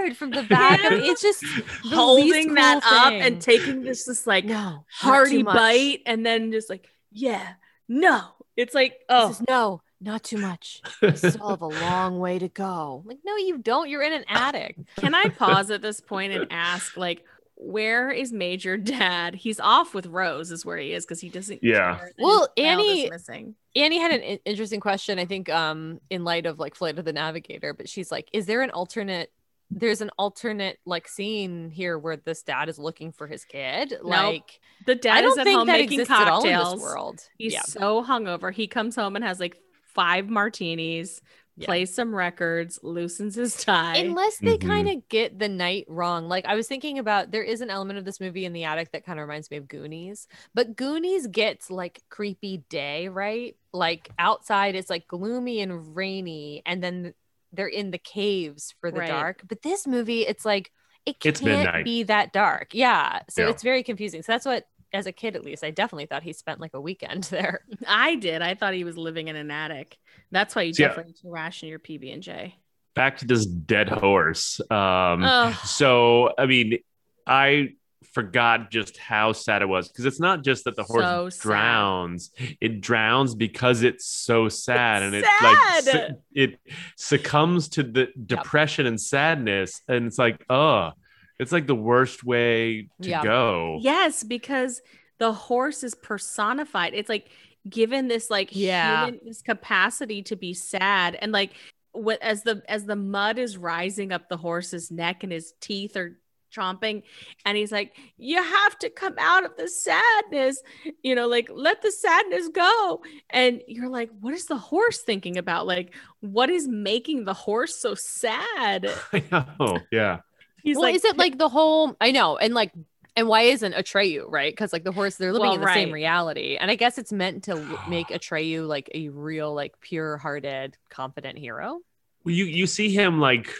nerd 0.00 0.16
from 0.16 0.30
the 0.30 0.42
back. 0.48 0.82
of 0.84 0.92
It's 0.98 1.22
just 1.22 1.40
the 1.40 1.46
least 1.82 1.94
holding 1.94 2.54
that 2.54 2.82
cool 2.82 2.98
up 2.98 3.08
thing. 3.10 3.22
and 3.22 3.40
taking 3.40 3.82
this 3.82 4.04
just 4.06 4.26
like 4.26 4.44
no 4.44 4.84
hearty 4.90 5.42
bite 5.42 6.02
and 6.06 6.24
then 6.24 6.52
just 6.52 6.68
like 6.70 6.88
yeah 7.12 7.52
no 7.88 8.20
it's 8.56 8.74
like 8.74 8.98
oh 9.08 9.28
This 9.28 9.40
is, 9.40 9.46
no, 9.48 9.80
not 10.00 10.22
too 10.22 10.38
much. 10.38 10.80
You 11.02 11.14
still 11.16 11.48
have 11.48 11.60
a 11.62 11.66
long 11.66 12.18
way 12.18 12.38
to 12.38 12.48
go. 12.48 13.02
Like, 13.04 13.18
no, 13.24 13.36
you 13.36 13.58
don't. 13.58 13.88
You're 13.90 14.02
in 14.02 14.12
an 14.12 14.24
attic. 14.28 14.76
can 14.96 15.14
i 15.14 15.28
pause 15.28 15.70
at 15.70 15.82
this 15.82 16.00
point 16.00 16.32
and 16.32 16.46
ask 16.50 16.96
like 16.96 17.24
where 17.62 18.10
is 18.10 18.32
major 18.32 18.78
dad 18.78 19.34
he's 19.34 19.60
off 19.60 19.92
with 19.92 20.06
rose 20.06 20.50
is 20.50 20.64
where 20.64 20.78
he 20.78 20.94
is 20.94 21.04
because 21.04 21.20
he 21.20 21.28
doesn't 21.28 21.62
Yeah. 21.62 22.00
Well, 22.18 22.48
his 22.56 22.64
child 22.64 22.80
is 22.80 22.86
Annie- 22.88 23.10
missing 23.10 23.54
Annie 23.76 23.98
had 24.00 24.10
an 24.12 24.20
i- 24.22 24.40
interesting 24.46 24.80
question, 24.80 25.18
I 25.20 25.26
think, 25.26 25.48
um, 25.50 26.00
in 26.10 26.24
light 26.24 26.44
of 26.46 26.58
like 26.58 26.74
Flight 26.74 26.98
of 26.98 27.04
the 27.04 27.12
Navigator, 27.12 27.72
but 27.72 27.88
she's 27.88 28.10
like, 28.10 28.28
is 28.32 28.46
there 28.46 28.62
an 28.62 28.70
alternate? 28.70 29.30
There's 29.70 30.00
an 30.00 30.10
alternate 30.18 30.78
like 30.84 31.06
scene 31.08 31.70
here 31.70 31.98
where 31.98 32.16
this 32.16 32.42
dad 32.42 32.68
is 32.68 32.78
looking 32.78 33.12
for 33.12 33.26
his 33.26 33.44
kid. 33.44 33.94
Like, 34.02 34.60
the 34.84 34.94
dad 34.94 35.18
I 35.18 35.20
don't 35.22 35.32
is 35.32 35.38
at 35.38 35.44
think 35.44 35.58
home 35.58 35.66
that 35.68 35.72
making 35.78 36.00
exists 36.00 36.12
at 36.12 36.28
all 36.28 36.44
in 36.44 36.56
this 36.58 36.82
world. 36.82 37.20
he's 37.38 37.52
yeah, 37.52 37.62
so 37.62 38.02
hungover 38.04 38.52
he 38.52 38.66
comes 38.66 38.96
home 38.96 39.14
and 39.16 39.24
has 39.24 39.38
like 39.40 39.56
five 39.94 40.28
martinis 40.28 41.20
Yeah. 41.56 41.66
plays 41.66 41.92
some 41.94 42.14
records 42.14 42.78
loosens 42.82 43.34
his 43.34 43.54
tie 43.62 43.96
unless 43.96 44.38
they 44.38 44.56
Mhm. 44.56 44.66
kind 44.66 44.88
of 44.88 45.08
get 45.08 45.38
the 45.38 45.48
night 45.48 45.84
wrong. 45.88 46.26
Like 46.28 46.46
I 46.46 46.54
was 46.54 46.66
thinking 46.66 46.98
about, 46.98 47.30
there 47.32 47.42
is 47.42 47.60
an 47.60 47.70
element 47.70 47.98
of 47.98 48.04
this 48.04 48.20
movie 48.20 48.44
in 48.46 48.52
the 48.54 48.64
attic 48.64 48.92
that 48.92 49.04
kind 49.04 49.18
of 49.20 49.26
reminds 49.26 49.50
me 49.50 49.58
of 49.58 49.68
Goonies, 49.68 50.26
but 50.54 50.74
Goonies 50.76 51.26
gets 51.26 51.70
like 51.70 52.00
creepy 52.08 52.58
day, 52.70 53.08
right? 53.08 53.56
Like 53.72 54.10
outside, 54.18 54.74
it's 54.74 54.88
like 54.90 55.06
gloomy 55.06 55.60
and 55.60 55.94
rainy, 55.94 56.62
and 56.64 56.82
then 56.82 57.14
they're 57.52 57.66
in 57.66 57.90
the 57.90 57.98
caves 57.98 58.74
for 58.80 58.90
the 58.90 59.00
Right. 59.00 59.08
dark. 59.08 59.42
But 59.48 59.62
this 59.62 59.86
movie, 59.86 60.26
it's 60.26 60.44
like 60.44 60.70
it 61.06 61.20
can't 61.20 61.42
midnight. 61.42 61.84
be 61.84 62.02
that 62.04 62.32
dark. 62.32 62.74
Yeah, 62.74 63.20
so 63.28 63.42
Yeah. 63.42 63.50
it's 63.50 63.62
very 63.62 63.82
confusing. 63.82 64.22
So 64.22 64.32
that's 64.32 64.46
what. 64.46 64.66
As 64.92 65.06
a 65.06 65.12
kid, 65.12 65.36
at 65.36 65.44
least, 65.44 65.62
I 65.62 65.70
definitely 65.70 66.06
thought 66.06 66.24
he 66.24 66.32
spent 66.32 66.58
like 66.60 66.74
a 66.74 66.80
weekend 66.80 67.22
there. 67.30 67.60
i 67.86 68.16
did 68.16 68.42
i 68.42 68.54
thought 68.56 68.74
he 68.74 68.82
was 68.82 68.96
living 68.96 69.28
in 69.28 69.36
an 69.36 69.48
attic 69.48 69.96
that's 70.32 70.56
why 70.56 70.62
you 70.62 70.72
Yeah. 70.76 70.88
definitely 70.88 71.12
need 71.12 71.16
to 71.22 71.30
ration 71.30 71.68
your 71.68 71.78
pb&j 71.78 72.56
Back 72.96 73.18
to 73.18 73.24
this 73.26 73.46
dead 73.46 73.88
horse. 73.88 74.60
Um, 74.68 75.22
oh 75.24 75.60
So, 75.64 76.32
I 76.36 76.46
mean, 76.46 76.78
I 77.24 77.74
forgot 78.12 78.70
just 78.70 78.96
how 78.96 79.32
sad 79.32 79.62
it 79.62 79.68
was 79.68 79.88
because 79.88 80.04
it's 80.06 80.20
not 80.20 80.42
just 80.42 80.64
that 80.64 80.76
the 80.76 80.82
horse 80.82 81.04
So 81.04 81.30
drowns; 81.40 82.30
it 82.60 82.80
drowns 82.80 83.34
because 83.34 83.82
it's 83.82 84.06
so 84.06 84.48
sad, 84.48 85.02
and 85.02 85.14
It's 85.14 85.28
it's 85.28 85.42
like 85.42 86.12
it 86.34 86.60
succumbs 86.96 87.68
to 87.70 87.82
the 87.82 88.08
depression 88.26 88.86
and 88.86 89.00
sadness, 89.00 89.80
and 89.88 90.06
it's 90.06 90.18
like, 90.18 90.44
oh, 90.48 90.92
it's 91.38 91.52
like 91.52 91.66
the 91.66 91.74
worst 91.74 92.24
way 92.24 92.88
to 93.02 93.10
Yeah. 93.10 93.22
go. 93.22 93.78
Yes, 93.80 94.22
because 94.22 94.80
the 95.18 95.32
horse 95.32 95.82
is 95.84 95.94
personified. 95.94 96.94
It's 96.94 97.08
like 97.08 97.30
given 97.68 98.08
this 98.08 98.30
like 98.30 98.54
Yeah. 98.54 99.04
human 99.06 99.20
this 99.24 99.42
capacity 99.42 100.22
to 100.24 100.36
be 100.36 100.54
sad 100.54 101.14
and 101.20 101.30
like 101.32 101.52
what 101.92 102.22
as 102.22 102.42
the 102.42 102.62
as 102.68 102.86
the 102.86 102.96
mud 102.96 103.38
is 103.38 103.58
rising 103.58 104.12
up 104.12 104.28
the 104.28 104.36
horse's 104.36 104.90
neck 104.90 105.22
and 105.24 105.32
his 105.32 105.52
teeth 105.60 105.96
are 105.96 106.19
chomping 106.50 107.02
and 107.44 107.56
he's 107.56 107.72
like 107.72 107.96
you 108.16 108.42
have 108.42 108.78
to 108.78 108.90
come 108.90 109.14
out 109.18 109.44
of 109.44 109.56
the 109.56 109.68
sadness 109.68 110.62
you 111.02 111.14
know 111.14 111.26
like 111.26 111.48
let 111.52 111.80
the 111.82 111.90
sadness 111.90 112.48
go 112.48 113.02
and 113.30 113.62
you're 113.66 113.88
like 113.88 114.10
what 114.20 114.34
is 114.34 114.46
the 114.46 114.58
horse 114.58 115.00
thinking 115.00 115.38
about 115.38 115.66
like 115.66 115.94
what 116.20 116.50
is 116.50 116.68
making 116.68 117.24
the 117.24 117.34
horse 117.34 117.76
so 117.76 117.94
sad 117.94 118.90
I 119.12 119.22
know. 119.30 119.78
Yeah. 119.90 120.20
he's 120.62 120.76
well, 120.76 120.84
like 120.84 120.94
is 120.94 121.04
it 121.04 121.16
like 121.16 121.38
the 121.38 121.48
whole? 121.48 121.96
I 122.00 122.10
know, 122.12 122.36
and 122.36 122.54
like, 122.54 122.72
and 123.16 123.28
why 123.28 123.42
isn't 123.42 123.74
Atreyu 123.74 124.24
right? 124.28 124.52
Because 124.52 124.72
like 124.72 124.84
the 124.84 124.92
horse, 124.92 125.16
they're 125.16 125.32
living 125.32 125.48
Well, 125.48 125.54
in 125.54 125.60
the 125.60 125.72
same 125.72 125.92
reality, 125.92 126.56
and 126.56 126.70
I 126.70 126.74
guess 126.74 126.98
it's 126.98 127.12
meant 127.12 127.44
to 127.44 127.56
make 127.88 128.08
Atreyu 128.08 128.66
like 128.66 128.90
a 128.94 129.08
real, 129.08 129.54
like, 129.54 129.80
pure-hearted, 129.80 130.76
confident 130.88 131.38
hero. 131.38 131.80
Well, 132.24 132.34
you 132.34 132.44
you 132.44 132.66
see 132.66 132.90
him 132.90 133.18
like 133.20 133.50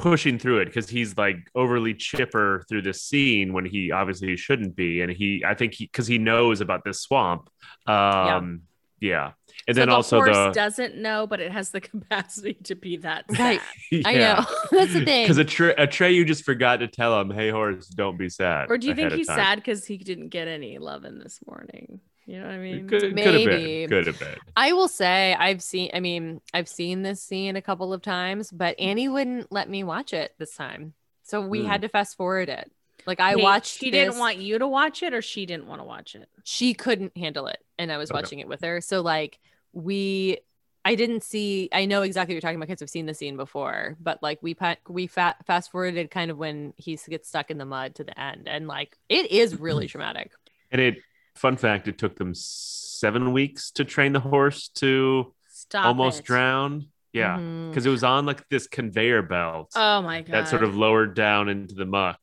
pushing 0.00 0.38
through 0.38 0.58
it 0.60 0.64
because 0.66 0.88
he's 0.88 1.16
like 1.16 1.36
overly 1.54 1.94
chipper 1.94 2.64
through 2.68 2.82
this 2.82 3.02
scene 3.02 3.52
when 3.52 3.64
he 3.64 3.92
obviously 3.92 4.28
he 4.28 4.36
shouldn't 4.36 4.74
be, 4.76 5.00
and 5.02 5.12
he 5.12 5.44
I 5.46 5.54
think 5.54 5.74
he 5.74 5.86
because 5.86 6.06
he 6.06 6.18
knows 6.18 6.60
about 6.60 6.84
this 6.84 7.00
swamp. 7.00 7.48
Um, 7.86 8.62
yeah, 9.00 9.32
and 9.66 9.74
so 9.74 9.80
then 9.80 9.88
the 9.88 9.94
also 9.94 10.16
horse 10.16 10.36
the 10.36 10.50
doesn't 10.52 10.96
know 10.96 11.26
but 11.26 11.40
it 11.40 11.52
has 11.52 11.70
the 11.70 11.80
capacity 11.92 12.54
to 12.64 12.74
be 12.74 12.98
that 12.98 13.24
Right. 13.38 13.60
sad. 13.92 14.02
I 14.06 14.14
know 14.14 14.44
that's 14.70 14.92
the 14.92 15.04
thing. 15.04 15.26
because 15.26 15.38
Atre- 15.38 16.14
you 16.14 16.24
just 16.24 16.44
forgot 16.44 16.76
to 16.80 16.88
tell 16.88 17.18
him, 17.20 17.30
"Hey, 17.30 17.50
horse, 17.50 17.86
don't 17.88 18.18
be 18.18 18.28
sad." 18.28 18.70
Or 18.70 18.76
do 18.78 18.88
you 18.88 18.94
think 18.94 19.12
he's 19.12 19.26
sad 19.26 19.56
because 19.56 19.86
he 19.86 19.96
didn't 19.96 20.28
get 20.28 20.48
any 20.48 20.78
loving 20.78 21.18
this 21.18 21.40
morning? 21.46 22.00
You 22.30 22.38
know 22.40 22.46
what 22.46 22.54
I 22.54 22.58
mean? 22.58 22.74
It 22.76 22.88
could, 22.88 23.00
could 23.00 23.10
have 23.10 23.14
Maybe. 23.14 23.82
been. 23.82 23.88
Could 23.88 24.06
have 24.06 24.18
been. 24.20 24.38
I 24.56 24.72
will 24.72 24.88
say 24.88 25.34
I've 25.34 25.62
seen. 25.62 25.90
I 25.92 26.00
mean, 26.00 26.40
I've 26.54 26.68
seen 26.68 27.02
this 27.02 27.20
scene 27.22 27.56
a 27.56 27.62
couple 27.62 27.92
of 27.92 28.02
times, 28.02 28.50
but 28.52 28.78
Annie 28.78 29.08
wouldn't 29.08 29.50
let 29.50 29.68
me 29.68 29.82
watch 29.82 30.12
it 30.12 30.34
this 30.38 30.54
time, 30.54 30.94
so 31.24 31.40
we 31.40 31.60
Hmm. 31.60 31.66
had 31.66 31.82
to 31.82 31.88
fast 31.88 32.16
forward 32.16 32.48
it. 32.48 32.70
Like 33.06 33.18
I 33.18 33.34
Wait, 33.34 33.42
watched. 33.42 33.78
She 33.78 33.90
didn't 33.90 34.18
want 34.18 34.36
you 34.36 34.58
to 34.58 34.68
watch 34.68 35.02
it, 35.02 35.12
or 35.12 35.22
she 35.22 35.44
didn't 35.44 35.66
want 35.66 35.80
to 35.80 35.84
watch 35.84 36.14
it. 36.14 36.28
she 36.44 36.72
couldn't 36.74 37.16
handle 37.16 37.46
it 37.46 37.58
and 37.78 37.90
i 37.90 37.96
was 37.96 38.10
Okay. 38.10 38.20
watching 38.22 38.38
it 38.40 38.48
with 38.48 38.60
her 38.62 38.80
so 38.80 39.00
like 39.00 39.38
we 39.72 40.38
i 40.84 40.94
didn't 40.94 41.22
see 41.22 41.68
i 41.72 41.84
know 41.86 42.02
exactly 42.02 42.32
what 42.32 42.36
you're 42.36 42.40
talking 42.40 42.56
about 42.56 42.68
because 42.68 42.82
i've 42.82 42.90
seen 42.90 43.06
the 43.06 43.14
scene 43.14 43.36
before 43.36 43.96
but 44.00 44.22
like 44.22 44.38
we 44.42 44.56
we 44.88 45.06
fa- 45.06 45.36
fast 45.46 45.70
forwarded 45.70 46.10
kind 46.10 46.30
of 46.30 46.38
when 46.38 46.72
he 46.76 46.96
gets 47.08 47.28
stuck 47.28 47.50
in 47.50 47.58
the 47.58 47.64
mud 47.64 47.94
to 47.94 48.04
the 48.04 48.18
end 48.20 48.48
and 48.48 48.66
like 48.68 48.96
it 49.08 49.30
is 49.30 49.58
really 49.58 49.86
traumatic 49.86 50.32
And 50.70 50.80
it. 50.80 50.98
Fun 51.40 51.56
fact: 51.56 51.88
It 51.88 51.96
took 51.96 52.16
them 52.16 52.34
seven 52.34 53.32
weeks 53.32 53.70
to 53.72 53.84
train 53.84 54.12
the 54.12 54.20
horse 54.20 54.68
to 54.74 55.32
Stop. 55.48 55.86
almost 55.86 56.20
it. 56.20 56.26
drown. 56.26 56.88
Yeah, 57.12 57.38
because 57.68 57.86
it 57.86 57.90
was 57.90 58.04
on 58.04 58.24
like 58.24 58.46
this 58.50 58.68
conveyor 58.68 59.22
belt. 59.22 59.72
Oh 59.74 60.00
my 60.02 60.20
god. 60.20 60.32
that 60.32 60.48
sort 60.48 60.62
of 60.62 60.76
lowered 60.76 61.14
down 61.14 61.48
into 61.48 61.74
the 61.74 61.86
muck. 61.86 62.20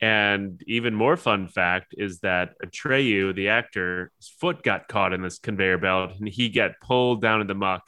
And 0.00 0.60
even 0.66 0.92
more 0.92 1.16
fun 1.16 1.46
fact 1.46 1.94
is 1.96 2.18
that 2.20 2.54
Atreyu, 2.64 3.34
the 3.36 3.50
actor, 3.50 4.10
his 4.18 4.28
foot 4.28 4.64
got 4.64 4.88
caught 4.88 5.12
in 5.12 5.22
this 5.22 5.38
conveyor 5.38 5.78
belt 5.78 6.12
and 6.18 6.28
he 6.28 6.48
got 6.48 6.72
pulled 6.80 7.22
down 7.22 7.42
in 7.42 7.46
the 7.46 7.54
muck 7.54 7.82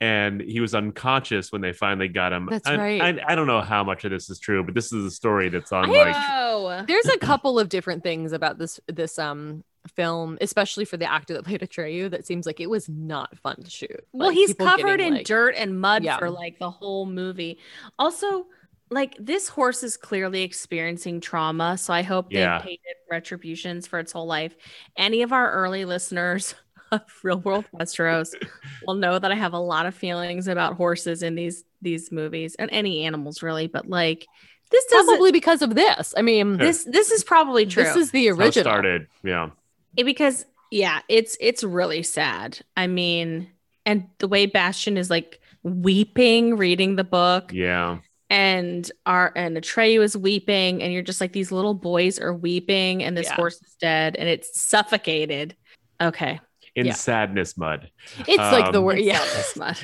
and 0.00 0.40
he 0.40 0.58
was 0.58 0.74
unconscious 0.74 1.52
when 1.52 1.60
they 1.60 1.72
finally 1.72 2.08
got 2.08 2.32
him. 2.32 2.48
That's 2.50 2.66
I, 2.66 2.76
right. 2.76 3.02
I, 3.02 3.32
I 3.32 3.34
don't 3.36 3.46
know 3.46 3.60
how 3.60 3.84
much 3.84 4.04
of 4.04 4.10
this 4.10 4.30
is 4.30 4.40
true, 4.40 4.64
but 4.64 4.74
this 4.74 4.92
is 4.92 5.04
a 5.04 5.12
story 5.12 5.48
that's 5.48 5.70
on 5.70 5.84
I 5.84 5.92
like 5.92 6.16
Whoa. 6.16 6.84
there's 6.88 7.08
a 7.08 7.18
couple 7.18 7.60
of 7.60 7.68
different 7.68 8.02
things 8.02 8.32
about 8.32 8.58
this 8.58 8.80
this 8.88 9.16
um 9.16 9.62
film 9.88 10.38
especially 10.40 10.84
for 10.84 10.96
the 10.96 11.10
actor 11.10 11.34
that 11.34 11.44
played 11.44 11.60
Atreyu 11.60 12.10
that 12.10 12.26
seems 12.26 12.46
like 12.46 12.58
it 12.60 12.70
was 12.70 12.88
not 12.88 13.36
fun 13.38 13.56
to 13.62 13.70
shoot 13.70 14.04
Well, 14.12 14.28
Like, 14.28 14.36
he's 14.36 14.54
covered 14.54 14.98
getting, 14.98 15.06
in 15.08 15.14
like- 15.14 15.26
dirt 15.26 15.54
and 15.56 15.78
mud 15.80 16.04
Yeah. 16.04 16.18
for 16.18 16.30
like 16.30 16.58
the 16.58 16.70
whole 16.70 17.06
movie. 17.06 17.58
Also, 17.98 18.46
like 18.90 19.16
this 19.18 19.48
horse 19.48 19.82
is 19.82 19.96
clearly 19.96 20.42
experiencing 20.42 21.20
trauma, 21.20 21.76
so 21.78 21.92
I 21.92 22.02
hope 22.02 22.30
they 22.30 22.46
paid 22.62 22.80
it 22.84 22.96
retributions 23.10 23.86
for 23.86 23.98
its 23.98 24.12
whole 24.12 24.26
life. 24.26 24.54
Any 24.96 25.22
of 25.22 25.32
our 25.32 25.50
early 25.52 25.84
listeners 25.84 26.54
of 26.92 27.02
Real 27.22 27.38
World 27.40 27.64
Westeros 27.74 28.34
will 28.86 28.94
know 28.94 29.18
that 29.18 29.32
I 29.32 29.34
have 29.34 29.52
a 29.52 29.58
lot 29.58 29.86
of 29.86 29.94
feelings 29.94 30.48
about 30.48 30.74
horses 30.74 31.22
in 31.22 31.34
these 31.34 31.64
these 31.82 32.10
movies 32.12 32.54
and 32.58 32.70
any 32.72 33.04
animals 33.04 33.42
really, 33.42 33.66
but 33.66 33.88
like 33.88 34.26
this 34.70 34.84
probably 34.90 35.30
because 35.30 35.60
of 35.60 35.74
this 35.74 36.14
i 36.16 36.22
mean 36.22 36.56
this 36.56 36.84
this 36.84 37.10
is 37.10 37.22
probably 37.22 37.66
true. 37.66 37.84
this 37.84 37.96
is 37.96 38.10
the 38.12 38.26
how 38.26 38.32
it 38.34 38.38
original 38.38 38.64
started. 38.64 39.06
Yeah. 39.22 39.50
It- 39.96 40.04
because 40.04 40.44
yeah, 40.70 41.00
it's 41.08 41.36
it's 41.40 41.62
really 41.62 42.02
sad. 42.02 42.58
I 42.76 42.86
mean, 42.86 43.48
and 43.86 44.08
the 44.18 44.28
way 44.28 44.46
Bastian 44.46 44.96
is 44.96 45.10
like 45.10 45.40
weeping 45.62 46.56
reading 46.56 46.96
the 46.96 47.04
book 47.04 47.50
Yeah. 47.52 47.98
and 48.28 48.90
our 49.06 49.32
and 49.36 49.56
Atreyu 49.56 50.02
is 50.02 50.16
weeping 50.16 50.82
and 50.82 50.92
you're 50.92 51.02
just 51.02 51.20
like 51.20 51.32
these 51.32 51.50
little 51.52 51.74
boys 51.74 52.18
are 52.18 52.34
weeping 52.34 53.02
and 53.02 53.16
this 53.16 53.28
Yeah. 53.28 53.34
horse 53.36 53.62
is 53.62 53.74
dead 53.80 54.16
and 54.16 54.28
it's 54.28 54.60
suffocated. 54.60 55.54
Okay. 56.00 56.40
In 56.74 56.86
Yeah. 56.86 56.92
sadness 56.94 57.56
mud. 57.56 57.88
it's 58.18 58.36
like 58.36 58.72
the 58.72 58.78
Um, 58.78 58.84
word 58.84 58.98
It's 58.98 59.06
yeah 59.06 59.18
not 59.18 59.26
this 59.28 59.56
much. 59.56 59.82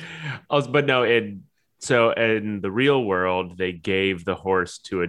Also, 0.49 0.69
but 0.71 0.85
no, 0.85 1.03
in 1.03 1.43
so 1.79 2.11
in 2.11 2.61
the 2.61 2.69
real 2.69 3.03
world, 3.03 3.57
they 3.57 3.71
gave 3.71 4.23
the 4.25 4.35
horse 4.35 4.77
to 4.79 5.07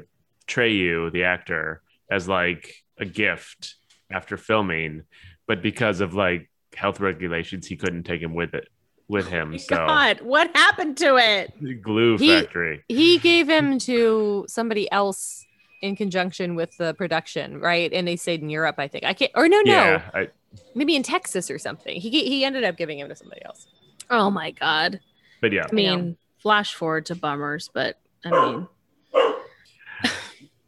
Atreyu, 0.49 1.13
the 1.13 1.25
actor, 1.25 1.83
as 2.11 2.29
like 2.29 2.75
a 2.99 3.05
gift 3.05 3.75
after 4.13 4.37
filming, 4.37 5.03
but 5.47 5.63
because 5.63 6.01
of 6.01 6.15
like 6.15 6.51
health 6.75 7.01
regulations, 7.01 7.67
he 7.67 7.77
couldn't 7.77 8.05
take 8.05 8.21
him 8.23 8.35
with 8.35 8.55
it 8.55 8.69
with 9.09 9.29
him. 9.29 9.59
so 9.59 9.77
God, 9.77 10.21
what 10.23 10.55
happened 10.57 10.97
to 10.99 11.17
it? 11.17 11.83
glue 11.83 12.17
He- 12.17 12.29
factory. 12.29 12.85
He 12.89 13.19
gave 13.19 13.49
him 13.49 13.79
to 13.81 14.47
somebody 14.49 14.91
else 14.91 15.45
in 15.83 15.97
conjunction 15.97 16.55
with 16.55 16.77
the 16.79 16.95
production, 16.95 17.61
right? 17.61 17.93
And 17.93 18.07
they 18.07 18.17
stayed 18.17 18.41
in 18.41 18.49
Europe, 18.49 18.77
I 18.79 18.89
think. 18.89 19.05
I 19.05 19.13
can't, 19.13 19.33
or 19.35 19.49
no, 19.49 19.61
no, 19.63 19.73
Yeah, 19.73 20.11
I, 20.15 20.29
maybe 20.75 20.95
in 20.97 21.03
Texas 21.03 21.51
or 21.51 21.59
something. 21.59 22.01
He 22.01 22.09
he 22.25 22.45
ended 22.45 22.65
up 22.65 22.77
giving 22.77 22.99
him 22.99 23.09
to 23.09 23.17
somebody 23.17 23.45
else. 23.45 23.67
Oh 24.09 24.31
my 24.31 24.53
God. 24.53 25.01
but 25.41 25.53
yeah. 25.53 25.67
I 25.71 25.75
mean, 25.75 26.17
flash 26.39 26.75
forward 26.75 27.07
to 27.07 27.15
bummers, 27.17 27.69
but 27.75 27.99
I 28.25 28.31
mean, 28.31 28.69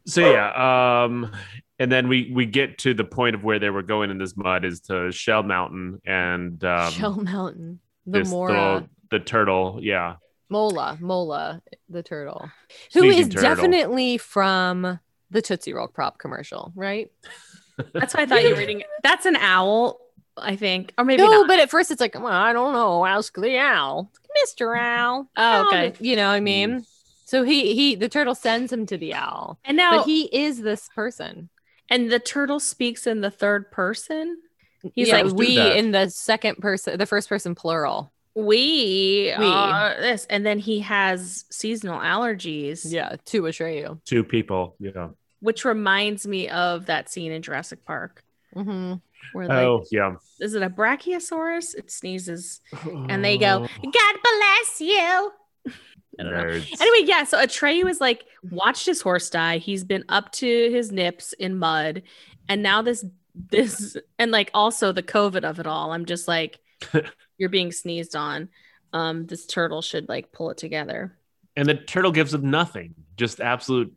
So 0.07 0.21
yeah, 0.21 1.03
um, 1.05 1.31
and 1.79 1.91
then 1.91 2.07
we 2.07 2.31
we 2.33 2.45
get 2.45 2.77
to 2.79 2.93
the 2.93 3.03
point 3.03 3.35
of 3.35 3.43
where 3.43 3.59
they 3.59 3.69
were 3.69 3.83
going 3.83 4.11
in 4.11 4.17
this 4.17 4.35
mud 4.37 4.65
is 4.65 4.81
to 4.81 5.11
Shell 5.11 5.43
Mountain 5.43 6.01
and 6.05 6.63
um, 6.63 6.91
Shell 6.91 7.21
Mountain, 7.21 7.79
the 8.05 8.19
Morla, 8.19 8.47
little 8.49 8.89
the 9.11 9.19
turtle. 9.19 9.79
Yeah, 9.81 10.15
Morla, 10.51 10.97
Morla, 10.99 11.61
the 11.89 12.03
turtle, 12.03 12.49
who 12.93 13.01
Sneezing 13.01 13.19
is 13.19 13.29
turtle. 13.29 13.55
definitely 13.55 14.17
from 14.17 14.99
the 15.31 15.41
Tootsie 15.41 15.73
Roll 15.73 15.87
prop 15.87 16.17
commercial, 16.17 16.71
right? 16.75 17.11
that's 17.93 18.13
why 18.13 18.23
I 18.23 18.25
thought 18.25 18.43
you 18.43 18.51
were 18.51 18.55
reading. 18.55 18.83
That's 19.03 19.25
an 19.25 19.35
owl, 19.35 19.99
I 20.37 20.55
think, 20.55 20.93
or 20.97 21.03
maybe 21.03 21.23
no, 21.23 21.29
not. 21.29 21.47
but 21.47 21.59
at 21.59 21.69
first 21.69 21.91
it's 21.91 21.99
like, 21.99 22.15
well, 22.15 22.27
I 22.27 22.53
don't 22.53 22.73
know. 22.73 23.05
Ask 23.05 23.35
the 23.35 23.57
owl, 23.57 24.11
Mister 24.41 24.75
Owl. 24.75 25.29
Oh, 25.35 25.67
okay. 25.67 25.93
You 25.99 26.15
know 26.15 26.29
what 26.29 26.35
I 26.35 26.39
mean? 26.39 26.85
So 27.25 27.43
he 27.43 27.73
he 27.73 27.95
the 27.95 28.07
turtle 28.07 28.35
sends 28.35 28.71
him 28.71 28.85
to 28.85 28.97
the 28.97 29.13
owl, 29.15 29.59
and 29.65 29.75
now, 29.75 29.97
but 29.97 30.05
he 30.05 30.23
is 30.25 30.61
this 30.61 30.87
person. 30.95 31.49
And 31.89 32.11
the 32.11 32.19
turtle 32.19 32.59
speaks 32.59 33.05
in 33.07 33.21
the 33.21 33.31
third 33.31 33.71
person. 33.71 34.37
He's 34.93 35.07
yeah, 35.07 35.21
like, 35.21 35.33
we 35.33 35.59
in 35.77 35.91
the 35.91 36.09
second 36.09 36.57
person, 36.57 36.97
the 36.99 37.05
first 37.07 37.27
person 37.29 37.55
plural. 37.55 38.11
We, 38.35 39.33
We. 39.39 39.45
are 39.45 39.95
this, 39.99 40.25
and 40.29 40.45
then 40.45 40.59
he 40.59 40.81
has 40.81 41.45
seasonal 41.49 41.99
allergies. 41.99 42.81
Yeah, 42.83 43.15
to 43.25 43.41
Atreyu. 43.43 43.99
two 44.05 44.23
people. 44.23 44.75
Yeah. 44.79 45.09
which 45.39 45.63
reminds 45.65 46.27
me 46.27 46.49
of 46.49 46.85
that 46.87 47.09
scene 47.09 47.31
in 47.31 47.41
Jurassic 47.41 47.83
Park 47.85 48.23
Mm-hmm. 48.55 48.93
where 49.33 49.47
like, 49.47 49.57
Oh 49.65 49.83
yeah. 49.91 50.15
is 50.39 50.53
it 50.53 50.61
a 50.63 50.69
brachiosaurus? 50.69 51.75
It 51.75 51.89
sneezes, 51.91 52.61
and 53.09 53.23
they 53.23 53.37
go, 53.37 53.59
"God 53.59 54.15
bless 54.23 54.81
you." 54.81 55.31
I 56.19 56.23
don't 56.23 56.31
know. 56.33 56.61
Anyway, 56.79 57.07
yeah. 57.07 57.23
So 57.23 57.37
Atreyu 57.37 57.89
is 57.89 57.99
like 57.99 58.25
watched 58.49 58.85
his 58.85 59.01
horse 59.01 59.29
die. 59.29 59.57
He's 59.57 59.83
been 59.83 60.05
up 60.09 60.31
to 60.33 60.45
his 60.71 60.91
nips 60.91 61.33
in 61.33 61.57
mud, 61.57 62.03
and 62.47 62.63
now 62.63 62.81
this 62.81 63.05
this 63.35 63.97
and 64.17 64.31
like 64.31 64.49
also 64.53 64.91
the 64.91 65.03
COVID 65.03 65.43
of 65.43 65.59
it 65.59 65.67
all. 65.67 65.91
I'm 65.91 66.05
just 66.05 66.27
like, 66.27 66.59
you're 67.37 67.49
being 67.49 67.71
sneezed 67.71 68.15
on. 68.15 68.49
Um, 68.93 69.25
this 69.25 69.45
turtle 69.45 69.81
should 69.81 70.07
like 70.07 70.31
pull 70.31 70.51
it 70.51 70.57
together. 70.57 71.17
and 71.57 71.67
the 71.67 71.75
turtle 71.75 72.11
gives 72.11 72.33
him 72.33 72.49
nothing, 72.49 72.95
just 73.17 73.41
absolute 73.41 73.93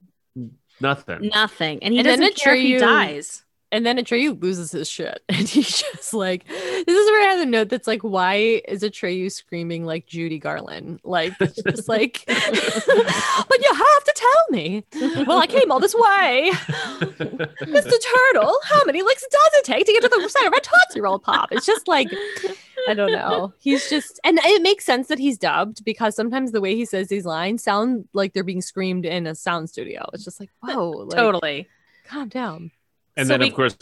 nothing. 0.80 1.30
Nothing, 1.32 1.82
and 1.82 1.92
he 1.94 2.00
And 2.00 2.06
doesn't 2.06 2.36
care 2.36 2.54
if 2.54 2.62
he 2.62 2.78
dies. 2.78 3.44
And 3.70 3.84
then 3.84 3.98
Atreyu 3.98 4.40
loses 4.40 4.72
his 4.72 4.88
shit. 4.88 5.22
And 5.28 5.48
he's 5.48 5.82
just 5.82 6.12
like, 6.14 6.46
this 6.48 6.88
is 6.88 7.10
where 7.10 7.28
I 7.28 7.32
have 7.32 7.40
a 7.40 7.46
note 7.46 7.68
that's 7.68 7.86
like, 7.86 8.02
why 8.02 8.60
is 8.66 8.82
Atreyu 8.82 9.30
screaming 9.30 9.84
like 9.84 10.06
Judy 10.06 10.38
Garland? 10.38 11.00
Like, 11.04 11.34
it's 11.40 11.62
just 11.62 11.88
like, 11.88 12.24
but 12.26 12.36
you 12.36 13.72
have 13.72 14.04
to 14.04 14.12
tell 14.16 14.44
me. 14.50 14.84
Well, 15.26 15.38
I 15.38 15.46
came 15.46 15.70
all 15.70 15.78
this 15.80 15.94
way. 15.94 16.50
Mr. 16.98 17.92
Turtle, 18.32 18.58
how 18.64 18.84
many 18.84 19.02
licks 19.02 19.22
does 19.22 19.50
it 19.54 19.64
take 19.64 19.86
to 19.86 19.92
get 19.92 20.02
to 20.02 20.08
the 20.08 20.28
center 20.28 20.48
of 20.48 20.54
a 20.54 20.60
Tootsie 20.60 21.00
Roll 21.00 21.18
Pop? 21.18 21.52
It's 21.52 21.66
just 21.66 21.86
like, 21.86 22.08
I 22.88 22.94
don't 22.94 23.12
know. 23.12 23.52
He's 23.60 23.88
just, 23.88 24.18
and 24.24 24.38
it 24.38 24.62
makes 24.62 24.84
sense 24.84 25.08
that 25.08 25.18
he's 25.18 25.38
dubbed 25.38 25.84
because 25.84 26.16
sometimes 26.16 26.50
the 26.50 26.60
way 26.60 26.74
he 26.74 26.84
says 26.84 27.08
these 27.08 27.26
lines 27.26 27.62
sound 27.62 28.08
like 28.12 28.32
they're 28.32 28.42
being 28.42 28.62
screamed 28.62 29.04
in 29.04 29.26
a 29.26 29.34
sound 29.34 29.70
studio. 29.70 30.08
It's 30.12 30.24
just 30.24 30.40
like, 30.40 30.50
whoa, 30.60 30.90
like, 30.90 31.16
totally. 31.16 31.68
calm 32.04 32.28
down. 32.28 32.72
And 33.18 33.26
So 33.26 33.34
then 33.34 33.40
we- 33.40 33.48
of 33.48 33.54
course, 33.54 33.76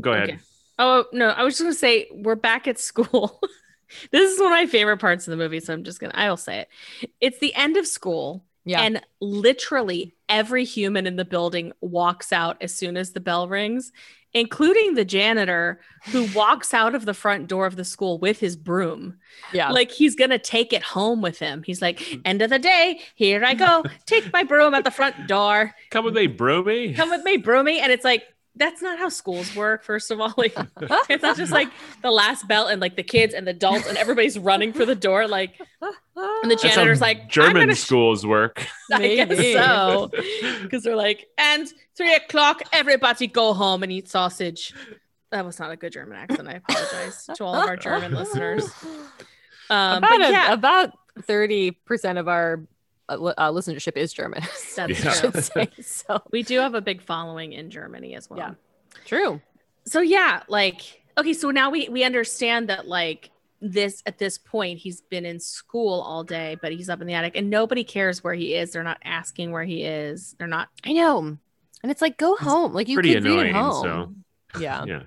go 0.00 0.12
ahead. 0.12 0.30
Okay. 0.30 0.38
Oh 0.78 1.04
no, 1.12 1.28
I 1.28 1.44
was 1.44 1.54
just 1.54 1.62
gonna 1.62 1.74
say 1.74 2.08
we're 2.10 2.34
back 2.34 2.66
at 2.66 2.78
school. 2.78 3.38
this 4.10 4.32
is 4.32 4.40
one 4.40 4.52
of 4.52 4.58
my 4.58 4.66
favorite 4.66 4.96
parts 4.98 5.28
of 5.28 5.30
the 5.32 5.36
movie, 5.36 5.60
so 5.60 5.72
I'm 5.74 5.84
just 5.84 6.00
gonna 6.00 6.14
I 6.16 6.28
will 6.30 6.36
say 6.36 6.60
it. 6.60 7.10
It's 7.20 7.38
the 7.38 7.54
end 7.54 7.76
of 7.76 7.86
school, 7.86 8.44
Yeah. 8.64 8.80
and 8.82 9.02
literally 9.20 10.14
every 10.28 10.64
human 10.64 11.06
in 11.06 11.16
the 11.16 11.24
building 11.24 11.72
walks 11.80 12.32
out 12.32 12.56
as 12.62 12.74
soon 12.74 12.96
as 12.96 13.12
the 13.12 13.20
bell 13.20 13.46
rings, 13.48 13.92
including 14.32 14.94
the 14.94 15.04
janitor 15.04 15.80
who 16.12 16.26
walks 16.34 16.72
out 16.72 16.94
of 16.94 17.04
the 17.04 17.12
front 17.14 17.46
door 17.48 17.66
of 17.66 17.76
the 17.76 17.84
school 17.84 18.18
with 18.18 18.38
his 18.40 18.56
broom. 18.56 19.18
yeah. 19.52 19.70
Like 19.72 19.90
he's 19.90 20.14
gonna 20.14 20.38
take 20.38 20.72
it 20.72 20.82
home 20.82 21.20
with 21.20 21.38
him. 21.38 21.62
He's 21.62 21.82
like, 21.82 21.98
mm. 21.98 22.22
end 22.24 22.40
of 22.40 22.48
the 22.48 22.58
day, 22.58 23.00
here 23.16 23.44
I 23.44 23.52
go, 23.52 23.84
take 24.06 24.32
my 24.32 24.44
broom 24.44 24.72
at 24.72 24.84
the 24.84 24.90
front 24.90 25.26
door 25.26 25.74
Come 25.90 26.06
with 26.06 26.14
me, 26.14 26.26
broomy. 26.26 26.94
come 26.94 27.10
with 27.10 27.22
me, 27.24 27.36
broomy. 27.36 27.80
And 27.80 27.92
it's 27.92 28.04
like, 28.04 28.22
that's 28.56 28.82
not 28.82 28.98
how 28.98 29.08
schools 29.08 29.54
work, 29.54 29.84
first 29.84 30.10
of 30.10 30.20
all. 30.20 30.34
Like, 30.36 30.56
it's 31.08 31.22
not 31.22 31.36
just 31.36 31.52
like 31.52 31.68
the 32.02 32.10
last 32.10 32.48
bell 32.48 32.66
and 32.66 32.80
like 32.80 32.96
the 32.96 33.02
kids 33.02 33.34
and 33.34 33.46
the 33.46 33.52
adults 33.52 33.86
and 33.86 33.96
everybody's 33.96 34.38
running 34.38 34.72
for 34.72 34.84
the 34.84 34.94
door. 34.94 35.28
Like, 35.28 35.60
and 35.80 36.50
the 36.50 36.56
janitor's 36.56 37.00
like, 37.00 37.28
German 37.28 37.72
sh- 37.74 37.78
schools 37.78 38.26
work. 38.26 38.64
I 38.92 39.16
guess 39.16 39.52
so. 39.54 40.10
Because 40.62 40.82
they're 40.82 40.96
like, 40.96 41.26
and 41.38 41.68
three 41.96 42.14
o'clock, 42.14 42.62
everybody 42.72 43.26
go 43.26 43.52
home 43.54 43.82
and 43.82 43.92
eat 43.92 44.08
sausage. 44.08 44.74
That 45.30 45.44
was 45.44 45.58
not 45.58 45.70
a 45.70 45.76
good 45.76 45.92
German 45.92 46.16
accent. 46.18 46.48
I 46.48 46.54
apologize 46.54 47.26
to 47.36 47.44
all 47.44 47.54
of 47.54 47.68
our 47.68 47.76
German 47.76 48.12
listeners. 48.14 48.64
Um, 49.70 49.98
about, 49.98 50.10
but 50.10 50.20
a- 50.22 50.32
yeah, 50.32 50.52
about 50.52 50.90
30% 51.20 52.18
of 52.18 52.26
our 52.28 52.60
uh, 53.10 53.34
uh, 53.36 53.50
listenership 53.52 53.96
is 53.96 54.12
German. 54.12 54.42
That's 54.76 55.04
Yeah. 55.04 55.10
I 55.10 55.14
should 55.14 55.44
say. 55.44 55.68
So 55.82 56.22
we 56.30 56.42
do 56.42 56.58
have 56.60 56.74
a 56.74 56.80
big 56.80 57.02
following 57.02 57.52
in 57.52 57.70
Germany 57.70 58.14
as 58.14 58.28
well. 58.30 58.38
Yeah. 58.38 58.54
true. 59.04 59.40
so 59.86 60.00
yeah 60.00 60.42
like 60.48 61.02
okay 61.18 61.32
so 61.32 61.50
now 61.50 61.70
we 61.70 61.88
we 61.88 62.04
understand 62.04 62.68
that 62.68 62.86
like 62.86 63.30
this 63.62 64.02
at 64.06 64.18
this 64.18 64.38
point 64.38 64.78
he's 64.78 65.00
been 65.02 65.24
in 65.26 65.38
school 65.40 66.00
all 66.00 66.24
day 66.24 66.56
but 66.62 66.72
he's 66.72 66.88
up 66.88 67.00
in 67.00 67.06
the 67.06 67.12
attic 67.14 67.36
and 67.36 67.50
nobody 67.50 67.84
cares 67.84 68.22
where 68.24 68.32
he 68.34 68.54
is 68.54 68.72
they're 68.72 68.82
not 68.82 68.98
asking 69.04 69.50
where 69.52 69.64
he 69.64 69.82
is 69.84 70.34
they're 70.38 70.46
not 70.46 70.68
I 70.84 70.92
know. 70.92 71.36
And 71.82 71.90
it's 71.90 72.02
like, 72.02 72.18
go 72.18 72.36
home. 72.36 72.74
Like 72.74 72.88
you 72.88 72.96
pretty 72.96 73.14
could 73.14 73.24
read 73.24 73.32
annoying, 73.46 73.54
at 73.56 73.62
home. 73.62 74.24
Yeah. 74.60 74.84
Yeah. 74.84 75.02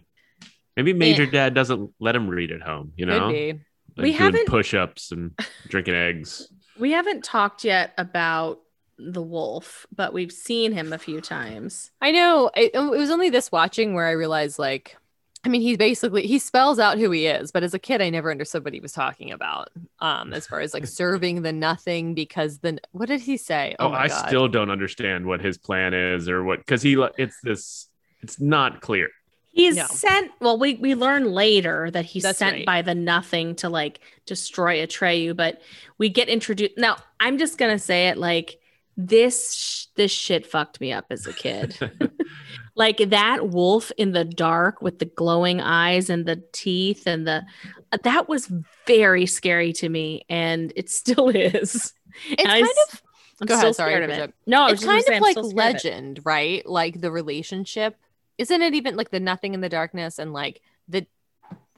Maybe 0.75 0.93
Major 0.93 1.27
Dad 1.27 1.53
doesn't 1.53 1.91
let 1.99 2.15
him 2.15 2.27
read 2.27 2.51
at 2.51 2.61
home, 2.61 2.93
you 2.95 3.05
know? 3.05 3.27
Could 3.27 3.31
be. 3.33 3.51
Like 3.53 3.59
We 3.97 4.03
doing 4.05 4.13
haven't- 4.15 4.47
push-ups 4.47 5.11
and 5.11 5.39
drinking 5.67 5.93
eggs. 5.93 6.47
We 6.79 6.91
haven't 6.91 7.23
talked 7.23 7.63
yet 7.63 7.93
about 7.97 8.59
the 8.97 9.21
wolf 9.21 9.87
but 9.95 10.13
we've 10.13 10.31
seen 10.31 10.71
him 10.71 10.93
a 10.93 10.97
few 10.97 11.19
times 11.19 11.91
I 12.01 12.11
know. 12.11 12.51
It, 12.55 12.71
it 12.73 12.79
was 12.79 13.09
only 13.09 13.29
this 13.29 13.51
watching 13.51 13.93
where 13.93 14.05
I 14.05 14.11
realized, 14.11 14.59
like, 14.59 14.97
I 15.45 15.49
mean, 15.49 15.61
he 15.61 15.75
basically 15.75 16.27
he 16.27 16.37
spells 16.37 16.79
out 16.79 16.97
who 16.97 17.11
he 17.11 17.27
is, 17.27 17.51
but 17.51 17.63
as 17.63 17.73
a 17.73 17.79
kid, 17.79 18.01
I 18.01 18.09
never 18.09 18.29
understood 18.29 18.63
what 18.63 18.73
he 18.73 18.79
was 18.79 18.93
talking 18.93 19.31
about. 19.31 19.69
Um, 19.99 20.33
as 20.33 20.45
far 20.45 20.59
as 20.59 20.73
like 20.73 20.85
serving 21.01 21.41
the 21.41 21.51
nothing 21.51 22.13
because 22.13 22.59
the 22.59 22.79
what 22.91 23.07
did 23.07 23.21
he 23.21 23.37
say? 23.37 23.75
Oh, 23.79 23.89
my 23.89 24.03
I 24.03 24.07
God. 24.09 24.27
still 24.27 24.47
don't 24.47 24.69
understand 24.69 25.25
what 25.25 25.41
his 25.41 25.57
plan 25.57 25.93
is 25.93 26.29
or 26.29 26.43
what 26.43 26.59
because 26.59 26.81
he 26.81 27.01
it's 27.17 27.39
this 27.41 27.87
it's 28.21 28.39
not 28.39 28.81
clear. 28.81 29.09
He's 29.53 29.75
No. 29.77 29.85
sent 29.87 30.31
well 30.41 30.57
we 30.59 30.75
we 30.75 30.95
learn 30.95 31.31
later 31.31 31.89
that 31.91 32.05
he's 32.05 32.23
That's 32.23 32.39
sent 32.39 32.57
right. 32.57 32.65
by 32.65 32.81
the 32.81 32.93
nothing 32.95 33.55
to 33.57 33.69
like 33.69 33.99
destroy 34.25 34.85
Atreyu 34.85 35.35
but 35.37 35.61
we 35.97 36.09
get 36.09 36.27
introduced 36.27 36.73
now 36.77 36.97
i'm 37.19 37.37
just 37.37 37.57
gonna 37.57 37.79
say 37.79 38.07
it 38.09 38.17
like 38.17 38.59
this 38.97 39.53
sh- 39.53 39.85
this 39.95 40.11
shit 40.11 40.45
fucked 40.45 40.81
me 40.81 40.91
up 40.91 41.05
as 41.09 41.25
a 41.27 41.33
kid 41.33 41.77
like 42.75 42.97
that 43.09 43.49
wolf 43.49 43.91
in 43.97 44.11
the 44.11 44.25
dark 44.25 44.81
with 44.81 44.99
the 44.99 45.05
glowing 45.05 45.61
eyes 45.61 46.09
and 46.09 46.25
the 46.25 46.43
teeth 46.51 47.07
and 47.07 47.25
the 47.27 47.43
uh, 47.91 47.97
that 48.03 48.27
was 48.27 48.51
very 48.87 49.25
scary 49.25 49.71
to 49.73 49.87
me 49.87 50.25
and 50.29 50.73
it 50.75 50.89
still 50.99 51.29
is 51.29 51.93
It's 52.29 52.41
And 52.41 52.47
kind 52.49 52.63
of 52.91 53.01
I'm 53.41 53.47
Go 53.47 53.55
ahead, 53.55 53.75
sorry, 53.75 53.93
it. 53.95 54.33
No 54.45 54.67
it's 54.67 54.85
kind 54.85 55.03
of 55.09 55.19
like 55.21 55.35
legend, 55.37 56.19
right? 56.23 56.65
Like 56.65 57.01
the 57.01 57.11
relationship. 57.11 57.97
Isn't 58.37 58.61
it 58.61 58.73
even 58.73 58.95
like 58.95 59.11
the 59.11 59.19
nothing 59.19 59.53
in 59.53 59.61
the 59.61 59.69
darkness 59.69 60.19
and 60.19 60.33
like 60.33 60.61
the 60.87 61.05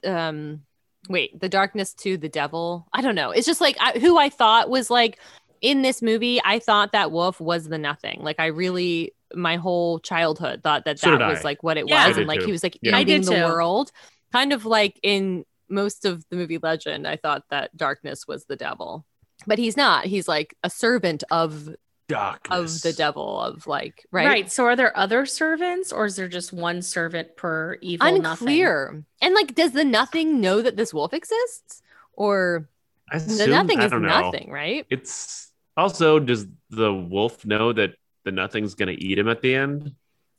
um 0.04 0.62
wait, 1.08 1.38
the 1.40 1.48
darkness 1.48 1.94
to 1.94 2.16
the 2.16 2.28
devil? 2.28 2.86
I 2.92 3.02
don't 3.02 3.14
know. 3.14 3.30
It's 3.30 3.46
just 3.46 3.60
like 3.60 3.76
I, 3.80 3.98
who 3.98 4.18
I 4.18 4.28
thought 4.28 4.70
was 4.70 4.90
like 4.90 5.18
in 5.60 5.82
this 5.82 6.02
movie, 6.02 6.40
I 6.44 6.58
thought 6.58 6.92
that 6.92 7.12
wolf 7.12 7.40
was 7.40 7.68
the 7.68 7.78
nothing. 7.78 8.20
Like 8.22 8.40
I 8.40 8.46
really 8.46 9.12
my 9.34 9.56
whole 9.56 9.98
childhood 10.00 10.62
thought 10.62 10.84
that 10.84 10.98
So 10.98 11.10
that 11.10 11.18
did 11.18 11.26
was 11.26 11.40
I. 11.40 11.42
like 11.42 11.62
what 11.62 11.76
it 11.76 11.88
Yeah. 11.88 12.08
Was 12.08 12.16
and 12.16 12.26
like 12.26 12.40
too. 12.40 12.46
he 12.46 12.52
was 12.52 12.62
like 12.62 12.78
Yeah. 12.82 12.98
Eating 12.98 13.22
the 13.22 13.34
too. 13.34 13.44
world. 13.44 13.90
Kind 14.32 14.52
of 14.52 14.64
like 14.64 14.98
in 15.02 15.44
most 15.68 16.04
of 16.04 16.24
the 16.30 16.36
movie 16.36 16.58
Legend, 16.62 17.06
I 17.08 17.16
thought 17.16 17.42
that 17.50 17.76
darkness 17.76 18.26
was 18.28 18.44
the 18.44 18.56
devil. 18.56 19.04
But 19.46 19.58
he's 19.58 19.76
not. 19.76 20.04
He's 20.06 20.28
like 20.28 20.56
a 20.62 20.70
servant 20.70 21.24
of 21.30 21.68
darkness 22.08 22.76
of 22.76 22.82
the 22.82 22.96
devil 22.96 23.40
of 23.40 23.66
like 23.66 24.06
right, 24.12 24.26
Right. 24.26 24.52
So 24.52 24.64
are 24.64 24.76
there 24.76 24.96
other 24.96 25.26
servants 25.26 25.92
or 25.92 26.06
is 26.06 26.16
there 26.16 26.28
just 26.28 26.52
one 26.52 26.80
servant 26.82 27.36
per 27.36 27.74
evil 27.82 28.06
nothing? 28.20 28.46
unclear 28.48 29.02
and 29.20 29.34
like 29.34 29.54
does 29.54 29.72
the 29.72 29.84
nothing 29.84 30.40
know 30.40 30.62
that 30.62 30.76
this 30.76 30.94
wolf 30.94 31.12
exists 31.12 31.82
or 32.12 32.68
I 33.10 33.18
the 33.18 33.46
nothing 33.48 33.80
I 33.80 33.86
is 33.86 33.90
know. 33.92 33.98
nothing 33.98 34.50
right 34.50 34.86
It's 34.90 35.52
also 35.76 36.18
does 36.18 36.46
the 36.70 36.92
wolf 36.94 37.44
know 37.44 37.72
that 37.72 37.94
the 38.24 38.32
nothing's 38.32 38.74
gonna 38.74 38.94
eat 38.96 39.18
him 39.18 39.28
at 39.28 39.42
the 39.42 39.54
end? 39.54 39.92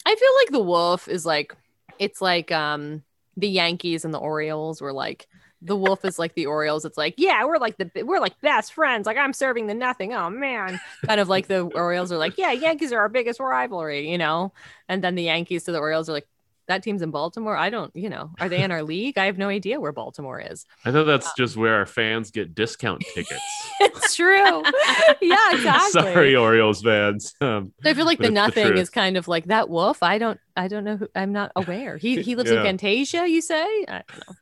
i 0.05 0.15
feel 0.15 0.31
like 0.41 0.51
the 0.51 0.63
wolf 0.63 1.07
is 1.09 1.25
like 1.25 1.53
it's 1.99 2.21
like 2.21 2.49
um 2.51 3.03
the 3.35 3.47
yankees 3.49 4.05
and 4.05 4.13
the 4.13 4.17
orioles 4.19 4.81
were 4.81 4.93
like 4.93 5.27
the 5.61 5.75
wolf 5.75 6.05
is 6.05 6.19
like 6.19 6.33
the 6.35 6.45
orioles 6.45 6.85
it's 6.85 6.97
like 6.97 7.15
yeah 7.17 7.43
we're 7.43 7.57
like 7.57 7.77
the 7.77 8.03
we're 8.03 8.19
like 8.19 8.39
best 8.41 8.73
friends 8.73 9.05
like 9.07 9.17
i'm 9.17 9.33
serving 9.33 9.67
the 9.67 9.73
nothing 9.73 10.13
oh 10.13 10.29
man 10.29 10.79
kind 11.05 11.19
of 11.19 11.29
like 11.29 11.47
the 11.47 11.61
orioles 11.61 12.11
are 12.11 12.17
like 12.17 12.37
yeah 12.37 12.51
yankees 12.51 12.91
are 12.91 12.99
our 12.99 13.09
biggest 13.09 13.39
rivalry 13.39 14.09
you 14.09 14.17
know 14.17 14.53
and 14.87 15.03
then 15.03 15.15
the 15.15 15.23
yankees 15.23 15.63
to 15.63 15.71
the 15.71 15.79
orioles 15.79 16.09
are 16.09 16.13
like 16.13 16.27
that 16.67 16.83
team's 16.83 17.01
in 17.01 17.09
baltimore 17.11 17.55
i 17.55 17.69
don't 17.69 17.95
you 17.95 18.09
know 18.09 18.29
are 18.39 18.49
they 18.49 18.61
in 18.61 18.71
our 18.71 18.83
league 18.83 19.17
i 19.17 19.25
have 19.25 19.37
no 19.37 19.47
idea 19.47 19.79
where 19.79 19.93
baltimore 19.93 20.39
is 20.39 20.65
I 20.83 20.91
thought 20.91 21.05
that's 21.05 21.31
just 21.33 21.55
where 21.55 21.75
our 21.75 21.85
fans 21.85 22.29
get 22.29 22.53
discount 22.53 23.01
tickets. 23.13 23.41
it's 23.79 24.15
true 24.15 24.35
yeah 25.21 25.53
exactly 25.53 25.91
Sorry, 25.91 26.35
Orioles 26.35 26.81
fans. 26.81 27.33
Um, 27.41 27.73
So 27.83 27.89
I 27.89 27.93
feel 27.93 28.05
like 28.05 28.17
the 28.17 28.25
it's 28.25 28.29
the 28.29 28.33
nothing 28.33 28.77
is 28.77 28.89
kind 28.89 29.17
of 29.17 29.27
like 29.27 29.45
that 29.45 29.69
wolf. 29.69 30.03
I 30.03 30.17
don't, 30.17 30.39
I 30.55 30.67
don't 30.67 30.83
know. 30.83 30.97
Who, 30.97 31.07
I'm 31.15 31.31
not 31.31 31.51
aware. 31.55 31.97
He 31.97 32.21
he 32.21 32.35
lives 32.35 32.51
in 32.51 32.61
Fantasia. 32.61 33.27
You 33.27 33.41
say? 33.41 33.63
I 33.87 34.03
don't 34.07 34.27
know. 34.27 34.35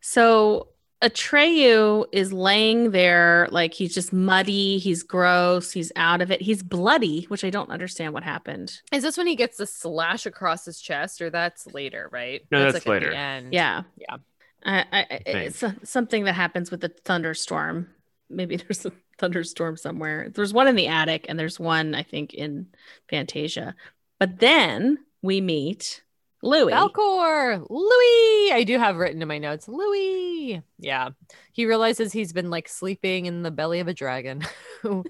So 0.00 0.68
Atreyu 1.02 2.04
is 2.12 2.32
laying 2.32 2.90
there 2.90 3.48
like 3.50 3.72
he's 3.74 3.94
just 3.94 4.12
muddy, 4.12 4.78
he's 4.78 5.02
gross, 5.02 5.72
he's 5.72 5.90
out 5.96 6.20
of 6.20 6.30
it, 6.30 6.42
he's 6.42 6.62
bloody, 6.62 7.24
which 7.28 7.42
I 7.44 7.50
don't 7.50 7.70
understand 7.70 8.12
what 8.12 8.22
happened. 8.22 8.80
Is 8.92 9.02
this 9.02 9.16
when 9.16 9.26
he 9.26 9.36
gets 9.36 9.56
the 9.56 9.66
slash 9.66 10.26
across 10.26 10.64
his 10.66 10.80
chest, 10.80 11.22
or 11.22 11.30
that's 11.30 11.66
later? 11.68 12.08
Right? 12.12 12.42
No, 12.50 12.60
that's 12.70 12.74
like 12.74 12.80
at 12.82 12.84
the 12.84 12.90
later. 12.90 13.12
end. 13.12 13.52
Yeah. 13.54 13.82
Yeah. 13.96 14.16
I, 14.62 14.80
I, 14.92 15.06
I- 15.10 15.22
it's 15.26 15.62
a- 15.62 15.76
something 15.84 16.24
that 16.24 16.34
happens 16.34 16.70
with 16.70 16.80
the 16.82 16.90
thunderstorm. 17.04 17.88
Maybe 18.28 18.56
there's 18.56 18.84
a 18.84 18.92
thunderstorm 19.18 19.76
somewhere. 19.78 20.28
There's 20.34 20.52
one 20.52 20.68
in 20.68 20.76
the 20.76 20.88
attic, 20.88 21.24
and 21.28 21.38
there's 21.38 21.58
one 21.58 21.94
I 21.94 22.02
think 22.02 22.34
in 22.34 22.66
Fantasia. 23.08 23.74
But 24.18 24.38
then 24.38 24.98
we 25.22 25.40
meet 25.40 26.02
Louis. 26.42 26.72
Falkor, 26.72 27.66
Louis. 27.68 28.52
I 28.52 28.64
do 28.66 28.78
have 28.78 28.96
written 28.96 29.20
in 29.20 29.28
my 29.28 29.38
notes, 29.38 29.68
Louis. 29.68 30.62
Yeah, 30.78 31.10
he 31.52 31.66
realizes 31.66 32.12
he's 32.12 32.32
been 32.32 32.50
like 32.50 32.68
sleeping 32.68 33.26
in 33.26 33.42
the 33.42 33.50
belly 33.50 33.80
of 33.80 33.88
a 33.88 33.94
dragon, 33.94 34.42
who 34.82 35.04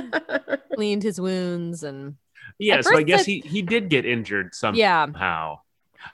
cleaned 0.74 1.02
his 1.02 1.20
wounds 1.20 1.82
and 1.82 2.16
yeah, 2.58 2.80
so 2.80 2.96
I 2.96 3.02
guess 3.02 3.24
he, 3.24 3.40
he 3.40 3.62
did 3.62 3.88
get 3.88 4.06
injured 4.06 4.54
somehow. 4.54 4.78
yeah. 4.78 5.54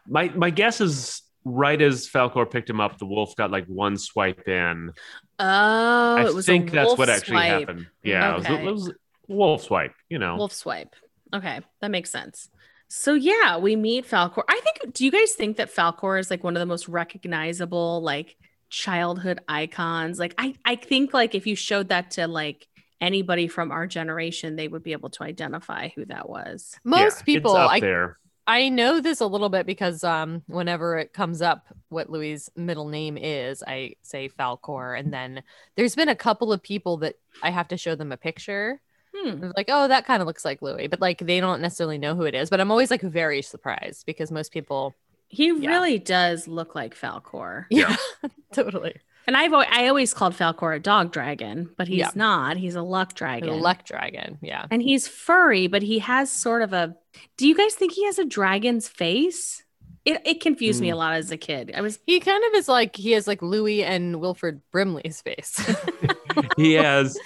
My 0.06 0.28
my 0.30 0.50
guess 0.50 0.80
is 0.80 1.22
right 1.44 1.80
as 1.80 2.08
Falkor 2.08 2.50
picked 2.50 2.70
him 2.70 2.80
up, 2.80 2.98
the 2.98 3.06
wolf 3.06 3.36
got 3.36 3.50
like 3.50 3.66
one 3.66 3.96
swipe 3.96 4.48
in. 4.48 4.90
Oh, 5.38 6.16
I 6.16 6.26
it 6.26 6.34
was 6.34 6.46
think 6.46 6.70
that's 6.70 6.96
what 6.96 7.08
actually 7.08 7.36
swipe. 7.36 7.60
happened. 7.60 7.86
Yeah, 8.02 8.32
it, 8.32 8.38
was, 8.38 8.46
it 8.46 8.62
was 8.62 8.92
wolf 9.28 9.62
swipe, 9.62 9.94
you 10.08 10.18
know. 10.18 10.36
Wolf 10.36 10.52
swipe. 10.52 10.94
Okay, 11.34 11.60
that 11.80 11.90
makes 11.90 12.10
sense. 12.10 12.48
So 12.94 13.14
yeah, 13.14 13.56
we 13.56 13.74
meet 13.74 14.06
Falkor. 14.06 14.42
I 14.46 14.60
think. 14.60 14.92
Do 14.92 15.06
you 15.06 15.10
guys 15.10 15.32
think 15.32 15.56
that 15.56 15.74
Falkor 15.74 16.20
is 16.20 16.30
like 16.30 16.44
one 16.44 16.56
of 16.56 16.60
the 16.60 16.66
most 16.66 16.88
recognizable 16.88 18.02
like 18.02 18.36
childhood 18.68 19.40
icons? 19.48 20.18
Like, 20.18 20.34
I 20.36 20.54
I 20.62 20.76
think 20.76 21.14
like 21.14 21.34
if 21.34 21.46
you 21.46 21.56
showed 21.56 21.88
that 21.88 22.10
to 22.12 22.28
like 22.28 22.68
anybody 23.00 23.48
from 23.48 23.72
our 23.72 23.86
generation, 23.86 24.56
they 24.56 24.68
would 24.68 24.82
be 24.82 24.92
able 24.92 25.08
to 25.08 25.22
identify 25.22 25.88
who 25.88 26.04
that 26.04 26.28
was. 26.28 26.78
most 26.84 27.20
Yeah, 27.20 27.24
people. 27.24 27.56
I 27.56 27.80
there. 27.80 28.18
I 28.46 28.68
know 28.68 29.00
this 29.00 29.20
a 29.20 29.26
little 29.26 29.48
bit 29.48 29.64
because 29.64 30.04
um, 30.04 30.42
whenever 30.46 30.98
it 30.98 31.14
comes 31.14 31.40
up 31.40 31.68
what 31.88 32.10
Louis' 32.10 32.50
middle 32.56 32.88
name 32.88 33.16
is, 33.16 33.62
I 33.66 33.94
say 34.02 34.28
Falkor. 34.28 34.98
And 34.98 35.14
then 35.14 35.42
there's 35.76 35.94
been 35.94 36.10
a 36.10 36.14
couple 36.14 36.52
of 36.52 36.62
people 36.62 36.98
that 36.98 37.14
I 37.42 37.48
have 37.48 37.68
to 37.68 37.78
show 37.78 37.94
them 37.94 38.12
a 38.12 38.18
picture. 38.18 38.82
Hmm. 39.14 39.40
They're 39.40 39.52
like, 39.56 39.68
oh, 39.68 39.88
that 39.88 40.06
kind 40.06 40.20
of 40.22 40.26
looks 40.26 40.44
like 40.44 40.62
Louis, 40.62 40.86
but 40.88 41.00
like 41.00 41.18
they 41.18 41.38
don't 41.40 41.60
necessarily 41.60 41.98
know 41.98 42.14
who 42.14 42.22
it 42.22 42.34
is. 42.34 42.48
But 42.50 42.60
I'm 42.60 42.70
always 42.70 42.90
like 42.90 43.02
very 43.02 43.42
surprised 43.42 44.06
because 44.06 44.30
most 44.30 44.52
people, 44.52 44.94
He 45.28 45.46
Yeah. 45.48 45.70
really 45.70 45.98
does 45.98 46.46
look 46.48 46.74
like 46.74 46.94
Falkor. 46.98 47.66
yeah, 47.70 47.96
totally. 48.52 48.94
And 49.26 49.36
I've 49.36 49.52
al- 49.52 49.64
I 49.70 49.86
always 49.86 50.12
called 50.14 50.34
Falkor 50.34 50.74
a 50.76 50.80
dog 50.80 51.12
dragon, 51.12 51.70
but 51.78 51.86
he's 51.88 51.98
Yeah. 51.98 52.10
not. 52.14 52.56
He's 52.56 52.74
a 52.74 52.82
luck 52.82 53.10
The 53.10 53.14
dragon. 53.14 53.60
luck 53.60 53.84
dragon. 53.84 54.38
Yeah. 54.42 54.66
And 54.70 54.82
he's 54.82 55.06
furry, 55.06 55.68
but 55.68 55.82
he 55.82 56.00
has 56.00 56.30
sort 56.30 56.60
of 56.62 56.72
a. 56.72 56.96
Do 57.36 57.46
you 57.46 57.54
guys 57.54 57.74
think 57.74 57.92
he 57.92 58.04
has 58.06 58.18
a 58.18 58.24
dragon's 58.24 58.88
face? 58.88 59.62
It, 60.04 60.20
it 60.26 60.40
confused 60.40 60.80
me 60.80 60.88
Hmm. 60.88 60.94
a 60.94 60.96
lot 60.96 61.12
as 61.14 61.30
a 61.30 61.36
kid. 61.36 61.70
I 61.76 61.80
was 61.80 62.00
He 62.06 62.18
kind 62.18 62.42
of 62.44 62.54
is 62.58 62.66
like, 62.68 62.96
he 62.96 63.12
has 63.12 63.28
like 63.28 63.40
Louis 63.40 63.84
and 63.84 64.20
Wilford 64.20 64.60
Brimley's 64.72 65.20
face. 65.22 65.54
he 66.56 66.72
has 66.74 67.18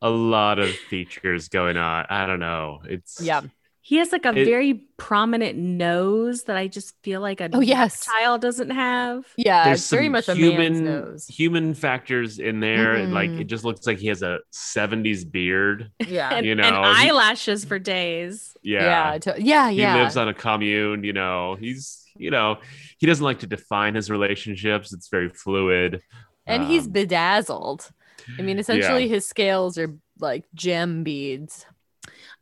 a 0.00 0.10
lot 0.10 0.58
of 0.58 0.70
features 0.70 1.48
going 1.48 1.76
on. 1.76 2.06
I 2.08 2.26
don't 2.26 2.40
know. 2.40 2.80
It's 2.84 3.20
yeah. 3.20 3.42
he 3.80 3.96
has 3.96 4.12
like 4.12 4.24
a 4.26 4.30
It- 4.30 4.44
very 4.44 4.74
prominent 4.96 5.58
nose 5.58 6.44
that 6.44 6.56
I 6.56 6.68
just 6.68 6.94
feel 7.02 7.20
like 7.20 7.40
a 7.40 7.50
Oh, 7.52 7.60
yes. 7.60 8.04
child 8.04 8.40
doesn't 8.40 8.70
have. 8.70 9.24
Yeah. 9.36 9.64
There's 9.64 9.80
it's 9.80 9.90
very 9.90 10.04
some 10.06 10.12
much 10.12 10.28
a 10.28 10.34
man's 10.34 10.40
human 10.78 10.84
nose. 10.84 11.26
human 11.26 11.74
factors 11.74 12.38
in 12.38 12.60
there. 12.60 12.94
and, 12.94 13.12
Like 13.12 13.30
it 13.30 13.44
just 13.44 13.64
looks 13.64 13.86
like 13.86 13.98
he 13.98 14.06
has 14.08 14.22
a 14.22 14.38
'70s 14.52 15.24
beard. 15.30 15.90
Yeah. 16.06 16.30
And, 16.32 16.46
You 16.46 16.52
and 16.52 16.60
know, 16.60 16.82
he- 16.94 17.08
eyelashes 17.08 17.64
for 17.64 17.78
days. 17.78 18.56
Yeah, 18.62 19.12
Yeah. 19.14 19.18
to- 19.18 19.42
yeah. 19.42 19.70
he 19.70 19.80
Yeah. 19.80 19.96
lives 19.96 20.16
on 20.16 20.28
a 20.28 20.34
commune. 20.34 21.02
You 21.04 21.12
know, 21.12 21.56
he's 21.58 21.98
you 22.14 22.30
know 22.30 22.58
he 22.98 23.06
doesn't 23.06 23.24
like 23.24 23.40
to 23.40 23.46
define 23.46 23.94
his 23.96 24.10
relationships. 24.10 24.92
It's 24.92 25.08
very 25.08 25.28
fluid. 25.30 26.02
and 26.46 26.64
he's 26.64 26.86
Um, 26.86 26.92
bedazzled. 26.92 27.90
I 28.38 28.42
mean, 28.42 28.58
essentially, 28.58 29.08
his 29.08 29.26
scales 29.26 29.78
are 29.78 29.94
like 30.18 30.44
gem 30.54 31.04
beads. 31.04 31.66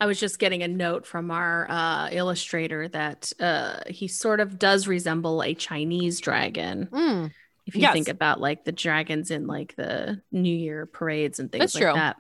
I 0.01 0.07
was 0.07 0.19
just 0.19 0.39
getting 0.39 0.63
a 0.63 0.69
note 0.69 1.07
from 1.07 1.31
our 1.31 1.67
uh, 1.71 2.09
illustrator 2.11 2.89
that 2.89 3.33
uh, 3.39 3.81
he 3.87 4.09
sort 4.09 4.41
of 4.41 4.59
does 4.59 4.89
resemble 4.89 5.43
a 5.43 5.55
Chinese 5.55 6.21
dragon. 6.21 6.89
Mm, 6.91 7.31
If 7.67 7.75
you 7.77 7.83
Yes. 7.83 7.93
think 7.93 8.09
about 8.09 8.41
like 8.41 8.65
the 8.65 8.73
dragons 8.73 9.31
in 9.31 9.47
like 9.47 9.77
the 9.77 10.23
New 10.33 10.55
Year 10.57 10.87
parades 10.87 11.39
and 11.39 11.53
things 11.53 11.61
That's 11.61 11.75
like 11.75 11.83
true. 11.85 11.93
that. 11.95 12.17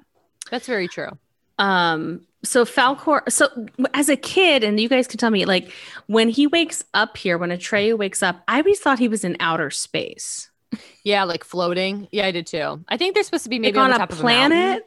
that's 0.51 0.67
very 0.67 0.89
true. 0.89 1.11
Um, 1.59 2.27
so 2.43 2.65
Falkor, 2.65 3.21
so 3.31 3.49
as 3.95 4.09
a 4.09 4.17
kid, 4.17 4.65
and 4.65 4.79
you 4.81 4.89
guys 4.89 5.07
can 5.07 5.19
tell 5.19 5.31
me, 5.31 5.45
like 5.45 5.71
when 6.07 6.29
he 6.29 6.47
wakes 6.47 6.85
up 6.95 7.17
here, 7.17 7.37
when 7.39 7.51
Atreyu 7.51 7.97
wakes 7.99 8.23
up, 8.23 8.43
I 8.49 8.59
always 8.61 8.81
thought 8.81 8.99
he 8.99 9.09
was 9.09 9.25
in 9.25 9.37
outer 9.41 9.71
space, 9.71 10.50
Yeah, 11.05 11.25
like 11.25 11.45
floating. 11.45 12.09
Yeah, 12.13 12.27
I 12.27 12.31
did 12.31 12.47
too. 12.47 12.85
I 12.89 12.97
think 12.97 13.15
they're 13.15 13.25
supposed 13.25 13.45
to 13.45 13.51
be 13.51 13.59
maybe 13.59 13.79
like 13.79 13.85
on, 13.87 13.93
on 13.93 13.99
the 13.99 14.05
a 14.05 14.07
top 14.07 14.13
of 14.13 14.21
a 14.21 14.25
mountain. 14.25 14.51
planet. 14.59 14.87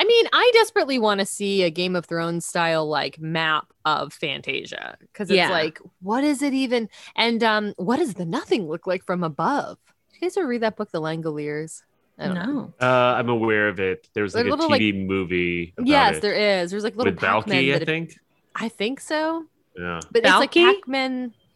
I 0.00 0.04
mean, 0.04 0.26
I 0.32 0.50
desperately 0.54 0.98
want 1.00 1.18
to 1.20 1.26
see 1.26 1.64
a 1.64 1.70
Game 1.70 1.96
of 1.96 2.06
Thrones 2.06 2.46
style 2.46 2.88
like 2.88 3.18
map 3.18 3.72
of 3.84 4.12
Fantasia 4.12 4.96
because 5.00 5.28
it's 5.28 5.36
Yeah. 5.36 5.50
like, 5.50 5.80
what 6.00 6.22
is 6.22 6.40
it 6.42 6.54
even? 6.54 6.88
And 7.16 7.42
um, 7.42 7.74
what 7.78 7.96
does 7.96 8.14
the 8.14 8.24
nothing 8.24 8.68
look 8.68 8.86
like 8.86 9.04
from 9.04 9.24
above? 9.24 9.78
Did 10.12 10.20
you 10.22 10.28
guys 10.28 10.36
ever 10.36 10.46
read 10.46 10.60
that 10.62 10.76
book, 10.76 10.92
The 10.92 11.00
Langoliers? 11.00 11.82
I 12.20 12.26
don't 12.26 12.34
know. 12.34 12.44
No, 12.80 12.86
Uh, 12.86 13.14
I'm 13.16 13.28
aware 13.28 13.68
of 13.68 13.80
it. 13.80 14.08
There's 14.14 14.32
They're 14.34 14.44
like 14.44 14.52
a 14.52 14.54
little, 14.56 14.70
like- 14.70 14.80
TV 14.80 15.04
movie. 15.06 15.72
About 15.76 15.86
Yes, 15.88 16.16
it. 16.16 16.22
there 16.22 16.34
is. 16.62 16.70
There's 16.70 16.84
like 16.84 16.96
little 16.96 17.12
with 17.12 17.20
Pac-Men 17.20 17.64
Balki, 17.64 17.74
I 17.74 17.78
that- 17.80 17.86
think. 17.86 18.14
I 18.54 18.68
think 18.68 19.00
so, 19.00 19.46
Yeah, 19.76 20.00
but 20.12 20.22
it's 20.24 20.30
like 20.32 20.52
Balki? 20.52 20.80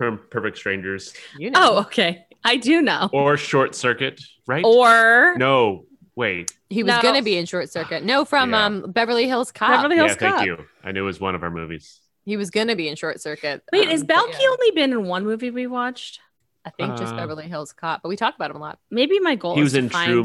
Pac-Men. 0.02 0.18
Per- 0.18 0.24
Perfect 0.30 0.58
Strangers 0.58 1.14
You 1.38 1.50
know. 1.50 1.60
oh, 1.74 1.78
okay, 1.82 2.26
I 2.44 2.56
do 2.56 2.82
know. 2.82 3.08
or 3.12 3.36
Short 3.36 3.74
Circuit, 3.74 4.20
right? 4.46 4.64
Or 4.64 5.34
no, 5.38 5.86
wait. 6.16 6.52
He 6.70 6.82
was 6.82 6.94
No. 6.94 7.02
gonna 7.02 7.22
be 7.22 7.36
in 7.36 7.46
Short 7.46 7.70
Circuit. 7.70 8.04
No, 8.04 8.24
from 8.24 8.50
Yeah. 8.50 8.64
um 8.66 8.90
Beverly 8.92 9.26
Hills 9.28 9.52
Cop. 9.52 9.70
Beverly 9.70 9.96
Hills 9.96 10.12
yeah, 10.20 10.30
thank 10.36 10.46
you. 10.46 10.64
I 10.84 10.92
knew 10.92 11.02
it 11.02 11.06
was 11.06 11.20
one 11.20 11.34
of 11.34 11.42
our 11.42 11.50
movies. 11.50 12.00
He 12.24 12.36
was 12.36 12.50
gonna 12.50 12.76
be 12.76 12.88
in 12.88 12.96
Short 12.96 13.20
Circuit. 13.20 13.62
Wait, 13.72 13.86
um, 13.88 13.92
is 13.94 14.04
but 14.04 14.16
Balki 14.16 14.40
yeah, 14.40 14.48
only 14.48 14.70
been 14.72 14.92
in 14.92 15.04
one 15.04 15.24
movie 15.24 15.50
we 15.50 15.66
watched? 15.66 16.20
I 16.64 16.70
think 16.70 16.96
just 16.96 17.12
Uh, 17.12 17.16
Beverly 17.16 17.48
Hills 17.48 17.72
Cop, 17.72 18.02
but 18.02 18.08
we 18.08 18.16
talk 18.16 18.36
about 18.36 18.50
him 18.50 18.56
a 18.56 18.60
lot. 18.60 18.78
Maybe 18.90 19.18
my 19.18 19.34
goal 19.34 19.54
he 19.56 19.60
is 19.60 19.64
was 19.64 19.72
to 19.72 19.78
in 19.80 19.88
find. 19.88 20.24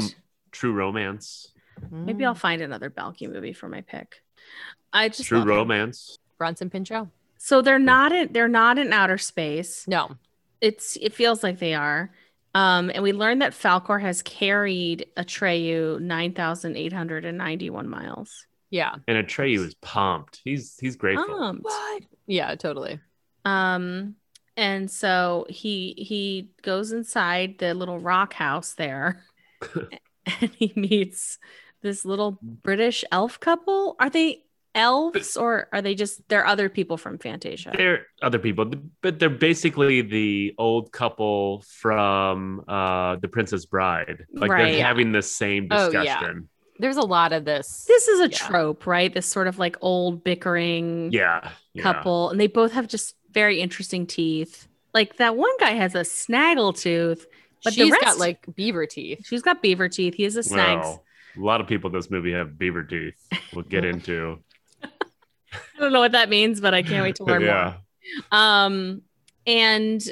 True 0.52 0.72
Romance. 0.72 1.52
Maybe 1.90 2.24
I'll 2.24 2.34
find 2.34 2.62
another 2.62 2.90
Balki 2.90 3.30
movie 3.32 3.52
for 3.52 3.68
my 3.68 3.82
pick. 3.82 4.22
I 4.92 5.08
just 5.08 5.24
True 5.28 5.38
love 5.38 5.48
him. 5.48 5.54
Romance. 5.54 6.18
Bronson 6.38 6.70
Pinchot. 6.70 7.08
So 7.38 7.62
they're 7.62 7.78
not 7.78 8.12
in. 8.12 8.32
They're 8.32 8.48
not 8.48 8.78
in 8.78 8.92
outer 8.92 9.18
space. 9.18 9.86
No, 9.88 10.16
it's 10.60 10.96
it 11.00 11.14
feels 11.14 11.42
like 11.42 11.58
they 11.58 11.74
are. 11.74 12.10
Um, 12.54 12.90
and 12.92 13.02
we 13.02 13.12
learned 13.12 13.42
that 13.42 13.52
Falkor 13.52 14.00
has 14.00 14.22
carried 14.22 15.06
Atreyu 15.16 16.00
9,891 16.00 17.88
miles. 17.88 18.46
yeah, 18.70 18.94
And 19.06 19.26
Atreyu 19.26 19.64
is 19.64 19.74
pumped. 19.74 20.40
He's 20.44 20.76
he's 20.80 20.96
grateful. 20.96 21.26
Pumped. 21.26 21.66
yeah, 22.26 22.54
totally. 22.56 22.98
Um, 23.44 24.16
and 24.56 24.90
so 24.90 25.46
he 25.48 25.94
he 25.96 26.50
goes 26.62 26.90
inside 26.92 27.58
the 27.58 27.74
little 27.74 27.98
rock 28.00 28.32
house 28.34 28.74
there 28.74 29.22
and 30.40 30.50
he 30.56 30.72
meets 30.74 31.38
this 31.82 32.04
little 32.04 32.38
British 32.42 33.04
elf 33.12 33.38
couple. 33.38 33.94
Are 34.00 34.10
they 34.10 34.42
elves 34.74 35.36
or 35.36 35.68
are 35.72 35.82
they 35.82 35.94
just 35.94 36.26
they're 36.28 36.46
other 36.46 36.68
people 36.68 36.96
from 36.96 37.18
Fantasia? 37.18 37.72
They're 37.76 38.06
other 38.22 38.38
people, 38.38 38.70
but 39.02 39.18
they're 39.18 39.30
basically 39.30 40.02
the 40.02 40.54
old 40.58 40.92
couple 40.92 41.62
from 41.68 42.64
uh 42.68 43.16
The 43.16 43.28
Princess 43.28 43.66
Bride. 43.66 44.24
Like 44.32 44.50
Right. 44.50 44.72
they're 44.72 44.84
having 44.84 45.12
the 45.12 45.22
same 45.22 45.68
Oh, 45.70 45.90
yeah. 45.90 46.02
discussion. 46.04 46.48
There's 46.80 46.96
a 46.96 47.02
lot 47.02 47.32
of 47.32 47.44
this. 47.44 47.84
This 47.88 48.06
is 48.06 48.20
a 48.20 48.28
Yeah. 48.28 48.36
trope, 48.38 48.86
right? 48.86 49.12
This 49.12 49.26
sort 49.26 49.48
of 49.48 49.58
like 49.58 49.76
old 49.80 50.22
bickering 50.22 51.10
Yeah. 51.12 51.50
yeah. 51.74 51.82
couple, 51.82 52.30
and 52.30 52.38
they 52.40 52.46
both 52.46 52.72
have 52.72 52.86
just 52.86 53.16
very 53.32 53.60
interesting 53.60 54.06
teeth. 54.06 54.68
Like 54.94 55.16
that 55.16 55.36
one 55.36 55.50
guy 55.58 55.70
has 55.72 55.94
a 55.94 56.04
snaggle 56.04 56.72
tooth, 56.72 57.26
but 57.64 57.72
She's 57.74 57.86
the 57.86 57.92
rest, 57.92 58.04
got 58.04 58.18
like 58.18 58.46
beaver 58.54 58.86
teeth. 58.86 59.26
she's 59.26 59.42
got 59.42 59.60
beaver 59.60 59.88
teeth. 59.88 60.14
He 60.14 60.22
has 60.22 60.36
a 60.36 60.42
snags. 60.42 60.86
Well, 60.86 61.04
a 61.36 61.40
lot 61.40 61.60
of 61.60 61.66
people 61.66 61.90
in 61.90 61.96
this 61.96 62.10
movie 62.10 62.32
have 62.32 62.58
beaver 62.58 62.82
teeth. 62.84 63.14
We'll 63.52 63.64
get 63.64 63.84
into. 63.92 64.38
I 65.52 65.80
don't 65.80 65.92
know 65.92 66.00
what 66.00 66.12
that 66.12 66.28
means, 66.28 66.60
but 66.60 66.74
I 66.74 66.82
can't 66.82 67.02
wait 67.04 67.16
to 67.16 67.24
learn 67.24 67.44
more. 67.44 67.76
Um, 68.32 69.02
and 69.46 70.02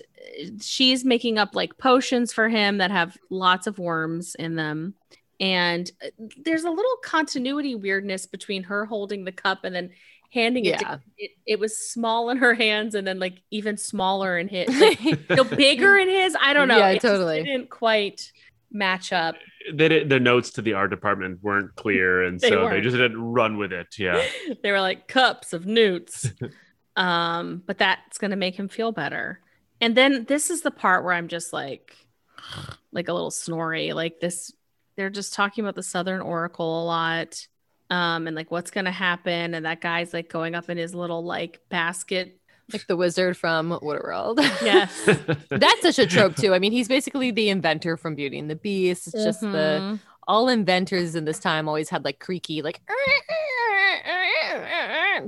she's 0.61 1.05
making 1.05 1.39
up 1.39 1.55
like 1.55 1.77
potions 1.79 2.33
for 2.33 2.49
him 2.49 2.79
that 2.79 2.91
have 2.91 3.17
lots 3.31 3.67
of 3.67 3.79
worms 3.79 4.35
in 4.35 4.57
them. 4.57 4.95
And 5.39 5.91
uh, 6.03 6.09
there's 6.45 6.65
a 6.65 6.71
little 6.71 6.97
continuity 7.05 7.75
weirdness 7.75 8.27
between 8.27 8.63
her 8.65 8.87
holding 8.87 9.25
the 9.25 9.33
cup 9.33 9.65
and 9.65 9.75
then 9.75 9.91
handing 10.31 10.65
it. 10.65 10.81
Yeah. 10.81 10.89
To, 10.97 11.01
it, 11.19 11.31
it 11.47 11.61
was 11.61 11.77
small 11.77 12.31
in 12.31 12.39
her 12.39 12.55
hands 12.55 12.95
and 12.95 13.07
then 13.07 13.19
like 13.19 13.43
even 13.51 13.77
smaller 13.77 14.39
in 14.39 14.49
his, 14.49 14.69
like, 14.81 15.29
no 15.31 15.45
bigger 15.45 15.99
in 15.99 16.09
his. 16.09 16.37
I 16.41 16.53
don't 16.55 16.69
know. 16.69 16.79
Yeah, 16.79 16.91
It 16.91 17.03
totally. 17.03 17.43
didn't 17.43 17.69
quite 17.71 18.33
match 18.73 19.13
up. 19.13 19.37
They 19.73 19.89
did, 19.89 20.09
the 20.09 20.21
notes 20.21 20.51
to 20.53 20.63
the 20.63 20.75
art 20.75 20.91
department 20.91 21.43
weren't 21.43 21.75
clear, 21.75 22.23
and 22.23 22.41
They 22.41 22.49
so 22.49 22.57
they 22.57 22.63
weren't. 22.63 22.83
just 22.83 22.97
didn't 22.97 23.21
run 23.21 23.57
with 23.57 23.73
it. 23.73 23.99
Yeah. 23.99 24.25
they 24.63 24.71
were 24.71 24.81
like 24.81 25.09
cups 25.09 25.53
of 25.53 25.67
newts. 25.67 26.31
um, 26.97 27.63
but 27.67 27.79
that's 27.79 28.19
gonna 28.19 28.37
make 28.37 28.57
him 28.57 28.69
feel 28.69 28.93
better. 28.93 29.41
And 29.81 29.97
then 29.97 30.25
this 30.25 30.51
is 30.51 30.63
the 30.63 30.71
part 30.71 31.05
where 31.05 31.13
I'm 31.13 31.29
just 31.29 31.53
like, 31.53 31.95
like 32.93 33.09
a 33.09 33.13
little 33.13 33.31
snory. 33.31 33.93
Like 33.93 34.21
this, 34.21 34.53
they're 34.97 35.11
just 35.11 35.35
talking 35.35 35.65
about 35.65 35.75
the 35.75 35.83
Southern 35.83 36.21
Oracle 36.21 36.83
a 36.83 36.85
lot, 36.85 37.47
um, 37.91 38.27
and 38.27 38.37
like 38.37 38.51
what's 38.51 38.71
gonna 38.71 38.93
happen. 38.93 39.55
And 39.55 39.67
that 39.67 39.81
guy's 39.81 40.13
like 40.13 40.29
going 40.29 40.55
up 40.55 40.71
in 40.71 40.79
his 40.79 40.95
little 40.95 41.25
like 41.25 41.61
basket. 41.69 42.41
Like 42.73 42.87
the 42.87 42.97
wizard 42.97 43.37
from 43.37 43.71
Waterworld. 43.71 44.39
Yes. 44.63 45.09
That's 45.51 45.83
such 45.83 45.99
a 45.99 46.07
trope 46.07 46.37
too. 46.37 46.55
I 46.55 46.59
mean, 46.59 46.73
he's 46.73 46.89
basically 46.89 47.31
the 47.31 47.49
inventor 47.49 47.97
from 47.97 48.15
Beauty 48.15 48.39
and 48.39 48.51
the 48.51 48.57
Beast. 48.57 49.07
It's 49.09 49.25
just 49.25 49.41
the 49.41 49.47
Mhm. 49.47 50.01
all 50.27 50.49
inventors 50.49 51.15
in 51.15 51.25
this 51.25 51.39
time 51.39 51.69
always 51.69 51.89
had 51.89 52.05
like 52.05 52.19
creaky, 52.19 52.63
like 52.63 52.81
to 52.87 52.95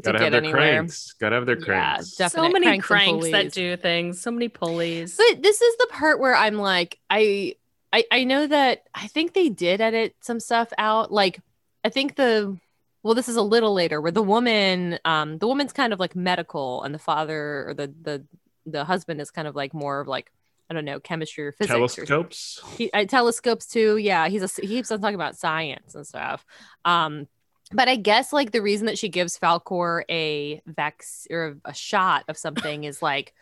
Gotta 0.02 0.18
get 0.18 0.22
have 0.24 0.32
their 0.32 0.40
anywhere. 0.42 0.60
cranks. 0.60 1.14
Gotta 1.20 1.36
have 1.36 1.46
their 1.46 1.56
cranks. 1.60 2.16
definitely. 2.16 2.48
so 2.48 2.52
many 2.52 2.66
cranks 2.66 2.86
cranks, 2.86 3.30
that 3.30 3.52
do 3.52 3.76
things. 3.76 4.20
So 4.20 4.30
many 4.30 4.48
pulleys. 4.48 5.16
But 5.16 5.42
this 5.42 5.60
is 5.60 5.76
the 5.78 5.88
part 5.90 6.20
where 6.20 6.34
I'm 6.34 6.54
like, 6.56 6.98
I, 7.10 7.54
I, 7.92 8.04
I 8.12 8.24
know 8.24 8.46
that 8.46 8.82
I 8.94 9.06
think 9.06 9.34
they 9.34 9.48
did 9.48 9.80
edit 9.80 10.14
some 10.20 10.40
stuff 10.40 10.72
out. 10.78 11.12
Like, 11.12 11.40
I 11.84 11.88
think 11.88 12.16
the, 12.16 12.58
well, 13.02 13.14
this 13.14 13.28
is 13.28 13.36
a 13.36 13.42
little 13.42 13.74
later 13.74 14.00
where 14.00 14.12
the 14.12 14.22
woman, 14.22 14.98
um, 15.04 15.38
the 15.38 15.46
woman's 15.46 15.72
kind 15.72 15.92
of 15.92 16.00
like 16.00 16.16
medical, 16.16 16.82
and 16.82 16.94
the 16.94 16.98
father 16.98 17.68
or 17.68 17.74
the 17.74 17.92
the 18.02 18.24
the 18.66 18.84
husband 18.84 19.20
is 19.20 19.30
kind 19.30 19.48
of 19.48 19.56
like 19.56 19.72
more 19.72 20.00
of 20.00 20.08
like 20.08 20.30
I 20.70 20.74
don't 20.74 20.84
know 20.84 21.00
chemistry 21.00 21.46
or 21.46 21.52
physics. 21.52 21.98
or 21.98 22.04
Telescopes. 22.04 22.60
he, 22.76 22.90
uh, 22.92 23.04
telescopes 23.06 23.66
too. 23.66 23.96
Yeah, 23.96 24.28
he's 24.28 24.42
a 24.42 24.60
he 24.60 24.68
keeps 24.68 24.90
on 24.90 25.00
talking 25.00 25.14
about 25.14 25.36
science 25.36 25.94
and 25.94 26.06
stuff. 26.06 26.44
Um, 26.84 27.26
but 27.72 27.88
I 27.88 27.96
guess 27.96 28.32
like 28.32 28.52
the 28.52 28.62
reason 28.62 28.86
that 28.86 28.98
she 28.98 29.08
gives 29.08 29.38
Falkor 29.38 30.02
a 30.10 30.60
vac 30.66 31.02
or 31.30 31.58
a 31.64 31.74
shot 31.74 32.24
of 32.28 32.36
something 32.36 32.84
is 32.84 33.02
like 33.02 33.34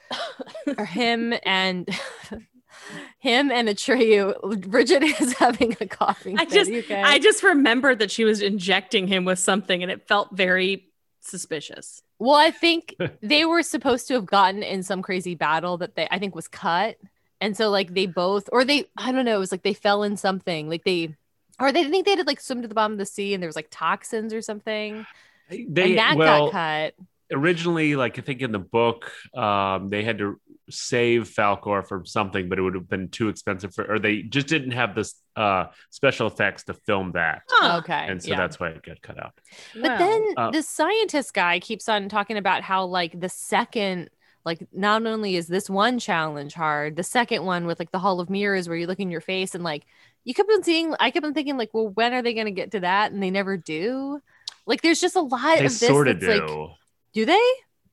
or 0.78 0.84
him 0.84 1.32
and 1.44 1.88
him 3.18 3.50
and 3.50 3.68
Atreyu. 3.68 4.66
Bridget 4.68 5.02
is 5.20 5.34
having 5.34 5.76
a 5.80 5.86
coughing. 5.86 6.38
I 6.38 6.44
fit. 6.46 6.52
just- 6.54 6.70
okay? 6.70 7.02
I 7.02 7.18
just 7.18 7.42
remembered 7.42 7.98
that 8.00 8.10
she 8.10 8.24
was 8.24 8.40
injecting 8.42 9.06
him 9.08 9.24
with 9.24 9.38
something, 9.38 9.82
and 9.82 9.90
it 9.90 10.06
felt 10.08 10.28
very 10.36 10.88
suspicious. 11.20 12.02
well, 12.18 12.36
I 12.36 12.50
think 12.50 12.94
they 13.22 13.44
were 13.44 13.62
supposed 13.62 14.08
to 14.08 14.14
have 14.14 14.26
gotten 14.26 14.62
in 14.62 14.82
some 14.82 15.02
crazy 15.02 15.34
battle 15.34 15.76
that 15.78 15.94
they 15.96 16.06
I 16.10 16.18
think 16.18 16.34
was 16.34 16.48
cut, 16.48 16.96
and 17.40 17.56
so 17.56 17.70
like 17.70 17.92
they 17.94 18.06
both 18.06 18.48
or 18.52 18.64
they 18.64 18.86
I 18.96 19.12
don't 19.12 19.24
know 19.24 19.36
it 19.36 19.40
was 19.40 19.52
like 19.52 19.62
they 19.62 19.74
fell 19.74 20.02
in 20.02 20.16
something 20.16 20.68
like 20.68 20.84
they. 20.84 21.14
Or 21.58 21.72
they 21.72 21.84
think 21.84 22.04
they 22.04 22.14
had 22.14 22.26
like 22.26 22.38
swim 22.40 22.60
to 22.60 22.68
the 22.68 22.74
bottom 22.74 22.92
of 22.92 22.98
the 22.98 23.06
sea 23.06 23.32
and 23.32 23.42
there 23.42 23.48
was 23.48 23.56
like 23.56 23.68
toxins 23.70 24.34
or 24.34 24.42
something. 24.42 25.06
They 25.48 25.62
and 25.62 25.98
that 25.98 26.16
well 26.18 26.50
got 26.50 26.52
cut. 26.52 26.94
originally, 27.32 27.96
like 27.96 28.18
I 28.18 28.22
think 28.22 28.42
in 28.42 28.52
the 28.52 28.58
book, 28.58 29.10
um, 29.34 29.88
they 29.88 30.04
had 30.04 30.18
to 30.18 30.38
save 30.68 31.28
Falkor 31.28 31.86
from 31.86 32.04
something, 32.06 32.48
but 32.48 32.58
it 32.58 32.62
would 32.62 32.74
have 32.74 32.88
been 32.88 33.08
too 33.08 33.28
expensive 33.28 33.74
for, 33.74 33.84
or 33.90 33.98
they 33.98 34.22
just 34.22 34.46
didn't 34.48 34.72
have 34.72 34.94
this 34.94 35.14
uh 35.36 35.66
special 35.90 36.26
effects 36.26 36.64
to 36.64 36.74
film 36.74 37.12
that, 37.12 37.42
Huh. 37.48 37.78
Okay. 37.78 38.06
and 38.08 38.22
so 38.22 38.30
yeah. 38.30 38.36
that's 38.36 38.58
why 38.58 38.68
it 38.70 38.82
got 38.82 39.00
cut 39.02 39.22
out. 39.22 39.32
But 39.74 39.82
Wow. 39.92 39.98
then 39.98 40.34
Uh, 40.36 40.50
the 40.50 40.62
scientist 40.62 41.34
guy 41.34 41.60
keeps 41.60 41.88
on 41.88 42.08
talking 42.08 42.36
about 42.36 42.62
how 42.62 42.84
like 42.86 43.18
the 43.20 43.28
second 43.28 44.10
like 44.44 44.64
not 44.72 45.04
only 45.06 45.34
is 45.36 45.48
this 45.48 45.68
one 45.68 45.98
challenge 45.98 46.54
hard, 46.54 46.94
the 46.96 47.02
second 47.02 47.44
one 47.44 47.66
with 47.66 47.78
like 47.78 47.90
the 47.90 47.98
Hall 47.98 48.20
of 48.20 48.30
Mirrors 48.30 48.68
where 48.68 48.76
you 48.78 48.86
look 48.86 49.00
in 49.00 49.10
your 49.10 49.20
face 49.20 49.54
and 49.56 49.64
like 49.64 49.84
you 50.24 50.34
kept 50.34 50.50
on 50.50 50.62
seeing 50.62 50.94
I 51.00 51.10
kept 51.10 51.26
on 51.26 51.34
thinking 51.34 51.56
like, 51.56 51.70
well, 51.74 51.88
when 51.88 52.12
are 52.14 52.22
they 52.22 52.32
gonna 52.34 52.50
get 52.52 52.70
to 52.72 52.80
that? 52.80 53.12
And 53.12 53.22
they 53.22 53.30
never 53.30 53.56
do. 53.56 54.20
Like 54.66 54.82
there's 54.82 55.00
just 55.00 55.16
a 55.16 55.20
lot 55.20 55.58
They 55.58 55.66
of 55.66 55.70
this 55.72 55.78
sort 55.80 56.08
of 56.08 56.18
do. 56.20 56.26
like 56.28 56.70
do 57.12 57.24
they? 57.24 57.40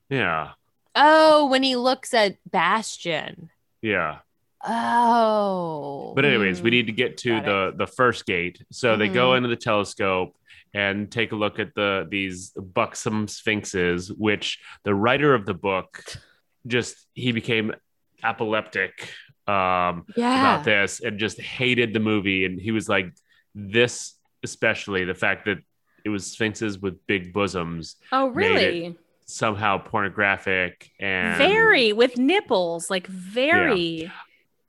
yeah, 0.09 0.51
Oh, 0.95 1.47
when 1.47 1.63
he 1.63 1.75
looks 1.75 2.13
at 2.13 2.37
Bastian. 2.49 3.49
yeah. 3.81 4.19
Oh. 4.65 6.13
But 6.15 6.25
anyways, 6.25 6.61
we 6.61 6.69
need 6.69 6.87
to 6.87 6.93
get 6.93 7.17
to 7.17 7.29
Got 7.41 7.45
the 7.45 7.73
the 7.77 7.87
first 7.87 8.25
gate. 8.25 8.63
So 8.71 8.95
they 8.95 9.05
Mm-hmm. 9.05 9.13
go 9.13 9.33
into 9.35 9.49
the 9.49 9.55
telescope 9.55 10.35
and 10.73 11.11
take 11.11 11.31
a 11.31 11.35
look 11.35 11.59
at 11.59 11.75
the 11.75 12.07
these 12.09 12.51
buxom 12.51 13.27
sphinxes, 13.27 14.11
which 14.11 14.59
the 14.83 14.95
writer 14.95 15.33
of 15.33 15.45
the 15.45 15.53
book 15.53 16.03
just 16.65 16.95
he 17.13 17.31
became 17.33 17.73
epileptic 18.23 19.09
um 19.47 20.05
yeah. 20.15 20.39
about 20.53 20.63
this 20.63 21.01
and 21.01 21.19
just 21.19 21.41
hated 21.41 21.93
the 21.93 21.99
movie 21.99 22.45
and 22.45 22.57
he 22.61 22.71
was 22.71 22.87
like 22.87 23.11
this 23.53 24.13
especially 24.43 25.03
the 25.03 25.13
fact 25.13 25.43
that 25.43 25.57
it 26.05 26.09
was 26.09 26.31
sphinxes 26.31 26.79
with 26.79 27.05
big 27.05 27.33
bosoms 27.33 27.97
Oh, 28.13 28.29
it 28.29 28.35
really? 28.35 28.97
Somehow 29.25 29.77
pornographic 29.77 30.91
and 30.99 31.37
Very 31.37 31.93
with 31.93 32.17
nipples, 32.17 32.89
like 32.89 33.07
very. 33.07 34.11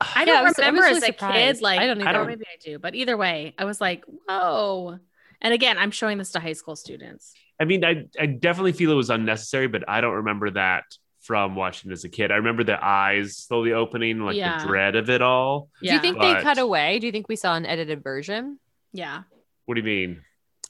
I 0.00 0.24
don't 0.24 0.36
I 0.36 0.42
was- 0.42 0.44
I 0.44 0.48
was 0.48 0.58
remember 0.58 0.80
really 0.82 0.96
as 0.96 1.02
a 1.08 1.12
kid. 1.12 1.60
Like 1.62 1.80
I 1.80 1.86
don't 1.86 2.02
or 2.02 2.08
either. 2.08 2.24
maybe 2.26 2.44
I 2.46 2.56
do, 2.62 2.78
but 2.78 2.94
either 2.94 3.16
way, 3.16 3.54
I 3.58 3.64
was 3.64 3.80
like, 3.80 4.04
whoa. 4.28 4.98
And 5.40 5.54
again, 5.54 5.78
I'm 5.78 5.90
showing 5.90 6.18
this 6.18 6.32
to 6.32 6.40
high 6.40 6.52
school 6.54 6.76
students. 6.76 7.32
I 7.60 7.64
mean, 7.64 7.84
I, 7.84 8.06
I 8.18 8.26
definitely 8.26 8.72
feel 8.72 8.90
it 8.90 8.94
was 8.94 9.10
unnecessary, 9.10 9.68
but 9.68 9.88
I 9.88 10.00
don't 10.00 10.14
remember 10.14 10.50
that 10.50 10.84
from 11.20 11.54
watching 11.54 11.90
as 11.92 12.04
a 12.04 12.08
kid. 12.08 12.30
I 12.32 12.36
remember 12.36 12.64
the 12.64 12.82
eyes 12.84 13.36
slowly 13.36 13.72
opening, 13.72 14.20
like 14.20 14.36
Yeah. 14.36 14.58
the 14.58 14.66
dread 14.66 14.96
of 14.96 15.08
it 15.08 15.22
all. 15.22 15.68
Do 15.82 15.92
you 15.92 16.00
think 16.00 16.18
But- 16.18 16.34
they 16.34 16.42
cut 16.42 16.58
away? 16.58 16.98
Do 16.98 17.06
you 17.06 17.12
think 17.12 17.28
we 17.28 17.36
saw 17.36 17.54
an 17.54 17.64
edited 17.64 18.02
version? 18.02 18.58
Yeah. 18.92 19.22
What 19.66 19.74
do 19.76 19.80
you 19.80 19.86
mean? 19.86 20.22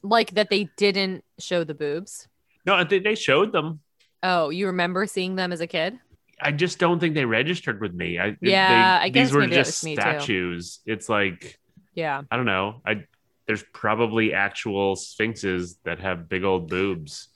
Like 0.02 0.32
that 0.32 0.50
they 0.50 0.68
didn't 0.76 1.24
show 1.38 1.64
the 1.64 1.74
boobs? 1.74 2.28
No, 2.66 2.74
I 2.74 2.84
think 2.84 3.04
they 3.04 3.14
showed 3.14 3.52
them. 3.52 3.80
Oh, 4.22 4.48
you 4.50 4.66
remember 4.66 5.06
seeing 5.06 5.36
them 5.36 5.52
as 5.52 5.60
a 5.60 5.66
kid? 5.66 5.98
I 6.40 6.50
just 6.50 6.78
don't 6.78 6.98
think 6.98 7.14
they 7.14 7.24
registered 7.24 7.80
with 7.80 7.94
me. 7.94 8.18
I, 8.18 8.36
Yeah, 8.40 8.98
they- 8.98 9.04
I 9.04 9.08
guess 9.10 9.28
these 9.28 9.34
were 9.34 9.46
just 9.46 9.84
me 9.84 9.94
too. 9.96 10.00
statues. 10.00 10.80
It's 10.86 11.08
like 11.08 11.58
Yeah. 11.94 12.22
I 12.30 12.36
don't 12.36 12.46
know. 12.46 12.80
I 12.86 13.04
there's 13.46 13.62
probably 13.74 14.32
actual 14.32 14.96
sphinxes 14.96 15.76
that 15.84 16.00
have 16.00 16.28
big 16.28 16.44
old 16.44 16.68
boobs. 16.70 17.28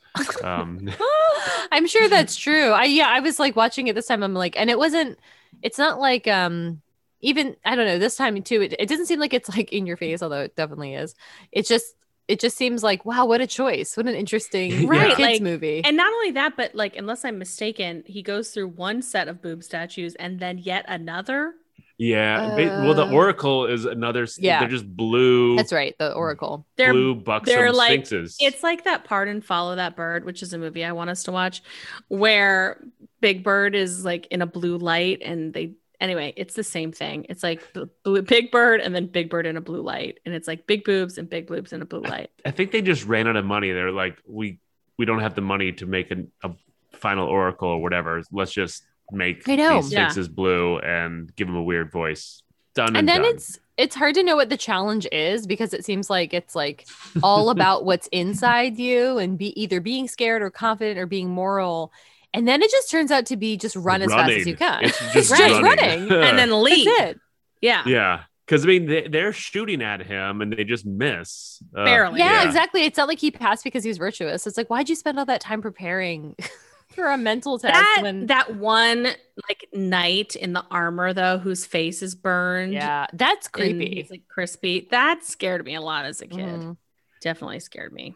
Um, 0.42 0.88
I'm 1.70 1.86
sure 1.86 2.08
that's 2.08 2.36
true. 2.36 2.70
I 2.70 2.84
yeah, 2.84 3.08
I 3.08 3.20
was 3.20 3.38
like 3.38 3.54
watching 3.56 3.88
it 3.88 3.94
this 3.94 4.06
time. 4.06 4.22
I'm 4.22 4.34
like, 4.34 4.58
and 4.58 4.70
it 4.70 4.78
wasn't. 4.78 5.18
It's 5.62 5.78
not 5.78 6.00
like 6.00 6.26
um 6.26 6.80
even 7.20 7.56
I 7.64 7.74
don't 7.76 7.86
know 7.86 7.98
this 7.98 8.16
time 8.16 8.42
too. 8.42 8.62
It, 8.62 8.74
it 8.78 8.88
doesn't 8.88 9.06
seem 9.06 9.20
like 9.20 9.34
it's 9.34 9.48
like 9.50 9.72
in 9.72 9.86
your 9.86 9.96
face, 9.96 10.22
although 10.22 10.40
it 10.40 10.56
definitely 10.56 10.94
is. 10.94 11.14
It's 11.52 11.68
just 11.68 11.94
it 12.28 12.38
just 12.40 12.56
seems 12.56 12.82
like 12.82 13.04
wow, 13.04 13.26
what 13.26 13.40
a 13.40 13.46
choice! 13.46 13.96
What 13.96 14.06
an 14.06 14.14
interesting 14.14 14.86
Right, 14.86 15.08
kids 15.16 15.20
like- 15.20 15.42
movie. 15.42 15.82
And 15.84 15.96
not 15.96 16.12
only 16.12 16.30
that, 16.32 16.56
but 16.56 16.74
like, 16.74 16.94
unless 16.96 17.24
I'm 17.24 17.38
mistaken, 17.38 18.04
he 18.06 18.22
goes 18.22 18.50
through 18.50 18.68
one 18.68 19.02
set 19.02 19.26
of 19.28 19.42
boob 19.42 19.64
statues 19.64 20.14
and 20.16 20.38
then 20.38 20.58
yet 20.58 20.84
another. 20.88 21.54
yeah. 21.96 22.50
ba- 22.54 22.82
well, 22.84 22.94
the 22.94 23.06
Uh, 23.06 23.10
Oracle 23.12 23.66
is 23.66 23.84
another. 23.84 24.26
yeah. 24.38 24.60
They're 24.60 24.68
just 24.68 24.86
blue. 24.96 25.56
that's 25.56 25.72
right, 25.72 25.96
the 25.98 26.12
Oracle. 26.12 26.64
They're 26.76 26.92
blue 26.92 27.14
buxom 27.16 27.54
they're 27.54 27.72
like- 27.72 27.88
sphinxes. 28.06 28.36
It's 28.40 28.62
like 28.62 28.84
that 28.84 29.04
part 29.04 29.26
in 29.28 29.40
Follow 29.40 29.74
That 29.76 29.96
Bird, 29.96 30.24
which 30.24 30.42
is 30.42 30.52
a 30.52 30.58
movie 30.58 30.84
I 30.84 30.92
want 30.92 31.10
us 31.10 31.24
to 31.24 31.32
watch, 31.32 31.62
where 32.08 32.84
Big 33.20 33.42
Bird 33.42 33.74
is 33.74 34.04
like 34.04 34.26
in 34.30 34.42
a 34.42 34.46
blue 34.46 34.76
light 34.78 35.22
and 35.24 35.52
they 35.52 35.72
anyway, 36.00 36.32
it's 36.36 36.54
the 36.54 36.64
same 36.64 36.92
thing. 36.92 37.26
It's 37.28 37.42
like 37.42 37.72
the 37.72 37.88
blue, 38.04 38.22
Big 38.22 38.50
Bird 38.50 38.80
and 38.80 38.94
then 38.94 39.06
Big 39.06 39.30
Bird 39.30 39.46
in 39.46 39.56
a 39.56 39.60
blue 39.60 39.82
light. 39.82 40.18
And 40.24 40.34
it's 40.34 40.48
like 40.48 40.66
big 40.66 40.84
boobs 40.84 41.18
and 41.18 41.28
big 41.28 41.46
boobs 41.46 41.72
in 41.72 41.82
a 41.82 41.84
blue 41.86 42.02
light. 42.02 42.30
I 42.44 42.50
think 42.50 42.72
they 42.72 42.82
just 42.82 43.04
ran 43.04 43.26
out 43.28 43.36
of 43.36 43.44
money. 43.44 43.72
They're 43.72 43.92
like, 43.92 44.18
we 44.26 44.58
we 44.96 45.04
don't 45.04 45.20
have 45.20 45.34
the 45.34 45.40
money 45.40 45.72
to 45.72 45.86
make 45.86 46.10
a, 46.10 46.24
a 46.42 46.50
final 46.92 47.28
oracle 47.28 47.68
or 47.68 47.80
whatever. 47.82 48.22
Let's 48.32 48.52
just 48.52 48.84
make 49.12 49.48
I 49.48 49.56
know. 49.56 49.80
these 49.80 49.92
Yeah. 49.92 50.08
sphinxes 50.08 50.28
blue 50.28 50.78
and 50.78 51.34
give 51.36 51.46
them 51.46 51.56
a 51.56 51.62
weird 51.62 51.90
voice. 51.92 52.42
Done 52.74 52.88
and, 52.88 52.96
and 52.98 53.08
then 53.08 53.22
done. 53.22 53.34
it's 53.34 53.58
it's 53.76 53.94
hard 53.94 54.14
to 54.16 54.22
know 54.24 54.34
what 54.36 54.50
the 54.50 54.56
challenge 54.56 55.06
is 55.12 55.46
because 55.46 55.72
it 55.72 55.84
seems 55.84 56.10
like 56.10 56.34
it's 56.34 56.54
like 56.56 56.86
all 57.22 57.50
about 57.50 57.84
what's 57.84 58.08
inside 58.08 58.76
you 58.76 59.18
and 59.18 59.38
be 59.38 59.58
either 59.60 59.80
being 59.80 60.08
scared 60.08 60.42
or 60.42 60.50
confident 60.50 60.98
or 60.98 61.06
being 61.06 61.28
moral 61.30 61.92
and 62.34 62.46
then 62.46 62.62
it 62.62 62.70
just 62.70 62.90
turns 62.90 63.10
out 63.10 63.26
to 63.26 63.36
be 63.36 63.56
just 63.56 63.76
run 63.76 64.02
as 64.02 64.10
fast 64.12 64.32
as 64.32 64.46
you 64.46 64.56
can 64.56 64.84
It's 64.84 64.98
just 65.12 65.30
Right, 65.32 65.62
running. 65.62 65.62
running. 65.62 66.02
and 66.12 66.38
then 66.38 66.50
that's 66.50 66.62
leave. 66.62 66.86
it 66.86 67.18
Yeah. 67.60 67.82
yeah, 67.86 68.22
because 68.46 68.64
I 68.64 68.68
mean 68.68 68.86
they, 68.86 69.08
they're 69.08 69.32
shooting 69.32 69.82
at 69.82 70.00
him 70.04 70.40
and 70.42 70.52
they 70.52 70.64
just 70.64 70.84
miss. 70.86 71.62
Uh, 71.76 71.84
Barely. 71.84 72.18
yeah, 72.20 72.42
Yeah. 72.42 72.46
exactly 72.48 72.84
it's 72.84 72.98
not 72.98 73.08
like 73.08 73.18
he 73.18 73.30
passed 73.30 73.64
because 73.64 73.82
he 73.84 73.88
was 73.88 73.98
virtuous 73.98 74.46
it's 74.46 74.56
like 74.56 74.68
why'd 74.68 74.88
you 74.88 74.94
spend 74.96 75.18
all 75.18 75.24
that 75.26 75.40
time 75.40 75.62
preparing 75.62 76.36
for 76.94 77.06
a 77.06 77.16
mental 77.18 77.58
test 77.58 77.74
That 77.74 78.00
when 78.02 78.26
that 78.26 78.56
one 78.56 79.04
like 79.48 79.68
knight 79.72 80.34
in 80.36 80.52
the 80.52 80.64
armor 80.70 81.12
though, 81.12 81.38
whose 81.38 81.64
face 81.64 82.02
is 82.02 82.14
burned. 82.14 82.72
yeah 82.72 83.06
that's 83.12 83.46
and 83.46 83.52
creepy 83.52 83.94
he's 83.96 84.10
like 84.10 84.26
crispy. 84.28 84.88
That 84.90 85.24
scared 85.24 85.64
me 85.64 85.74
a 85.76 85.80
lot 85.80 86.04
as 86.06 86.20
a 86.22 86.26
kid. 86.26 86.38
Mhm. 86.40 86.76
Definitely 87.20 87.60
scared 87.60 87.92
me. 87.92 88.14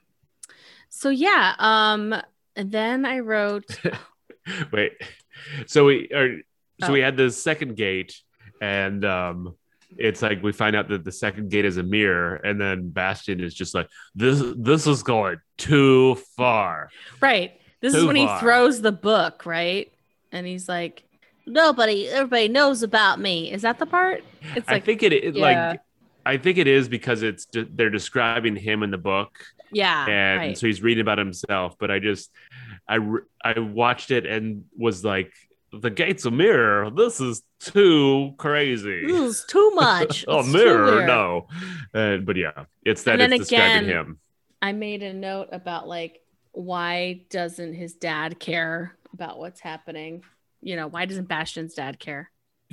So 0.88 1.08
yeah, 1.10 1.54
um, 1.58 2.14
and 2.56 2.70
then 2.70 3.04
I 3.04 3.20
wrote 3.20 3.64
Wait, 4.72 4.92
so 5.66 5.84
we 5.86 6.08
are 6.14 6.38
so 6.80 6.88
Oh. 6.88 6.92
we 6.92 7.00
had 7.00 7.16
the 7.16 7.30
second 7.30 7.76
gate, 7.76 8.20
and 8.60 9.04
um, 9.04 9.54
it's 9.96 10.20
like 10.20 10.42
we 10.42 10.52
find 10.52 10.74
out 10.74 10.88
that 10.88 11.04
the 11.04 11.12
second 11.12 11.48
gate 11.50 11.64
is 11.64 11.76
a 11.76 11.82
mirror, 11.82 12.36
and 12.36 12.60
then 12.60 12.88
Bastian 12.88 13.40
is 13.40 13.54
just 13.54 13.72
like 13.74 13.88
this. 14.14 14.42
This 14.56 14.86
is 14.86 15.02
going 15.02 15.38
too 15.58 16.16
far. 16.36 16.90
right. 17.20 17.52
This 17.80 17.94
is 17.94 18.02
Too 18.02 18.06
when 18.06 18.16
he 18.16 18.28
throws 18.38 18.80
the 18.80 18.92
book, 18.92 19.44
right? 19.44 19.92
And 20.30 20.46
he's 20.46 20.68
like, 20.68 21.02
Nobody, 21.46 22.06
everybody 22.08 22.46
knows 22.48 22.84
about 22.84 23.18
me. 23.18 23.50
Is 23.52 23.62
that 23.62 23.80
the 23.80 23.86
part? 23.86 24.22
It's 24.54 24.68
like 24.68 24.82
I 24.82 24.84
think 24.86 25.02
it, 25.02 25.12
it 25.12 25.34
Yeah. 25.34 25.70
like 25.70 25.80
I 26.24 26.36
think 26.36 26.58
it 26.58 26.68
is 26.68 26.88
because 26.88 27.22
it's 27.24 27.44
de- 27.46 27.64
they're 27.64 27.90
describing 27.90 28.54
him 28.54 28.84
in 28.84 28.92
the 28.92 28.98
book, 28.98 29.36
yeah, 29.72 30.06
and 30.06 30.38
right. 30.38 30.58
so 30.58 30.66
he's 30.66 30.82
reading 30.82 31.00
about 31.02 31.18
himself. 31.18 31.76
But 31.78 31.90
I 31.90 31.98
just 31.98 32.30
I 32.88 32.98
I 33.44 33.58
watched 33.58 34.10
it 34.10 34.26
and 34.26 34.64
was 34.76 35.04
like, 35.04 35.32
the 35.72 35.90
gate's 35.90 36.24
of 36.24 36.32
mirror. 36.32 36.90
This 36.90 37.20
is 37.20 37.42
too 37.60 38.34
crazy. 38.38 39.06
This 39.06 39.20
is 39.38 39.44
too 39.48 39.70
much. 39.74 40.24
oh, 40.28 40.40
It's 40.40 40.48
mirror, 40.48 41.06
no. 41.06 41.46
Uh, 41.94 42.18
but 42.18 42.36
yeah, 42.36 42.64
it's 42.84 43.04
that 43.04 43.20
And 43.20 43.32
it's 43.32 43.48
describing 43.48 43.88
again- 43.88 44.06
him. 44.06 44.18
I 44.60 44.72
made 44.72 45.02
a 45.02 45.12
note 45.12 45.48
about 45.52 45.88
like 45.88 46.20
why 46.52 47.22
doesn't 47.30 47.72
his 47.74 47.94
dad 47.94 48.38
care 48.38 48.96
about 49.12 49.38
what's 49.38 49.60
happening? 49.60 50.22
You 50.60 50.76
know, 50.76 50.86
why 50.86 51.06
doesn't 51.06 51.28
Bastian's 51.28 51.74
dad 51.74 51.98
care? 51.98 52.30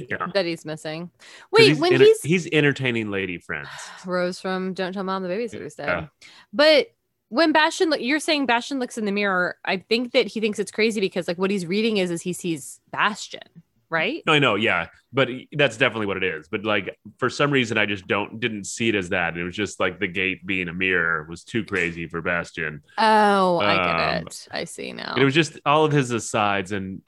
Yeah. 0.10 0.28
that 0.34 0.45
he's 0.45 0.66
missing. 0.66 1.10
wait 1.52 1.70
he's 1.70 1.80
when 1.80 1.93
enter- 1.93 2.06
he's 2.06 2.22
he's 2.22 2.47
entertaining 2.52 3.12
lady 3.12 3.38
friends. 3.38 3.70
Rose 4.06 4.39
from 4.39 4.74
Don't 4.74 4.93
Tell 4.93 5.04
Mom 5.04 5.24
the 5.24 5.30
Babysitter's 5.30 5.76
Dead. 5.76 5.88
Yeah. 5.88 6.06
But 6.54 6.88
when 7.30 7.52
Bastian, 7.52 7.93
you're 8.00 8.20
saying 8.20 8.45
Bastian 8.47 8.80
looks 8.80 8.97
in 8.97 9.06
the 9.06 9.12
mirror. 9.12 9.58
I 9.64 9.78
think 9.78 10.14
that 10.14 10.28
he 10.28 10.39
thinks 10.39 10.58
it's 10.60 10.72
crazy 10.72 11.00
because 11.00 11.28
like 11.28 11.38
what 11.38 11.52
he's 11.52 11.66
reading 11.66 11.97
is 11.97 12.10
is 12.10 12.22
he 12.24 12.34
sees 12.34 12.80
Bastian, 12.91 13.41
right? 13.89 14.24
No, 14.26 14.34
I 14.34 14.39
know, 14.39 14.56
yeah, 14.56 14.88
but 15.14 15.30
that's 15.52 15.78
definitely 15.78 16.08
what 16.08 16.18
it 16.18 16.24
is. 16.24 16.47
But 16.47 16.64
like 16.66 16.97
for 17.20 17.30
some 17.30 17.52
reason, 17.52 17.78
I 17.78 17.86
just 17.86 18.08
don't 18.08 18.39
didn't 18.39 18.64
see 18.64 18.89
it 18.89 18.95
as 18.95 19.10
that. 19.10 19.38
It 19.38 19.43
was 19.43 19.56
just 19.56 19.80
like 19.80 20.00
the 20.00 20.08
gate 20.08 20.43
being 20.43 20.70
a 20.70 20.74
mirror 20.74 21.28
was 21.30 21.43
too 21.43 21.64
crazy 21.64 22.08
for 22.08 22.20
Bastian. 22.24 22.82
Oh, 22.97 23.60
I 23.60 23.76
get 23.76 24.18
Um, 24.22 24.28
it. 24.28 24.47
I 24.50 24.64
see 24.64 24.91
now. 24.91 25.14
It 25.16 25.24
was 25.24 25.36
just 25.36 25.60
all 25.68 25.86
of 25.86 25.91
his 25.91 26.10
asides 26.10 26.72
and 26.72 27.04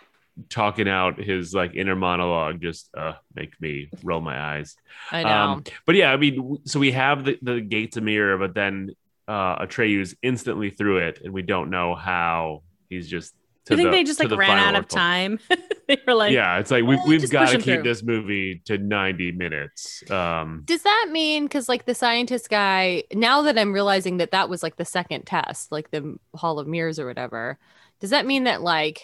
talking 0.50 0.88
out 0.88 1.20
his 1.20 1.54
like 1.54 1.76
inner 1.76 1.96
monologue 1.96 2.62
just 2.62 2.90
uh 2.98 3.14
make 3.36 3.60
me 3.62 3.90
roll 4.04 4.22
my 4.22 4.40
eyes. 4.40 4.76
I 5.12 5.24
know. 5.24 5.30
Um, 5.30 5.64
but 5.86 5.96
yeah, 5.96 6.12
I 6.12 6.18
mean, 6.18 6.60
so 6.66 6.80
we 6.80 6.92
have 6.92 7.26
the, 7.26 7.38
the 7.42 7.62
gates 7.62 7.98
a 7.98 8.02
mirror, 8.02 8.38
but 8.38 8.54
then 8.54 8.92
uh 9.28 9.64
Atreyu's 9.66 10.16
instantly 10.24 10.70
through 10.70 10.98
it, 11.00 11.22
and 11.24 11.34
we 11.34 11.42
don't 11.42 11.70
know 11.70 11.96
how 11.96 12.64
he's 12.90 13.08
just. 13.08 13.34
You 13.70 13.78
think 13.78 13.88
the- 13.88 13.92
they 13.92 14.04
just 14.04 14.20
like 14.20 14.30
the 14.30 14.38
ran 14.38 14.58
out 14.58 14.76
of 14.76 14.88
time? 14.88 15.40
they 15.88 15.98
were 16.08 16.16
like, 16.16 16.34
yeah, 16.34 16.58
it's 16.58 16.72
like 16.72 16.84
we've, 16.84 16.98
"Eh, 17.00 17.04
we've 17.08 17.30
got 17.30 17.50
to 17.50 17.58
keep 17.58 17.66
through." 17.76 17.84
this 17.84 18.02
movie 18.04 18.62
to 18.66 18.78
90 18.78 19.34
minutes. 19.34 20.10
Um, 20.12 20.64
Does 20.66 20.82
that 20.82 21.10
mean 21.12 21.44
because 21.44 21.70
like 21.70 21.86
the 21.86 21.94
scientist 21.94 22.50
guy? 22.50 23.04
Now 23.14 23.44
that 23.44 23.58
I'm 23.60 23.72
realizing 23.72 24.18
that 24.18 24.32
that 24.32 24.50
was 24.50 24.64
like 24.64 24.78
the 24.78 24.84
second 24.84 25.26
test, 25.26 25.72
like 25.72 25.92
the 25.92 26.18
Hall 26.36 26.58
of 26.60 26.68
Mirrors 26.68 26.98
or 27.00 27.06
whatever. 27.06 27.60
Does 28.00 28.10
that 28.10 28.26
mean 28.26 28.46
that 28.46 28.62
like 28.64 29.04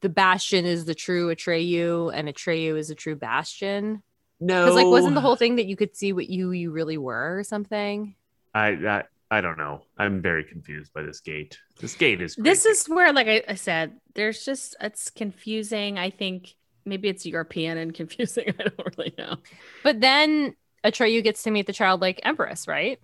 the 0.00 0.08
Bastian 0.08 0.64
is 0.64 0.84
the 0.84 0.94
true 0.94 1.34
Atreyu 1.34 2.12
and 2.12 2.28
Atreyu 2.28 2.76
is 2.78 2.90
a 2.90 2.94
true 2.94 3.16
Bastian? 3.16 4.02
no, 4.40 4.64
Because 4.64 4.74
like 4.76 4.86
wasn't 4.86 5.14
the 5.14 5.20
whole 5.20 5.36
thing 5.36 5.56
that 5.56 5.66
you 5.66 5.76
could 5.76 5.96
see 5.96 6.12
what 6.12 6.28
you 6.28 6.50
you 6.52 6.70
really 6.70 6.98
were 6.98 7.38
or 7.38 7.44
something? 7.44 8.14
I, 8.54 8.68
I 8.68 9.02
I 9.30 9.40
don't 9.40 9.58
know. 9.58 9.82
I'm 9.98 10.22
very 10.22 10.44
confused 10.44 10.92
by 10.94 11.02
this 11.02 11.20
gate. 11.20 11.58
This 11.80 11.94
gate 11.94 12.22
is 12.22 12.34
this 12.36 12.64
is 12.64 12.86
where, 12.88 13.12
like 13.12 13.28
I, 13.28 13.42
I 13.46 13.54
said, 13.56 13.92
there's 14.14 14.44
just 14.44 14.74
it's 14.80 15.10
confusing. 15.10 15.98
I 15.98 16.10
think 16.10 16.54
maybe 16.84 17.08
it's 17.08 17.26
European 17.26 17.76
and 17.78 17.94
confusing. 18.00 18.44
I 18.48 18.62
don't 18.62 18.96
really 18.96 19.14
know. 19.18 19.36
But 19.84 20.00
then 20.00 20.54
Atreyu 20.84 21.22
gets 21.22 21.42
to 21.42 21.50
meet 21.50 21.66
the 21.66 21.72
childlike 21.72 22.20
empress, 22.22 22.66
right? 22.66 22.98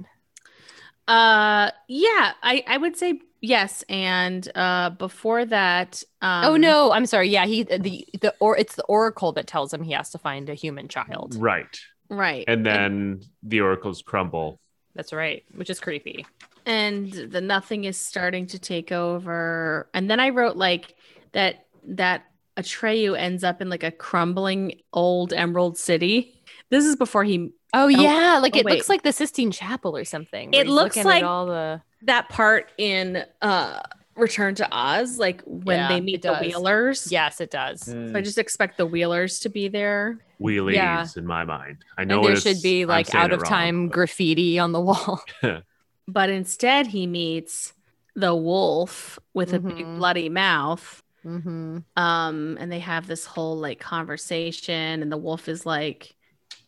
Uh, 1.06 1.70
yeah, 1.88 2.32
I 2.42 2.64
I 2.66 2.76
would 2.78 2.96
say 2.96 3.20
yes. 3.40 3.84
And 3.88 4.48
uh, 4.54 4.90
before 4.90 5.44
that, 5.44 6.02
um, 6.22 6.44
oh 6.46 6.56
no, 6.56 6.92
I'm 6.92 7.06
sorry. 7.06 7.28
Yeah, 7.28 7.46
he 7.46 7.62
the 7.62 8.06
the 8.20 8.34
or 8.40 8.56
it's 8.56 8.74
the 8.76 8.84
oracle 8.84 9.32
that 9.32 9.46
tells 9.46 9.72
him 9.72 9.82
he 9.82 9.92
has 9.92 10.10
to 10.10 10.18
find 10.18 10.48
a 10.48 10.54
human 10.54 10.88
child. 10.88 11.36
right, 11.38 11.78
right, 12.08 12.44
and 12.48 12.64
then 12.64 13.22
the 13.42 13.60
oracles 13.60 14.02
crumble. 14.02 14.60
That's 14.94 15.12
right, 15.12 15.44
which 15.54 15.70
is 15.70 15.80
creepy. 15.80 16.24
and 16.66 17.12
the 17.12 17.40
nothing 17.42 17.84
is 17.84 17.98
starting 17.98 18.46
to 18.46 18.58
take 18.58 18.90
over. 18.92 19.88
And 19.92 20.08
then 20.10 20.20
I 20.20 20.30
wrote 20.30 20.56
like 20.56 20.94
that 21.32 21.66
that 21.86 22.24
Atreyu 22.56 23.18
ends 23.18 23.44
up 23.44 23.60
in 23.60 23.68
like 23.68 23.82
a 23.82 23.90
crumbling 23.90 24.80
old 24.92 25.32
emerald 25.34 25.76
city. 25.76 26.40
This 26.70 26.84
is 26.86 26.96
before 26.96 27.24
he 27.24 27.50
Oh 27.74 27.88
yeah, 27.88 28.38
like 28.40 28.54
oh, 28.56 28.60
it 28.60 28.64
wait. 28.64 28.74
looks 28.76 28.88
like 28.88 29.02
the 29.02 29.12
Sistine 29.12 29.50
Chapel 29.50 29.96
or 29.96 30.04
something. 30.04 30.54
It 30.54 30.66
looks 30.66 30.96
looking 30.96 31.10
at 31.10 31.14
like- 31.14 31.24
all 31.24 31.46
the 31.46 31.82
that 32.02 32.28
part 32.28 32.70
in 32.78 33.24
uh 33.42 33.80
Return 34.16 34.54
to 34.54 34.68
Oz, 34.70 35.18
like 35.18 35.42
when 35.44 35.76
Yeah, 35.78 35.88
they 35.88 36.00
meet 36.00 36.22
the. 36.22 36.36
Wheelers. 36.36 37.10
yes, 37.10 37.40
it 37.40 37.50
does. 37.50 37.80
So 37.82 38.12
I 38.14 38.20
just 38.20 38.38
expect 38.38 38.76
the 38.78 38.86
Wheelers 38.86 39.40
to 39.40 39.48
be 39.48 39.66
there. 39.66 40.18
Wheelies 40.40 40.74
Yeah. 40.74 41.04
in 41.16 41.26
my 41.26 41.44
mind. 41.44 41.78
I 41.98 42.04
know 42.04 42.18
And 42.18 42.28
there 42.28 42.36
should 42.36 42.62
be 42.62 42.84
like 42.86 43.12
out 43.12 43.32
of 43.32 43.40
wrong, 43.42 43.50
time 43.50 43.88
but- 43.88 43.94
graffiti 43.94 44.58
on 44.58 44.70
the 44.72 44.80
wall. 44.80 45.20
But 46.06 46.28
instead 46.30 46.88
he 46.88 47.06
meets 47.06 47.72
the 48.14 48.34
wolf 48.36 49.18
with 49.32 49.52
a 49.54 49.58
big 49.58 49.84
Mhm. 49.86 49.96
bloody 49.98 50.28
mouth. 50.28 51.02
hmm 51.24 51.78
um 51.96 52.56
and 52.60 52.70
they 52.70 52.80
have 52.80 53.06
this 53.06 53.24
whole 53.24 53.56
like 53.56 53.80
conversation 53.80 55.00
and 55.02 55.10
the 55.10 55.16
wolf 55.16 55.48
is 55.48 55.64
like 55.66 56.13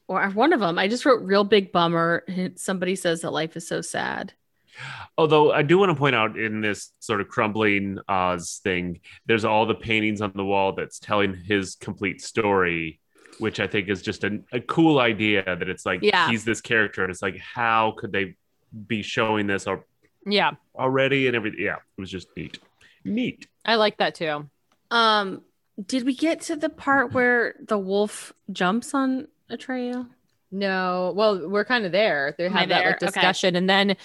or 0.09 0.29
one 0.31 0.53
of 0.53 0.61
them 0.61 0.79
i 0.79 0.89
just 0.89 1.05
wrote 1.05 1.23
real 1.23 1.45
big 1.45 1.73
bummer 1.73 2.25
somebody 2.57 2.95
says 2.97 3.21
that 3.23 3.31
life 3.33 3.57
is 3.57 3.67
so 3.69 3.81
sad 3.81 4.33
Although 5.17 5.53
I 5.53 5.63
do 5.63 5.79
want 5.79 5.89
to 5.89 5.95
point 5.97 6.15
out 6.15 6.39
in 6.39 6.61
this 6.61 6.93
sort 7.01 7.23
of 7.23 7.29
crumbling 7.29 7.99
Oz 8.11 8.61
thing, 8.63 9.01
there's 9.25 9.47
all 9.47 9.65
the 9.65 9.75
paintings 9.75 10.21
on 10.21 10.33
the 10.35 10.45
wall 10.45 10.73
that's 10.75 10.99
telling 10.99 11.33
his 11.35 11.77
complete 11.77 12.21
story, 12.21 13.01
which 13.39 13.59
I 13.59 13.67
think 13.69 13.89
is 13.89 14.03
just 14.03 14.23
a, 14.25 14.41
a 14.53 14.61
cool 14.61 14.99
idea 14.99 15.43
that 15.47 15.67
it's 15.71 15.87
like 15.87 16.01
Yeah. 16.03 16.29
he's 16.29 16.45
this 16.45 16.61
character 16.61 17.03
and 17.03 17.11
it's 17.11 17.23
like 17.23 17.39
how 17.39 17.95
could 17.97 18.13
they 18.13 18.37
be 18.87 19.01
showing 19.01 19.47
this 19.47 19.67
or 19.67 19.87
Yeah, 20.27 20.53
already 20.75 21.27
and 21.27 21.35
everything? 21.35 21.61
Yeah, 21.65 21.77
it 21.77 22.01
was 22.01 22.11
just 22.11 22.29
neat. 22.37 22.59
Neat. 23.03 23.47
I 23.65 23.77
like 23.77 23.97
that 23.97 24.15
too. 24.15 24.51
um 24.91 25.41
did 25.87 26.05
we 26.05 26.15
get 26.15 26.43
to 26.43 26.57
the 26.57 26.69
part 26.69 27.15
where 27.15 27.55
the 27.67 27.79
wolf 27.79 28.35
jumps 28.53 28.93
on 28.93 29.29
Atreyu? 29.51 30.09
No, 30.53 31.13
well, 31.17 31.49
we're 31.49 31.65
kind 31.65 31.85
of 31.85 31.93
there. 31.93 32.35
They 32.39 32.47
Am 32.47 32.57
I 32.57 32.61
have 32.61 32.69
that 32.69 32.79
there? 32.79 32.87
like 32.93 32.97
Okay. 33.03 33.07
discussion, 33.07 33.57
and 33.57 33.69
then, 33.69 33.97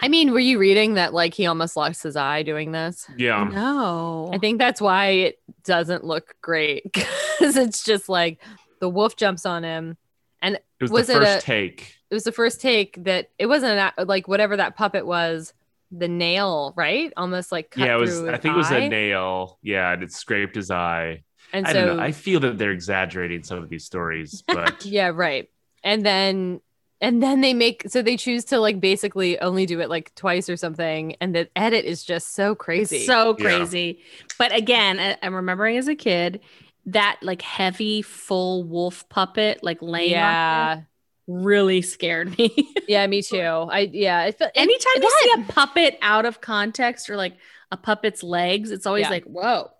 I 0.00 0.08
mean, 0.08 0.32
were 0.32 0.38
you 0.38 0.58
reading 0.58 0.94
that 0.94 1.14
like 1.14 1.32
he 1.34 1.46
almost 1.46 1.76
lost 1.76 2.02
his 2.02 2.16
eye 2.16 2.42
doing 2.42 2.72
this? 2.72 3.06
Yeah. 3.16 3.44
no 3.44 4.30
I 4.32 4.38
think 4.38 4.58
that's 4.58 4.80
why 4.80 5.06
it 5.08 5.38
doesn't 5.64 6.04
look 6.04 6.34
great 6.42 6.84
because 6.92 7.56
it's 7.56 7.82
just 7.82 8.08
like 8.08 8.42
the 8.80 8.88
wolf 8.90 9.16
jumps 9.16 9.46
on 9.46 9.64
him. 9.64 9.96
And 10.42 10.56
it 10.56 10.64
was, 10.80 10.90
Was 10.90 11.06
the 11.06 11.14
it 11.14 11.16
first 11.24 11.38
a- 11.38 11.46
take. 11.46 11.94
It 12.10 12.14
was 12.14 12.24
the 12.24 12.32
first 12.32 12.60
take 12.60 13.02
that 13.04 13.30
it 13.38 13.46
wasn't 13.46 13.92
a- 13.96 14.04
like 14.04 14.28
whatever 14.28 14.56
that 14.58 14.76
puppet 14.76 15.06
was, 15.06 15.54
the 15.90 16.08
nail, 16.08 16.74
right? 16.76 17.12
Almost 17.16 17.50
like 17.52 17.70
cut 17.70 17.86
Yeah, 17.86 17.96
it 17.96 18.00
was 18.00 18.20
I 18.22 18.32
his 18.32 18.40
think 18.42 18.54
it 18.54 18.58
was 18.58 18.70
a 18.70 18.88
nail. 18.88 19.58
Yeah, 19.62 19.92
and 19.92 20.02
it 20.02 20.12
scraped 20.12 20.54
his 20.56 20.70
eye. 20.70 21.22
And 21.52 21.66
I 21.66 21.72
so 21.72 21.86
don't 21.86 21.96
know. 21.98 22.02
I 22.02 22.12
feel 22.12 22.40
that 22.40 22.58
they're 22.58 22.72
exaggerating 22.72 23.42
some 23.42 23.62
of 23.62 23.68
these 23.68 23.84
stories, 23.84 24.42
but 24.46 24.84
yeah, 24.84 25.10
right. 25.14 25.48
And 25.84 26.04
then 26.04 26.60
and 27.00 27.22
then 27.22 27.40
they 27.42 27.52
make 27.54 27.84
so 27.88 28.00
they 28.02 28.16
choose 28.16 28.46
to 28.46 28.58
like 28.58 28.80
basically 28.80 29.38
only 29.40 29.66
do 29.66 29.80
it 29.80 29.90
like 29.90 30.14
twice 30.14 30.48
or 30.48 30.56
something 30.56 31.14
and 31.20 31.34
the 31.34 31.46
edit 31.54 31.84
is 31.84 32.02
just 32.02 32.34
so 32.34 32.54
crazy 32.54 33.04
So 33.06 33.36
Yeah. 33.38 33.44
crazy. 33.44 33.98
But 34.38 34.54
again, 34.54 34.98
I- 34.98 35.18
I'm 35.22 35.34
remembering 35.34 35.76
as 35.76 35.88
a 35.88 35.94
kid 35.94 36.40
that 36.86 37.18
like 37.22 37.42
heavy 37.42 38.00
full 38.00 38.64
wolf 38.64 39.06
puppet 39.10 39.62
like 39.62 39.82
laying 39.82 40.12
yeah 40.12 40.76
him 40.76 40.86
really 41.26 41.82
scared 41.82 42.36
me. 42.38 42.72
yeah 42.88 43.04
me 43.08 43.20
too 43.20 43.40
i 43.40 43.90
yeah 43.92 44.24
it 44.26 44.38
felt 44.38 44.52
Anytime 44.54 44.92
you 44.94 45.00
that- 45.02 45.20
see 45.36 45.42
a 45.42 45.52
puppet 45.52 45.98
out 46.00 46.24
of 46.24 46.40
context 46.40 47.10
or 47.10 47.16
like 47.16 47.34
a 47.72 47.76
puppet's 47.76 48.22
legs, 48.22 48.70
it's 48.70 48.86
always 48.86 49.02
Yeah. 49.02 49.10
like, 49.10 49.24
whoa. 49.24 49.70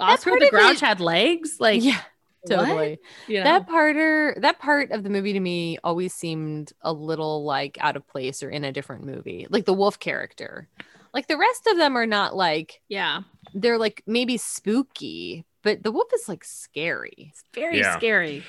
Oscar 0.00 0.30
part 0.30 0.40
the 0.40 0.46
of 0.46 0.50
Grouch 0.50 0.74
it- 0.76 0.80
had 0.80 1.00
legs? 1.00 1.56
Like 1.60 1.82
yeah 1.82 2.00
totally 2.46 2.98
you 3.26 3.38
know? 3.38 3.44
that 3.44 3.66
parter 3.66 4.38
that 4.42 4.58
part 4.58 4.90
of 4.90 5.02
the 5.02 5.08
movie 5.08 5.32
to 5.32 5.40
me 5.40 5.78
always 5.82 6.12
seemed 6.12 6.74
a 6.82 6.92
little 6.92 7.42
like 7.42 7.78
out 7.80 7.96
of 7.96 8.06
place 8.06 8.42
or 8.42 8.50
in 8.50 8.64
a 8.64 8.70
different 8.72 9.02
movie 9.02 9.46
like 9.48 9.64
the 9.64 9.72
wolf 9.72 9.98
character 9.98 10.68
like 11.14 11.26
the 11.26 11.38
rest 11.38 11.66
of 11.66 11.78
them 11.78 11.96
are 11.96 12.04
not 12.04 12.36
like 12.36 12.82
yeah. 12.90 13.20
they're 13.54 13.78
like 13.78 14.02
maybe 14.06 14.36
spooky 14.36 15.46
but 15.62 15.82
the 15.82 15.90
wolf 15.90 16.08
is 16.14 16.28
like 16.28 16.44
scary 16.44 17.14
It's 17.30 17.42
very 17.54 17.78
Yeah. 17.78 17.96
scary. 17.96 18.44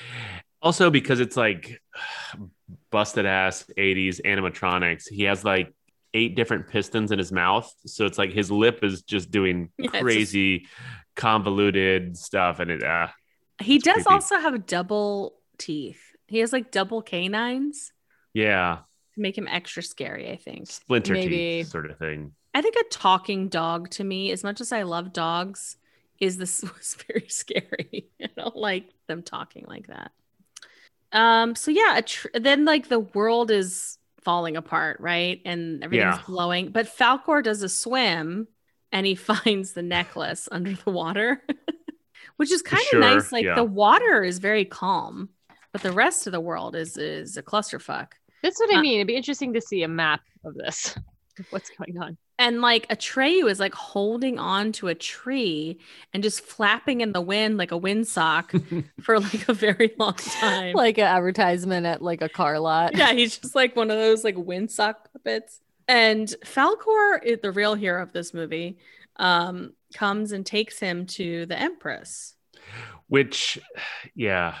Also, 0.60 0.90
because 0.90 1.18
it's 1.20 1.36
like 1.36 1.80
busted 2.90 3.24
ass 3.26 3.64
80s 3.78 4.20
animatronics, 4.26 5.08
he 5.08 5.22
has 5.24 5.44
like 5.44 5.72
eight 6.14 6.34
different 6.36 6.68
pistons 6.68 7.12
in 7.12 7.18
his 7.18 7.32
mouth. 7.32 7.72
So 7.86 8.04
it's 8.04 8.18
like 8.18 8.32
his 8.32 8.50
lip 8.50 8.80
is 8.82 9.02
just 9.02 9.30
doing 9.30 9.70
Yeah, 9.78 9.84
it's 9.86 9.92
just- 9.92 10.02
crazy, 10.02 10.66
convoluted 11.16 12.16
stuff. 12.16 12.60
And 12.60 12.70
it, 12.70 12.82
uh, 12.82 13.08
He 13.60 13.78
does 13.78 13.94
creepy. 13.94 14.10
also 14.10 14.38
have 14.38 14.66
double 14.66 15.34
teeth. 15.58 16.00
He 16.28 16.38
has 16.38 16.52
like 16.52 16.70
double 16.70 17.02
canines 17.02 17.92
yeah, 18.34 18.78
to 19.14 19.20
make 19.20 19.36
him 19.38 19.48
extra 19.48 19.82
scary, 19.82 20.30
I 20.30 20.36
think. 20.36 20.66
splinter 20.70 21.14
Maybe. 21.14 21.28
teeth 21.62 21.68
sort 21.68 21.90
of 21.90 21.98
thing. 21.98 22.32
I 22.54 22.62
think 22.62 22.76
a 22.76 22.84
talking 22.90 23.48
dog 23.48 23.90
to 23.90 24.04
me, 24.04 24.30
as 24.32 24.42
much 24.44 24.60
as 24.60 24.72
I 24.72 24.82
love 24.82 25.12
dogs, 25.12 25.76
is 26.20 26.36
this 26.36 26.62
was 26.76 26.96
very 27.06 27.26
scary. 27.28 28.08
I 28.22 28.28
don't 28.36 28.56
like 28.56 28.90
them 29.06 29.22
talking 29.22 29.64
like 29.68 29.86
that. 29.88 30.12
Um. 31.12 31.54
So 31.54 31.70
yeah, 31.70 31.98
a 31.98 32.02
tr- 32.02 32.28
then 32.34 32.64
like 32.64 32.88
the 32.88 33.00
world 33.00 33.50
is 33.50 33.96
falling 34.22 34.56
apart, 34.56 34.98
right, 35.00 35.40
and 35.44 35.84
everything's 35.84 36.16
Yeah. 36.16 36.22
blowing. 36.26 36.70
But 36.70 36.86
Falkor 36.86 37.42
does 37.44 37.62
a 37.62 37.68
swim, 37.68 38.48
and 38.92 39.06
he 39.06 39.14
finds 39.30 39.72
the 39.72 39.82
necklace 39.82 40.48
under 40.52 40.74
the 40.74 40.90
water, 40.90 41.42
which 42.36 42.50
is 42.52 42.62
kind 42.62 42.82
of 42.82 42.86
Sure, 42.88 43.00
nice. 43.00 43.32
Like 43.32 43.44
yeah. 43.44 43.54
the 43.54 43.64
water 43.64 44.22
is 44.22 44.38
very 44.38 44.64
calm, 44.64 45.30
but 45.72 45.82
the 45.82 45.92
rest 45.92 46.26
of 46.26 46.32
the 46.32 46.40
world 46.40 46.74
is 46.76 46.96
is 46.96 47.36
a 47.36 47.42
clusterfuck. 47.42 48.08
that's 48.42 48.58
what 48.60 48.70
Uh, 48.74 48.78
i 48.78 48.80
mean 48.82 48.94
it'd 48.96 49.06
be 49.06 49.16
interesting 49.16 49.52
to 49.54 49.60
see 49.60 49.82
a 49.82 49.88
map 49.88 50.20
of 50.44 50.54
this 50.54 50.96
what's 51.50 51.70
going 51.70 51.98
on 51.98 52.16
and 52.38 52.60
like 52.60 52.86
Atreyu 52.88 53.50
is 53.50 53.58
like 53.58 53.74
holding 53.74 54.38
on 54.38 54.70
to 54.72 54.88
a 54.88 54.94
tree 54.94 55.78
and 56.12 56.22
just 56.22 56.40
flapping 56.42 57.00
in 57.00 57.12
the 57.12 57.20
wind 57.20 57.56
like 57.56 57.72
a 57.72 57.80
windsock 57.80 58.84
for 59.02 59.18
like 59.18 59.48
a 59.48 59.54
very 59.54 59.94
long 59.98 60.14
time. 60.14 60.74
like 60.74 60.98
an 60.98 61.04
advertisement 61.06 61.86
at 61.86 62.02
like 62.02 62.20
a 62.22 62.28
car 62.28 62.58
lot 62.58 62.94
yeah, 62.96 63.12
he's 63.12 63.38
just 63.38 63.54
like 63.54 63.74
one 63.74 63.90
of 63.90 63.96
those 63.98 64.22
like 64.24 64.36
windsock 64.36 64.94
puppets. 65.12 65.60
And 65.88 66.28
Falkor, 66.44 67.40
the 67.42 67.52
real 67.52 67.74
hero 67.74 68.02
of 68.02 68.12
this 68.12 68.34
movie, 68.34 68.78
um, 69.16 69.72
comes 69.94 70.32
and 70.32 70.44
takes 70.44 70.78
him 70.78 71.06
to 71.06 71.46
the 71.46 71.58
Empress. 71.58 72.34
Which, 73.08 73.58
yeah, 74.16 74.56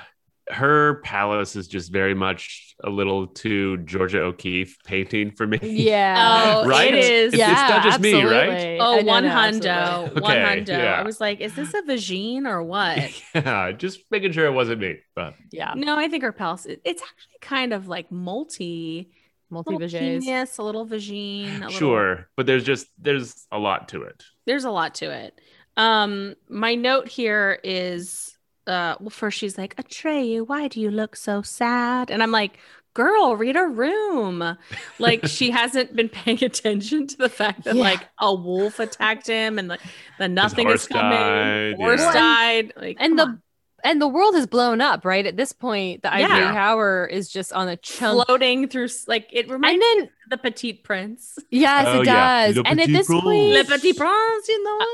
her 0.48 1.00
palace 1.02 1.56
is 1.56 1.66
just 1.66 1.90
very 1.90 2.14
much 2.14 2.74
a 2.84 2.88
little 2.88 3.26
too 3.26 3.78
Georgia 3.78 4.20
O'Keeffe 4.20 4.76
painting 4.84 5.32
for 5.32 5.44
me. 5.44 5.58
yeah 5.62 6.54
Oh, 6.62 6.64
Right? 6.68 6.94
it 6.94 7.04
is. 7.04 7.34
It's- 7.34 7.50
it's 7.50 7.68
not 7.70 7.82
just 7.82 8.00
me, 8.00 8.22
right? 8.22 8.48
absolutely. 8.48 8.78
Oh, 8.80 8.98
I 8.98 9.00
know, 9.02 9.06
one 9.12 9.24
no, 9.24 9.30
hundo, 9.30 9.66
absolutely. 10.04 10.22
one 10.22 10.36
hundo. 10.36 10.68
yeah. 10.68 11.00
I 11.00 11.02
was 11.02 11.20
like, 11.20 11.40
is 11.40 11.56
this 11.56 11.74
a 11.74 11.82
vagine 11.82 12.46
or 12.46 12.62
what? 12.62 13.10
yeah, 13.34 13.72
just 13.72 14.00
making 14.12 14.30
sure 14.30 14.46
it 14.46 14.52
wasn't 14.52 14.80
me. 14.80 14.98
But 15.16 15.34
yeah 15.50 15.72
no, 15.74 15.98
I 15.98 16.06
think 16.08 16.22
her 16.22 16.30
palace. 16.32 16.66
It's 16.68 17.02
actually 17.02 17.38
kind 17.40 17.72
of 17.72 17.88
like 17.88 18.12
multi. 18.12 19.10
Multi 19.50 19.72
little 19.72 19.88
vages 19.88 20.58
a 20.58 20.62
little 20.62 20.86
vagine. 20.86 21.56
A 21.56 21.66
little, 21.66 21.70
sure, 21.70 22.28
but 22.36 22.46
there's 22.46 22.64
just 22.64 22.86
there's 22.98 23.46
a 23.52 23.58
lot 23.58 23.88
to 23.90 24.02
it. 24.02 24.24
there's 24.46 24.64
a 24.64 24.70
lot 24.70 24.94
to 24.96 25.10
it. 25.10 25.38
Um, 25.76 26.34
my 26.48 26.74
note 26.74 27.06
here 27.08 27.58
is, 27.62 28.36
uh, 28.66 28.96
well, 28.98 29.10
first 29.10 29.38
she's 29.38 29.58
like, 29.58 29.76
Atreyu, 29.76 30.46
why 30.48 30.68
do 30.68 30.80
you 30.80 30.90
look 30.90 31.16
so 31.16 31.42
sad? 31.42 32.10
And 32.10 32.22
I'm 32.22 32.30
like, 32.30 32.58
girl, 32.94 33.36
read 33.36 33.56
a 33.56 33.66
room. 33.66 34.56
Like 34.98 35.26
she 35.26 35.50
hasn't 35.60 35.94
been 35.94 36.08
paying 36.08 36.42
attention 36.42 37.06
to 37.08 37.16
the 37.18 37.28
fact 37.28 37.64
that 37.64 37.76
Yeah. 37.76 37.82
like 37.82 38.08
a 38.18 38.34
wolf 38.34 38.78
attacked 38.80 39.26
him 39.26 39.58
and 39.58 39.68
like 39.68 39.80
the 40.18 40.28
nothing 40.28 40.66
horse 40.66 40.82
is 40.84 40.88
coming. 40.88 41.10
died, 41.10 41.74
horse 41.76 42.00
yeah. 42.00 42.12
died. 42.14 42.72
Like, 42.76 42.96
and 42.98 43.18
the 43.18 43.22
on. 43.24 43.42
And 43.86 44.02
the 44.02 44.08
world 44.08 44.34
has 44.34 44.46
blown 44.46 44.80
up 44.80 45.04
right 45.04 45.24
at 45.26 45.36
this 45.36 45.52
point 45.52 46.02
the 46.02 46.12
ivory 46.12 46.40
Yeah. 46.40 46.52
tower 46.52 47.06
is 47.06 47.28
just 47.30 47.52
on 47.52 47.68
a 47.68 47.76
chunk 47.76 48.26
floating 48.26 48.68
through 48.68 48.88
like 49.06 49.28
it 49.32 49.48
reminds 49.48 49.82
and 49.84 50.00
me 50.00 50.00
then 50.02 50.10
the 50.28 50.36
Petite 50.36 50.82
Prince. 50.84 51.38
yes 51.50 51.84
Oh, 51.88 52.00
it 52.00 52.04
does 52.04 52.56
Le 52.56 52.62
and 52.66 52.80
at 52.80 52.88
this 52.88 53.06
Prince. 53.06 53.22
point 53.22 53.52
Le 53.52 53.64
Petit 53.64 53.92
Prince, 53.92 54.48
you 54.48 54.64
know. 54.64 54.86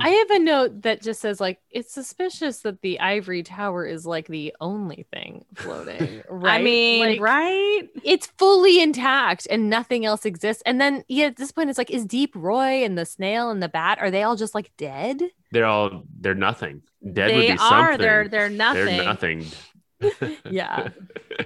I 0.00 0.08
have 0.10 0.30
a 0.30 0.38
note 0.38 0.82
that 0.82 1.02
just 1.02 1.20
says 1.20 1.40
like 1.40 1.58
it's 1.70 1.92
suspicious 1.92 2.58
that 2.60 2.82
the 2.82 2.98
ivory 3.00 3.42
tower 3.42 3.86
is 3.86 4.04
like 4.06 4.26
the 4.28 4.54
only 4.60 5.06
thing 5.12 5.44
floating. 5.54 6.22
Right? 6.30 6.60
I 6.60 6.62
mean, 6.62 7.00
Like, 7.00 7.20
right? 7.20 7.82
It's 8.04 8.26
fully 8.38 8.80
intact 8.80 9.46
and 9.50 9.68
nothing 9.70 10.04
else 10.06 10.24
exists. 10.24 10.62
And 10.66 10.80
then 10.80 11.04
yeah, 11.08 11.26
at 11.26 11.36
this 11.36 11.52
point, 11.52 11.70
it's 11.70 11.78
like, 11.78 11.90
is 11.90 12.04
Deep 12.04 12.32
Roy 12.34 12.84
and 12.84 12.96
the 12.96 13.04
snail 13.06 13.50
and 13.50 13.62
the 13.62 13.68
bat 13.68 13.98
are 14.00 14.10
they 14.10 14.22
all 14.22 14.36
just 14.36 14.54
like 14.54 14.70
dead? 14.76 15.22
They're 15.52 15.66
all 15.66 16.04
they're 16.20 16.34
nothing. 16.34 16.82
Dead 17.12 17.34
would 17.34 17.42
they 17.42 17.52
be 17.52 17.58
are. 17.58 17.58
something. 17.58 17.98
They're 17.98 18.28
they're 18.28 18.48
nothing. 18.50 18.84
They're 18.86 19.04
nothing. 19.04 19.46
Yeah. 20.50 20.88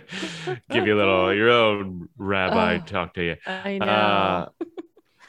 Give 0.70 0.86
you 0.86 0.94
a 0.94 0.98
little 0.98 1.34
your 1.34 1.50
own 1.50 2.08
rabbi 2.16 2.76
Ugh. 2.76 2.86
talk 2.86 3.14
to 3.14 3.22
you. 3.24 3.36
I 3.46 3.78
know. 3.78 3.86
Uh, 3.86 4.48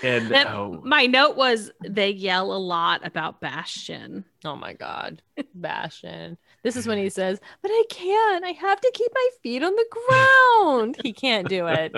and 0.03 0.27
That- 0.29 0.47
oh, 0.47 0.81
My 0.83 1.05
note 1.05 1.37
was 1.37 1.71
they 1.87 2.09
yell 2.11 2.53
a 2.53 2.57
lot 2.59 3.05
about 3.05 3.39
Bastian. 3.41 4.25
oh 4.43 4.55
my 4.55 4.73
god, 4.73 5.21
Bastian. 5.55 6.37
This 6.63 6.75
is 6.75 6.85
when 6.87 6.97
he 6.97 7.09
says, 7.09 7.39
"But 7.61 7.69
I 7.71 7.83
can't. 7.89 8.43
I 8.43 8.49
have 8.51 8.81
to 8.81 8.91
keep 8.93 9.11
my 9.13 9.29
feet 9.41 9.63
on 9.63 9.73
the 9.75 9.85
ground." 9.91 10.97
he 11.03 11.13
can't 11.13 11.47
do 11.47 11.67
it. 11.67 11.93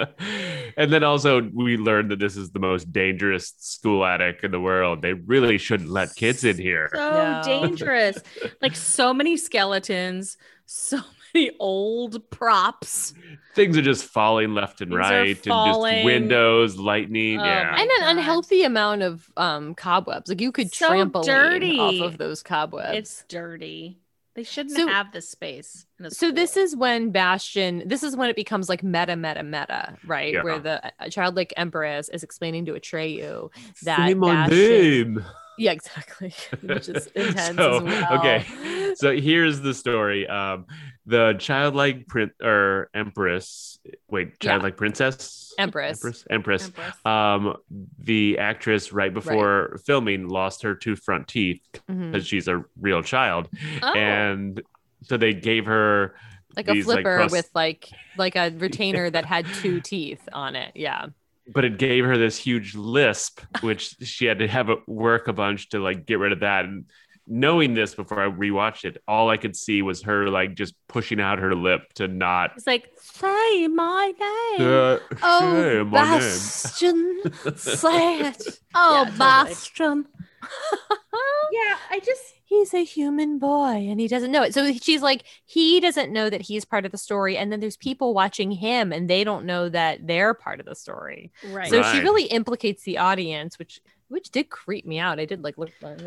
and 0.78 0.92
then 0.94 1.04
also 1.04 1.42
we 1.54 1.78
learned 1.78 2.12
that 2.12 2.20
this 2.20 2.38
is 2.38 2.52
the 2.52 2.60
most 2.60 2.92
dangerous 2.92 3.54
school 3.58 4.06
attic 4.06 4.42
in 4.44 4.52
the 4.52 4.60
world. 4.62 5.02
They 5.02 5.14
really 5.14 5.58
shouldn't 5.58 5.90
let 5.90 6.16
kids 6.16 6.44
in 6.44 6.58
here. 6.58 6.90
So 6.94 7.00
No. 7.00 7.42
dangerous. 7.44 8.20
like 8.62 8.76
so 8.76 9.14
many 9.14 9.38
skeletons, 9.38 10.38
so 10.66 11.00
many 11.38 11.52
old 11.60 12.30
props. 12.30 13.14
Things 13.56 13.78
are 13.78 13.82
just 13.82 14.06
falling 14.06 14.54
left 14.54 14.82
and 14.82 14.92
Things 14.92 15.00
are 15.00 15.12
right, 15.12 15.28
and 15.28 15.44
just 15.44 16.06
windows, 16.06 16.78
lightning. 16.78 17.40
Oh 17.40 17.44
yeah, 17.44 17.72
and 17.74 17.82
an 17.90 18.00
God. 18.02 18.10
unhealthy 18.18 18.64
amount 18.64 19.02
of 19.04 19.28
um 19.38 19.74
cobwebs. 19.76 20.30
Like 20.30 20.42
you 20.42 20.52
could 20.52 20.74
So 20.74 20.90
trampoline 20.90 21.26
dirty. 21.26 21.80
off 21.80 22.02
of 22.02 22.18
those 22.18 22.44
cobwebs. 22.44 22.98
It's 22.98 23.24
dirty. 23.28 24.00
They 24.36 24.44
shouldn't 24.44 24.76
So- 24.76 24.88
have 24.88 25.12
this 25.12 25.28
space. 25.28 25.88
in 26.00 26.12
so 26.12 26.32
this 26.32 26.56
is 26.58 26.76
when 26.76 27.10
Bastian. 27.12 27.82
This 27.88 28.04
is 28.04 28.16
when 28.16 28.30
it 28.30 28.36
becomes 28.36 28.70
like 28.70 28.84
meta, 28.84 29.16
meta, 29.16 29.42
meta, 29.42 29.98
right? 30.06 30.34
Yeah. 30.34 30.44
Where 30.44 30.60
the 30.60 30.86
uh, 31.00 31.10
childlike 31.10 31.54
empress 31.58 32.10
is 32.10 32.22
explaining 32.22 32.66
to 32.68 32.74
Atreyu 32.74 33.50
that 33.84 33.98
Say 34.08 34.14
my 34.14 34.48
Bastian- 34.48 35.16
name. 35.16 35.26
Yeah, 35.60 35.72
exactly. 35.72 36.36
Which 36.62 36.88
is 36.88 37.08
intense 37.16 37.58
So, 37.58 37.78
as 37.78 37.84
well. 37.84 38.14
okay. 38.20 38.46
So 38.94 39.16
here's 39.18 39.60
the 39.62 39.74
story. 39.74 40.28
Um, 40.28 40.68
the 41.08 41.36
childlike 41.40 42.06
prin- 42.08 42.32
or 42.44 42.90
empress. 42.94 43.80
Wait, 44.10 44.34
Yeah. 44.42 44.50
childlike 44.52 44.78
princess. 44.78 45.54
Empress. 45.58 45.98
Empress. 46.04 46.26
Empress. 46.30 46.66
Empress. 46.68 47.06
Um, 47.06 47.56
the 48.04 48.38
actress 48.38 48.92
right 48.94 49.14
before 49.14 49.80
filming 49.86 50.28
lost 50.28 50.62
her 50.64 50.76
two 50.76 50.96
front 50.96 51.28
teeth 51.28 51.62
because 51.88 52.28
she's 52.28 52.48
a 52.48 52.64
real 52.80 53.02
child, 53.02 53.48
Oh. 53.82 53.94
and 53.94 54.62
so 55.04 55.18
they 55.18 55.34
gave 55.34 55.66
her 55.66 56.16
Like 56.56 56.68
a 56.68 56.74
these, 56.74 56.86
like, 56.88 56.98
flipper 57.04 57.28
with 57.32 57.50
like 57.56 57.90
like 58.18 58.36
a 58.36 58.50
retainer 58.58 59.10
that 59.10 59.26
had 59.26 59.46
two 59.62 59.80
teeth 59.82 60.28
on 60.34 60.56
it. 60.56 60.74
Yeah. 60.76 61.08
but 61.54 61.64
it 61.64 61.78
gave 61.78 62.04
her 62.04 62.18
this 62.18 62.38
huge 62.38 62.76
lisp, 62.76 63.40
which 63.62 63.96
she 64.04 64.26
had 64.26 64.40
to 64.40 64.48
have 64.50 64.70
it 64.70 64.80
work 64.86 65.30
a 65.30 65.34
bunch 65.34 65.70
to 65.70 65.80
like 65.80 66.06
get 66.06 66.20
rid 66.20 66.34
of 66.34 66.42
that. 66.42 66.66
And 66.66 66.84
knowing 67.28 67.74
this 67.74 67.94
before 67.94 68.22
I 68.22 68.30
rewatched 68.30 68.86
it, 68.86 69.02
all 69.08 69.30
I 69.30 69.38
could 69.38 69.56
see 69.56 69.82
was 69.82 70.02
her 70.04 70.30
like 70.30 70.56
just 70.56 70.74
pushing 70.88 71.20
out 71.20 71.40
her 71.40 71.54
lip 71.56 71.94
to 71.96 72.08
not. 72.08 72.52
It's 72.56 72.68
like, 72.68 72.90
say 73.00 73.68
my 73.68 74.14
name. 74.20 74.68
Uh, 74.68 74.98
Oh, 75.22 75.52
say 75.54 75.84
my 75.84 76.20
name. 76.20 77.58
Say 77.58 78.20
it. 78.20 78.60
oh, 78.76 79.04
yeah, 79.04 79.04
totally. 79.04 79.18
Bastian. 79.18 80.06
yeah, 81.52 81.78
I 81.90 82.00
just 82.04 82.22
he's 82.46 82.74
a 82.74 82.84
human 82.84 83.40
boy 83.40 83.88
and 83.90 84.00
he 84.00 84.08
doesn't 84.08 84.32
know 84.32 84.44
it. 84.44 84.54
So 84.54 84.72
she's 84.74 85.02
like, 85.02 85.24
he 85.46 85.80
doesn't 85.80 86.14
know 86.14 86.30
that 86.30 86.42
he's 86.42 86.64
part 86.64 86.86
of 86.86 86.92
the 86.92 86.98
story. 86.98 87.38
And 87.38 87.52
then 87.52 87.60
there's 87.60 87.76
people 87.76 88.14
watching 88.14 88.52
him 88.52 88.94
and 88.94 89.10
they 89.10 89.24
don't 89.26 89.46
know 89.46 89.68
that 89.70 90.08
they're 90.08 90.34
part 90.34 90.60
of 90.62 90.66
the 90.66 90.76
story. 90.76 91.32
Right. 91.50 91.70
So 91.70 91.84
she 91.84 92.00
really 92.00 92.24
implicates 92.26 92.84
the 92.84 93.00
audience, 93.00 93.60
which 93.60 93.82
which 94.10 94.30
did 94.30 94.50
creep 94.50 94.86
me 94.86 95.00
out. 95.00 95.20
I 95.20 95.26
did 95.26 95.44
like 95.44 95.58
look 95.58 95.72
like 95.82 96.00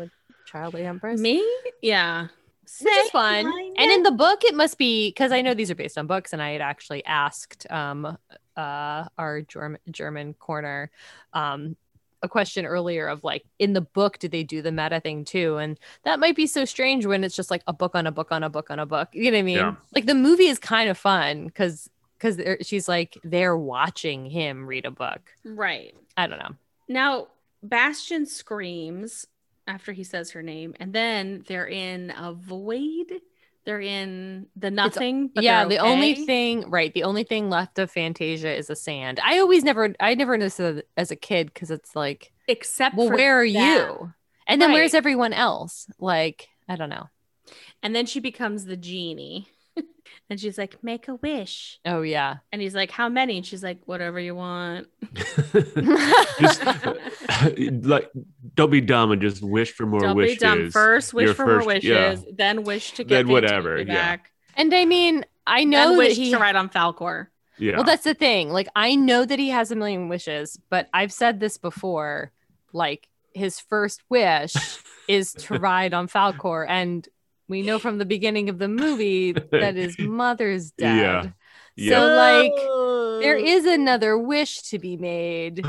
the 0.51 0.57
childly 0.57 0.85
empress. 0.85 1.19
Me? 1.19 1.45
Yeah. 1.81 2.27
which 2.81 2.93
is 2.93 3.09
fun. 3.11 3.45
And 3.77 3.91
in 3.91 4.03
the 4.03 4.11
book, 4.11 4.43
it 4.43 4.55
must 4.55 4.77
be 4.77 5.09
because 5.09 5.31
I 5.31 5.41
know 5.41 5.53
these 5.53 5.71
are 5.71 5.75
based 5.75 5.97
on 5.97 6.07
books, 6.07 6.33
and 6.33 6.41
I 6.41 6.51
had 6.51 6.61
actually 6.61 7.03
asked 7.05 7.69
um, 7.71 8.17
uh, 8.55 9.05
our 9.17 9.41
German 9.41 9.79
German 9.89 10.33
corner 10.35 10.91
um, 11.33 11.75
a 12.23 12.29
question 12.29 12.65
earlier 12.65 13.07
of 13.07 13.23
like 13.23 13.43
in 13.59 13.73
the 13.73 13.81
book, 13.81 14.19
did 14.19 14.31
they 14.31 14.43
do 14.43 14.61
the 14.61 14.71
meta 14.71 14.99
thing 14.99 15.25
too? 15.25 15.57
And 15.57 15.79
that 16.03 16.19
might 16.19 16.35
be 16.35 16.47
so 16.47 16.65
strange 16.65 17.05
when 17.05 17.23
it's 17.23 17.35
just 17.35 17.51
like 17.51 17.63
a 17.67 17.73
book 17.73 17.95
on 17.95 18.07
a 18.07 18.11
book 18.11 18.31
on 18.31 18.43
a 18.43 18.49
book 18.49 18.69
on 18.69 18.79
a 18.79 18.85
book. 18.85 19.09
You 19.13 19.31
know 19.31 19.37
what 19.37 19.39
I 19.39 19.43
mean? 19.43 19.57
Yeah. 19.57 19.75
Like 19.95 20.05
the 20.05 20.15
movie 20.15 20.47
is 20.47 20.59
kind 20.59 20.89
of 20.89 20.97
fun 20.97 21.47
because 21.47 21.89
because 22.17 22.39
she's 22.67 22.87
like 22.87 23.17
they're 23.23 23.57
watching 23.57 24.25
him 24.25 24.67
read 24.67 24.85
a 24.85 24.91
book. 24.91 25.21
Right. 25.43 25.95
I 26.15 26.27
don't 26.27 26.39
know. 26.39 26.55
Now, 26.87 27.27
Bastian 27.63 28.25
screams 28.25 29.25
after 29.71 29.93
he 29.93 30.03
says 30.03 30.31
her 30.31 30.43
name, 30.43 30.75
and 30.79 30.91
then 30.91 31.43
they're 31.47 31.67
in 31.67 32.13
a 32.17 32.33
void. 32.33 33.21
They're 33.63 33.79
in 33.79 34.47
the 34.55 34.69
nothing. 34.71 35.29
yeah, 35.35 35.65
the 35.65 35.77
only 35.77 36.25
thing 36.25 36.69
right, 36.69 36.93
the 36.93 37.03
only 37.03 37.23
thing 37.23 37.49
left 37.49 37.79
of 37.79 37.89
Fantasia 37.89 38.53
is 38.53 38.67
the 38.67 38.75
sand. 38.75 39.19
I 39.23 39.39
always 39.39 39.63
never, 39.63 39.93
I 39.99 40.15
never 40.15 40.37
noticed 40.37 40.59
it 40.59 40.89
as 40.97 41.11
a 41.11 41.15
kid 41.15 41.53
because 41.53 41.71
it's 41.71 41.95
like, 41.95 42.33
except 42.47 42.95
well, 42.97 43.09
where 43.09 43.41
are 43.41 43.49
them. 43.49 43.53
you? 43.55 44.13
And 44.47 44.61
then 44.61 44.73
where's 44.73 44.93
everyone 44.93 45.31
else? 45.31 45.87
Like, 45.99 46.49
I 46.67 46.75
don't 46.75 46.89
know. 46.89 47.07
And 47.81 47.95
then 47.95 48.05
she 48.05 48.19
becomes 48.19 48.65
the 48.65 48.75
genie, 48.75 49.47
and 50.31 50.39
she's 50.39 50.57
like, 50.57 50.83
"Make 50.83 51.07
a 51.07 51.15
wish." 51.15 51.79
Oh 51.85 52.01
yeah, 52.01 52.37
And 52.51 52.59
he's 52.61 52.73
like, 52.73 52.89
"How 52.89 53.07
many?" 53.09 53.37
And 53.37 53.45
she's 53.45 53.63
like, 53.63 53.77
"Whatever 53.85 54.19
you 54.19 54.33
want." 54.33 54.87
just 56.39 56.65
like 57.85 58.09
don't 58.55 58.71
be 58.71 58.81
dumb 58.81 59.11
and 59.11 59.21
just 59.21 59.43
wish 59.43 59.71
for 59.73 59.85
more 59.85 59.99
Don't 59.99 60.15
wishes. 60.17 60.35
be 60.35 60.39
dumb. 60.39 60.71
First, 60.71 61.13
wish 61.13 61.25
Your 61.27 61.33
for 61.35 61.45
more 61.45 61.65
wishes, 61.65 61.83
yeah. 61.83 62.15
then 62.33 62.63
wish 62.63 62.93
to 62.93 63.03
get 63.03 63.17
Then 63.17 63.27
whatever, 63.29 63.77
Fantasia 63.77 63.91
yeah. 63.93 64.09
back. 64.15 64.31
and 64.55 64.73
I 64.73 64.85
mean, 64.85 65.25
I 65.45 65.59
Then 65.61 65.69
know 65.69 65.91
that 65.91 65.97
wish 65.97 66.17
he. 66.17 66.31
to 66.31 66.37
ride 66.39 66.55
on 66.55 66.69
Falkor. 66.69 67.27
Yeah. 67.57 67.75
Well, 67.75 67.83
that's 67.83 68.03
the 68.05 68.13
thing. 68.15 68.49
Like, 68.49 68.69
I 68.75 68.95
know 68.95 69.23
that 69.23 69.37
he 69.37 69.49
has 69.49 69.69
a 69.71 69.75
million 69.75 70.09
wishes, 70.09 70.57
but 70.69 70.89
I've 70.93 71.13
said 71.13 71.39
this 71.39 71.57
before. 71.57 72.31
Like, 72.73 73.07
his 73.33 73.59
first 73.59 74.01
wish 74.09 74.53
is 75.07 75.33
to 75.33 75.59
ride 75.59 75.93
on 75.93 76.07
Falkor, 76.07 76.65
and 76.67 77.07
we 77.51 77.61
know 77.61 77.77
from 77.77 77.99
the 77.99 78.05
beginning 78.05 78.49
of 78.49 78.57
the 78.57 78.67
movie 78.67 79.33
that 79.33 79.75
his 79.75 79.95
mother's 79.99 80.71
dead. 80.71 81.33
Yeah. 81.75 81.89
So, 81.99 82.05
like, 82.07 82.51
Oh. 82.55 83.19
there 83.21 83.37
is 83.37 83.65
another 83.65 84.17
wish 84.17 84.61
to 84.63 84.79
be 84.79 84.97
made. 84.97 85.63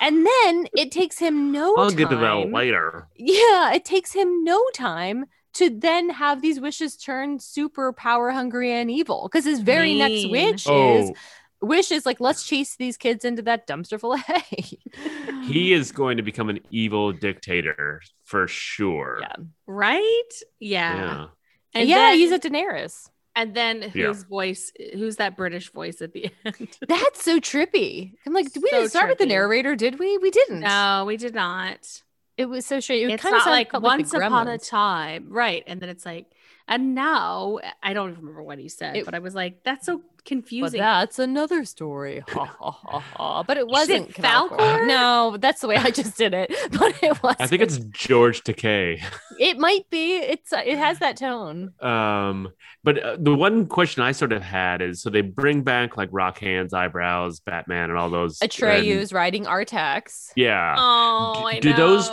And 0.00 0.24
then 0.24 0.68
it 0.76 0.92
takes 0.92 1.18
him 1.18 1.50
no 1.50 1.74
I'll 1.78 1.88
time. 1.88 1.96
get 1.96 2.10
to 2.10 2.16
that 2.16 2.50
later. 2.52 3.08
Yeah, 3.16 3.72
it 3.72 3.84
takes 3.84 4.12
him 4.12 4.44
no 4.44 4.62
time 4.74 5.24
to 5.54 5.70
then 5.70 6.10
have 6.10 6.40
these 6.42 6.60
wishes 6.60 6.96
turn 6.96 7.40
super 7.40 7.92
power 7.92 8.30
hungry 8.30 8.70
and 8.72 8.90
evil. 8.90 9.28
Because 9.30 9.44
his 9.44 9.60
very 9.60 9.94
next 9.98 10.12
Mean. 10.24 10.30
wish 10.30 10.66
oh, 10.68 10.98
is 10.98 11.10
Oh, 11.10 11.14
wish 11.60 11.90
is 11.90 12.06
like, 12.06 12.20
let's 12.20 12.44
chase 12.46 12.76
these 12.76 12.96
kids 12.96 13.24
into 13.24 13.42
that 13.42 13.66
dumpster 13.66 13.98
full 14.00 14.12
of 14.14 14.20
hay. 14.20 14.78
he 15.44 15.72
is 15.72 15.92
going 15.92 16.16
to 16.18 16.22
become 16.22 16.48
an 16.48 16.60
evil 16.70 17.12
dictator 17.12 18.00
for 18.24 18.46
sure. 18.48 19.18
Yeah. 19.20 19.34
right? 19.66 20.22
Yeah. 20.60 20.94
Yeah. 20.96 21.26
And 21.74 21.88
yeah, 21.88 21.96
then, 21.96 22.18
he's 22.18 22.32
a 22.32 22.38
Daenerys. 22.38 23.10
and 23.36 23.54
then 23.54 23.82
whose 23.82 23.94
Yeah. 23.94 24.28
voice? 24.28 24.72
Who's 24.94 25.16
that 25.16 25.36
British 25.36 25.70
voice 25.70 26.00
at 26.00 26.12
the 26.12 26.30
end? 26.44 26.68
That's 26.88 27.22
so 27.24 27.38
trippy. 27.40 28.12
I'm 28.26 28.32
like, 28.32 28.46
we 28.54 28.68
So 28.70 28.78
didn't 28.78 28.88
start 28.90 29.08
with 29.08 29.18
the 29.18 29.26
narrator, 29.26 29.76
did 29.76 29.98
we? 29.98 30.18
We 30.18 30.30
didn't. 30.30 30.60
no, 30.60 31.04
we 31.06 31.16
did 31.16 31.34
not. 31.34 32.02
It 32.36 32.46
was 32.48 32.64
so 32.64 32.78
strange. 32.80 33.10
It 33.10 33.14
it's 33.14 33.22
kind 33.22 33.34
of 33.34 33.40
not 33.44 33.50
like 33.50 33.72
like 33.72 33.82
once 33.82 34.10
the 34.12 34.18
upon 34.24 34.46
a 34.48 34.58
time, 34.58 35.26
right? 35.30 35.64
And 35.66 35.80
then 35.80 35.88
it's 35.88 36.06
like, 36.06 36.26
and 36.68 36.94
now 36.94 37.58
I 37.82 37.92
don't 37.94 38.10
even 38.10 38.20
remember 38.22 38.42
what 38.44 38.58
he 38.58 38.68
said, 38.68 38.96
It- 38.96 39.04
but 39.04 39.14
I 39.14 39.18
was 39.18 39.34
like, 39.34 39.64
that's 39.64 39.86
so 39.86 40.02
But 40.28 40.34
confusing. 40.42 40.80
that's 40.80 41.18
another 41.18 41.64
story. 41.64 42.22
Ha 42.28 42.44
ha 42.44 42.70
ha 42.70 42.98
ha. 43.00 43.42
But 43.42 43.56
it 43.56 43.66
wasn't 43.66 44.10
Falkor. 44.12 44.56
Falkor? 44.58 44.86
No, 44.86 45.36
that's 45.38 45.60
the 45.60 45.68
way 45.68 45.76
I 45.76 45.90
just 45.90 46.16
did 46.18 46.34
it. 46.34 46.54
But 46.78 47.02
it 47.02 47.22
was. 47.22 47.36
I 47.40 47.46
think 47.46 47.62
it's 47.62 47.78
George 47.78 48.42
Takei. 48.44 49.02
It 49.38 49.58
might 49.58 49.88
be. 49.90 50.16
It's. 50.16 50.52
uh, 50.52 50.62
It 50.64 50.78
has 50.78 50.98
that 51.00 51.16
tone. 51.16 51.72
Um, 51.80 52.48
but 52.84 53.02
uh, 53.02 53.16
the 53.18 53.34
one 53.34 53.66
question 53.66 54.02
I 54.02 54.12
sort 54.12 54.32
of 54.32 54.42
had 54.42 54.82
is 54.82 55.02
so 55.02 55.10
they 55.10 55.20
bring 55.22 55.62
back 55.62 55.96
like 55.96 56.08
Rock 56.12 56.38
Hands, 56.38 56.72
Eyebrows, 56.72 57.40
Batman, 57.40 57.90
and 57.90 57.98
all 57.98 58.10
those. 58.10 58.40
and- 58.40 58.50
Atreyu's 58.50 59.12
riding 59.12 59.44
Artax. 59.46 60.30
Yeah. 60.36 60.76
oh, 60.78 61.40
D- 61.40 61.46
I 61.46 61.54
know. 61.54 61.60
do 61.60 61.72
those- 61.74 62.10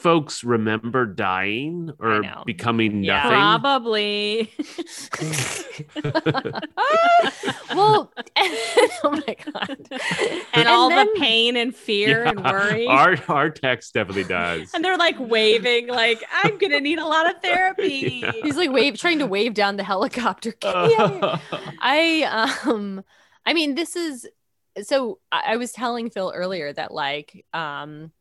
Folks 0.00 0.42
remember 0.42 1.04
dying 1.06 1.90
or 1.98 2.22
becoming 2.46 3.04
Yeah. 3.04 3.22
nothing. 3.22 3.30
Probably. 3.38 4.52
well, 7.74 8.12
oh 8.36 9.22
my 9.26 9.36
god. 9.52 9.76
and 10.54 10.68
all 10.68 10.88
then- 10.88 11.06
the 11.06 11.20
pain 11.20 11.56
and 11.56 11.74
fear 11.74 12.24
and 12.24 12.42
worry. 12.42 12.86
Our 12.90 13.16
our 13.28 13.50
text 13.50 13.94
definitely 13.94 14.24
does. 14.24 14.72
and 14.74 14.84
they're 14.84 14.96
like 14.96 15.16
waving, 15.18 15.88
like, 15.88 16.22
I'm 16.42 16.58
gonna 16.58 16.80
need 16.80 16.98
a 16.98 17.06
lot 17.06 17.28
of 17.28 17.40
therapy. 17.42 18.20
Yeah. 18.22 18.32
He's 18.42 18.56
like 18.56 18.70
wave 18.72 18.98
trying 18.98 19.18
to 19.20 19.26
wave 19.26 19.54
down 19.54 19.76
the 19.76 19.84
helicopter. 19.84 20.54
Yeah. 20.62 21.38
I 21.80 22.56
um 22.64 23.04
I 23.46 23.54
mean 23.54 23.74
this 23.74 23.96
is 23.96 24.26
so 24.82 25.18
I, 25.30 25.42
I 25.54 25.56
was 25.56 25.72
telling 25.72 26.10
Phil 26.10 26.32
earlier 26.34 26.72
that 26.72 26.92
like 26.92 27.44
um 27.52 28.12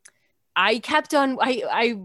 I 0.60 0.80
kept 0.80 1.14
on 1.14 1.38
I 1.42 1.64
I 1.72 1.96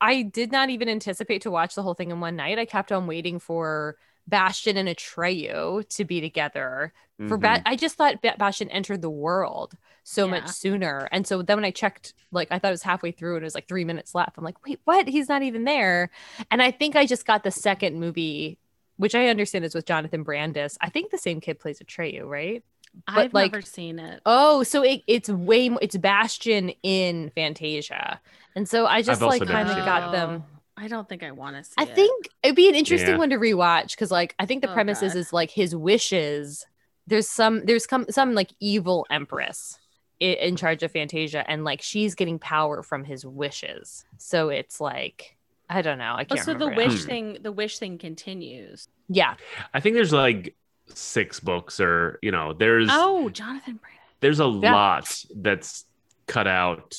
I 0.00 0.22
did 0.22 0.52
not 0.52 0.68
even 0.68 0.88
anticipate 0.88 1.42
to 1.42 1.50
watch 1.50 1.74
the 1.74 1.82
whole 1.82 1.94
thing 1.94 2.10
in 2.10 2.20
one 2.20 2.36
night. 2.36 2.58
I 2.58 2.64
kept 2.66 2.92
on 2.92 3.06
waiting 3.06 3.38
for 3.38 3.96
Bastian 4.28 4.76
and 4.76 4.88
Atreyu 4.88 5.88
to 5.96 6.04
be 6.04 6.20
together. 6.20 6.92
For 7.28 7.38
Mhm. 7.38 7.40
ba- 7.40 7.62
I 7.66 7.76
just 7.76 7.96
thought 7.96 8.20
ba- 8.20 8.34
Bastian 8.38 8.68
entered 8.70 9.00
the 9.02 9.10
world 9.10 9.74
so 10.04 10.26
much 10.28 10.48
sooner. 10.48 11.08
And 11.12 11.26
so 11.26 11.40
then 11.42 11.56
when 11.58 11.64
I 11.64 11.70
checked, 11.70 12.14
like 12.32 12.48
I 12.50 12.58
thought 12.58 12.68
it 12.68 12.72
was 12.72 12.82
halfway 12.82 13.12
through 13.12 13.36
and 13.36 13.44
it 13.44 13.46
was 13.50 13.54
like 13.54 13.68
three 13.68 13.84
minutes 13.84 14.14
left. 14.14 14.36
I'm 14.36 14.44
like, 14.44 14.64
wait, 14.66 14.80
what? 14.84 15.08
He's 15.08 15.28
not 15.28 15.42
even 15.42 15.64
there. 15.64 16.10
And 16.50 16.60
I 16.60 16.70
think 16.72 16.96
I 16.96 17.06
just 17.06 17.24
got 17.26 17.42
the 17.44 17.50
second 17.52 17.98
movie, 18.00 18.58
which 18.96 19.14
I 19.14 19.28
understand 19.28 19.64
is 19.64 19.74
with 19.74 19.86
Jonathan 19.86 20.22
Brandis. 20.24 20.76
I 20.80 20.88
think 20.90 21.10
the 21.10 21.18
same 21.18 21.40
kid 21.40 21.58
plays 21.60 21.78
Atreyu, 21.80 22.24
right? 22.28 22.64
I've 23.06 23.32
like- 23.34 23.52
never 23.52 23.62
seen 23.62 23.98
it. 23.98 24.20
Oh, 24.26 24.62
so 24.62 24.82
it, 24.82 25.02
it's 25.06 25.28
way 25.28 25.68
more, 25.68 25.78
it's 25.82 25.96
Bastian 25.96 26.70
in 26.82 27.30
Fantasia. 27.34 28.20
And 28.54 28.68
so 28.68 28.86
I 28.86 29.02
just 29.02 29.22
I've 29.22 29.28
like 29.28 29.46
kind 29.46 29.68
of 29.68 29.76
got 29.84 30.08
Oh, 30.08 30.12
them. 30.12 30.44
I 30.76 30.88
don't 30.88 31.08
think 31.08 31.22
I 31.22 31.30
want 31.30 31.56
to 31.56 31.64
see 31.64 31.74
I 31.78 31.82
it. 31.84 31.94
think 31.94 32.28
it'd 32.42 32.56
be 32.56 32.68
an 32.68 32.74
interesting 32.74 33.10
Yeah. 33.12 33.18
one 33.18 33.30
to 33.30 33.36
rewatch 33.36 33.90
because, 33.90 34.10
like, 34.10 34.34
I 34.38 34.46
think 34.46 34.62
the 34.62 34.70
Oh, 34.70 34.74
premise 34.74 35.02
is 35.02 35.12
God. 35.14 35.18
is 35.20 35.32
like 35.32 35.50
his 35.50 35.74
wishes. 35.76 36.66
There's 37.06 37.28
some 37.28 37.64
there's 37.66 37.88
some 37.88 38.06
some 38.10 38.34
like 38.34 38.50
evil 38.60 39.06
empress 39.10 39.78
i- 40.20 40.24
in 40.24 40.56
charge 40.56 40.82
of 40.82 40.90
Fantasia, 40.92 41.44
and 41.50 41.64
like 41.64 41.82
she's 41.82 42.14
getting 42.14 42.38
power 42.38 42.82
from 42.82 43.04
his 43.04 43.24
wishes. 43.26 44.04
So 44.18 44.48
it's 44.48 44.80
like 44.80 45.36
I 45.68 45.80
don't 45.82 45.98
know. 45.98 46.14
I 46.16 46.22
Oh, 46.22 46.34
can't. 46.34 46.40
so 46.40 46.52
the 46.52 46.66
remember 46.66 46.82
it. 46.82 46.88
wish 46.88 47.00
Hmm. 47.02 47.06
thing, 47.08 47.38
the 47.42 47.52
wish 47.52 47.78
thing 47.78 47.96
continues. 47.98 48.88
Yeah, 49.08 49.34
I 49.72 49.80
think 49.80 49.94
there's 49.94 50.12
like 50.12 50.54
six 50.94 51.40
books, 51.40 51.80
or 51.80 52.18
you 52.22 52.30
know, 52.30 52.52
there's 52.52 52.88
Oh, 52.90 53.28
Jonathan 53.30 53.74
Brandis 53.80 53.98
there's 54.20 54.40
a 54.40 54.44
Yeah. 54.46 54.72
lot 54.74 55.24
that's 55.36 55.84
cut 56.26 56.46
out 56.46 56.94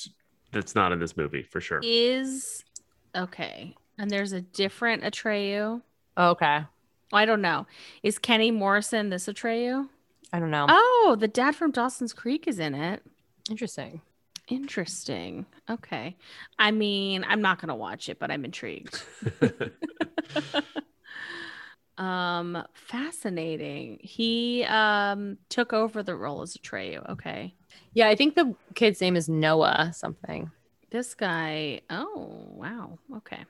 that's 0.52 0.76
not 0.76 0.92
in 0.92 1.00
this 1.00 1.16
movie 1.18 1.44
for 1.44 1.62
sure. 1.62 1.80
is 1.84 2.64
okay, 3.16 3.76
and 3.98 4.10
there's 4.12 4.34
a 4.34 4.42
different 4.42 5.04
Atreyu. 5.04 5.82
okay. 6.18 6.66
I 7.12 7.26
don't 7.26 7.42
know. 7.42 7.68
Is 8.02 8.18
Kenny 8.18 8.50
Morrison 8.50 9.10
this 9.10 9.28
Atreyu? 9.28 9.88
I 10.34 10.40
don't 10.40 10.50
know. 10.50 10.66
Oh, 10.68 11.16
the 11.20 11.28
dad 11.28 11.56
from 11.56 11.70
Dawson's 11.72 12.12
Creek 12.12 12.48
is 12.48 12.58
in 12.58 12.74
it. 12.74 13.04
Interesting. 13.52 14.02
Interesting. 14.48 15.46
Okay. 15.70 16.16
I 16.58 16.72
mean, 16.72 17.24
I'm 17.28 17.42
not 17.42 17.62
gonna 17.62 17.76
watch 17.76 18.10
it, 18.10 18.18
but 18.20 18.32
I'm 18.32 18.44
intrigued. 18.46 19.00
um, 21.98 22.64
fascinating. 22.74 24.00
He 24.02 24.64
um 24.64 25.38
took 25.50 25.74
over 25.74 26.04
the 26.04 26.16
role 26.16 26.42
as 26.42 26.56
Atreyu. 26.58 27.10
Okay. 27.12 27.54
Yeah, 27.94 28.08
I 28.10 28.16
think 28.16 28.36
the 28.36 28.56
kid's 28.76 29.00
name 29.02 29.16
is 29.16 29.30
Noah 29.30 29.92
something. 29.96 30.52
This 30.90 31.14
guy. 31.14 31.82
Oh, 31.90 32.48
wow. 32.52 32.98
Okay. 33.18 33.46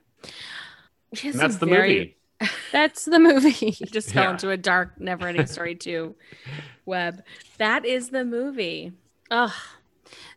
He 1.11 1.27
has 1.27 1.35
And 1.35 1.41
that's 1.41 1.57
the 1.57 1.65
very- 1.65 1.97
movie. 1.99 2.17
That's 2.73 3.05
the 3.05 3.19
movie. 3.19 3.49
He 3.71 3.85
just 3.85 4.11
fell 4.11 4.23
Yeah. 4.23 4.31
into 4.31 4.49
a 4.49 4.57
dark, 4.57 4.99
never-ending 4.99 5.45
story 5.45 5.75
two 5.75 6.15
web. 6.85 7.23
That 7.57 7.85
is 7.85 8.09
the 8.09 8.25
movie. 8.25 8.91
Ugh. 9.31 9.51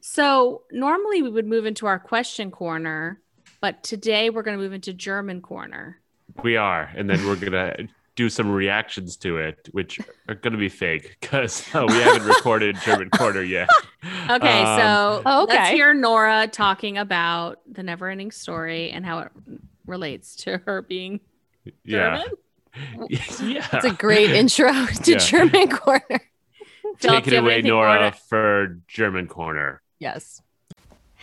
So 0.01 0.63
normally 0.71 1.23
we 1.23 1.31
would 1.31 1.47
move 1.47 1.67
into 1.67 1.87
our 1.87 1.99
question 1.99 2.51
corner, 2.53 3.21
But 3.61 3.83
today 3.83 4.31
we're 4.31 4.43
going 4.43 4.57
to 4.57 4.63
move 4.63 4.73
into 4.73 4.93
German 4.93 5.41
corner. 5.41 6.01
We 6.45 6.57
are, 6.57 6.91
and 6.95 7.09
then 7.11 7.27
we're 7.27 7.35
gonna 7.37 7.75
do 8.17 8.29
some 8.31 8.51
reactions 8.51 9.17
to 9.19 9.37
it, 9.39 9.69
which 9.73 10.01
are 10.29 10.35
gonna 10.35 10.57
be 10.57 10.69
fake 10.71 11.19
because 11.21 11.65
we 11.73 11.95
haven't 12.01 12.27
recorded 12.27 12.77
German 12.85 13.11
Corner 13.11 13.43
yet. 13.43 13.69
Okay, 14.31 14.63
Um, 14.63 14.81
so 14.81 15.23
Oh, 15.27 15.47
let's 15.49 15.71
hear 15.71 15.93
Nora 15.95 16.49
talking 16.49 16.97
about 16.99 17.61
the 17.71 17.83
never 17.83 18.09
ending 18.09 18.31
story 18.31 18.91
and 18.91 19.05
how 19.05 19.21
it 19.21 19.33
relates 19.87 20.35
to 20.37 20.59
her 20.59 20.83
being 20.83 21.21
yeah, 21.85 22.19
German. 22.19 23.09
yeah. 23.11 23.67
It's 23.73 23.85
a 23.85 23.93
great 23.93 24.31
intro 24.31 24.73
to 24.87 25.13
Yeah. 25.13 25.19
German 25.19 25.69
corner. 25.71 26.21
Philip, 26.99 27.25
Take 27.25 27.29
it 27.29 27.37
away, 27.37 27.55
anything 27.55 27.71
Nora, 27.71 28.01
more 28.01 28.11
to- 28.11 28.17
for 28.29 28.81
German 28.89 29.27
Corner. 29.29 29.83
Yes. 29.99 30.41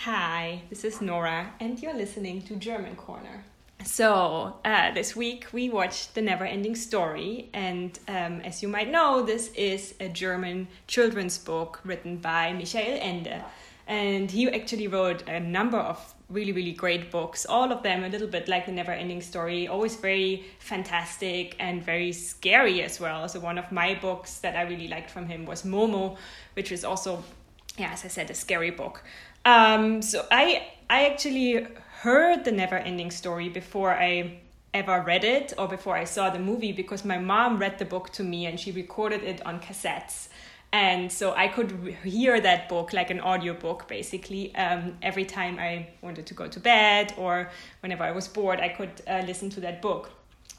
Hi, 0.05 0.61
this 0.69 0.83
is 0.83 1.01
Nora, 1.01 1.53
and 1.59 1.81
you're 1.81 1.93
listening 1.95 2.41
to 2.43 2.55
German 2.55 2.95
Corner. 2.95 3.45
So, 3.85 4.55
uh, 4.63 4.91
this 4.93 5.15
week 5.15 5.47
we 5.51 5.69
watched 5.69 6.15
The 6.15 6.21
Never 6.21 6.45
Ending 6.45 6.75
Story, 6.75 7.49
and 7.53 7.97
um, 8.07 8.39
as 8.41 8.61
you 8.61 8.67
might 8.69 8.89
know, 8.89 9.23
this 9.23 9.51
is 9.55 9.93
a 9.99 10.07
German 10.07 10.67
children's 10.87 11.37
book 11.37 11.81
written 11.83 12.17
by 12.17 12.53
Michael 12.53 12.97
Ende. 12.99 13.43
And 13.85 14.31
he 14.31 14.49
actually 14.49 14.87
wrote 14.87 15.27
a 15.27 15.39
number 15.39 15.77
of 15.77 16.13
really, 16.29 16.53
really 16.53 16.71
great 16.71 17.11
books, 17.11 17.45
all 17.45 17.71
of 17.71 17.83
them 17.83 18.03
a 18.03 18.09
little 18.09 18.27
bit 18.27 18.47
like 18.47 18.65
The 18.65 18.71
Never 18.71 18.91
Ending 18.91 19.21
Story, 19.21 19.67
always 19.67 19.97
very 19.97 20.45
fantastic 20.59 21.55
and 21.59 21.83
very 21.83 22.13
scary 22.13 22.81
as 22.83 22.99
well. 22.99 23.27
So, 23.27 23.39
one 23.39 23.57
of 23.57 23.71
my 23.71 23.95
books 23.95 24.39
that 24.39 24.55
I 24.55 24.61
really 24.61 24.87
liked 24.87 25.09
from 25.09 25.27
him 25.27 25.45
was 25.45 25.63
Momo, 25.63 26.17
which 26.53 26.71
is 26.71 26.85
also 26.85 27.23
yeah, 27.77 27.91
as 27.91 28.05
I 28.05 28.07
said, 28.07 28.29
a 28.29 28.35
scary 28.35 28.69
book. 28.69 29.03
Um, 29.45 30.01
so 30.01 30.25
I 30.31 30.67
I 30.89 31.05
actually 31.07 31.67
heard 32.03 32.43
the 32.43 32.51
never 32.51 32.75
ending 32.75 33.09
story 33.09 33.47
before 33.47 33.91
I 33.91 34.39
ever 34.73 35.01
read 35.01 35.23
it 35.23 35.53
or 35.57 35.69
before 35.69 35.95
I 35.95 36.03
saw 36.03 36.29
the 36.29 36.37
movie 36.37 36.73
because 36.73 37.05
my 37.05 37.17
mom 37.17 37.59
read 37.59 37.79
the 37.79 37.85
book 37.85 38.09
to 38.17 38.23
me 38.25 38.45
and 38.45 38.59
she 38.59 38.73
recorded 38.73 39.23
it 39.23 39.45
on 39.45 39.61
cassettes. 39.61 40.27
And 40.73 41.09
so 41.09 41.33
I 41.33 41.47
could 41.47 41.71
hear 42.03 42.41
that 42.41 42.67
book 42.67 42.91
like 42.91 43.09
an 43.09 43.21
audiobook 43.21 43.87
basically 43.87 44.53
um, 44.55 44.97
every 45.01 45.23
time 45.23 45.57
I 45.59 45.87
wanted 46.01 46.25
to 46.25 46.33
go 46.33 46.45
to 46.49 46.59
bed 46.59 47.13
or 47.15 47.49
whenever 47.79 48.03
I 48.03 48.11
was 48.11 48.27
bored, 48.27 48.59
I 48.59 48.67
could 48.67 49.01
uh, 49.07 49.23
listen 49.25 49.49
to 49.51 49.61
that 49.61 49.81
book. 49.81 50.11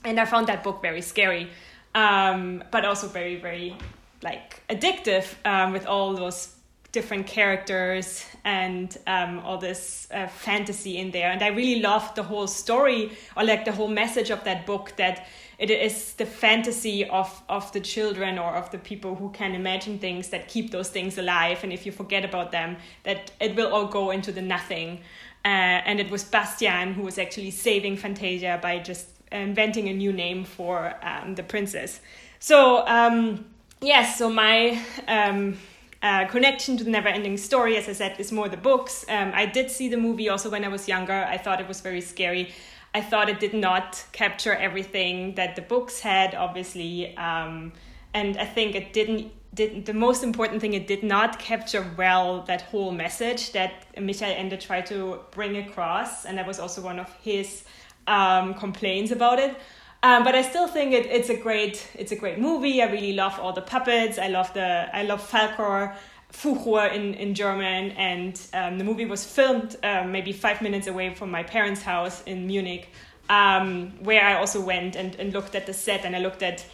And 0.02 0.18
I 0.18 0.24
found 0.24 0.46
that 0.46 0.64
book 0.64 0.80
very 0.80 1.02
scary, 1.02 1.50
um, 1.94 2.64
but 2.70 2.86
also 2.86 3.06
very, 3.06 3.36
very 3.36 3.76
like 4.22 4.62
addictive 4.70 5.26
um, 5.44 5.72
with 5.72 5.84
all 5.84 6.14
those 6.14 6.53
different 6.94 7.26
characters 7.26 8.24
and 8.44 8.96
um, 9.06 9.40
all 9.40 9.58
this 9.58 10.08
uh, 10.12 10.28
fantasy 10.28 10.96
in 10.96 11.10
there. 11.10 11.30
And 11.30 11.42
I 11.42 11.48
really 11.48 11.82
loved 11.82 12.14
the 12.14 12.22
whole 12.22 12.46
story 12.46 13.10
or 13.36 13.44
like 13.44 13.64
the 13.64 13.72
whole 13.72 13.88
message 13.88 14.30
of 14.30 14.44
that 14.44 14.64
book 14.64 14.94
that 14.96 15.26
it 15.58 15.70
is 15.70 16.14
the 16.14 16.24
fantasy 16.24 17.04
of, 17.04 17.42
of 17.48 17.70
the 17.72 17.80
children 17.80 18.38
or 18.38 18.54
of 18.54 18.70
the 18.70 18.78
people 18.78 19.16
who 19.16 19.30
can 19.30 19.54
imagine 19.54 19.98
things 19.98 20.28
that 20.28 20.48
keep 20.48 20.70
those 20.70 20.88
things 20.88 21.18
alive. 21.18 21.64
And 21.64 21.72
if 21.72 21.84
you 21.84 21.92
forget 21.92 22.24
about 22.24 22.52
them, 22.52 22.76
that 23.02 23.32
it 23.40 23.56
will 23.56 23.72
all 23.72 23.86
go 23.86 24.10
into 24.10 24.32
the 24.32 24.42
nothing. 24.42 25.00
Uh, 25.44 25.82
and 25.88 26.00
it 26.00 26.10
was 26.10 26.24
Bastian 26.24 26.94
who 26.94 27.02
was 27.02 27.18
actually 27.18 27.50
saving 27.50 27.96
Fantasia 27.96 28.58
by 28.62 28.78
just 28.78 29.08
inventing 29.32 29.88
a 29.88 29.92
new 29.92 30.12
name 30.12 30.44
for 30.44 30.94
um, 31.02 31.34
the 31.34 31.42
princess. 31.42 32.00
So, 32.38 32.86
um, 32.86 33.44
yes, 33.80 34.18
so 34.18 34.30
my 34.30 34.80
um, 35.08 35.58
uh, 36.04 36.26
connection 36.26 36.76
to 36.76 36.84
the 36.84 36.90
never 36.90 37.08
ending 37.08 37.38
story, 37.38 37.78
as 37.78 37.88
I 37.88 37.94
said, 37.94 38.20
is 38.20 38.30
more 38.30 38.46
the 38.50 38.58
books. 38.58 39.06
Um, 39.08 39.32
I 39.34 39.46
did 39.46 39.70
see 39.70 39.88
the 39.88 39.96
movie 39.96 40.28
also 40.28 40.50
when 40.50 40.62
I 40.62 40.68
was 40.68 40.86
younger. 40.86 41.24
I 41.24 41.38
thought 41.38 41.62
it 41.62 41.66
was 41.66 41.80
very 41.80 42.02
scary. 42.02 42.52
I 42.92 43.00
thought 43.00 43.30
it 43.30 43.40
did 43.40 43.54
not 43.54 44.04
capture 44.12 44.54
everything 44.54 45.34
that 45.36 45.56
the 45.56 45.62
books 45.62 46.00
had, 46.00 46.34
obviously. 46.34 47.16
Um, 47.16 47.72
and 48.12 48.36
I 48.36 48.44
think 48.44 48.74
it 48.74 48.92
didn't. 48.92 49.32
Did, 49.54 49.86
the 49.86 49.94
most 49.94 50.24
important 50.24 50.60
thing, 50.60 50.74
it 50.74 50.86
did 50.86 51.04
not 51.04 51.38
capture 51.38 51.86
well 51.96 52.42
that 52.42 52.62
whole 52.62 52.90
message 52.90 53.52
that 53.52 53.86
Michael 53.98 54.34
Ende 54.36 54.60
tried 54.60 54.86
to 54.86 55.20
bring 55.30 55.56
across. 55.56 56.26
And 56.26 56.36
that 56.36 56.46
was 56.46 56.58
also 56.58 56.82
one 56.82 56.98
of 56.98 57.10
his 57.22 57.64
um, 58.06 58.54
complaints 58.54 59.10
about 59.10 59.38
it. 59.38 59.56
Um, 60.04 60.22
but 60.22 60.34
I 60.34 60.42
still 60.42 60.68
think 60.68 60.92
it, 60.92 61.06
it's 61.06 61.30
a 61.30 61.34
great 61.34 61.88
it's 61.94 62.12
a 62.12 62.16
great 62.16 62.38
movie. 62.38 62.82
I 62.82 62.92
really 62.92 63.14
love 63.14 63.40
all 63.40 63.54
the 63.54 63.62
puppets. 63.62 64.18
I 64.18 64.28
love 64.28 64.52
the 64.52 64.86
I 64.92 65.02
love 65.02 65.26
Falkor, 65.26 65.94
Fuchur 66.30 66.92
in, 66.92 67.14
in 67.14 67.34
German, 67.34 67.92
and 67.92 68.38
um, 68.52 68.76
the 68.76 68.84
movie 68.84 69.06
was 69.06 69.24
filmed 69.24 69.76
um, 69.82 70.12
maybe 70.12 70.30
five 70.32 70.60
minutes 70.60 70.88
away 70.88 71.14
from 71.14 71.30
my 71.30 71.42
parents' 71.42 71.80
house 71.80 72.22
in 72.24 72.46
Munich, 72.46 72.90
um, 73.30 73.92
where 74.00 74.22
I 74.22 74.34
also 74.34 74.60
went 74.60 74.94
and, 74.94 75.14
and 75.14 75.32
looked 75.32 75.54
at 75.54 75.64
the 75.64 75.72
set 75.72 76.04
and 76.04 76.14
I 76.14 76.18
looked 76.18 76.42
at 76.42 76.66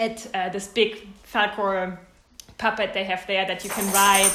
at 0.00 0.26
uh, 0.34 0.48
this 0.48 0.66
big 0.66 1.06
Falkor 1.32 1.98
puppet 2.58 2.94
they 2.94 3.04
have 3.04 3.24
there 3.28 3.46
that 3.46 3.62
you 3.62 3.70
can 3.70 3.86
ride. 3.92 4.32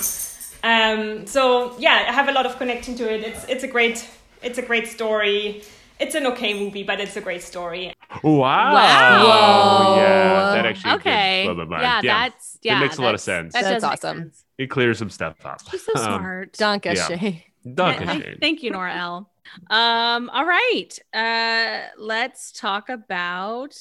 Um, 0.63 1.27
so 1.27 1.77
yeah, 1.79 2.05
I 2.07 2.13
have 2.13 2.29
a 2.29 2.31
lot 2.31 2.45
of 2.45 2.57
connection 2.57 2.95
to 2.95 3.13
it. 3.13 3.23
It's 3.23 3.43
it's 3.49 3.63
a 3.65 3.67
great 3.67 4.07
it's 4.41 4.57
a 4.57 4.61
great 4.61 4.87
story. 4.87 5.63
It's 5.99 6.15
an 6.15 6.25
okay 6.27 6.53
movie, 6.53 6.83
but 6.83 6.99
it's 6.99 7.15
a 7.17 7.21
great 7.21 7.41
story. 7.41 7.93
Wow. 8.23 8.73
Wow. 8.73 9.95
Yeah, 9.97 10.53
that 10.55 10.65
actually 10.65 10.91
did 10.91 10.99
okay. 10.99 11.43
blow 11.45 11.55
my 11.55 11.65
mind. 11.65 11.83
Yeah, 11.83 12.01
that's 12.27 12.57
yeah. 12.61 12.79
makes 12.79 12.97
a 12.97 13.01
lot 13.01 13.13
of 13.15 13.21
sense. 13.21 13.53
That 13.53 13.63
That's 13.63 13.83
awesome. 13.83 14.17
sense. 14.17 14.45
It 14.57 14.67
clears 14.67 14.97
some 14.99 15.09
stuff 15.09 15.43
up. 15.45 15.59
She's 15.69 15.83
so 15.83 15.93
Um, 15.95 16.03
smart. 16.03 16.53
Danke, 16.53 16.85
Yeah. 16.95 17.07
Shay. 17.07 17.45
Danke 17.65 18.05
Thank- 18.05 18.23
schön. 18.23 18.39
Thank 18.39 18.63
you, 18.63 18.71
Nora 18.71 18.93
L. 18.95 19.29
Um, 19.69 20.29
all 20.29 20.45
right. 20.45 20.97
Uh 21.13 21.87
let's 21.97 22.51
talk 22.51 22.89
about 22.89 23.75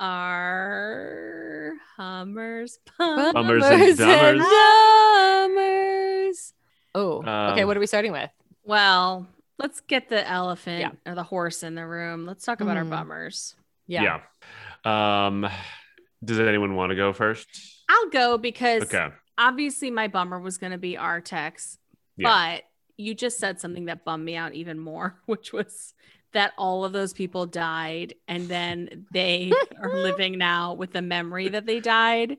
our 0.00 1.72
Hummers 1.96 2.78
Pump. 2.96 3.34
Bummers 3.34 3.64
and 3.64 3.98
dummers. 3.98 4.40
dummers. 5.46 6.52
Oh, 6.94 7.18
okay. 7.18 7.62
Um, 7.62 7.66
What 7.68 7.76
are 7.76 7.80
we 7.80 7.86
starting 7.86 8.12
with? 8.12 8.30
Well, 8.64 9.26
let's 9.60 9.80
get 9.80 10.08
the 10.08 10.26
elephant 10.28 10.80
Yeah. 11.04 11.10
or 11.12 11.14
the 11.14 11.22
horse 11.22 11.62
in 11.62 11.74
the 11.74 11.86
room. 11.86 12.26
Let's 12.26 12.44
talk 12.44 12.60
about 12.60 12.76
our 12.76 12.84
Mhm. 12.84 12.90
bummers. 12.90 13.54
Yeah. 13.86 14.20
Yeah. 14.84 15.26
Um, 15.26 15.46
does 16.24 16.40
anyone 16.40 16.74
want 16.74 16.90
to 16.90 16.96
go 16.96 17.12
first? 17.12 17.48
I'll 17.88 18.08
go 18.08 18.38
because 18.38 18.82
Okay. 18.82 19.08
obviously 19.38 19.90
my 19.90 20.08
bummer 20.08 20.40
was 20.40 20.58
going 20.58 20.72
to 20.72 20.78
be 20.78 20.96
Artax, 20.96 21.78
Yeah. 22.16 22.28
but 22.28 22.64
you 22.96 23.14
just 23.14 23.38
said 23.38 23.60
something 23.60 23.86
that 23.86 24.04
bummed 24.04 24.24
me 24.24 24.36
out 24.36 24.54
even 24.54 24.78
more, 24.78 25.20
which 25.26 25.52
was 25.52 25.94
that 26.32 26.52
all 26.56 26.84
of 26.84 26.92
those 26.92 27.12
people 27.12 27.44
died 27.46 28.14
and 28.28 28.48
then 28.48 29.06
they 29.12 29.52
are 29.78 29.92
living 29.94 30.38
now 30.38 30.72
with 30.74 30.92
the 30.92 31.02
memory 31.02 31.48
that 31.48 31.66
they 31.66 31.80
died. 31.80 32.38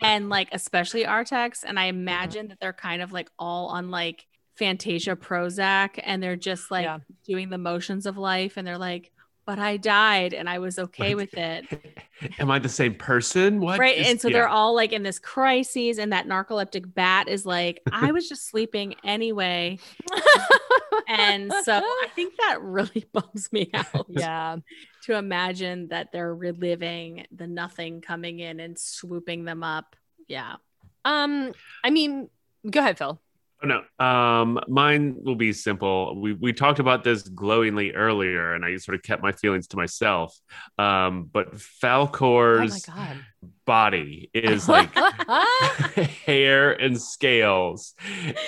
And 0.00 0.28
like, 0.28 0.48
especially 0.52 1.04
Artax. 1.04 1.64
And 1.66 1.80
I 1.80 1.86
imagine 1.86 2.48
that 2.48 2.60
they're 2.60 2.72
kind 2.72 3.02
of 3.02 3.12
like 3.12 3.28
all 3.38 3.68
on 3.68 3.90
like 3.90 4.26
Fantasia 4.56 5.16
Prozac 5.16 5.98
and 6.02 6.22
they're 6.22 6.36
just 6.36 6.70
like 6.70 6.84
Yeah. 6.84 6.98
doing 7.26 7.50
the 7.50 7.58
motions 7.58 8.06
of 8.06 8.16
life. 8.16 8.56
And 8.56 8.66
they're 8.66 8.78
like, 8.78 9.10
but 9.46 9.58
I 9.58 9.76
died 9.76 10.32
and 10.32 10.48
I 10.48 10.58
was 10.58 10.78
okay 10.78 11.14
with 11.14 11.34
it. 11.38 11.66
Am 12.38 12.50
I 12.50 12.58
the 12.58 12.68
same 12.68 12.94
person? 12.94 13.60
What? 13.60 13.78
right 13.78 13.98
is- 13.98 14.08
and 14.08 14.20
so 14.20 14.28
yeah. 14.28 14.32
they're 14.34 14.48
all 14.48 14.74
like 14.74 14.92
in 14.92 15.02
this 15.02 15.18
crisis 15.18 15.98
and 15.98 16.12
that 16.12 16.26
narcoleptic 16.26 16.94
bat 16.94 17.28
is 17.28 17.44
like 17.44 17.82
i 17.92 18.10
was 18.12 18.28
just 18.28 18.48
sleeping 18.48 18.94
anyway 19.04 19.78
and 21.08 21.52
so 21.64 21.74
i 21.74 22.06
think 22.14 22.34
that 22.38 22.62
really 22.62 23.04
bums 23.12 23.52
me 23.52 23.70
out 23.74 24.06
yeah. 24.08 24.56
to 25.04 25.14
imagine 25.16 25.88
that 25.88 26.12
they're 26.12 26.34
reliving 26.34 27.26
the 27.34 27.46
nothing 27.46 28.00
coming 28.00 28.38
in 28.38 28.60
and 28.60 28.78
swooping 28.78 29.44
them 29.44 29.62
up 29.62 29.96
yeah 30.28 30.54
Um. 31.04 31.52
I 31.82 31.90
mean, 31.90 32.30
go 32.70 32.80
ahead, 32.80 32.96
Phil. 32.96 33.20
Oh, 33.64 33.66
no. 33.98 34.04
Um, 34.04 34.60
mine 34.68 35.16
will 35.22 35.36
be 35.36 35.52
simple. 35.52 36.20
We 36.20 36.34
we 36.34 36.52
talked 36.52 36.80
about 36.80 37.02
this 37.02 37.22
glowingly 37.22 37.92
earlier, 37.92 38.54
and 38.54 38.64
I 38.64 38.76
sort 38.76 38.94
of 38.94 39.02
kept 39.02 39.22
my 39.22 39.32
feelings 39.32 39.68
to 39.68 39.76
myself. 39.76 40.38
Um, 40.78 41.30
but 41.32 41.54
Oh 41.54 41.58
Falkor's 41.82 42.86
my 42.88 43.16
body 43.64 44.30
is 44.34 44.68
like 44.68 44.94
hair 46.26 46.72
and 46.72 47.00
scales, 47.00 47.94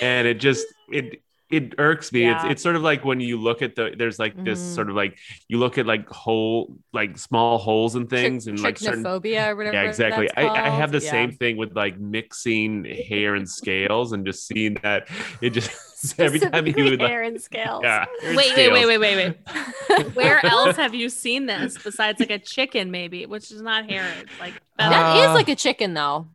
and 0.01 0.27
it 0.27 0.39
just 0.39 0.67
it 0.91 1.23
it 1.49 1.75
irks 1.77 2.11
me. 2.11 2.29
It's 2.29 2.43
Yeah. 2.43 2.51
it's 2.51 2.61
sort 2.61 2.75
of 2.75 2.81
like 2.81 3.05
when 3.05 3.19
you 3.21 3.39
look 3.39 3.61
at 3.61 3.75
the 3.75 3.93
there's 3.97 4.19
like 4.19 4.35
this 4.43 4.59
Mhm. 4.59 4.75
sort 4.75 4.89
of 4.89 4.95
like 4.95 5.17
you 5.47 5.57
look 5.59 5.77
at 5.77 5.85
like 5.85 6.09
hole 6.09 6.75
like 6.93 7.17
small 7.17 7.57
holes 7.57 7.95
and 7.95 8.09
things 8.09 8.47
and 8.47 8.59
like 8.59 8.77
certain 8.77 9.03
Trichnophobia 9.03 9.49
or 9.49 9.55
whatever. 9.55 9.75
yeah 9.77 9.83
exactly 9.83 10.27
I, 10.35 10.47
I 10.47 10.69
have 10.69 10.91
the 10.91 10.99
called. 10.99 11.09
same 11.09 11.31
thing 11.31 11.55
with 11.57 11.75
like 11.75 11.97
mixing 11.99 12.83
hair 12.85 13.35
and 13.35 13.47
scales 13.49 14.11
and 14.11 14.25
just 14.25 14.45
seeing 14.45 14.75
that 14.83 15.07
it 15.41 15.51
just 15.51 15.71
every 16.19 16.39
time 16.39 16.67
you 16.67 16.75
would 16.83 16.99
like 16.99 17.09
hair 17.09 17.23
and 17.23 17.41
scales. 17.41 17.81
yeah 17.83 18.05
hair 18.21 18.29
and 18.29 18.35
wait 18.37 18.55
wait 18.57 18.71
wait 18.71 18.85
wait 18.85 18.97
wait 18.99 19.15
wait 19.89 20.05
where 20.15 20.45
else 20.45 20.75
have 20.75 20.93
you 20.93 21.07
seen 21.09 21.45
this 21.45 21.77
besides 21.81 22.19
like 22.19 22.29
a 22.31 22.39
chicken 22.39 22.91
maybe 22.91 23.25
which 23.25 23.51
is 23.51 23.61
not 23.61 23.89
hair 23.89 24.05
it's 24.21 24.39
like 24.39 24.53
That 24.77 24.91
feathers. 24.91 25.21
is 25.23 25.27
Uh, 25.29 25.33
like 25.33 25.49
a 25.49 25.55
chicken, 25.55 25.93
though. 25.93 26.27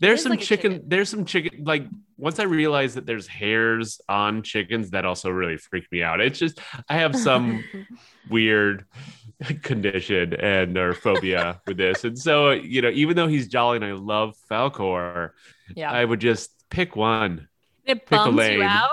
There's 0.00 0.18
is 0.20 0.22
some 0.24 0.30
like 0.30 0.40
chicken, 0.40 0.72
chicken. 0.72 0.88
There's 0.88 1.08
some 1.08 1.24
chicken. 1.24 1.64
Like 1.64 1.86
once 2.16 2.38
I 2.38 2.44
realized 2.44 2.96
that 2.96 3.06
there's 3.06 3.26
hairs 3.26 4.00
on 4.08 4.42
chickens, 4.42 4.90
that 4.90 5.04
also 5.04 5.30
really 5.30 5.56
freaked 5.56 5.92
me 5.92 6.02
out. 6.02 6.20
It's 6.20 6.38
just 6.38 6.58
I 6.88 6.96
have 6.98 7.14
some 7.16 7.62
weird 8.30 8.84
condition 9.62 10.34
and 10.34 10.76
or 10.76 10.94
phobia 10.94 11.60
with 11.66 11.76
this, 11.76 12.04
and 12.04 12.18
so 12.18 12.50
you 12.50 12.82
know, 12.82 12.90
even 12.90 13.16
though 13.16 13.26
he's 13.28 13.48
jolly 13.48 13.76
and 13.76 13.84
I 13.84 13.92
love 13.92 14.34
Falkor, 14.50 15.30
yeah. 15.74 15.90
I 15.90 16.04
would 16.04 16.20
just 16.20 16.50
pick 16.70 16.96
one. 16.96 17.48
It 17.84 18.00
Pick 18.00 18.10
bums 18.10 18.36
lane. 18.36 18.58
you 18.58 18.64
out. 18.64 18.90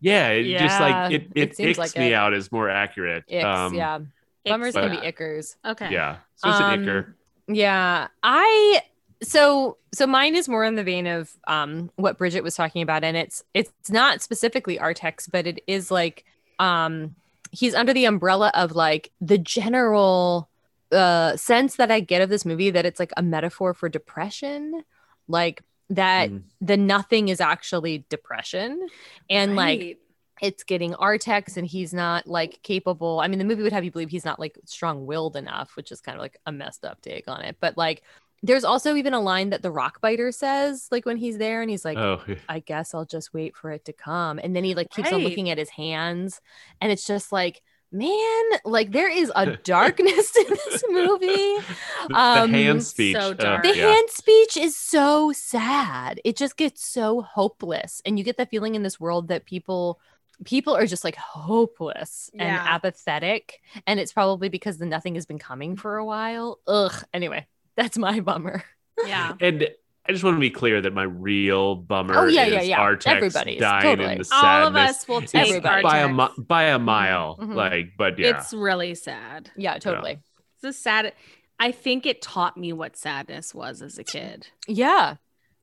Yeah, 0.00 0.28
it 0.28 0.58
just 0.58 0.78
like 0.80 1.12
it 1.12 1.28
it 1.34 1.58
it, 1.58 1.68
icks 1.70 1.78
like 1.78 1.96
me 1.96 2.08
it. 2.08 2.14
out 2.14 2.34
is 2.34 2.52
more 2.52 2.68
accurate. 2.68 3.24
Icks, 3.30 3.44
Um, 3.44 3.74
yeah. 3.74 3.98
Bummers 4.44 4.74
but- 4.74 4.90
can 4.90 5.00
be 5.00 5.10
ickers. 5.10 5.56
Okay. 5.64 5.90
yeah. 5.90 6.18
So 6.36 6.50
it's 6.50 6.60
Um, 6.60 6.72
an 6.74 6.84
icker. 6.84 7.14
Yeah. 7.48 8.08
I 8.22 8.82
so 9.22 9.78
so 9.94 10.06
mine 10.06 10.34
is 10.34 10.48
more 10.48 10.64
in 10.64 10.74
the 10.74 10.84
vein 10.84 11.06
of 11.06 11.30
um 11.46 11.90
what 11.96 12.18
Bridget 12.18 12.42
was 12.42 12.54
talking 12.54 12.82
about 12.82 13.02
and 13.04 13.16
it's 13.16 13.42
it's 13.54 13.90
not 13.90 14.20
specifically 14.20 14.78
Artax 14.78 15.30
but 15.30 15.46
it 15.46 15.62
is 15.66 15.90
like 15.90 16.24
um 16.58 17.14
he's 17.50 17.74
under 17.74 17.92
the 17.94 18.04
umbrella 18.04 18.50
of 18.54 18.72
like 18.72 19.10
the 19.20 19.38
general 19.38 20.48
uh 20.92 21.36
sense 21.36 21.76
that 21.76 21.90
I 21.90 22.00
get 22.00 22.20
of 22.22 22.28
this 22.28 22.44
movie 22.44 22.70
that 22.70 22.84
it's 22.86 23.00
like 23.00 23.12
a 23.16 23.22
metaphor 23.22 23.74
for 23.74 23.88
depression 23.88 24.84
like 25.28 25.62
that 25.88 26.30
Mm. 26.30 26.42
the 26.60 26.76
nothing 26.76 27.28
is 27.28 27.40
actually 27.40 28.04
depression 28.08 28.88
and 29.30 29.54
like 29.56 29.98
it's 30.42 30.64
getting 30.64 30.92
Artax 30.92 31.56
and 31.56 31.66
he's 31.66 31.94
not 31.94 32.26
like 32.26 32.60
capable. 32.62 33.20
I 33.20 33.28
mean, 33.28 33.38
the 33.38 33.44
movie 33.46 33.62
would 33.62 33.72
have 33.72 33.84
you 33.84 33.90
believe 33.90 34.10
he's 34.10 34.24
not 34.24 34.38
like 34.38 34.58
strong 34.66 35.06
willed 35.06 35.34
enough, 35.34 35.74
which 35.76 35.90
is 35.90 36.02
kind 36.02 36.16
of 36.16 36.20
like 36.20 36.38
a 36.44 36.52
messed 36.52 36.84
up 36.84 37.00
take 37.00 37.26
on 37.26 37.40
it. 37.42 37.56
But 37.58 37.78
like, 37.78 38.02
there's 38.46 38.64
also 38.64 38.94
even 38.94 39.12
a 39.14 39.20
line 39.20 39.50
that 39.50 39.62
the 39.62 39.70
rock 39.70 40.00
biter 40.00 40.32
says, 40.32 40.88
like 40.90 41.04
when 41.06 41.16
he's 41.16 41.38
there 41.38 41.60
and 41.62 41.70
he's 41.70 41.84
like, 41.84 41.98
oh, 41.98 42.22
I 42.48 42.60
guess 42.60 42.94
I'll 42.94 43.04
just 43.04 43.34
wait 43.34 43.56
for 43.56 43.70
it 43.70 43.84
to 43.86 43.92
come. 43.92 44.38
And 44.38 44.54
then 44.54 44.64
he 44.64 44.74
like 44.74 44.90
keeps 44.90 45.12
on 45.12 45.22
looking 45.22 45.50
at 45.50 45.58
his 45.58 45.70
hands. 45.70 46.40
And 46.80 46.90
it's 46.92 47.06
just 47.06 47.32
like, 47.32 47.62
man, 47.92 48.44
like 48.64 48.92
there 48.92 49.10
is 49.10 49.30
a 49.34 49.56
darkness 49.64 50.32
to 50.32 50.44
this 50.48 50.84
movie. 50.88 51.26
the, 51.26 51.64
the 52.08 52.14
Um, 52.16 52.50
hand 52.50 52.82
speech. 52.84 53.16
so 53.16 53.30
uh, 53.30 53.34
dark. 53.34 53.62
The 53.62 53.76
yeah. 53.76 53.92
hand 53.92 54.08
speech 54.10 54.56
is 54.56 54.76
so 54.76 55.32
sad. 55.32 56.20
It 56.24 56.36
just 56.36 56.56
gets 56.56 56.86
so 56.86 57.22
hopeless. 57.22 58.02
And 58.04 58.18
you 58.18 58.24
get 58.24 58.36
the 58.36 58.46
feeling 58.46 58.74
in 58.74 58.82
this 58.82 58.98
world 59.00 59.28
that 59.28 59.44
people 59.46 60.00
people 60.44 60.76
are 60.76 60.84
just 60.86 61.02
like 61.02 61.16
hopeless 61.16 62.30
and 62.38 62.42
apathetic. 62.50 63.60
And 63.86 63.98
it's 63.98 64.12
probably 64.12 64.48
because 64.50 64.76
the 64.78 64.84
nothing 64.84 65.14
has 65.14 65.24
been 65.26 65.38
coming 65.38 65.76
for 65.76 65.96
a 65.96 66.04
while. 66.04 66.58
Ugh. 66.66 66.92
Anyway, 67.14 67.46
that's 67.76 67.98
my 67.98 68.20
bummer. 68.20 68.64
Yeah. 69.06 69.34
And 69.40 69.68
I 70.08 70.12
just 70.12 70.22
want 70.22 70.36
to 70.36 70.40
be 70.40 70.50
clear 70.50 70.80
that 70.80 70.92
my 70.94 71.02
real 71.02 71.74
bummer 71.74 72.14
Oh, 72.16 72.26
yeah, 72.26 72.44
is 72.44 72.52
yeah, 72.52 72.62
yeah. 72.62 72.78
Artax 72.78 73.06
Everybody's, 73.08 73.58
dying 73.58 73.82
totally. 73.82 74.12
in 74.12 74.18
the 74.18 74.28
All 74.32 74.40
sadness. 74.40 74.68
of 74.68 74.76
us 74.76 75.08
will 75.08 75.20
take 75.22 75.48
Everybody. 75.48 75.82
by 75.82 75.98
a 75.98 76.08
mi- 76.08 76.44
by 76.46 76.62
a 76.64 76.78
mile. 76.78 77.36
Mhm. 77.40 77.54
Like, 77.56 77.86
but 77.98 78.16
yeah, 78.16 78.38
It's 78.38 78.52
really 78.54 78.94
sad. 78.94 79.50
Yeah, 79.56 79.78
totally. 79.78 80.20
It's 80.54 80.64
a 80.64 80.72
sad. 80.72 81.12
I 81.58 81.72
think 81.72 82.06
it 82.06 82.22
taught 82.22 82.56
me 82.56 82.72
what 82.72 82.96
sadness 82.96 83.52
was 83.52 83.82
as 83.82 83.98
a 83.98 84.04
kid. 84.04 84.46
Yeah. 84.68 85.16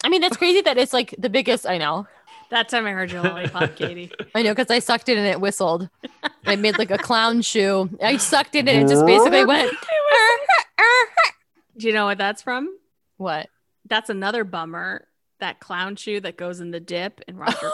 I 0.03 0.09
mean, 0.09 0.19
that's 0.19 0.35
crazy 0.35 0.59
that 0.59 0.77
it's 0.77 0.91
like 0.91 1.15
the 1.17 1.29
biggest. 1.29 1.65
I 1.65 1.77
know. 1.77 2.05
That 2.49 2.67
time 2.67 2.85
I 2.85 2.91
heard 2.91 3.11
your 3.13 3.23
lollipop, 3.23 3.75
Katie. 3.77 4.11
I 4.35 4.41
know 4.41 4.53
because 4.53 4.69
I 4.69 4.79
sucked 4.79 5.07
it 5.07 5.17
and 5.17 5.25
it 5.25 5.39
whistled. 5.39 5.87
I 6.45 6.57
made 6.57 6.77
like 6.77 6.91
a 6.91 6.97
clown 6.97 7.41
shoe. 7.41 7.89
I 8.03 8.17
sucked 8.17 8.55
it 8.55 8.67
and 8.67 8.83
it 8.83 8.89
just 8.89 9.05
basically 9.13 9.45
went. 9.45 9.71
Do 11.77 11.87
you 11.87 11.93
know 11.93 12.05
what 12.05 12.17
that's 12.17 12.41
from? 12.41 12.69
what? 13.17 13.47
That's 13.89 14.09
another 14.09 14.43
bummer. 14.43 15.07
That 15.39 15.59
clown 15.59 15.95
shoe 15.97 16.19
that 16.21 16.37
goes 16.37 16.61
in 16.61 16.71
the 16.71 16.79
dip 16.79 17.19
and 17.27 17.37
Roger 17.39 17.69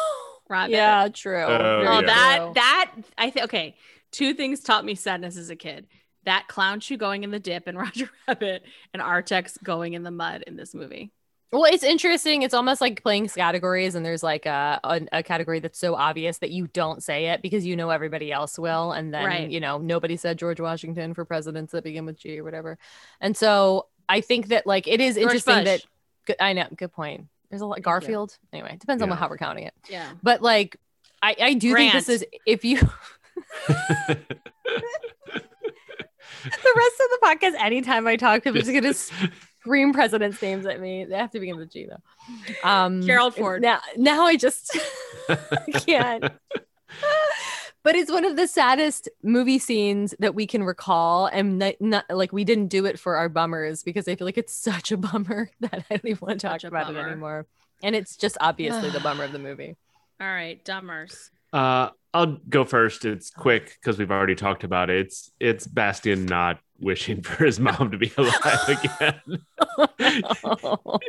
Rabbit. 0.49 0.71
yeah, 0.71 1.07
true. 1.13 1.43
Oh, 1.43 1.83
Oh, 1.87 1.99
yeah. 1.99 2.01
that 2.01 2.51
that 2.55 2.91
I 3.17 3.29
think 3.29 3.45
okay. 3.45 3.75
Two 4.11 4.33
things 4.33 4.61
taught 4.61 4.83
me 4.85 4.95
sadness 4.95 5.37
as 5.37 5.49
a 5.51 5.55
kid. 5.55 5.85
That 6.25 6.47
clown 6.47 6.79
shoe 6.79 6.97
going 6.97 7.23
in 7.23 7.29
the 7.31 7.39
dip 7.39 7.67
in 7.67 7.77
Roger 7.85 8.09
Rabbit 8.27 8.63
and 8.93 9.03
Artax 9.03 9.61
going 9.63 9.93
in 9.93 10.01
the 10.03 10.11
mud 10.11 10.43
in 10.47 10.55
this 10.55 10.73
movie. 10.73 11.11
Well, 11.51 11.65
it's 11.65 11.83
interesting. 11.83 12.43
It's 12.43 12.53
almost 12.53 12.79
like 12.79 13.01
playing 13.01 13.27
categories, 13.29 13.95
and 13.95 14.05
there's 14.05 14.21
like 14.23 14.45
a, 14.45 14.79
a 14.83 15.01
a 15.11 15.23
category 15.23 15.59
that's 15.59 15.79
so 15.79 15.95
obvious 15.95 16.37
that 16.39 16.51
you 16.51 16.67
don't 16.67 17.01
say 17.03 17.27
it 17.27 17.41
because 17.41 17.65
you 17.65 17.75
know 17.75 17.89
everybody 17.91 18.31
else 18.31 18.57
will, 18.59 18.91
and 18.91 19.11
then 19.13 19.25
Right. 19.25 19.49
you 19.49 19.59
know 19.59 19.77
nobody 19.79 20.15
said 20.15 20.37
George 20.39 20.59
Washington 20.59 21.13
for 21.15 21.25
presidents 21.25 21.71
that 21.71 21.83
begin 21.83 22.05
with 22.05 22.19
G 22.19 22.39
or 22.39 22.43
whatever. 22.43 22.77
And 23.21 23.35
so 23.35 23.87
I 24.09 24.19
think 24.21 24.47
that 24.47 24.65
like 24.67 24.87
it 24.87 24.99
is 24.99 25.15
George 25.15 25.23
interesting 25.23 25.55
Bush. 25.55 25.63
that 25.65 25.83
good, 26.25 26.35
I 26.41 26.51
know 26.53 26.67
good 26.75 26.91
point. 26.91 27.27
There's 27.49 27.61
a 27.61 27.65
lot 27.65 27.81
Garfield. 27.81 28.37
Anyway, 28.51 28.71
it 28.73 28.79
depends 28.79 29.01
on 29.01 29.09
how 29.11 29.29
we're 29.29 29.37
counting 29.37 29.63
it, 29.65 29.73
Yeah. 29.89 30.09
but 30.21 30.41
like 30.41 30.75
I 31.21 31.35
I 31.39 31.53
do 31.53 31.73
think 31.73 31.93
this 31.93 32.09
is 32.09 32.25
if 32.45 32.65
you 32.65 32.77
the 33.67 34.17
rest 36.75 37.01
of 37.01 37.09
the 37.11 37.19
podcast 37.23 37.53
anytime 37.63 38.07
I 38.07 38.15
talk, 38.17 38.43
people 38.43 38.59
are 38.59 38.63
just 38.63 38.73
gonna 38.73 38.93
scream 39.61 39.93
presidents' 39.93 40.41
names 40.41 40.65
at 40.65 40.79
me. 40.79 41.05
They 41.05 41.15
have 41.17 41.31
to 41.31 41.39
begin 41.39 41.57
with 41.57 41.71
G 41.71 41.87
though. 41.89 42.69
Um, 42.69 43.01
Gerald 43.01 43.35
Ford. 43.35 43.61
Now, 43.61 43.79
now 43.97 44.25
I 44.25 44.35
just 44.35 44.77
can't. 45.85 46.23
but 47.89 47.95
it's 47.95 48.11
one 48.11 48.23
of 48.23 48.35
the 48.35 48.45
saddest 48.45 49.09
movie 49.23 49.57
scenes 49.57 50.13
that 50.19 50.35
we 50.35 50.45
can 50.45 50.63
recall, 50.63 51.25
and 51.25 51.57
not, 51.57 51.73
not 51.79 52.05
like 52.11 52.31
we 52.31 52.43
didn't 52.43 52.67
do 52.67 52.85
it 52.85 52.99
for 52.99 53.15
our 53.15 53.27
bummers 53.27 53.81
because 53.81 54.07
I 54.07 54.13
feel 54.15 54.25
like 54.25 54.37
it's 54.37 54.53
such 54.69 54.91
a 54.91 54.97
bummer 54.97 55.49
that 55.61 55.85
I 55.89 55.97
don't 55.97 56.05
even 56.05 56.27
want 56.27 56.39
to 56.39 56.47
talk 56.47 56.61
Such 56.61 56.65
a 56.65 56.67
about 56.67 56.93
it 56.93 56.99
anymore. 56.99 57.47
And 57.81 57.95
it's 57.95 58.15
just 58.15 58.37
obviously 58.39 58.91
the 58.91 58.99
bummer 59.03 59.23
of 59.23 59.31
the 59.31 59.39
movie. 59.39 59.75
All 60.21 60.27
right, 60.27 60.63
dummers. 60.63 61.31
Uh, 61.51 61.89
I'll 62.13 62.37
go 62.47 62.63
first. 62.63 63.05
It's 63.05 63.31
quick 63.31 63.79
because 63.81 63.97
we've 63.97 64.11
already 64.11 64.35
talked 64.35 64.63
about 64.63 64.91
it. 64.91 65.07
It's 65.07 65.31
it's 65.39 65.65
Bastian 65.65 66.27
not 66.27 66.59
wishing 66.79 67.21
for 67.23 67.45
his 67.45 67.59
mom 67.59 67.91
to 67.91 67.97
be 67.97 68.11
alive 68.17 68.67
again. 68.67 69.21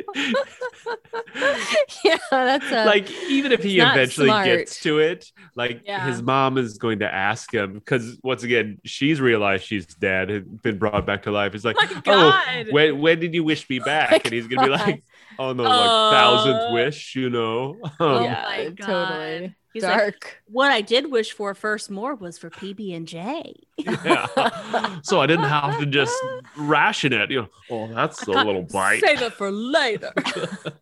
yeah, 2.03 2.17
that's 2.29 2.71
a, 2.71 2.85
like 2.85 3.09
even 3.27 3.51
if 3.51 3.63
he 3.63 3.79
eventually 3.79 4.27
smart. 4.27 4.43
gets 4.43 4.79
to 4.81 4.99
it, 4.99 5.31
like 5.55 5.81
Yeah. 5.85 5.97
his 5.97 6.21
mom 6.21 6.57
is 6.57 6.77
going 6.77 6.99
to 6.99 7.13
ask 7.13 7.53
him 7.53 7.73
because 7.73 8.17
once 8.23 8.43
again 8.43 8.79
she's 8.85 9.21
realized 9.21 9.65
she's 9.65 9.85
dead 9.85 10.29
and 10.31 10.61
been 10.61 10.77
brought 10.77 11.05
back 11.05 11.23
to 11.23 11.31
life. 11.31 11.55
It's 11.55 11.65
like, 11.65 11.81
My 11.81 12.01
oh, 12.07 12.41
when 12.67 12.99
when 12.99 13.19
did 13.19 13.33
you 13.33 13.43
wish 13.43 13.69
me 13.69 13.79
back? 13.81 14.25
And 14.25 14.33
he's 14.33 14.47
gonna 14.47 14.61
be 14.61 14.69
like, 14.69 15.03
oh 15.39 15.53
no, 15.53 15.71
like 15.71 15.97
Uh, 16.01 16.09
thousandth 16.09 16.65
wish, 16.67 17.15
you 17.15 17.29
know. 17.29 17.81
Oh 17.99 18.07
Um, 18.07 18.19
yeah, 18.19 18.43
my 18.43 18.69
God. 18.69 18.77
totally 18.79 19.55
He's 19.73 19.83
like, 19.83 19.97
dark. 19.97 20.41
What 20.47 20.71
I 20.71 20.81
did 20.81 21.11
wish 21.11 21.31
for 21.31 21.53
first 21.55 21.89
more 21.89 22.15
was 22.15 22.37
for 22.37 22.49
PB 22.49 22.95
and 22.95 23.07
J. 23.07 23.53
yeah. 23.77 24.99
so 25.03 25.21
I 25.21 25.27
didn't 25.27 25.45
have 25.45 25.79
to 25.79 25.85
just 25.85 26.13
ration 26.57 27.13
it. 27.13 27.31
You 27.31 27.41
know, 27.43 27.47
oh, 27.69 27.87
that's 27.93 28.21
a 28.27 28.31
little 28.31 28.63
bite. 28.63 29.01
Save 29.01 29.21
it 29.21 29.33
for 29.33 29.49
later. 29.49 30.11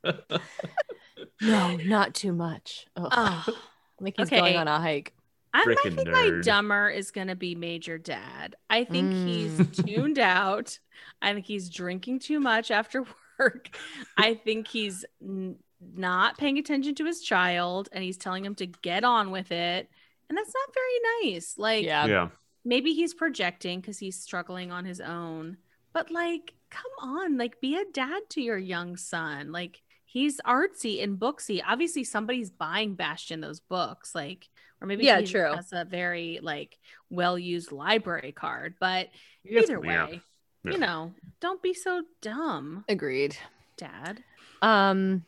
no, 1.41 1.75
not 1.77 2.13
too 2.13 2.33
much. 2.33 2.87
Ugh. 2.95 3.07
oh, 3.11 3.45
like 3.99 4.15
he's 4.17 4.27
okay. 4.27 4.39
going 4.39 4.55
on 4.57 4.67
a 4.67 4.79
hike. 4.79 5.13
I, 5.53 5.61
I 5.61 5.65
Frickin' 5.65 5.95
think 5.95 6.09
my 6.09 6.31
dumber 6.43 6.89
is 6.89 7.11
gonna 7.11 7.35
be 7.35 7.55
Major 7.55 7.97
Dad. 7.97 8.55
I 8.69 8.83
think 8.83 9.11
he's 9.13 9.51
Mm. 9.59 9.85
tuned 9.85 10.19
out. 10.19 10.77
I 11.21 11.33
think 11.33 11.45
he's 11.45 11.69
drinking 11.69 12.19
too 12.19 12.39
much 12.39 12.69
after 12.71 13.05
work. 13.39 13.69
I 14.17 14.35
think 14.35 14.67
he's 14.67 15.05
n- 15.21 15.55
not 15.81 16.37
paying 16.37 16.57
attention 16.57 16.95
to 16.95 17.05
his 17.05 17.21
child, 17.21 17.89
and 17.91 18.03
he's 18.03 18.17
telling 18.17 18.43
him 18.45 18.55
to 18.55 18.65
get 18.65 19.03
on 19.03 19.31
with 19.31 19.51
it, 19.51 19.89
and 20.29 20.37
that's 20.37 20.53
not 20.53 20.73
very 20.73 21.31
nice. 21.33 21.55
Like, 21.57 21.85
Yeah. 21.85 22.05
yeah. 22.05 22.29
maybe 22.65 22.93
he's 22.93 23.13
projecting 23.13 23.79
because 23.79 23.97
he's 23.97 24.19
struggling 24.21 24.71
on 24.71 24.85
his 24.85 24.99
own 25.01 25.57
but 25.93 26.11
like 26.11 26.53
come 26.69 26.91
on 27.01 27.35
like 27.37 27.59
be 27.61 27.75
a 27.75 27.83
dad 27.93 28.21
to 28.29 28.41
your 28.41 28.57
young 28.57 28.95
son 28.97 29.51
like 29.51 29.81
he's 30.05 30.39
artsy 30.41 31.01
and 31.01 31.17
booksy 31.17 31.61
obviously 31.65 32.03
somebody's 32.03 32.51
buying 32.51 32.93
bastian 32.93 33.39
those 33.41 33.59
books 33.61 34.13
like 34.13 34.47
or 34.81 34.87
maybe 34.87 35.05
Yeah, 35.05 35.19
he 35.21 35.25
true. 35.25 35.51
has 35.55 35.71
a 35.73 35.83
very 35.85 36.39
like 36.43 36.77
well 37.09 37.39
used 37.39 37.71
library 37.71 38.33
card 38.33 38.75
but 38.79 39.07
Yes, 39.43 39.63
either 39.63 39.81
yeah. 39.83 40.05
way 40.07 40.21
Yeah. 40.65 40.71
you 40.73 40.77
know 40.77 41.13
don't 41.39 41.61
be 41.63 41.73
so 41.73 42.03
dumb 42.21 42.83
Agreed. 42.87 43.35
dad 43.77 44.21
Um, 44.61 45.23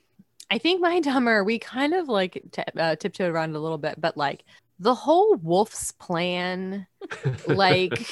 I 0.51 0.57
think 0.57 0.81
my 0.81 0.99
dumber, 0.99 1.45
we 1.45 1.59
kind 1.59 1.93
of 1.93 2.09
like 2.09 2.43
t- 2.51 2.63
uh, 2.77 2.97
tiptoed 2.97 3.31
around 3.31 3.55
a 3.55 3.59
little 3.59 3.77
bit, 3.77 3.99
but 3.99 4.17
like 4.17 4.43
the 4.79 4.93
whole 4.93 5.35
wolf's 5.37 5.93
plan, 5.93 6.87
like 7.47 8.11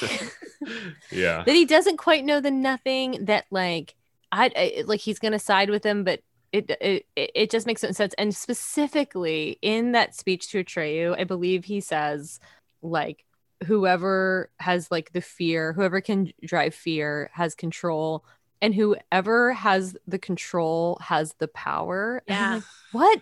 yeah. 1.12 1.44
that 1.44 1.54
he 1.54 1.66
doesn't 1.66 1.98
quite 1.98 2.24
know 2.24 2.40
the 2.40 2.50
nothing 2.50 3.26
that 3.26 3.44
like 3.50 3.94
I, 4.32 4.50
I 4.56 4.82
like 4.86 5.00
he's 5.00 5.18
gonna 5.18 5.38
side 5.38 5.68
with 5.68 5.84
him, 5.84 6.02
but 6.02 6.20
it 6.50 6.70
it 6.80 7.06
it 7.14 7.30
it 7.34 7.50
just 7.50 7.66
makes 7.66 7.82
no 7.82 7.90
sense. 7.90 8.14
And 8.16 8.34
specifically 8.34 9.58
in 9.60 9.92
that 9.92 10.14
speech 10.14 10.50
to 10.52 10.64
Atreyu, 10.64 11.20
I 11.20 11.24
believe 11.24 11.66
he 11.66 11.82
says 11.82 12.40
like 12.80 13.26
whoever 13.66 14.50
has 14.58 14.90
like 14.90 15.12
the 15.12 15.20
fear, 15.20 15.74
whoever 15.74 16.00
can 16.00 16.32
drive 16.42 16.74
fear 16.74 17.30
has 17.34 17.54
control 17.54 18.24
and 18.62 18.74
whoever 18.74 19.52
has 19.52 19.96
the 20.06 20.18
control 20.18 20.98
has 21.00 21.34
the 21.34 21.48
power. 21.48 22.22
Yeah. 22.26 22.54
like, 22.56 22.62
what 22.92 23.20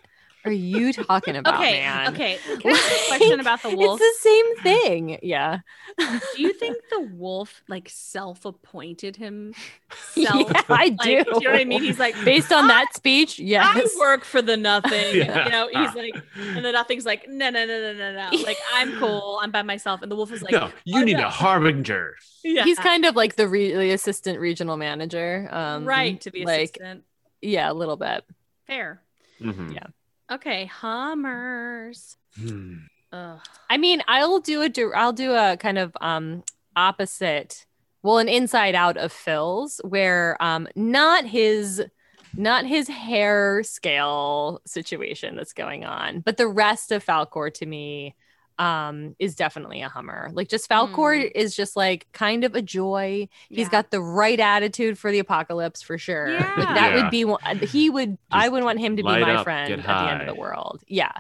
are 0.49 0.53
you 0.53 0.93
talking 0.93 1.37
about, 1.37 1.55
okay, 1.61 1.81
man? 1.81 2.15
okay. 2.15 2.39
Can 2.61 2.73
I 2.75 3.05
question 3.09 3.41
about 3.41 3.63
the 3.63 3.77
wolf? 3.77 4.01
It's 4.03 4.23
the 4.23 4.29
same 4.29 4.57
thing. 4.63 5.19
Yeah. 5.23 5.59
Do 5.99 6.21
you 6.43 6.53
think 6.53 6.77
the 6.91 7.01
wolf 7.15 7.63
like 7.69 7.89
self-appointed 7.89 9.17
himself? 9.17 9.57
Yeah, 10.17 10.31
I 10.69 10.89
Like, 10.89 10.99
do. 10.99 11.11
you 11.11 11.25
know 11.25 11.33
what 11.53 11.61
I 11.61 11.65
mean? 11.65 11.83
He's 11.83 11.99
like, 11.99 12.15
Based 12.25 12.53
on 12.53 12.69
that 12.69 12.95
speech, 12.95 13.39
yes. 13.39 13.77
I 13.97 13.99
work 14.01 14.25
for 14.25 14.43
the 14.43 14.57
nothing. 14.57 15.17
Yeah. 15.17 15.45
You 15.45 15.51
know, 15.51 15.69
he's 15.73 15.95
like, 15.95 16.15
and 16.37 16.65
the 16.65 16.73
nothing's 16.73 17.07
like, 17.07 17.29
no, 17.29 17.51
no, 17.51 17.65
no, 17.67 17.93
no, 17.93 17.93
no, 17.95 18.31
no. 18.31 18.43
Like, 18.43 18.59
I'm 18.75 18.99
cool. 18.99 19.39
I'm 19.43 19.51
by 19.51 19.63
myself. 19.63 20.03
And 20.03 20.11
the 20.11 20.17
wolf 20.17 20.33
is 20.33 20.43
like, 20.43 20.53
no, 20.53 20.71
you 20.85 21.01
"Oh, 21.01 21.05
need 21.05 21.17
no." 21.17 21.27
a 21.27 21.31
harbinger. 21.31 22.17
yeah. 22.45 22.65
He's 22.65 22.79
kind 22.79 23.05
of 23.05 23.15
like 23.17 23.37
the, 23.37 23.49
re- 23.49 23.73
the 23.75 23.91
assistant 23.93 24.41
regional 24.41 24.77
manager. 24.77 25.49
Um, 25.51 25.85
right 25.85 26.21
to 26.23 26.31
be 26.31 26.45
like, 26.45 26.71
assistant. 26.77 27.05
yeah, 27.41 27.71
a 27.71 27.75
little 27.75 27.97
bit. 27.97 28.25
Fair. 28.67 29.01
Mhm. 29.41 29.75
Yeah. 29.75 29.87
Okay, 30.31 30.67
Hummers. 30.67 32.17
Hmm. 32.39 32.77
I 33.13 33.79
mean, 33.79 34.03
I'll 34.07 34.41
do 34.41 34.61
a 34.63 34.69
dir- 34.69 34.95
I'll 34.95 35.15
do 35.15 35.33
a 35.33 35.57
kind 35.57 35.79
of 35.79 35.97
um 36.01 36.45
opposite, 36.77 37.65
well, 38.03 38.19
an 38.19 38.29
inside 38.29 38.75
out 38.75 38.97
of 38.99 39.13
Phil's, 39.13 39.81
where 39.85 40.37
um 40.41 40.69
not 40.77 41.25
his 41.25 41.83
not 42.37 42.67
his 42.67 42.89
hair 42.89 43.63
scale 43.63 44.61
situation 44.67 45.37
that's 45.37 45.55
going 45.55 45.85
on, 45.85 46.21
but 46.21 46.37
the 46.37 46.47
rest 46.49 46.93
of 46.93 47.05
Falkor 47.05 47.53
to 47.55 47.67
me 47.67 48.15
um 48.59 49.15
is 49.19 49.35
definitely 49.35 49.83
a 49.83 49.89
hummer. 49.89 50.31
Like 50.33 50.49
just 50.49 50.69
Falkor 50.69 51.23
Hmm. 51.23 51.29
is 51.35 51.55
just 51.55 51.77
like 51.77 52.07
kind 52.13 52.45
of 52.45 52.55
a 52.55 52.63
joy. 52.63 53.29
He's 53.49 53.67
Yeah. 53.67 53.71
got 53.71 53.91
the 53.91 54.01
right 54.01 54.41
attitude 54.41 54.99
for 54.99 55.13
the 55.13 55.21
apocalypse 55.21 55.81
for 55.83 55.97
sure. 55.99 56.39
Like 56.39 56.69
Yeah. 56.69 56.75
that 56.75 56.95
Yeah. 56.95 57.03
would 57.03 57.11
be 57.11 57.25
one 57.25 57.39
he 57.63 57.89
would 57.91 58.19
I 58.31 58.43
Just 58.43 58.53
would 58.53 58.65
want 58.65 58.81
him 58.81 58.97
to 58.97 59.03
be 59.03 59.09
my 59.09 59.35
up, 59.37 59.45
friend 59.45 59.69
get 59.69 59.79
at 59.79 59.87
the 59.87 60.11
end 60.11 60.23
of 60.23 60.27
the 60.27 60.35
world. 60.41 60.83
Yeah. 60.89 61.13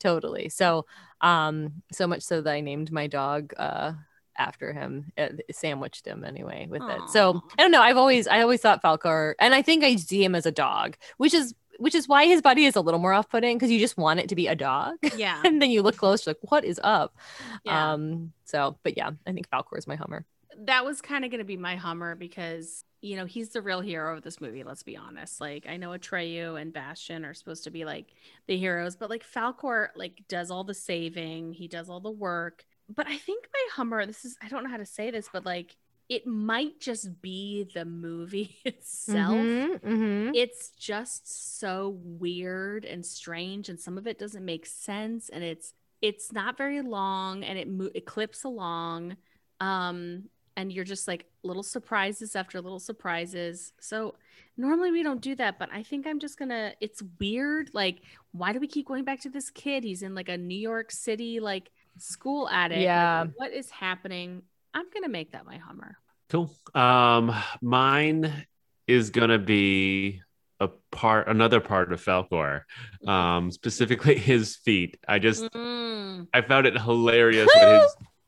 Totally. 0.00 0.48
So 0.48 0.86
um 1.20 1.82
so 1.92 2.06
much 2.06 2.22
so 2.22 2.40
that 2.42 2.52
I 2.52 2.60
named 2.60 2.90
my 2.92 3.06
dog 3.06 3.54
uh 3.56 3.92
after 4.38 4.72
him 4.72 5.12
uh, 5.18 5.28
sandwiched 5.50 6.06
him 6.06 6.24
anyway 6.24 6.66
with 6.68 6.82
it. 6.82 7.00
So 7.10 7.42
I 7.58 7.62
don't 7.62 7.70
know. 7.70 7.82
I've 7.82 7.98
always 7.98 8.26
I 8.26 8.40
always 8.40 8.60
thought 8.60 8.82
Falkor 8.82 9.34
and 9.38 9.54
I 9.54 9.62
think 9.62 9.84
I 9.84 9.96
see 9.96 10.24
him 10.24 10.34
as 10.34 10.46
a 10.46 10.52
dog, 10.52 10.96
which 11.18 11.34
is 11.34 11.54
which 11.78 11.94
is 11.94 12.08
why 12.08 12.26
his 12.26 12.42
body 12.42 12.64
is 12.64 12.76
a 12.76 12.80
little 12.80 13.00
more 13.00 13.12
off-putting 13.12 13.56
because 13.56 13.70
you 13.70 13.78
just 13.78 13.96
want 13.96 14.20
it 14.20 14.28
to 14.28 14.34
be 14.34 14.46
a 14.46 14.54
dog. 14.54 14.94
Yeah. 15.16 15.40
and 15.44 15.60
then 15.60 15.70
you 15.70 15.82
look 15.82 15.96
close, 15.96 16.26
you're 16.26 16.34
like, 16.40 16.50
what 16.50 16.64
is 16.64 16.80
up? 16.84 17.16
Yeah. 17.64 17.92
Um, 17.92 18.32
so 18.44 18.78
but 18.82 18.96
yeah, 18.96 19.10
I 19.26 19.32
think 19.32 19.48
Falkor 19.50 19.78
is 19.78 19.86
my 19.86 19.96
Hummer. 19.96 20.24
that 20.64 20.84
was 20.84 21.00
kind 21.00 21.24
of 21.24 21.30
going 21.30 21.38
to 21.40 21.44
be 21.44 21.56
my 21.56 21.76
Hummer 21.76 22.14
because 22.14 22.84
you 23.00 23.16
know 23.16 23.24
he's 23.26 23.48
the 23.48 23.62
real 23.62 23.80
hero 23.80 24.16
of 24.16 24.22
this 24.22 24.40
movie. 24.40 24.62
Let's 24.62 24.82
be 24.82 24.96
honest. 24.96 25.40
Like 25.40 25.66
I 25.68 25.76
know 25.76 25.90
Atreyu 25.90 26.60
and 26.60 26.72
Bastian 26.72 27.24
are 27.24 27.34
supposed 27.34 27.64
to 27.64 27.70
be 27.70 27.84
like 27.84 28.08
the 28.46 28.56
heroes, 28.56 28.96
but 28.96 29.10
like 29.10 29.24
Falkor 29.24 29.88
like 29.96 30.22
does 30.28 30.50
all 30.50 30.64
the 30.64 30.74
saving, 30.74 31.52
he 31.54 31.68
does 31.68 31.88
all 31.88 32.00
the 32.00 32.10
work. 32.10 32.64
But 32.94 33.06
I 33.06 33.16
think 33.16 33.48
my 33.52 33.66
Hummer, 33.74 34.06
this 34.06 34.24
is 34.24 34.36
I 34.42 34.48
don't 34.48 34.62
know 34.64 34.70
how 34.70 34.76
to 34.76 34.86
say 34.86 35.10
this, 35.10 35.28
but 35.32 35.44
like 35.46 35.76
it 36.14 36.26
might 36.26 36.78
just 36.78 37.22
be 37.22 37.64
the 37.72 37.84
movie 37.86 38.56
itself. 38.64 39.32
Mhm, 39.32 39.80
mhm. 39.80 40.30
It's 40.34 40.68
just 40.70 41.58
so 41.58 41.96
weird 42.02 42.84
and 42.84 43.04
strange, 43.04 43.68
and 43.70 43.80
some 43.80 43.96
of 43.96 44.06
it 44.06 44.18
doesn't 44.18 44.44
make 44.44 44.66
sense, 44.66 45.28
and 45.30 45.42
it's 45.42 45.72
it's 46.02 46.32
not 46.32 46.58
very 46.58 46.82
long, 46.82 47.44
and 47.44 47.58
it 47.58 47.68
mo- 47.68 47.90
it 47.94 48.04
clips 48.06 48.44
along, 48.44 49.16
um, 49.60 50.24
and 50.56 50.70
you're 50.72 50.84
just 50.84 51.06
like 51.08 51.24
little 51.44 51.62
surprises 51.62 52.36
after 52.36 52.60
little 52.60 52.80
surprises. 52.80 53.72
So 53.80 54.16
normally 54.58 54.90
we 54.90 55.02
don't 55.02 55.20
do 55.22 55.34
that, 55.36 55.58
but 55.58 55.70
I 55.72 55.82
think 55.82 56.06
I'm 56.06 56.18
just 56.18 56.38
gonna. 56.38 56.74
It's 56.80 57.02
weird. 57.20 57.70
Like, 57.72 58.02
why 58.32 58.52
do 58.52 58.60
we 58.60 58.66
keep 58.66 58.86
going 58.86 59.04
back 59.04 59.20
to 59.20 59.30
this 59.30 59.48
kid? 59.50 59.82
He's 59.84 60.02
in 60.02 60.14
like 60.14 60.28
a 60.28 60.36
New 60.36 60.58
York 60.58 60.90
City 60.92 61.40
like 61.40 61.70
school 61.98 62.48
attic. 62.50 62.76
Like, 62.78 62.84
Yeah. 62.84 63.26
what 63.36 63.52
is 63.52 63.70
happening? 63.70 64.42
I'm 64.74 64.86
gonna 64.92 65.08
make 65.08 65.32
that 65.32 65.44
my 65.46 65.56
Hummer. 65.58 65.96
Cool. 66.30 66.54
Um, 66.74 67.34
mine 67.60 68.46
is 68.86 69.10
gonna 69.10 69.38
be 69.38 70.22
a 70.60 70.68
part, 70.90 71.28
another 71.28 71.60
part 71.60 71.92
of 71.92 72.02
Falkor, 72.02 72.62
um, 73.06 73.50
specifically 73.50 74.16
his 74.18 74.56
feet. 74.56 74.98
I 75.08 75.18
just, 75.18 75.42
Mm. 75.52 76.28
I 76.32 76.40
found 76.42 76.66
it 76.66 76.80
hilarious 76.80 77.50
that 77.54 77.82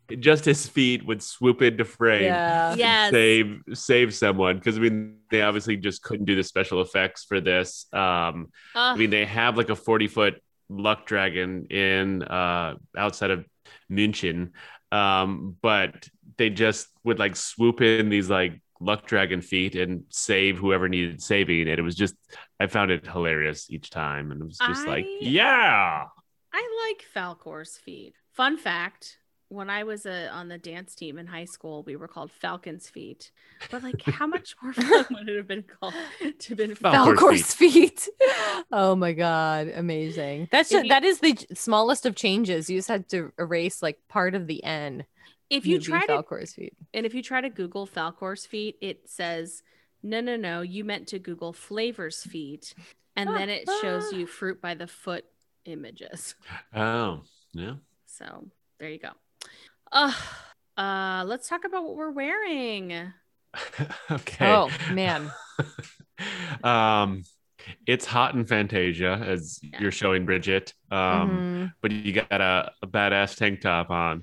his, 0.09 0.21
just 0.21 0.45
his 0.45 0.67
feet 0.67 1.07
would 1.07 1.23
swoop 1.23 1.63
into 1.63 1.85
frame. 1.85 2.25
Yeah. 2.25 2.75
Yes. 2.75 3.11
Save 3.11 3.63
save 3.73 4.15
someone 4.15 4.57
because 4.59 4.77
I 4.77 4.81
mean 4.81 5.19
they 5.31 5.43
obviously 5.43 5.77
just 5.77 6.03
couldn't 6.03 6.27
do 6.27 6.35
the 6.37 6.43
special 6.43 6.81
effects 6.83 7.25
for 7.25 7.41
this. 7.41 7.87
Um, 7.93 8.49
I 8.75 8.97
mean 8.97 9.11
they 9.11 9.25
have 9.25 9.57
like 9.57 9.71
a 9.71 9.77
forty 9.77 10.09
foot 10.09 10.43
luck 10.69 11.07
dragon 11.07 11.67
in 11.71 12.23
uh 12.23 12.75
outside 12.97 13.31
of 13.31 13.47
München, 13.91 14.51
um, 14.93 15.57
but 15.63 16.09
they 16.37 16.51
just 16.51 16.89
would 17.05 17.19
like 17.19 17.37
swoop 17.37 17.81
in 17.81 18.09
these 18.09 18.31
like 18.31 18.61
luck 18.81 19.07
dragon 19.07 19.41
feet 19.41 19.75
and 19.77 20.05
save 20.11 20.59
whoever 20.59 20.89
needed 20.89 21.23
saving, 21.23 21.63
and 21.69 21.79
it 21.79 21.83
was 21.83 21.95
just 21.95 22.15
I 22.61 22.67
found 22.67 22.91
it 22.91 23.07
hilarious 23.07 23.71
each 23.71 23.91
time, 23.91 24.31
and 24.31 24.41
it 24.41 24.45
was 24.45 24.59
just 24.59 24.87
like 24.87 25.07
yeah, 25.21 26.05
I 26.53 26.89
like 26.89 27.05
Falkor's 27.15 27.77
feet. 27.77 28.15
Fun 28.33 28.57
fact: 28.57 29.19
when 29.49 29.71
I 29.71 29.85
was 29.85 30.07
uh, 30.07 30.29
on 30.33 30.49
the 30.49 30.59
dance 30.59 30.95
team 30.95 31.19
in 31.19 31.27
high 31.27 31.45
school, 31.45 31.83
we 31.85 31.97
were 31.97 32.09
called 32.09 32.33
Falcon's 32.33 32.89
Feet. 32.89 33.31
But 33.71 33.83
like, 33.83 34.03
how 34.03 34.27
much 34.27 34.57
more 34.63 34.73
fun 34.73 35.07
would 35.11 35.29
it 35.29 35.37
have 35.37 35.47
been 35.47 35.63
called 35.63 35.95
to 36.39 36.49
have 36.49 36.59
been 36.59 36.75
Falkor's 36.75 37.21
Falkor's 37.21 37.55
feet. 37.55 38.09
oh 38.73 38.95
my 38.97 39.13
god, 39.13 39.73
amazing. 39.75 40.49
That's 40.51 40.71
just, 40.71 40.85
you- 40.85 40.89
that 40.91 41.05
is 41.05 41.21
the 41.21 41.39
smallest 41.55 42.07
of 42.07 42.15
changes. 42.15 42.69
You 42.69 42.79
just 42.79 42.89
had 42.89 43.09
to 43.11 43.33
erase 43.39 43.83
like 43.83 43.99
part 44.09 44.35
of 44.35 44.47
the 44.47 44.63
N. 44.65 45.05
If 45.51 45.67
you 45.67 45.75
You'd 45.75 45.81
be 45.83 45.87
try 45.87 46.07
to, 46.07 46.13
Falkor's 46.13 46.55
feet. 46.55 46.75
and 46.93 47.05
if 47.07 47.15
you 47.15 47.23
try 47.23 47.41
to 47.41 47.51
Google 47.51 47.87
Falkor's 47.87 48.47
feet, 48.47 48.77
it 48.81 49.09
says, 49.09 49.63
"No, 50.03 50.21
no, 50.21 50.37
no, 50.37 50.63
you 50.63 50.85
meant 50.85 51.09
to 51.09 51.19
Google 51.19 51.53
Flavor's 51.53 52.23
feet," 52.23 52.75
and 53.17 53.29
then 53.29 53.49
it 53.51 53.69
shows 53.81 54.13
you 54.13 54.27
fruit 54.39 54.61
by 54.61 54.75
the 54.75 54.87
foot 54.87 55.25
images. 55.65 56.35
oh 56.75 57.23
yeah. 57.53 57.75
So 58.07 58.47
there 58.81 58.91
you 58.91 58.99
go. 58.99 59.11
Uh, 59.93 60.13
uh, 60.77 61.25
let's 61.27 61.49
talk 61.49 61.65
about 61.65 61.85
what 61.85 61.95
we're 61.97 62.11
wearing. 62.11 62.93
okay. 64.11 64.47
Oh 64.47 64.71
man. 64.93 65.31
um, 66.65 67.23
it's 67.87 68.05
hot 68.05 68.35
in 68.35 68.45
Fantasia 68.47 69.23
as 69.27 69.61
Yeah. 69.63 69.81
you're 69.81 69.93
showing 69.93 70.25
Bridget. 70.27 70.75
Um, 70.91 70.99
Mhm. 71.71 71.73
but 71.81 71.93
you 71.93 72.13
got 72.13 72.41
a, 72.41 72.73
a 72.83 72.87
badass 72.87 73.37
tank 73.37 73.61
top 73.61 73.91
on. 73.91 74.23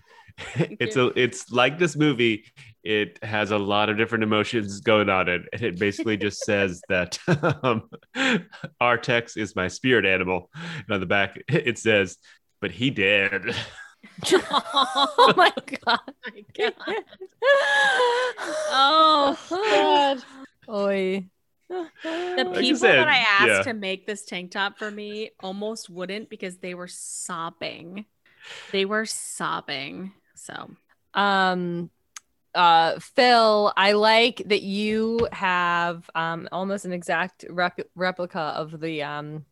It's 0.55 0.95
a 0.95 1.07
it's 1.19 1.51
like 1.51 1.77
this 1.79 1.95
movie. 1.95 2.45
It 2.83 3.19
has 3.23 3.51
a 3.51 3.57
lot 3.57 3.89
of 3.89 3.97
different 3.97 4.23
emotions 4.23 4.79
going 4.81 5.09
on 5.09 5.29
it, 5.29 5.41
and 5.53 5.61
it 5.61 5.77
basically 5.77 6.17
just 6.17 6.43
says 6.43 6.81
that 6.89 7.19
um, 7.63 7.89
Artax 8.81 9.37
is 9.37 9.55
my 9.55 9.67
spirit 9.67 10.05
animal. 10.05 10.49
And 10.55 10.91
on 10.91 10.99
the 10.99 11.05
back, 11.05 11.39
it 11.47 11.77
says, 11.77 12.17
"But 12.59 12.71
he 12.71 12.89
did." 12.89 13.55
oh 14.33 15.33
my 15.37 15.51
god. 15.85 15.99
my 16.25 16.45
God. 16.57 16.73
Oh, 18.73 19.37
god. 19.49 20.23
Oi. 20.69 21.25
the 21.69 21.75
Like 22.03 22.47
I 22.47 22.59
people 22.59 22.79
said, 22.79 22.99
that 22.99 23.07
I 23.07 23.17
asked 23.17 23.47
yeah. 23.47 23.61
to 23.63 23.73
make 23.73 24.07
this 24.07 24.25
tank 24.25 24.51
top 24.51 24.77
for 24.77 24.89
me 24.89 25.31
almost 25.39 25.89
wouldn't 25.89 26.29
because 26.29 26.57
they 26.57 26.73
were 26.73 26.87
sobbing. 26.87 28.05
They 28.71 28.85
were 28.85 29.05
sobbing. 29.05 30.13
So 30.41 30.71
um 31.13 31.89
uh 32.53 32.99
phil 32.99 33.71
i 33.77 33.93
like 33.93 34.41
that 34.45 34.61
you 34.61 35.27
have 35.31 36.09
um 36.15 36.49
almost 36.51 36.83
an 36.85 36.91
exact 36.91 37.45
rep- 37.49 37.79
replica 37.95 38.39
of 38.39 38.79
the 38.81 39.01
um 39.03 39.45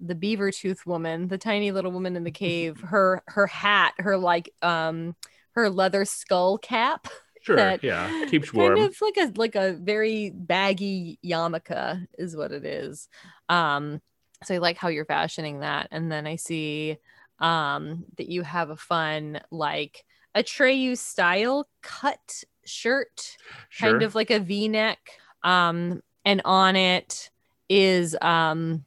the 0.00 0.14
beaver 0.14 0.50
tooth 0.50 0.86
woman 0.86 1.28
the 1.28 1.36
tiny 1.38 1.70
little 1.70 1.92
woman 1.92 2.16
in 2.16 2.24
the 2.24 2.30
cave 2.30 2.80
her 2.84 3.22
her 3.26 3.46
hat 3.46 3.92
her 3.98 4.16
like 4.16 4.50
um 4.62 5.14
her 5.52 5.68
leather 5.68 6.04
skull 6.04 6.58
cap 6.58 7.08
Sure, 7.42 7.76
yeah, 7.80 8.10
keeps 8.26 8.50
kind 8.50 8.76
warm. 8.76 8.78
of 8.80 8.96
like 9.00 9.16
a 9.18 9.32
like 9.36 9.54
a 9.54 9.74
very 9.74 10.30
baggy 10.34 11.18
yarmulke 11.24 12.04
is 12.18 12.36
what 12.36 12.50
it 12.50 12.64
is 12.64 13.06
um 13.48 14.00
so 14.42 14.54
i 14.54 14.58
like 14.58 14.76
how 14.76 14.88
you're 14.88 15.04
fashioning 15.04 15.60
that 15.60 15.86
and 15.92 16.10
then 16.10 16.26
i 16.26 16.34
see 16.34 16.96
um 17.38 18.04
that 18.16 18.28
you 18.28 18.42
have 18.42 18.70
a 18.70 18.76
fun 18.76 19.40
like 19.52 20.04
Atreyu 20.36 20.96
style 20.98 21.66
cut 21.82 22.44
shirt 22.64 23.36
Sure. 23.68 23.90
kind 23.90 24.02
of 24.02 24.14
like 24.14 24.30
a 24.30 24.38
v-neck 24.40 24.98
um 25.44 26.02
and 26.24 26.42
on 26.44 26.76
it 26.76 27.30
is 27.68 28.16
um 28.20 28.84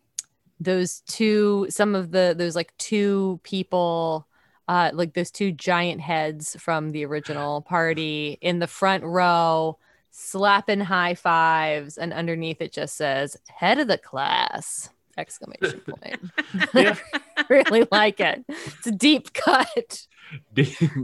those 0.59 0.99
two 1.01 1.65
some 1.69 1.95
of 1.95 2.11
the 2.11 2.35
those 2.37 2.55
like 2.55 2.75
two 2.77 3.39
people 3.43 4.27
uh 4.67 4.91
like 4.93 5.13
those 5.13 5.31
two 5.31 5.51
giant 5.53 6.01
heads 6.01 6.55
from 6.59 6.91
the 6.91 7.05
original 7.05 7.61
party 7.61 8.37
in 8.41 8.59
the 8.59 8.67
front 8.67 9.03
row 9.03 9.77
slapping 10.11 10.81
high 10.81 11.13
fives, 11.13 11.97
and 11.97 12.11
underneath 12.11 12.59
it 12.61 12.73
just 12.73 12.97
says 12.97 13.37
"head 13.47 13.77
of 13.79 13.87
the 13.87 13.97
class!" 13.97 14.89
Exclamation 15.17 15.79
point. 15.87 16.19
Yeah. 16.73 16.95
really 17.49 17.87
like 17.91 18.19
it. 18.19 18.43
It's 18.47 18.87
a 18.87 18.91
deep 18.91 19.33
cut. 19.33 20.01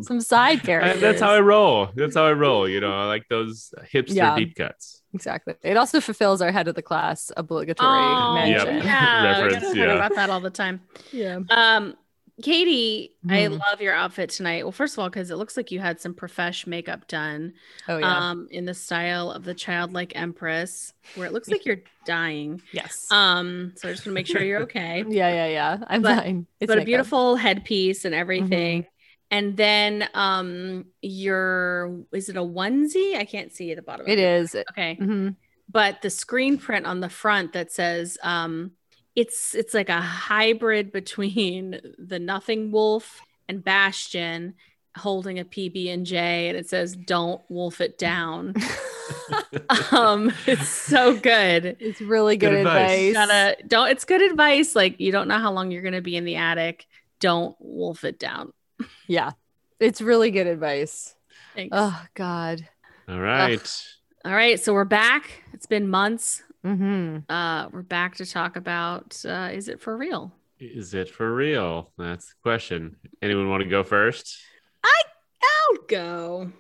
Some 0.04 0.22
side 0.22 0.60
I- 0.60 0.66
characters. 0.66 1.02
that's 1.02 1.22
how 1.22 1.32
I 1.32 1.40
roll. 1.40 1.90
That's 1.96 2.16
how 2.16 2.26
I 2.26 2.34
roll. 2.34 2.70
You 2.70 2.80
know, 2.80 2.92
I 2.94 3.06
like 3.06 3.28
those 3.30 3.74
hipster 3.92 4.16
Yeah. 4.16 4.36
deep 4.36 4.56
cuts. 4.56 5.02
exactly. 5.14 5.56
It 5.64 5.78
also 5.78 6.00
fulfills 6.02 6.42
our 6.42 6.52
head 6.52 6.68
of 6.68 6.76
the 6.76 6.82
class 6.84 7.32
obligatory 7.36 7.90
Oh, 7.90 8.34
mention. 8.36 8.76
Yep. 8.76 8.84
yeah, 8.86 9.42
Reference, 9.48 9.76
yeah. 9.76 9.84
about 9.96 10.16
that 10.16 10.30
all 10.30 10.42
the 10.42 10.50
time. 10.52 10.82
Yeah. 11.12 11.40
Um, 11.50 11.96
Katie, 12.44 13.14
I 13.30 13.44
Mhm. 13.48 13.60
love 13.60 13.82
your 13.82 13.94
outfit 13.94 14.30
tonight. 14.30 14.64
Well, 14.64 14.74
first 14.74 14.96
of 14.96 15.00
all, 15.00 15.10
because 15.10 15.32
it 15.32 15.38
looks 15.38 15.56
like 15.56 15.72
you 15.72 15.80
had 15.80 16.02
some 16.02 16.14
profesh 16.14 16.68
makeup 16.68 17.08
done, 17.08 17.54
Oh 17.88 17.98
yeah. 17.98 18.30
um, 18.32 18.50
in 18.52 18.66
the 18.66 18.74
style 18.74 19.32
of 19.32 19.46
the 19.46 19.54
childlike 19.54 20.12
empress, 20.16 20.94
where 21.16 21.28
it 21.28 21.32
looks 21.34 21.48
like 21.50 21.66
you're 21.66 21.82
dying. 22.06 22.62
yes. 22.74 23.10
Um, 23.10 23.72
so 23.78 23.88
I 23.88 23.94
just 23.94 24.02
want 24.06 24.12
to 24.12 24.16
make 24.16 24.28
sure 24.28 24.44
you're 24.44 24.62
okay. 24.64 25.06
yeah, 25.08 25.30
yeah, 25.30 25.48
yeah. 25.48 25.78
I'm 25.88 26.02
but- 26.02 26.18
fine. 26.24 26.46
It's 26.60 26.70
but 26.70 26.80
a 26.80 26.86
beautiful 26.86 27.38
headpiece 27.38 28.04
and 28.04 28.14
everything. 28.14 28.86
And 29.32 29.58
then 29.58 30.08
um 30.14 30.86
your 31.02 32.04
is 32.14 32.30
it 32.30 32.36
a 32.38 32.42
onesie? 32.42 33.16
I 33.16 33.26
can't 33.26 33.52
see 33.52 33.72
at 33.72 33.78
the 33.78 33.82
bottom. 33.82 34.08
It 34.08 34.20
it. 34.20 34.24
is. 34.24 34.56
Okay. 34.72 34.96
hmm 34.96 35.30
But 35.72 36.02
the 36.04 36.10
screen 36.12 36.58
print 36.60 36.86
on 36.86 37.00
the 37.00 37.10
front 37.10 37.54
that 37.54 37.72
says 37.72 38.18
um 38.22 38.74
it's 39.16 39.56
it's 39.56 39.74
like 39.74 39.90
a 39.90 40.02
hybrid 40.02 40.92
between 40.92 41.80
the 41.98 42.20
Nothing 42.20 42.72
Wolf 42.72 43.22
and 43.48 43.64
Bastian 43.64 44.56
holding 44.98 45.40
a 45.40 45.46
PB 45.46 45.92
and 45.94 46.06
J 46.06 46.48
and 46.48 46.58
it 46.58 46.70
says 46.70 46.96
don't 46.96 47.42
wolf 47.50 47.82
it 47.82 47.98
down. 47.98 48.54
um 49.92 50.32
it's 50.48 50.70
so 50.70 51.18
good. 51.18 51.76
It's 51.80 52.00
really 52.02 52.38
good, 52.38 52.52
Good 52.52 52.60
advice. 52.60 53.10
advice. 53.10 53.14
Gotta 53.14 53.58
don't 53.68 53.90
it's 53.90 54.06
good 54.06 54.22
advice 54.22 54.76
like 54.76 55.00
you 55.00 55.12
don't 55.12 55.28
know 55.28 55.40
how 55.40 55.52
long 55.52 55.72
you're 55.72 55.82
going 55.82 55.94
to 55.96 56.02
be 56.02 56.16
in 56.16 56.24
the 56.26 56.36
attic. 56.38 56.86
Don't 57.20 57.56
wolf 57.60 58.04
it 58.04 58.20
down. 58.20 58.54
Yeah. 59.08 59.32
It's 59.80 60.02
really 60.02 60.32
good 60.32 60.48
advice. 60.48 61.14
Thanks. 61.56 61.74
Oh 61.78 62.06
God. 62.14 62.68
All 63.08 63.20
right. 63.20 63.84
All 64.24 64.34
right, 64.34 64.60
so 64.60 64.74
we're 64.74 64.84
back. 64.86 65.44
It's 65.54 65.68
been 65.68 65.88
months. 65.88 66.42
Hmm 66.66 67.18
Uh, 67.30 67.70
we're 67.72 67.84
back 67.84 68.16
to 68.16 68.26
talk 68.26 68.56
about 68.56 69.24
uh, 69.24 69.50
is 69.54 69.68
it 69.68 69.80
for 69.80 69.96
real? 69.96 70.34
Is 70.60 70.94
it 70.94 71.10
for 71.10 71.34
real? 71.34 71.92
That's 71.98 72.30
the 72.30 72.34
question. 72.42 72.96
Anyone 73.22 73.50
want 73.50 73.62
to 73.62 73.70
go 73.70 73.84
first? 73.84 74.40
I 74.84 75.02
I'll 75.44 75.84
go. 75.88 76.52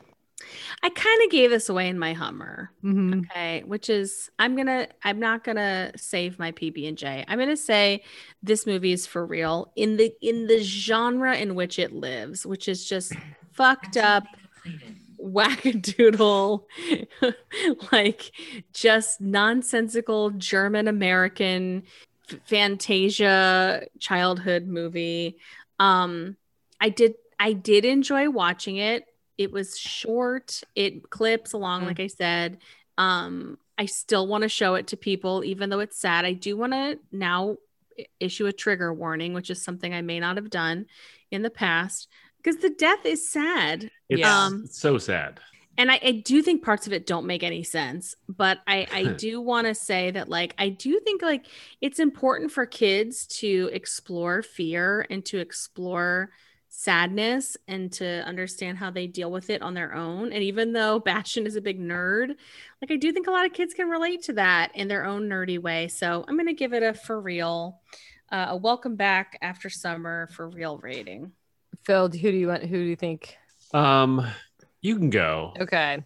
I 0.83 0.89
kind 0.89 1.23
of 1.23 1.31
gave 1.31 1.49
this 1.49 1.69
away 1.69 1.87
in 1.89 1.97
my 1.97 2.13
Hummer. 2.13 2.71
hmm 2.81 3.21
Okay, 3.31 3.63
which 3.65 3.89
is 3.89 4.29
I'm 4.37 4.55
gonna 4.55 4.87
I'm 5.03 5.19
not 5.19 5.43
gonna 5.43 5.91
save 5.95 6.37
my 6.37 6.51
PB 6.51 6.87
and 6.87 6.97
J. 6.97 7.25
I'm 7.27 7.39
gonna 7.39 7.57
say 7.57 8.03
this 8.43 8.67
movie 8.67 8.91
is 8.91 9.07
for 9.07 9.25
real 9.25 9.71
in 9.75 9.97
the 9.97 10.13
in 10.21 10.45
the 10.45 10.61
genre 10.61 11.35
in 11.35 11.55
which 11.55 11.79
it 11.79 11.93
lives, 11.93 12.45
which 12.45 12.67
is 12.67 12.85
just 12.85 13.13
fucked 13.53 13.97
up, 13.97 14.23
wackadoodle, 15.25 16.63
like 17.91 18.31
just 18.73 19.19
nonsensical 19.21 20.29
German 20.31 20.87
American 20.87 21.83
Fantasia 22.45 23.87
childhood 23.99 24.67
movie. 24.67 25.37
Um, 25.79 26.37
I 26.79 26.89
did 26.89 27.15
I 27.39 27.53
did 27.53 27.85
enjoy 27.85 28.29
watching 28.29 28.77
it. 28.77 29.05
It 29.37 29.51
was 29.51 29.77
short. 29.77 30.61
It 30.75 31.09
clips 31.09 31.53
along, 31.53 31.83
Mm. 31.83 31.87
like 31.87 31.99
I 31.99 32.07
said. 32.07 32.59
Um, 32.97 33.57
I 33.77 33.87
still 33.87 34.25
want 34.25 34.43
to 34.43 34.49
show 34.49 34.75
it 34.75 34.87
to 34.87 34.97
people, 34.97 35.43
even 35.43 35.69
though 35.69 35.81
it's 35.81 35.99
sad. 35.99 36.23
I 36.23 36.31
do 36.31 36.55
want 36.55 36.71
to 36.71 36.97
now 37.11 37.57
issue 38.21 38.45
a 38.45 38.53
trigger 38.53 38.93
warning, 38.93 39.33
which 39.33 39.49
is 39.49 39.61
something 39.61 39.93
I 39.93 40.01
may 40.01 40.19
not 40.21 40.37
have 40.37 40.49
done 40.49 40.85
in 41.31 41.41
the 41.41 41.49
past, 41.49 42.07
because 42.45 42.61
the 42.61 42.69
death 42.69 43.05
is 43.05 43.27
sad. 43.27 43.89
It's 44.07 44.19
Yeah. 44.19 44.45
Um, 44.45 44.67
so 44.67 44.97
sad. 44.99 45.39
And 45.77 45.91
I, 45.91 45.99
I 46.01 46.11
do 46.11 46.41
think 46.41 46.63
parts 46.63 46.87
of 46.87 46.93
it 46.93 47.05
don't 47.05 47.25
make 47.25 47.43
any 47.43 47.63
sense, 47.63 48.15
but 48.29 48.59
I, 48.67 48.87
I 48.93 49.03
do 49.17 49.41
want 49.41 49.67
to 49.67 49.73
say 49.73 50.11
that 50.11 50.29
like 50.29 50.53
I 50.57 50.69
do 50.69 50.99
think 50.99 51.21
like 51.21 51.47
it's 51.81 51.99
important 51.99 52.51
for 52.51 52.65
kids 52.65 53.25
to 53.39 53.69
explore 53.73 54.41
fear 54.41 55.05
and 55.09 55.25
to 55.25 55.39
explore 55.39 56.29
sadness 56.69 57.57
and 57.67 57.91
to 57.93 58.23
understand 58.25 58.77
how 58.77 58.91
they 58.91 59.07
deal 59.07 59.31
with 59.31 59.49
it 59.49 59.61
on 59.61 59.73
their 59.73 59.95
own. 59.95 60.31
And 60.31 60.43
even 60.43 60.73
though 60.73 60.99
Bastian 60.99 61.47
is 61.47 61.55
a 61.55 61.61
big 61.61 61.79
nerd, 61.79 62.35
like 62.81 62.91
I 62.91 62.97
do 62.97 63.11
think 63.11 63.27
a 63.27 63.31
lot 63.31 63.45
of 63.45 63.53
kids 63.53 63.73
can 63.73 63.89
relate 63.89 64.23
to 64.23 64.33
that 64.33 64.71
in 64.75 64.87
their 64.87 65.05
own 65.05 65.27
nerdy 65.27 65.59
way. 65.59 65.87
So 65.87 66.23
I'm 66.27 66.37
gonna 66.37 66.53
give 66.53 66.73
it 66.73 66.83
a 66.83 66.93
for 66.93 67.19
real, 67.19 67.81
uh, 68.31 68.47
a 68.49 68.57
welcome 68.57 68.95
back 68.95 69.37
after 69.41 69.69
summer 69.69 70.27
for 70.27 70.47
real 70.47 70.77
rating. 70.77 71.31
Phil, 71.85 72.09
who 72.09 72.09
do 72.09 72.29
you 72.31 72.47
want? 72.47 72.63
Who 72.63 72.77
do 72.77 72.83
you 72.83 72.95
think? 72.95 73.37
Um, 73.73 74.25
you 74.81 74.97
can 74.97 75.09
go. 75.09 75.53
Okay. 75.59 76.03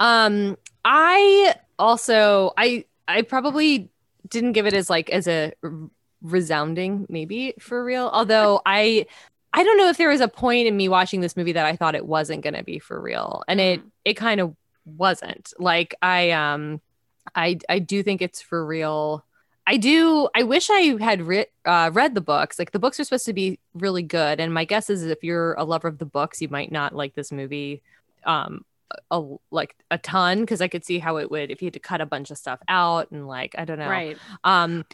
Um, 0.00 0.56
I 0.84 1.54
also 1.78 2.52
I 2.56 2.84
I 3.06 3.22
probably 3.22 3.90
didn't 4.28 4.52
give 4.52 4.66
it 4.66 4.74
as 4.74 4.88
like 4.90 5.10
as 5.10 5.26
a 5.28 5.52
resounding 6.22 7.06
maybe 7.08 7.54
for 7.58 7.84
real. 7.84 8.10
Although 8.12 8.62
I 8.66 9.06
I 9.52 9.64
don't 9.64 9.76
know 9.76 9.88
if 9.88 9.96
there 9.96 10.08
was 10.08 10.20
a 10.20 10.28
point 10.28 10.66
in 10.66 10.76
me 10.76 10.88
watching 10.88 11.20
this 11.20 11.36
movie 11.36 11.52
that 11.52 11.66
I 11.66 11.76
thought 11.76 11.94
it 11.94 12.06
wasn't 12.06 12.42
going 12.42 12.54
to 12.54 12.64
be 12.64 12.78
for 12.78 13.00
real, 13.00 13.44
and 13.46 13.60
it 13.60 13.80
it 14.04 14.14
kind 14.14 14.40
of 14.40 14.56
wasn't. 14.84 15.52
Like 15.58 15.94
I 16.02 16.30
um 16.30 16.80
I 17.34 17.58
I 17.68 17.78
do 17.78 18.02
think 18.02 18.22
it's 18.22 18.40
for 18.40 18.64
real. 18.64 19.24
I 19.66 19.76
do. 19.76 20.28
I 20.34 20.42
wish 20.42 20.68
I 20.70 20.96
had 21.02 21.22
re- 21.22 21.46
uh, 21.64 21.90
read 21.92 22.14
the 22.14 22.20
books. 22.20 22.58
Like 22.58 22.72
the 22.72 22.78
books 22.78 22.98
are 22.98 23.04
supposed 23.04 23.26
to 23.26 23.32
be 23.32 23.58
really 23.74 24.02
good, 24.02 24.40
and 24.40 24.52
my 24.52 24.64
guess 24.64 24.90
is 24.90 25.04
if 25.04 25.22
you're 25.22 25.54
a 25.54 25.64
lover 25.64 25.88
of 25.88 25.98
the 25.98 26.04
books, 26.04 26.40
you 26.40 26.48
might 26.48 26.72
not 26.72 26.94
like 26.94 27.14
this 27.14 27.30
movie, 27.30 27.82
um, 28.24 28.64
a, 29.10 29.22
like 29.50 29.76
a 29.90 29.98
ton 29.98 30.40
because 30.40 30.60
I 30.60 30.68
could 30.68 30.84
see 30.84 30.98
how 30.98 31.18
it 31.18 31.30
would 31.30 31.50
if 31.50 31.62
you 31.62 31.66
had 31.66 31.74
to 31.74 31.80
cut 31.80 32.00
a 32.00 32.06
bunch 32.06 32.30
of 32.30 32.38
stuff 32.38 32.60
out 32.68 33.10
and 33.10 33.26
like 33.28 33.54
I 33.56 33.64
don't 33.64 33.78
know. 33.78 33.88
Right. 33.88 34.18
Um, 34.42 34.84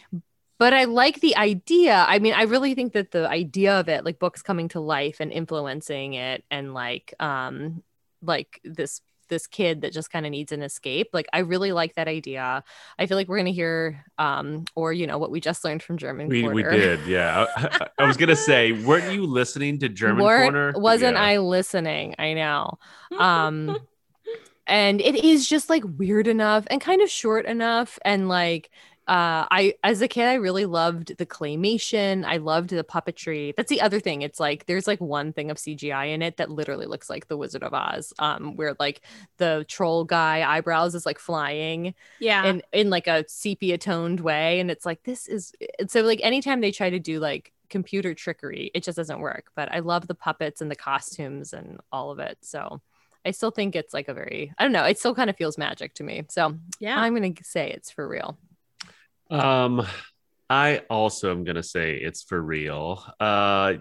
but 0.58 0.74
I 0.74 0.84
like 0.84 1.20
the 1.20 1.36
idea. 1.36 2.04
I 2.08 2.18
mean, 2.18 2.34
I 2.34 2.42
really 2.42 2.74
think 2.74 2.92
that 2.92 3.12
the 3.12 3.28
idea 3.28 3.78
of 3.78 3.88
it, 3.88 4.04
like 4.04 4.18
books 4.18 4.42
coming 4.42 4.68
to 4.70 4.80
life 4.80 5.18
and 5.20 5.32
influencing 5.32 6.14
it, 6.14 6.44
and 6.50 6.74
like, 6.74 7.14
um, 7.20 7.84
like 8.22 8.60
this 8.64 9.00
this 9.28 9.46
kid 9.46 9.82
that 9.82 9.92
just 9.92 10.10
kind 10.10 10.26
of 10.26 10.32
needs 10.32 10.52
an 10.52 10.62
escape. 10.62 11.08
Like, 11.12 11.26
I 11.32 11.40
really 11.40 11.72
like 11.72 11.94
that 11.94 12.08
idea. 12.08 12.64
I 12.98 13.06
feel 13.06 13.16
like 13.16 13.28
we're 13.28 13.38
gonna 13.38 13.50
hear, 13.50 14.04
um, 14.18 14.64
or 14.74 14.92
you 14.92 15.06
know, 15.06 15.18
what 15.18 15.30
we 15.30 15.40
just 15.40 15.64
learned 15.64 15.82
from 15.82 15.96
German. 15.98 16.28
We, 16.28 16.48
we 16.48 16.62
did, 16.62 17.00
yeah. 17.06 17.46
I, 17.56 17.62
I- 17.80 17.88
I 18.04 18.06
was 18.06 18.16
gonna 18.16 18.36
say, 18.36 18.72
weren't 18.72 19.12
you 19.12 19.24
listening 19.26 19.78
to 19.80 19.88
German 19.88 20.24
Weren't- 20.24 20.52
Corner? 20.52 20.72
Wasn't 20.76 21.16
Yeah. 21.16 21.22
I 21.22 21.38
listening? 21.38 22.14
I 22.18 22.34
know. 22.34 22.78
Um, 23.18 23.78
and 24.66 25.00
it 25.00 25.24
is 25.24 25.48
just 25.48 25.70
like 25.70 25.82
weird 25.96 26.26
enough 26.28 26.64
and 26.70 26.80
kind 26.80 27.00
of 27.02 27.08
short 27.10 27.46
enough 27.46 27.98
and 28.04 28.28
like 28.28 28.70
uh 29.08 29.48
i 29.50 29.74
as 29.82 30.02
a 30.02 30.08
kid 30.08 30.24
i 30.26 30.34
really 30.34 30.66
loved 30.66 31.16
the 31.16 31.24
claymation. 31.26 32.24
I 32.24 32.36
loved 32.36 32.70
the 32.70 32.84
puppetry. 32.84 33.54
That's 33.56 33.70
the 33.70 33.80
other 33.80 34.00
thing. 34.00 34.22
It's 34.22 34.38
like 34.38 34.66
there's 34.66 34.86
like 34.86 35.00
one 35.00 35.32
thing 35.32 35.50
of 35.50 35.56
cgi 35.56 36.12
in 36.14 36.20
it 36.22 36.36
that 36.36 36.50
literally 36.50 36.86
looks 36.86 37.08
like 37.08 37.26
the 37.28 37.36
wizard 37.36 37.62
of 37.62 37.72
oz 37.72 38.12
um 38.18 38.54
where 38.56 38.74
like 38.78 39.00
the 39.38 39.64
troll 39.68 40.04
guy 40.04 40.48
eyebrows 40.48 40.94
is 40.94 41.06
like 41.06 41.18
flying 41.18 41.94
Yeah. 42.20 42.44
in 42.46 42.62
in 42.72 42.90
like 42.90 43.06
a 43.06 43.24
sepia 43.28 43.78
toned 43.78 44.20
way 44.20 44.60
and 44.60 44.70
it's 44.70 44.84
like 44.84 45.02
this 45.04 45.26
is 45.26 45.52
so 45.88 46.02
like 46.02 46.20
anytime 46.22 46.60
they 46.60 46.70
try 46.70 46.90
to 46.90 46.98
do 46.98 47.18
like 47.18 47.52
computer 47.70 48.14
trickery 48.14 48.70
it 48.74 48.82
just 48.82 48.96
doesn't 48.96 49.20
work. 49.20 49.46
But 49.54 49.72
i 49.72 49.78
love 49.80 50.06
the 50.06 50.14
puppets 50.14 50.60
and 50.60 50.70
the 50.70 50.76
costumes 50.76 51.52
and 51.54 51.80
all 51.90 52.10
of 52.10 52.18
it. 52.18 52.38
So 52.42 52.80
i 53.24 53.30
still 53.30 53.50
think 53.50 53.74
it's 53.74 53.92
like 53.94 54.08
a 54.08 54.14
very 54.14 54.52
i 54.58 54.62
don't 54.62 54.72
know 54.72 54.84
it 54.84 54.98
still 54.98 55.14
kind 55.14 55.30
of 55.30 55.36
feels 55.36 55.56
magic 55.58 55.94
to 55.94 56.04
me. 56.04 56.24
So 56.28 56.54
yeah. 56.78 57.00
i'm 57.00 57.14
gonna 57.14 57.32
say 57.42 57.70
it's 57.70 57.90
for 57.90 58.06
real 58.06 58.38
Um, 59.30 59.86
I 60.50 60.82
also 60.88 61.30
am 61.30 61.44
gonna 61.44 61.62
say 61.62 61.96
it's 61.96 62.22
for 62.22 62.40
real. 62.40 63.04
Uh, 63.20 63.74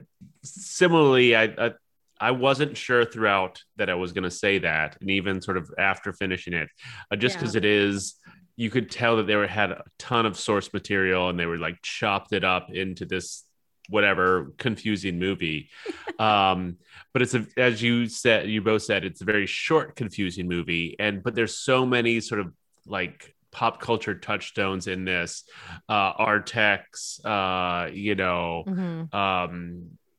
similarly, 0.43 1.35
I, 1.35 1.43
I 1.43 1.71
I 2.19 2.31
wasn't 2.31 2.75
sure 2.75 3.05
throughout 3.05 3.61
that 3.77 3.89
I 3.89 3.93
was 3.95 4.11
gonna 4.11 4.31
say 4.31 4.59
that, 4.59 4.97
and 4.99 5.09
even 5.09 5.41
sort 5.41 5.57
of 5.57 5.71
after 5.77 6.11
finishing 6.13 6.53
it, 6.53 6.69
uh, 7.11 7.15
just 7.15 7.35
Yeah. 7.35 7.41
because 7.41 7.55
it 7.55 7.65
is, 7.65 8.15
you 8.57 8.69
could 8.69 8.89
tell 8.91 9.17
that 9.17 9.27
they 9.27 9.35
were 9.35 9.47
had 9.47 9.71
a 9.71 9.83
ton 9.97 10.25
of 10.25 10.37
source 10.37 10.73
material 10.73 11.29
and 11.29 11.39
they 11.39 11.45
were 11.45 11.57
like 11.57 11.81
chopped 11.81 12.33
it 12.33 12.43
up 12.43 12.71
into 12.73 13.05
this 13.05 13.43
whatever 13.89 14.51
confusing 14.57 15.17
movie. 15.19 15.69
um, 16.19 16.77
but 17.13 17.21
it's 17.21 17.33
a, 17.35 17.45
as 17.55 17.81
you 17.81 18.07
said, 18.09 18.49
you 18.49 18.61
both 18.61 18.81
said, 18.81 19.05
it's 19.05 19.21
a 19.21 19.25
very 19.25 19.45
short, 19.45 19.95
confusing 19.95 20.47
movie, 20.49 20.97
and 20.99 21.23
but 21.23 21.33
there's 21.35 21.55
so 21.57 21.85
many 21.85 22.19
sort 22.19 22.41
of 22.41 22.51
like 22.85 23.33
pop 23.57 23.81
culture 23.81 24.13
touchstones 24.13 24.85
in 24.85 25.03
this 25.03 25.43
uh 25.89 26.13
artax 26.13 27.19
uh 27.25 27.89
you 27.91 28.13
know 28.13 28.63
Mhm. 28.67 29.13
um 29.13 29.53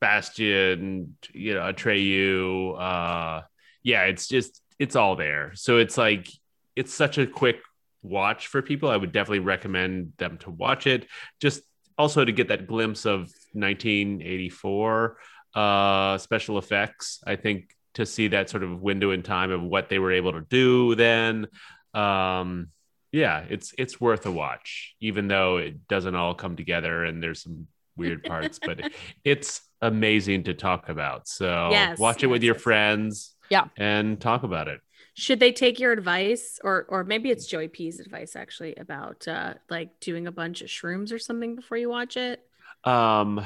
bastian 0.01 1.17
you 1.33 1.55
know 1.55 1.61
atreyu 1.61 2.77
uh 2.89 3.43
yeah 3.85 4.03
it's 4.11 4.27
just 4.27 4.61
it's 4.81 4.97
all 4.97 5.15
there 5.15 5.53
so 5.55 5.79
it's 5.79 5.97
like 5.97 6.29
it's 6.75 6.93
such 6.93 7.17
a 7.19 7.27
quick 7.27 7.59
watch 8.03 8.47
for 8.47 8.63
people. 8.63 8.89
I 8.89 8.97
would 8.97 9.11
definitely 9.11 9.41
recommend 9.55 10.13
them 10.19 10.39
to 10.39 10.51
watch 10.53 10.87
it. 10.87 11.07
Just 11.41 11.63
also 12.03 12.25
to 12.25 12.31
get 12.31 12.47
that 12.49 12.69
glimpse 12.69 13.05
of 13.05 13.19
1984 13.55 15.17
uh, 15.55 16.19
special 16.19 16.59
effects. 16.59 17.21
I 17.27 17.35
think 17.37 17.75
to 17.95 18.07
see 18.07 18.29
that 18.29 18.49
sort 18.51 18.63
of 18.63 18.81
window 18.81 19.11
in 19.11 19.23
time 19.25 19.51
of 19.51 19.63
what 19.63 19.89
they 19.89 19.99
were 19.99 20.13
able 20.13 20.33
to 20.33 20.43
do 20.43 20.95
then. 20.95 21.49
Um, 21.95 22.69
yeah, 23.13 23.45
it's 23.49 23.75
it's 23.79 24.01
worth 24.01 24.27
a 24.27 24.31
watch, 24.31 24.95
even 25.01 25.29
though 25.29 25.57
it 25.59 25.89
doesn't 25.89 26.15
all 26.15 26.35
come 26.35 26.57
together 26.57 27.05
and 27.05 27.23
there's 27.23 27.43
some 27.43 27.67
weird 27.97 28.23
parts, 28.25 28.59
but 28.59 28.81
it's 29.25 29.61
amazing 29.81 30.45
to 30.45 30.55
talk 30.55 30.89
about. 30.89 31.27
So 31.29 31.69
Yes, 31.71 31.99
watch 31.99 32.23
it 32.23 32.27
with 32.29 32.43
your 32.43 32.55
yes. 32.55 32.63
friends, 32.63 33.35
Yeah. 33.51 33.65
and 33.77 34.21
talk 34.21 34.43
about 34.43 34.69
it. 34.69 34.81
Should 35.15 35.41
they 35.41 35.51
take 35.53 35.81
your 35.81 35.93
advice, 35.93 36.61
or 36.63 36.87
or 36.89 37.03
maybe 37.03 37.31
it's 37.31 37.47
Joey 37.47 37.69
P's 37.69 37.99
advice 37.99 38.37
actually 38.37 38.77
about 38.77 39.27
uh, 39.27 39.55
like 39.69 39.99
doing 40.01 40.27
a 40.29 40.33
bunch 40.33 40.63
of 40.63 40.69
shrooms 40.69 41.13
or 41.13 41.19
something 41.19 41.57
before 41.57 41.77
you 41.77 41.89
watch 41.89 42.17
it? 42.17 42.41
Um, 42.85 43.41
I 43.41 43.45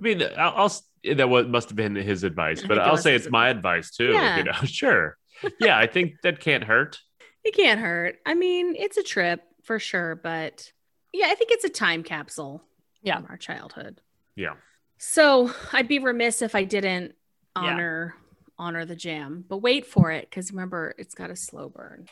mean, 0.00 0.22
I'll, 0.36 0.68
I'll 0.68 1.14
that 1.16 1.28
was 1.28 1.46
must 1.46 1.70
have 1.70 1.76
been 1.76 1.94
his 1.94 2.24
advice, 2.24 2.62
but 2.68 2.78
I'll 2.78 2.98
say 2.98 3.14
it's 3.14 3.30
my 3.30 3.48
advice 3.48 3.90
too. 3.90 4.12
Yeah. 4.12 4.38
You 4.38 4.44
know, 4.44 4.52
sure, 4.64 5.16
yeah, 5.60 5.78
I 5.78 5.86
think 5.86 6.14
that 6.24 6.40
can't 6.40 6.64
hurt. 6.64 6.98
It 7.44 7.54
can't 7.56 7.80
hurt. 7.80 8.18
I 8.24 8.34
mean, 8.34 8.74
it's 8.76 8.96
a 8.96 9.02
trip 9.02 9.42
for 9.62 9.78
sure, 9.78 10.14
but 10.14 10.72
yeah, 11.12 11.26
I 11.28 11.34
think 11.34 11.50
it's 11.50 11.64
a 11.64 11.68
time 11.68 12.02
capsule. 12.02 12.62
Yeah. 13.04 13.16
from 13.16 13.26
our 13.30 13.36
childhood. 13.36 14.00
Yeah. 14.36 14.54
So 14.96 15.50
I'd 15.72 15.88
be 15.88 15.98
remiss 15.98 16.40
if 16.40 16.54
I 16.54 16.62
didn't 16.64 17.16
Yeah. 17.56 17.62
honor 17.62 18.14
honor 18.58 18.84
the 18.84 18.94
jam, 18.94 19.44
but 19.48 19.56
wait 19.58 19.84
for 19.86 20.12
it 20.12 20.30
because 20.30 20.52
remember, 20.52 20.94
it's 20.98 21.14
got 21.16 21.30
a 21.30 21.36
slow 21.36 21.68
burn. 21.68 22.06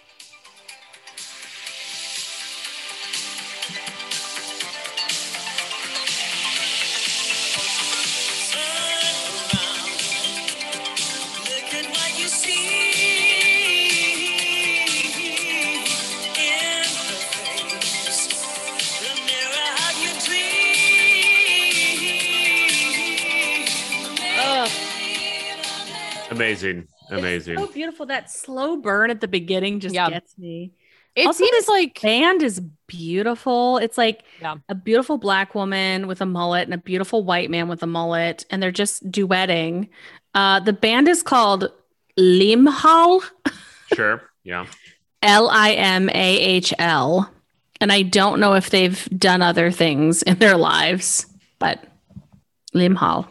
Amazing, 26.41 26.89
amazing. 27.11 27.59
So 27.59 27.67
beautiful. 27.67 28.07
That 28.07 28.31
slow 28.31 28.77
burn 28.79 29.11
at 29.11 29.21
the 29.21 29.29
beginning 29.29 29.79
just 29.81 29.95
Yeah. 29.95 30.09
gets 30.09 30.39
me. 30.39 30.73
It 31.15 31.27
Also, 31.27 31.39
seems 31.45 31.51
this 31.51 31.69
like 31.69 32.01
Band 32.01 32.43
is 32.43 32.61
beautiful. 32.87 33.77
It's 33.77 33.99
like 33.99 34.23
Yeah. 34.41 34.55
a 34.71 34.75
beautiful 34.75 35.19
black 35.19 35.55
woman 35.55 36.07
with 36.07 36.23
a 36.23 36.27
mullet 36.27 36.65
and 36.65 36.73
a 36.73 36.79
beautiful 36.79 37.25
white 37.25 37.51
man 37.51 37.69
with 37.69 37.83
a 37.83 37.87
mullet, 37.87 38.47
and 38.49 38.63
they're 38.63 38.71
just 38.73 39.11
duetting. 39.11 39.89
Uh, 40.35 40.61
the 40.61 40.73
band 40.73 41.09
is 41.09 41.23
called 41.23 41.71
Limahl, 42.19 43.23
Sure, 43.95 44.23
yeah. 44.43 44.65
L 45.23 45.51
I 45.51 45.73
M 45.73 46.09
A 46.09 46.39
H 46.39 46.73
L. 46.79 47.31
And 47.83 47.93
I 47.93 48.01
don't 48.03 48.41
know 48.41 48.55
if 48.55 48.71
they've 48.71 49.07
done 49.19 49.43
other 49.43 49.71
things 49.71 50.23
in 50.23 50.39
their 50.39 50.57
lives, 50.57 51.27
but 51.59 51.85
Limahl. 52.75 53.27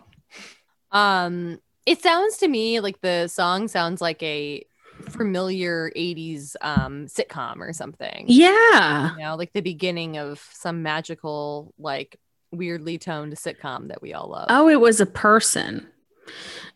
um 0.91 1.59
it 1.89 2.01
sounds 2.01 2.37
to 2.37 2.47
me 2.47 2.79
like 2.79 3.01
the 3.01 3.27
song 3.27 3.67
sounds 3.67 3.99
like 4.01 4.21
a 4.21 4.63
familiar 5.09 5.91
80s 5.95 6.55
um 6.61 7.05
sitcom 7.07 7.57
or 7.61 7.73
something. 7.73 8.25
Yeah. 8.27 9.13
You 9.13 9.19
know, 9.23 9.35
like 9.35 9.53
the 9.53 9.61
beginning 9.61 10.17
of 10.17 10.45
some 10.53 10.83
magical 10.83 11.73
like 11.79 12.19
weirdly 12.51 12.97
toned 12.97 13.33
sitcom 13.35 13.87
that 13.87 14.01
we 14.01 14.13
all 14.13 14.27
love. 14.29 14.47
Oh, 14.49 14.69
it 14.69 14.79
was 14.79 14.99
a 15.01 15.05
person. 15.05 15.87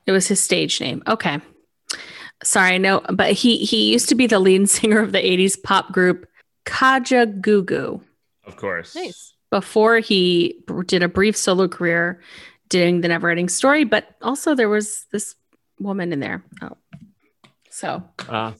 It 0.05 0.11
was 0.11 0.27
his 0.27 0.39
stage 0.41 0.79
name. 0.81 1.03
Okay. 1.07 1.39
Sorry, 2.43 2.79
no, 2.79 3.01
but 3.13 3.33
he 3.33 3.57
he 3.65 3.91
used 3.91 4.09
to 4.09 4.15
be 4.15 4.25
the 4.27 4.39
lead 4.39 4.69
singer 4.69 4.99
of 4.99 5.11
the 5.11 5.19
80s 5.19 5.61
pop 5.61 5.91
group 5.91 6.25
Kajagoogoo 6.65 8.01
Of 8.45 8.55
course. 8.57 8.95
Nice. 8.95 9.33
before 9.51 9.99
he 9.99 10.63
did 10.87 11.03
a 11.03 11.07
brief 11.09 11.35
solo 11.37 11.67
career 11.67 12.21
doing 12.73 13.01
the 13.01 13.07
never 13.07 13.29
ending 13.29 13.47
story, 13.49 13.83
but 13.85 14.03
also 14.21 14.55
there 14.55 14.67
was 14.69 15.05
this 15.11 15.35
woman 15.79 16.11
in 16.11 16.19
there. 16.19 16.43
Oh. 16.61 16.75
So 17.69 18.03
Uh, 18.27 18.53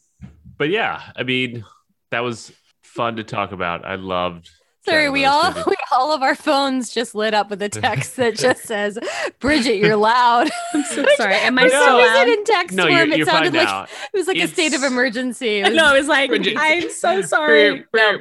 but 0.57 0.69
yeah, 0.69 1.01
I 1.15 1.23
mean, 1.23 1.65
that 2.11 2.21
was 2.21 2.51
fun 2.83 3.15
to 3.17 3.23
talk 3.23 3.51
about. 3.51 3.83
I 3.85 3.95
loved. 3.95 4.49
Sorry, 4.85 5.09
we 5.09 5.23
all 5.23 5.49
this 5.51 5.65
we 5.65 5.75
all 5.93 6.11
of 6.11 6.21
our 6.21 6.35
phones 6.35 6.93
just 6.93 7.15
lit 7.15 7.33
up 7.33 7.49
with 7.49 7.61
a 7.61 7.69
text 7.69 8.17
that 8.17 8.35
just 8.45 8.63
says, 8.63 8.99
"Bridget, 9.39 9.77
you're 9.77 9.95
loud." 9.95 10.49
I'm 10.73 10.83
so 10.83 11.05
sorry. 11.15 11.35
Am 11.35 11.57
I 11.57 11.63
For 11.63 11.69
so 11.69 11.85
some 11.85 11.97
loud? 11.99 12.13
reason 12.25 12.29
in 12.39 12.43
text 12.43 12.75
No, 12.75 12.83
form, 12.83 12.93
you're, 12.97 13.07
it 13.07 13.17
you're 13.17 13.25
fine 13.25 13.43
sounded 13.45 13.53
like 13.53 13.67
now. 13.67 13.83
it 13.83 14.17
was 14.17 14.27
like 14.27 14.37
a 14.37 14.47
state 14.47 14.73
of 14.73 14.81
It's- 14.83 14.91
emergency. 14.91 15.59
It 15.59 15.65
I 15.65 15.69
was- 15.69 15.77
know. 15.77 15.95
It's 15.95 16.07
like 16.09 16.29
Bridget. 16.29 16.57
I'm 16.59 16.89
so 16.89 17.21
sorry. 17.21 17.85
No, 17.95 18.17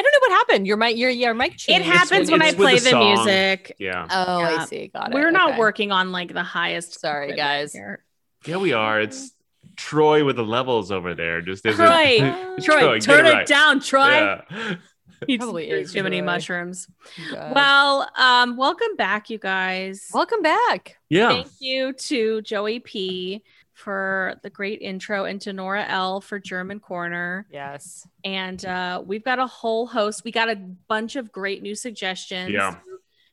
I 0.00 0.02
don't 0.02 0.12
know 0.12 0.18
what 0.20 0.32
happened. 0.38 0.66
Your 0.66 0.76
mic, 0.78 0.96
your 0.96 1.10
your 1.10 1.34
mic 1.34 1.52
it 1.52 1.58
changed. 1.58 1.86
happens 1.88 2.30
when 2.30 2.40
I 2.42 2.46
it's 2.48 2.56
with 2.56 2.66
play 2.68 2.78
the 2.78 2.90
the, 2.90 2.98
music. 2.98 3.76
Yeah. 3.78 4.06
Oh, 4.10 4.40
Yeah. 4.40 4.56
I 4.62 4.64
see. 4.64 4.88
Got 4.88 5.10
it. 5.10 5.14
We're 5.14 5.30
not 5.30 5.50
Okay. 5.50 5.58
working 5.58 5.92
on 5.92 6.10
like 6.12 6.32
the 6.32 6.42
highest. 6.42 6.98
Sorry, 7.00 7.36
guys. 7.36 7.72
here. 7.74 8.02
Yeah, 8.46 8.56
we 8.56 8.72
are. 8.72 9.00
It's 9.00 9.32
Troy 9.76 10.24
with 10.24 10.36
the 10.36 10.42
levels 10.44 10.90
over 10.90 11.14
there. 11.14 11.42
Just 11.42 11.66
isn't- 11.66 11.84
Troy, 11.86 12.18
Troy, 12.62 12.80
Troy, 12.80 12.98
turn 13.00 13.26
it 13.26 13.30
it 13.30 13.32
right. 13.34 13.46
down, 13.46 13.80
Troy. 13.80 14.08
Yeah. 14.10 14.76
He 15.26 15.36
Probably 15.36 15.66
probably 15.68 15.82
is 15.82 15.92
too 15.92 16.02
many 16.02 16.22
mushrooms. 16.22 16.88
God. 17.30 17.54
Well, 17.54 18.08
um, 18.16 18.56
welcome 18.56 18.96
back, 18.96 19.28
you 19.28 19.36
guys. 19.36 20.08
welcome 20.14 20.40
back. 20.40 20.96
Yeah. 21.10 21.28
Thank 21.28 21.48
you 21.60 21.92
to 21.92 22.40
Joey 22.40 22.80
P 22.80 23.42
for 23.80 24.36
the 24.42 24.50
great 24.50 24.80
intro 24.82 25.24
and 25.24 25.40
to 25.40 25.52
Nora 25.52 25.84
L 25.88 26.20
for 26.20 26.38
German 26.38 26.78
Corner. 26.80 27.46
Yes. 27.50 28.06
And 28.24 28.64
uh, 28.64 29.02
we've 29.04 29.24
got 29.24 29.38
a 29.38 29.46
whole 29.46 29.86
host. 29.86 30.22
We 30.24 30.30
got 30.30 30.48
a 30.50 30.56
bunch 30.56 31.16
of 31.16 31.32
great 31.32 31.62
new 31.62 31.74
suggestions. 31.74 32.50
Yeah. 32.50 32.76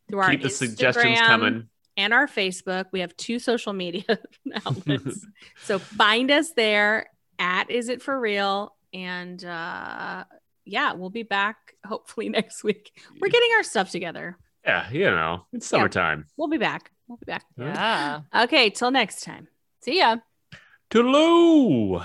Through 0.10 0.20
our 0.20 0.32
Keep 0.32 0.44
the 0.44 0.50
suggestions 0.50 1.20
coming. 1.20 1.68
and 1.98 2.14
our 2.14 2.28
Facebook. 2.28 2.86
We 2.94 3.02
have 3.02 3.16
two 3.18 3.40
social 3.40 3.74
media 3.74 4.06
outlets. 4.66 5.26
so 5.64 5.78
find 5.80 6.32
us 6.32 6.52
there 6.54 7.08
at 7.38 7.70
Is 7.70 7.90
It 7.90 8.02
For 8.02 8.18
Real? 8.20 8.74
And 8.94 9.44
uh, 9.44 10.24
yeah, 10.66 10.94
we'll 10.94 11.10
be 11.10 11.24
back 11.24 11.76
hopefully 11.86 12.30
next 12.38 12.64
week. 12.64 12.92
We're 13.20 13.30
getting 13.30 13.50
our 13.58 13.64
stuff 13.64 13.92
together. 13.92 14.38
Yeah, 14.66 14.90
you 14.92 15.06
know, 15.06 15.46
it's 15.54 15.66
Yeah. 15.72 15.78
summertime. 15.80 16.26
We'll 16.38 16.48
be 16.50 16.58
back. 16.58 16.92
We'll 17.08 17.18
be 17.18 17.26
back. 17.26 17.46
Yeah. 17.58 18.22
Okay, 18.36 18.70
till 18.70 18.92
next 18.92 19.24
time. 19.24 19.48
See 19.82 20.00
ya. 20.00 20.18
Toodaloo. 20.90 22.02